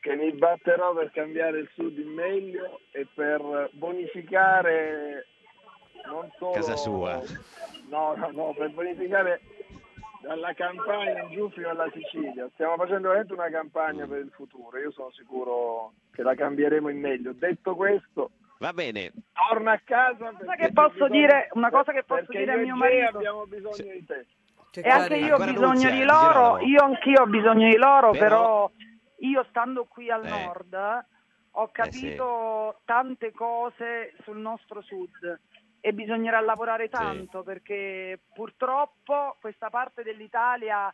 che 0.00 0.16
mi 0.16 0.32
batterò 0.32 0.92
per 0.92 1.10
cambiare 1.12 1.60
il 1.60 1.70
Sud 1.72 1.96
in 1.96 2.08
meglio 2.12 2.80
e 2.90 3.06
per 3.14 3.70
bonificare 3.72 5.26
non 6.06 6.30
solo 6.38 6.52
Casa 6.52 6.76
sua. 6.76 7.22
no 7.88 8.14
no 8.14 8.30
no 8.32 8.52
per 8.52 8.68
bonificare 8.70 9.40
dalla 10.24 10.52
campagna 10.54 11.22
in 11.22 11.30
giù 11.32 11.48
fino 11.50 11.68
alla 11.68 11.88
Sicilia. 11.92 12.48
Stiamo 12.54 12.76
facendo 12.76 13.08
veramente 13.08 13.32
una 13.34 13.50
campagna 13.50 14.06
per 14.06 14.18
il 14.20 14.30
futuro 14.34 14.78
io 14.78 14.90
sono 14.92 15.10
sicuro 15.12 15.92
che 16.12 16.22
la 16.22 16.34
cambieremo 16.34 16.88
in 16.88 16.98
meglio. 17.00 17.32
Detto 17.34 17.74
questo 17.76 18.30
Va 18.58 18.72
bene. 18.72 19.12
torna 19.48 19.72
a 19.72 19.80
casa 19.84 20.32
Cosa 20.32 20.54
che 20.54 20.72
posso 20.72 20.90
bisogno- 20.92 21.08
dire, 21.20 21.48
una 21.52 21.70
cosa 21.70 21.92
che 21.92 22.04
posso 22.04 22.24
dire 22.28 22.52
a 22.52 22.56
io 22.56 22.62
mio 22.62 22.76
marito. 22.76 23.16
abbiamo 23.16 23.46
bisogno 23.46 23.92
di 23.92 24.04
te. 24.06 24.26
E 24.76 24.88
anche 24.88 25.16
io 25.16 25.36
ho 25.36 25.44
bisogno 25.44 25.90
di 25.90 26.02
loro, 26.02 26.58
io 26.58 26.82
anch'io 26.82 27.22
ho 27.22 27.26
bisogno 27.26 27.68
di 27.68 27.76
loro, 27.76 28.10
Però- 28.10 28.22
però, 28.68 28.70
io 29.18 29.44
stando 29.50 29.84
qui 29.84 30.10
al 30.10 30.24
Eh. 30.24 30.28
nord 30.28 31.06
ho 31.56 31.68
capito 31.70 32.80
tante 32.84 33.30
cose 33.30 34.14
sul 34.24 34.38
nostro 34.38 34.80
sud 34.82 35.38
e 35.86 35.92
bisognerà 35.92 36.40
lavorare 36.40 36.88
tanto 36.88 37.42
perché 37.42 38.18
purtroppo 38.32 39.36
questa 39.38 39.68
parte 39.68 40.02
dell'Italia 40.02 40.90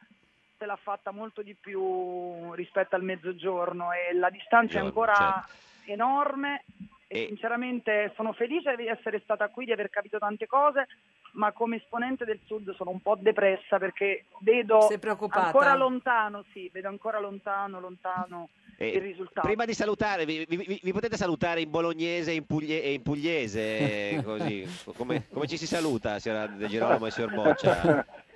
se 0.59 0.67
l'ha 0.67 0.75
fatta 0.75 1.13
molto 1.13 1.43
di 1.43 1.55
più 1.55 2.53
rispetto 2.55 2.97
al 2.97 3.05
mezzogiorno 3.05 3.93
e 3.93 4.13
la 4.15 4.31
distanza 4.31 4.73
è 4.73 4.83
Giorno, 4.83 4.87
ancora 4.89 5.15
certo. 5.15 5.93
enorme 5.93 6.65
e, 7.07 7.23
E- 7.23 7.27
sinceramente 7.29 8.13
sono 8.17 8.33
felice 8.33 8.75
di 8.75 8.89
essere 8.89 9.21
stata 9.21 9.47
qui, 9.49 9.65
di 9.65 9.71
aver 9.71 9.91
capito 9.91 10.19
tante 10.19 10.49
cose, 10.49 10.89
ma 11.35 11.53
come 11.53 11.77
esponente 11.77 12.25
del 12.25 12.41
Sud 12.45 12.75
sono 12.75 12.91
un 12.91 12.99
po' 12.99 13.15
depressa 13.15 13.79
perché 13.79 14.25
vedo 14.41 14.89
ancora 15.29 15.77
lontano, 15.77 16.45
sì, 16.51 16.69
vedo 16.73 16.89
ancora 16.89 17.21
lontano, 17.21 17.79
lontano 17.79 18.49
Eh, 18.83 18.89
il 18.97 19.01
risultato. 19.03 19.47
Prima 19.47 19.67
di 19.67 19.75
salutare, 19.75 20.25
vi, 20.25 20.47
vi- 20.49 20.57
vi- 20.57 20.81
vi 20.83 20.93
potete 20.93 21.19
salutare 21.19 21.61
in 21.61 21.69
bolognese 21.71 22.31
e 22.31 22.35
in, 22.37 22.47
puglie- 22.47 22.83
e 22.83 22.95
in 22.95 23.03
pugliese, 23.03 24.23
così, 24.25 24.67
come, 24.97 25.27
come 25.31 25.47
ci 25.47 25.59
si 25.59 25.67
saluta, 25.67 26.19
signora 26.19 26.47
De 26.47 26.67
Girolamo 26.67 27.05
e 27.07 27.11
signor 27.11 27.35
Boccia? 27.35 28.07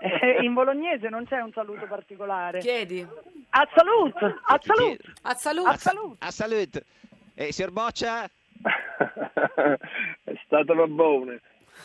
Eh, 0.00 0.42
in 0.44 0.52
bolognese 0.52 1.08
non 1.08 1.24
c'è 1.24 1.40
un 1.40 1.50
saluto 1.52 1.86
particolare. 1.86 2.58
Chiedi. 2.58 3.00
A 3.00 3.68
salute, 3.74 4.18
a 4.44 4.60
salute. 4.60 5.02
A 5.22 5.34
salute. 5.34 5.68
A 5.70 5.76
salute. 5.78 6.16
A 6.18 6.30
salute. 6.30 6.84
Eh, 7.34 7.52
signor 7.52 7.70
Boccia? 7.70 8.24
è 10.24 10.34
stato 10.44 10.86
buona 10.88 11.40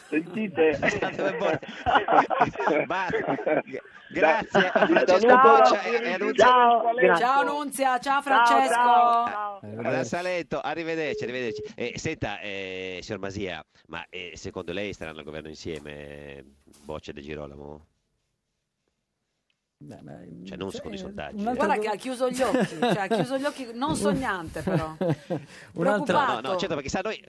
sentite 0.09 0.77
Ma- 2.87 3.07
grazie 4.09 4.67
a 4.67 4.85
Francesco 4.85 5.27
Boccia 5.27 5.75
da- 5.75 5.81
e 5.83 6.13
a 6.13 6.17
Nunzia. 6.17 6.45
Ciao, 6.45 6.83
Ciao 7.17 7.43
Nunzia, 7.43 7.99
ciao 7.99 8.21
Francesco. 8.21 8.73
ciao. 8.73 9.59
Da 9.61 10.03
Saletto, 10.03 10.59
arrivederci, 10.61 11.23
arrivederci. 11.23 11.63
Eh, 11.75 11.93
senta, 11.97 12.39
eh, 12.39 12.99
signor 13.01 13.19
Masia, 13.21 13.63
ma 13.87 14.05
eh, 14.09 14.31
secondo 14.35 14.71
lei 14.73 14.93
staranno 14.93 15.19
al 15.19 15.25
governo 15.25 15.49
insieme 15.49 15.91
eh, 16.37 16.45
Boccia 16.83 17.11
e 17.11 17.13
De 17.13 17.21
Girolamo? 17.21 17.85
Cioè 20.45 20.57
non 20.57 20.71
secondo 20.71 20.95
i 20.95 20.99
sondaggi. 20.99 21.37
altro- 21.45 21.53
Guarda 21.65 21.77
che 21.77 21.87
ha 21.87 21.95
chiuso 21.95 22.29
gli 22.31 22.41
occhi, 22.41 22.65
cioè 22.79 22.97
ha 22.97 23.07
chiuso 23.07 23.37
gli 23.37 23.43
occhi, 23.45 23.69
non 23.73 23.95
sognante 23.95 24.61
però. 24.63 24.95
Un 25.73 25.87
altro- 25.87 26.25
No, 26.25 26.39
no, 26.39 26.55
certo, 26.57 26.73
perché 26.75 26.89
sa 26.89 27.01
noi... 27.03 27.23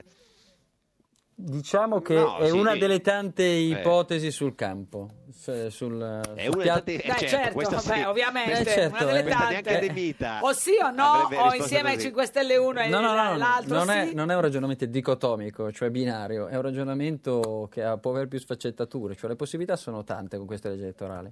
Diciamo 1.41 2.01
che 2.01 2.15
No, 2.15 2.35
è 2.37 2.49
sì, 2.49 2.57
una 2.57 2.73
sì. 2.73 2.79
delle 2.79 2.99
tante 2.99 3.43
ipotesi 3.45 4.29
sul 4.29 4.55
campo. 4.55 5.09
Cioè, 5.41 5.69
sul, 5.69 5.97
È 6.35 6.43
sul 6.43 6.53
una 6.55 6.63
piatto- 6.63 6.83
delle 6.83 6.97
tante- 7.01 7.07
Beh, 7.07 7.27
certo, 7.29 7.59
certo, 7.61 7.75
vabbè, 7.87 7.99
sì. 8.01 8.03
ovviamente, 8.07 8.59
Eh, 8.59 8.65
certo, 8.65 8.95
una 9.03 9.05
delle 9.13 9.19
eh. 9.29 9.31
Tante. 9.31 9.79
De 9.79 9.89
Vita 9.93 10.39
O 10.41 10.51
sì 10.51 10.71
o 10.83 10.91
no, 10.91 11.29
o 11.31 11.53
insieme 11.53 11.89
ai 11.89 11.95
così. 11.95 12.07
5 12.07 12.25
Stelle 12.25 12.57
uno 12.57 12.81
e 12.81 12.89
No, 12.89 12.99
no, 12.99 13.13
no, 13.15 13.23
no, 13.31 13.37
l'altro 13.37 13.77
non, 13.77 13.89
è, 13.89 14.07
sì. 14.07 14.15
non 14.15 14.31
è 14.31 14.35
un 14.35 14.41
ragionamento 14.41 14.85
dicotomico, 14.85 15.71
cioè 15.71 15.89
binario, 15.89 16.47
è 16.47 16.55
un 16.57 16.61
ragionamento 16.61 17.69
che 17.71 17.83
ha- 17.83 17.97
può 17.97 18.11
avere 18.11 18.27
più 18.27 18.37
sfaccettature, 18.37 19.15
cioè 19.15 19.29
le 19.29 19.37
possibilità 19.37 19.77
sono 19.77 20.03
tante 20.03 20.35
con 20.37 20.45
questa 20.45 20.67
legge 20.67 20.83
elettorale. 20.83 21.31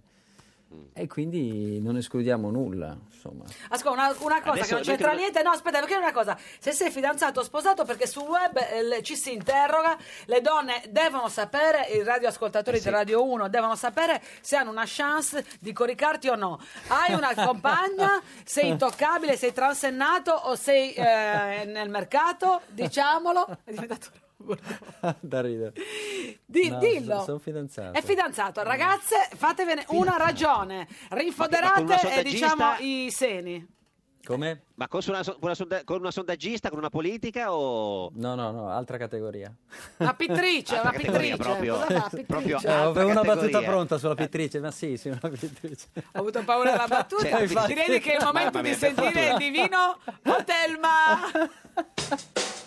E 0.94 1.08
quindi 1.08 1.80
non 1.82 1.98
escludiamo 1.98 2.50
nulla, 2.50 2.98
insomma. 3.12 3.46
Ascolta, 3.70 3.92
una, 3.92 4.16
una 4.20 4.42
cosa 4.42 4.52
Adesso 4.52 4.68
che 4.68 4.74
non 4.74 4.82
c'entra 4.84 5.08
credo- 5.08 5.22
niente, 5.22 5.44
no 5.44 5.52
aspetta, 5.52 5.80
perché 5.80 5.96
è 5.96 5.98
una 5.98 6.12
cosa, 6.12 6.38
se 6.60 6.72
sei 6.72 6.90
fidanzato 6.92 7.40
o 7.42 7.44
sposato, 7.44 7.86
perché 7.86 8.08
sul 8.08 8.24
web 8.24 8.58
eh, 8.58 9.04
ci 9.04 9.16
si 9.16 9.34
interroga, 9.34 9.98
le 10.26 10.42
donne 10.42 10.84
devono 10.90 11.28
sapere, 11.30 11.88
i 11.94 12.04
radioascoltatori 12.04 12.78
Eh 12.78 12.80
sì. 12.80 12.88
di 12.88 12.94
Radio 12.94 13.24
1 13.24 13.50
devono 13.50 13.76
sapere 13.76 14.22
se 14.42 14.56
hanno 14.56 14.72
una 14.72 14.86
chance 14.86 15.46
di 15.60 15.74
coricarti 15.74 16.28
o 16.30 16.36
no. 16.36 16.60
Hai 16.88 17.14
una 17.14 17.34
compagna, 17.46 18.22
sei 18.44 18.70
intoccabile, 18.70 19.38
sei 19.38 19.54
transennato 19.54 20.32
o 20.32 20.56
sei 20.56 20.94
eh, 20.94 21.64
nel 21.66 21.90
mercato, 21.90 22.62
diciamolo, 22.68 23.48
è 23.64 23.72
diventato... 23.72 24.26
da 25.20 25.42
ridere. 25.42 25.74
Di- 26.46 26.70
No, 26.70 26.78
dillo. 26.80 27.24
Sono 27.24 27.40
fidanzato. 27.40 27.98
È 27.98 28.02
fidanzato, 28.02 28.64
ragazze, 28.64 29.16
fatevene 29.36 29.86
una 29.90 30.16
ragione, 30.18 30.88
una 31.10 31.20
rinfoderate 31.22 31.80
sondaggista- 31.98 32.22
diciamo 32.22 32.76
i 32.80 33.10
seni. 33.12 33.76
Come? 34.28 34.64
Ma 34.76 34.90
con 34.90 35.00
una, 35.08 35.24
con, 35.24 35.36
una 35.40 35.56
sonda- 35.56 35.84
con 35.86 36.00
una 36.02 36.12
sondaggista, 36.12 36.68
con 36.68 36.80
una 36.80 36.90
politica 36.90 37.54
o... 37.54 38.12
No, 38.16 38.36
no, 38.36 38.52
no, 38.52 38.70
altra 38.70 38.98
categoria. 38.98 39.50
Una 40.00 40.14
pittrice, 40.16 40.76
Altra 40.76 40.90
una 40.90 41.00
pittrice. 41.00 41.38
proprio. 41.38 41.78
Pittrice? 41.80 42.26
Proprio 42.26 42.60
Cioè, 42.60 42.72
avevo 42.72 43.06
una 43.06 43.14
categoria. 43.22 43.36
battuta 43.36 43.62
pronta 43.62 43.98
sulla 43.98 44.16
pittrice, 44.16 44.60
ma 44.60 44.70
sì, 44.72 44.98
sì, 44.98 45.08
una 45.08 45.20
pittrice. 45.22 45.88
Ho 45.96 46.20
avuto 46.20 46.44
paura 46.44 46.72
della 46.72 46.88
battuta. 46.88 47.26
Cioè, 47.30 47.42
infatti- 47.42 47.74
Direi 47.74 48.02
che 48.02 48.12
è 48.12 48.18
il 48.18 48.24
momento 48.26 48.52
Mamma 48.58 48.62
di 48.62 48.68
mia, 48.68 48.78
sentire 48.78 49.30
il 49.30 49.38
divino 49.38 49.98
Otelma. 50.26 51.20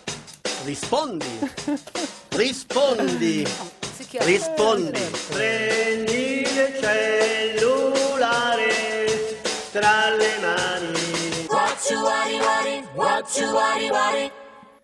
Rispondi, 0.63 1.25
rispondi, 2.37 3.43
rispondi. 4.19 4.99
Prendi 5.31 6.41
il 6.41 6.77
cellulare 6.79 8.67
tra 9.71 10.09
le 10.15 10.39
mani. 10.39 10.99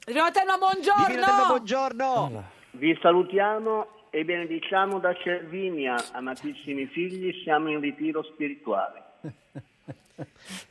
Divino 0.04 0.26
Otelma, 0.26 0.58
buongiorno. 0.58 1.06
Divino 1.06 1.26
Telma, 1.26 1.46
buongiorno. 1.46 2.44
Vi 2.72 2.98
salutiamo 3.00 3.88
e 4.10 4.26
benediciamo 4.26 5.00
da 5.00 5.14
Cervinia, 5.16 5.96
amatissimi 6.14 6.88
figli, 6.88 7.44
siamo 7.44 7.70
in 7.70 7.80
ritiro 7.82 8.24
spirituale. 8.24 9.07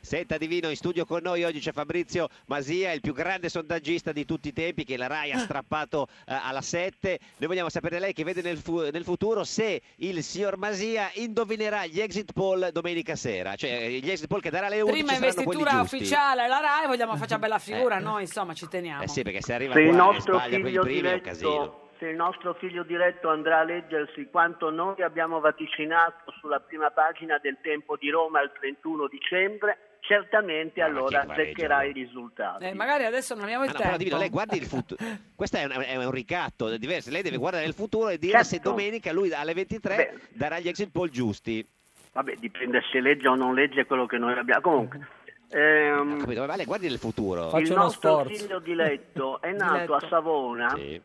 Senta 0.01 0.37
Divino, 0.37 0.69
in 0.69 0.75
studio 0.75 1.05
con 1.05 1.21
noi 1.23 1.43
oggi 1.43 1.59
c'è 1.59 1.71
Fabrizio 1.71 2.27
Masia, 2.47 2.91
il 2.91 3.01
più 3.01 3.13
grande 3.13 3.47
sondaggista 3.49 4.11
di 4.11 4.25
tutti 4.25 4.49
i 4.49 4.53
tempi 4.53 4.83
che 4.83 4.97
la 4.97 5.07
RAI 5.07 5.31
ha 5.31 5.39
strappato 5.39 6.07
eh, 6.25 6.33
alla 6.33 6.61
7. 6.61 7.19
Noi 7.37 7.47
vogliamo 7.47 7.69
sapere 7.69 7.99
lei 7.99 8.13
che 8.13 8.23
vede 8.23 8.41
nel, 8.41 8.57
fu- 8.57 8.89
nel 8.89 9.03
futuro 9.03 9.43
se 9.43 9.81
il 9.97 10.21
signor 10.23 10.57
Masia 10.57 11.09
indovinerà 11.15 11.85
gli 11.85 11.99
exit 11.99 12.33
poll 12.33 12.69
domenica 12.71 13.15
sera, 13.15 13.55
cioè 13.55 13.89
gli 13.89 14.09
exit 14.09 14.27
poll 14.27 14.41
che 14.41 14.49
darà 14.49 14.67
alle 14.67 14.81
11 14.81 14.97
Prima 14.97 15.13
investitura 15.13 15.81
ufficiale 15.81 16.43
alla 16.43 16.59
RAI, 16.59 16.87
vogliamo 16.87 17.15
faccia 17.15 17.37
bella 17.39 17.59
figura, 17.59 17.97
Eh. 17.97 18.01
noi 18.01 18.21
insomma 18.23 18.53
ci 18.53 18.67
teniamo. 18.67 19.03
Eh 19.03 19.07
sì, 19.07 19.21
perché 19.21 19.41
se 19.41 19.53
arriva 19.53 19.73
Se 19.73 19.79
il 19.81 19.87
qua 19.89 19.95
e 19.95 19.97
nostro 19.97 20.33
sbaglia 20.33 20.49
per 20.49 20.59
i 20.59 20.63
figlio 20.65 20.81
primi 20.81 21.07
è 21.07 21.13
un 21.13 21.21
casino. 21.21 21.85
Se 21.99 22.07
il 22.07 22.15
nostro 22.15 22.53
figlio 22.55 22.83
diretto 22.83 23.29
andrà 23.29 23.59
a 23.59 23.63
leggersi 23.63 24.27
quanto 24.29 24.69
noi 24.69 25.01
abbiamo 25.01 25.39
vaticinato 25.39 26.31
sulla 26.39 26.59
prima 26.59 26.89
pagina 26.91 27.37
del 27.41 27.57
Tempo 27.61 27.95
di 27.97 28.09
Roma 28.09 28.41
il 28.41 28.51
31 28.59 29.07
dicembre, 29.07 29.77
certamente 30.01 30.81
allora 30.81 31.23
va 31.25 31.31
a 31.31 31.35
azzeccherà 31.35 31.83
i 31.83 31.91
risultati. 31.91 32.65
Eh, 32.65 32.73
magari 32.73 33.05
adesso 33.05 33.33
non 33.35 33.43
abbiamo 33.43 33.63
il 33.65 33.69
Ah, 33.69 33.73
no, 33.73 33.79
tempo. 33.79 33.97
Divino, 33.97 34.17
lei 34.17 34.29
guardi 34.29 34.57
il 34.57 34.65
futuro. 34.65 35.03
Questo 35.35 35.57
è 35.57 35.65
un, 35.65 35.71
è 35.85 35.95
un 36.05 36.11
ricatto 36.11 36.69
è 36.69 36.77
diverso. 36.77 37.09
Lei 37.09 37.21
deve 37.23 37.37
guardare 37.37 37.65
il 37.65 37.73
futuro 37.73 38.09
e 38.09 38.17
dire 38.17 38.37
se 38.43 38.55
Certo. 38.55 38.69
domenica 38.69 39.11
lui 39.11 39.31
alle 39.33 39.53
23 39.53 39.95
Beh. 39.95 40.19
darà 40.37 40.59
gli 40.59 40.67
exit 40.67 40.91
poll 40.91 41.09
giusti. 41.09 41.65
Vabbè, 42.13 42.35
dipende 42.35 42.81
se 42.91 42.99
legge 42.99 43.27
o 43.27 43.35
non 43.35 43.53
legge 43.53 43.85
quello 43.85 44.05
che 44.07 44.17
noi 44.17 44.33
abbiamo. 44.37 44.61
Comunque, 44.61 45.07
ehm, 45.49 46.19
Capito? 46.19 46.45
Ma 46.45 46.55
lei 46.55 46.65
guardi 46.65 46.87
il 46.87 46.97
futuro. 46.97 47.55
il 47.59 47.71
nostro 47.71 48.23
figlio 48.25 48.59
diletto 48.59 49.39
è 49.41 49.51
nato 49.51 49.73
Diletto. 49.73 49.93
a 49.95 49.99
Savona 50.07 50.69
Sì. 50.69 51.01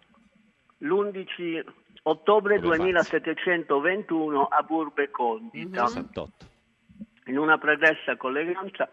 L'11 0.83 1.65
ottobre 2.05 2.57
Come 2.61 2.77
fa? 2.77 2.83
2721 2.83 4.45
a 4.47 4.63
Burbe 4.63 5.11
Condita. 5.11 5.87
68. 5.87 6.47
In 7.27 7.39
una 7.39 7.57
pregressa 7.59 8.17
colleganza 8.17 8.89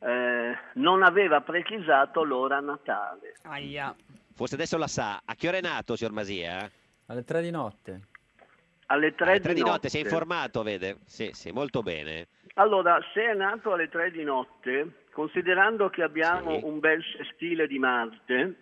eh, 0.00 0.56
non 0.74 1.02
aveva 1.02 1.40
precisato 1.42 2.24
l'ora 2.24 2.60
natale. 2.60 3.34
Aia. 3.42 3.94
Forse 4.34 4.54
adesso 4.54 4.78
la 4.78 4.86
sa. 4.88 5.20
A 5.24 5.34
che 5.34 5.48
ora 5.48 5.58
è 5.58 5.60
nato, 5.60 5.96
signor 5.96 6.12
Masia? 6.12 6.68
Alle 7.06 7.24
tre 7.24 7.42
di 7.42 7.50
notte. 7.50 8.00
alle 8.86 9.14
3, 9.14 9.30
Alle 9.30 9.40
tre 9.40 9.52
di 9.52 9.60
di 9.60 9.60
notte 9.60 9.72
notte. 9.74 9.88
si 9.90 9.98
è 9.98 10.00
informato, 10.00 10.62
vede? 10.64 10.98
Sì, 11.04 11.30
sì, 11.32 11.52
molto 11.52 11.82
bene. 11.82 12.28
Allora, 12.54 12.98
se 13.14 13.22
è 13.30 13.34
nato 13.34 13.72
alle 13.72 13.88
3 13.88 14.10
di 14.10 14.24
notte, 14.24 15.04
considerando 15.12 15.88
che 15.90 16.02
abbiamo 16.02 16.58
Sì. 16.58 16.64
un 16.64 16.80
bel 16.80 17.00
sestile 17.16 17.68
di 17.68 17.78
Marte, 17.78 18.56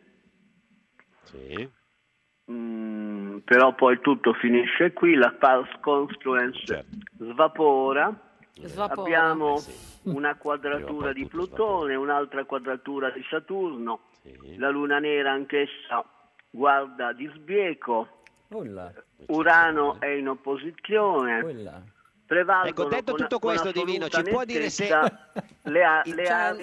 Sì. 1.23 1.71
Mm, 2.51 3.39
però 3.39 3.75
poi 3.75 4.01
tutto 4.01 4.33
finisce 4.35 4.93
qui, 4.93 5.15
la 5.15 5.31
pars 5.39 5.69
confluence 5.81 6.59
Certo. 6.65 6.97
svapora, 7.19 8.13
Svapora. 8.55 9.03
abbiamo 9.03 9.55
Eh 9.57 9.59
sì. 9.59 9.99
una 10.11 10.35
quadratura 10.37 11.13
di 11.13 11.27
Plutone, 11.27 11.95
un'altra 11.95 12.45
quadratura 12.45 13.11
di 13.11 13.25
Saturno, 13.31 14.01
la 14.57 14.69
Luna 14.71 14.99
nera 14.99 15.33
anch'essa 15.33 16.05
guarda 16.51 17.13
di 17.13 17.31
sbieco, 17.35 18.09
Ulla, 18.49 18.91
Urano 19.27 20.01
è 20.01 20.07
in 20.09 20.29
opposizione, 20.29 21.41
ulla. 21.41 21.83
prevalgono 22.27 22.71
Ecco, 22.71 22.89
detto 22.89 23.13
con- 23.13 23.21
tutto 23.21 23.39
con 23.39 23.51
questo, 23.51 23.71
Divino, 23.73 24.09
ci 24.09 24.23
può 24.23 24.45
dire 24.45 24.71
se- 24.71 24.89
le, 25.65 25.85
a- 25.85 26.03
le 26.05 26.29
aree 26.29 26.57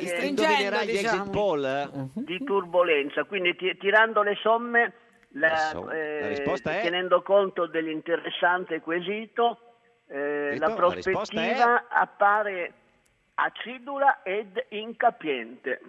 diciamo. 0.86 0.86
exit 0.86 1.30
poll? 1.30 2.00
di 2.16 2.44
turbolenza, 2.44 3.24
quindi 3.26 3.56
ti- 3.56 3.78
tirando 3.78 4.24
le 4.24 4.36
somme, 4.42 4.94
la- 5.38 5.48
Adesso, 5.48 5.86
la 5.86 5.94
eh, 5.94 6.28
risposta 6.30 6.78
è? 6.78 6.82
tenendo 6.82 7.22
conto 7.22 7.66
dell'interessante 7.68 8.80
quesito, 8.82 9.60
eh, 10.08 10.58
la 10.58 10.74
prospettiva 10.74 11.88
appare 11.90 12.74
acidula 13.36 14.22
ed 14.24 14.66
incapiente. 14.70 15.82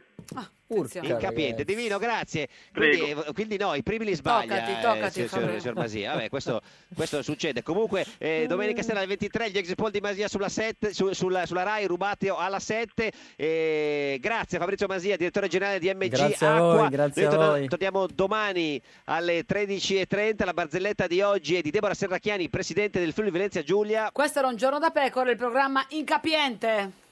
Attenzione. 0.68 1.06
Incapiente, 1.06 1.58
ragazzi. 1.62 1.64
Divino, 1.64 1.98
grazie. 1.98 2.48
Quindi, 2.74 3.10
eh, 3.10 3.32
quindi 3.32 3.56
no, 3.56 3.74
i 3.74 3.84
primi 3.84 4.04
li 4.04 4.14
sbaglia, 4.14 4.56
Toccati, 4.56 4.72
eh, 4.72 4.80
toccati, 4.80 5.10
signor- 5.12 5.28
Fabio. 5.28 5.46
signor, 5.46 5.60
signor 5.60 5.74
Masia. 5.76 6.12
Vabbè, 6.14 6.28
questo, 6.28 6.60
questo 6.96 7.22
succede. 7.22 7.62
Comunque, 7.62 8.04
eh, 8.18 8.46
domenica 8.48 8.82
sera 8.82 8.98
alle 8.98 9.06
23 9.06 9.50
gli 9.50 9.58
exit 9.58 9.76
poll 9.76 9.90
di 9.92 10.00
Masia 10.00 10.26
sulla, 10.26 10.48
7, 10.48 10.92
su- 10.92 11.12
sulla, 11.12 11.46
sulla 11.46 11.62
RAI, 11.62 11.86
rubati 11.86 12.26
alla 12.28 12.58
7. 12.58 13.12
Eh, 13.36 14.18
grazie 14.20 14.58
Fabrizio 14.58 14.88
Masia, 14.88 15.16
direttore 15.16 15.46
generale 15.46 15.78
di 15.78 15.88
MG 15.88 16.08
Grazie 16.08 16.46
a 16.48 16.54
Acqua. 16.54 16.74
voi, 16.74 16.88
grazie 16.88 17.22
Noi 17.22 17.32
a 17.32 17.36
torna- 17.36 17.50
voi. 17.52 17.68
torniamo 17.68 18.06
domani 18.08 18.82
alle 19.04 19.44
13.30. 19.44 20.44
La 20.44 20.52
barzelletta 20.52 21.06
di 21.06 21.20
oggi 21.20 21.54
è 21.54 21.60
di 21.60 21.70
Deborah 21.70 21.94
Serracchiani, 21.94 22.48
presidente 22.48 22.98
del 22.98 23.12
Friuli 23.12 23.30
Venezia 23.30 23.62
Giulia. 23.62 24.10
Questo 24.10 24.40
era 24.40 24.48
un 24.48 24.56
giorno 24.56 24.80
da 24.80 24.90
pecora, 24.90 25.30
il 25.30 25.36
programma 25.36 25.84
Incapiente. 25.90 27.04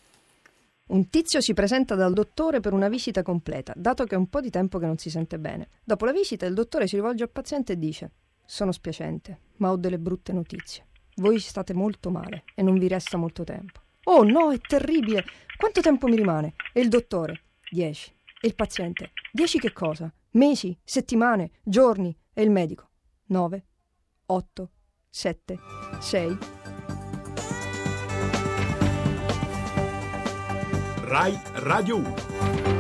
Un 0.86 1.09
tizio 1.09 1.40
si 1.40 1.55
presenta 1.55 1.94
dal 1.94 2.12
dottore 2.12 2.61
per 2.61 2.74
una 2.74 2.89
visita 2.89 3.23
completa, 3.23 3.73
dato 3.74 4.05
che 4.05 4.16
è 4.16 4.19
un 4.19 4.28
po' 4.28 4.43
di 4.43 4.51
tempo 4.51 4.78
che 4.78 4.85
non 4.85 4.98
si 4.98 5.09
sente 5.09 5.39
bene. 5.39 5.69
Dopo 5.82 6.05
la 6.05 6.12
visita 6.12 6.44
il 6.44 6.52
dottore 6.52 6.86
si 6.86 6.97
rivolge 6.97 7.23
al 7.23 7.31
paziente 7.31 7.73
e 7.73 7.78
dice 7.78 8.11
Sono 8.44 8.70
spiacente, 8.70 9.39
ma 9.56 9.70
ho 9.70 9.77
delle 9.77 9.98
brutte 9.98 10.35
notizie. 10.35 10.86
Voi 11.16 11.39
state 11.39 11.73
molto 11.73 12.11
male 12.11 12.44
e 12.55 12.62
non 12.62 12.78
vi 12.78 12.89
resta 12.89 13.16
molto 13.16 13.44
tempo. 13.44 13.81
Oh 14.05 14.24
no, 14.24 14.52
è 14.52 14.59
terribile! 14.59 15.24
Quanto 15.56 15.81
tempo 15.81 16.06
mi 16.06 16.16
rimane? 16.16 16.55
E 16.74 16.81
il 16.81 16.90
dottore? 16.90 17.44
Dieci. 17.70 18.12
E 18.40 18.47
il 18.47 18.55
paziente? 18.55 19.12
Dieci 19.32 19.59
che 19.59 19.73
cosa? 19.73 20.12
Mesi, 20.32 20.77
settimane, 20.85 21.52
giorni? 21.62 22.15
E 22.35 22.43
il 22.43 22.51
medico? 22.51 22.90
Nove, 23.27 23.65
otto, 24.27 24.70
sette, 25.09 25.59
sei. 26.01 26.64
Rai 31.05 31.39
Radio 31.57 31.99
1. 31.99 32.74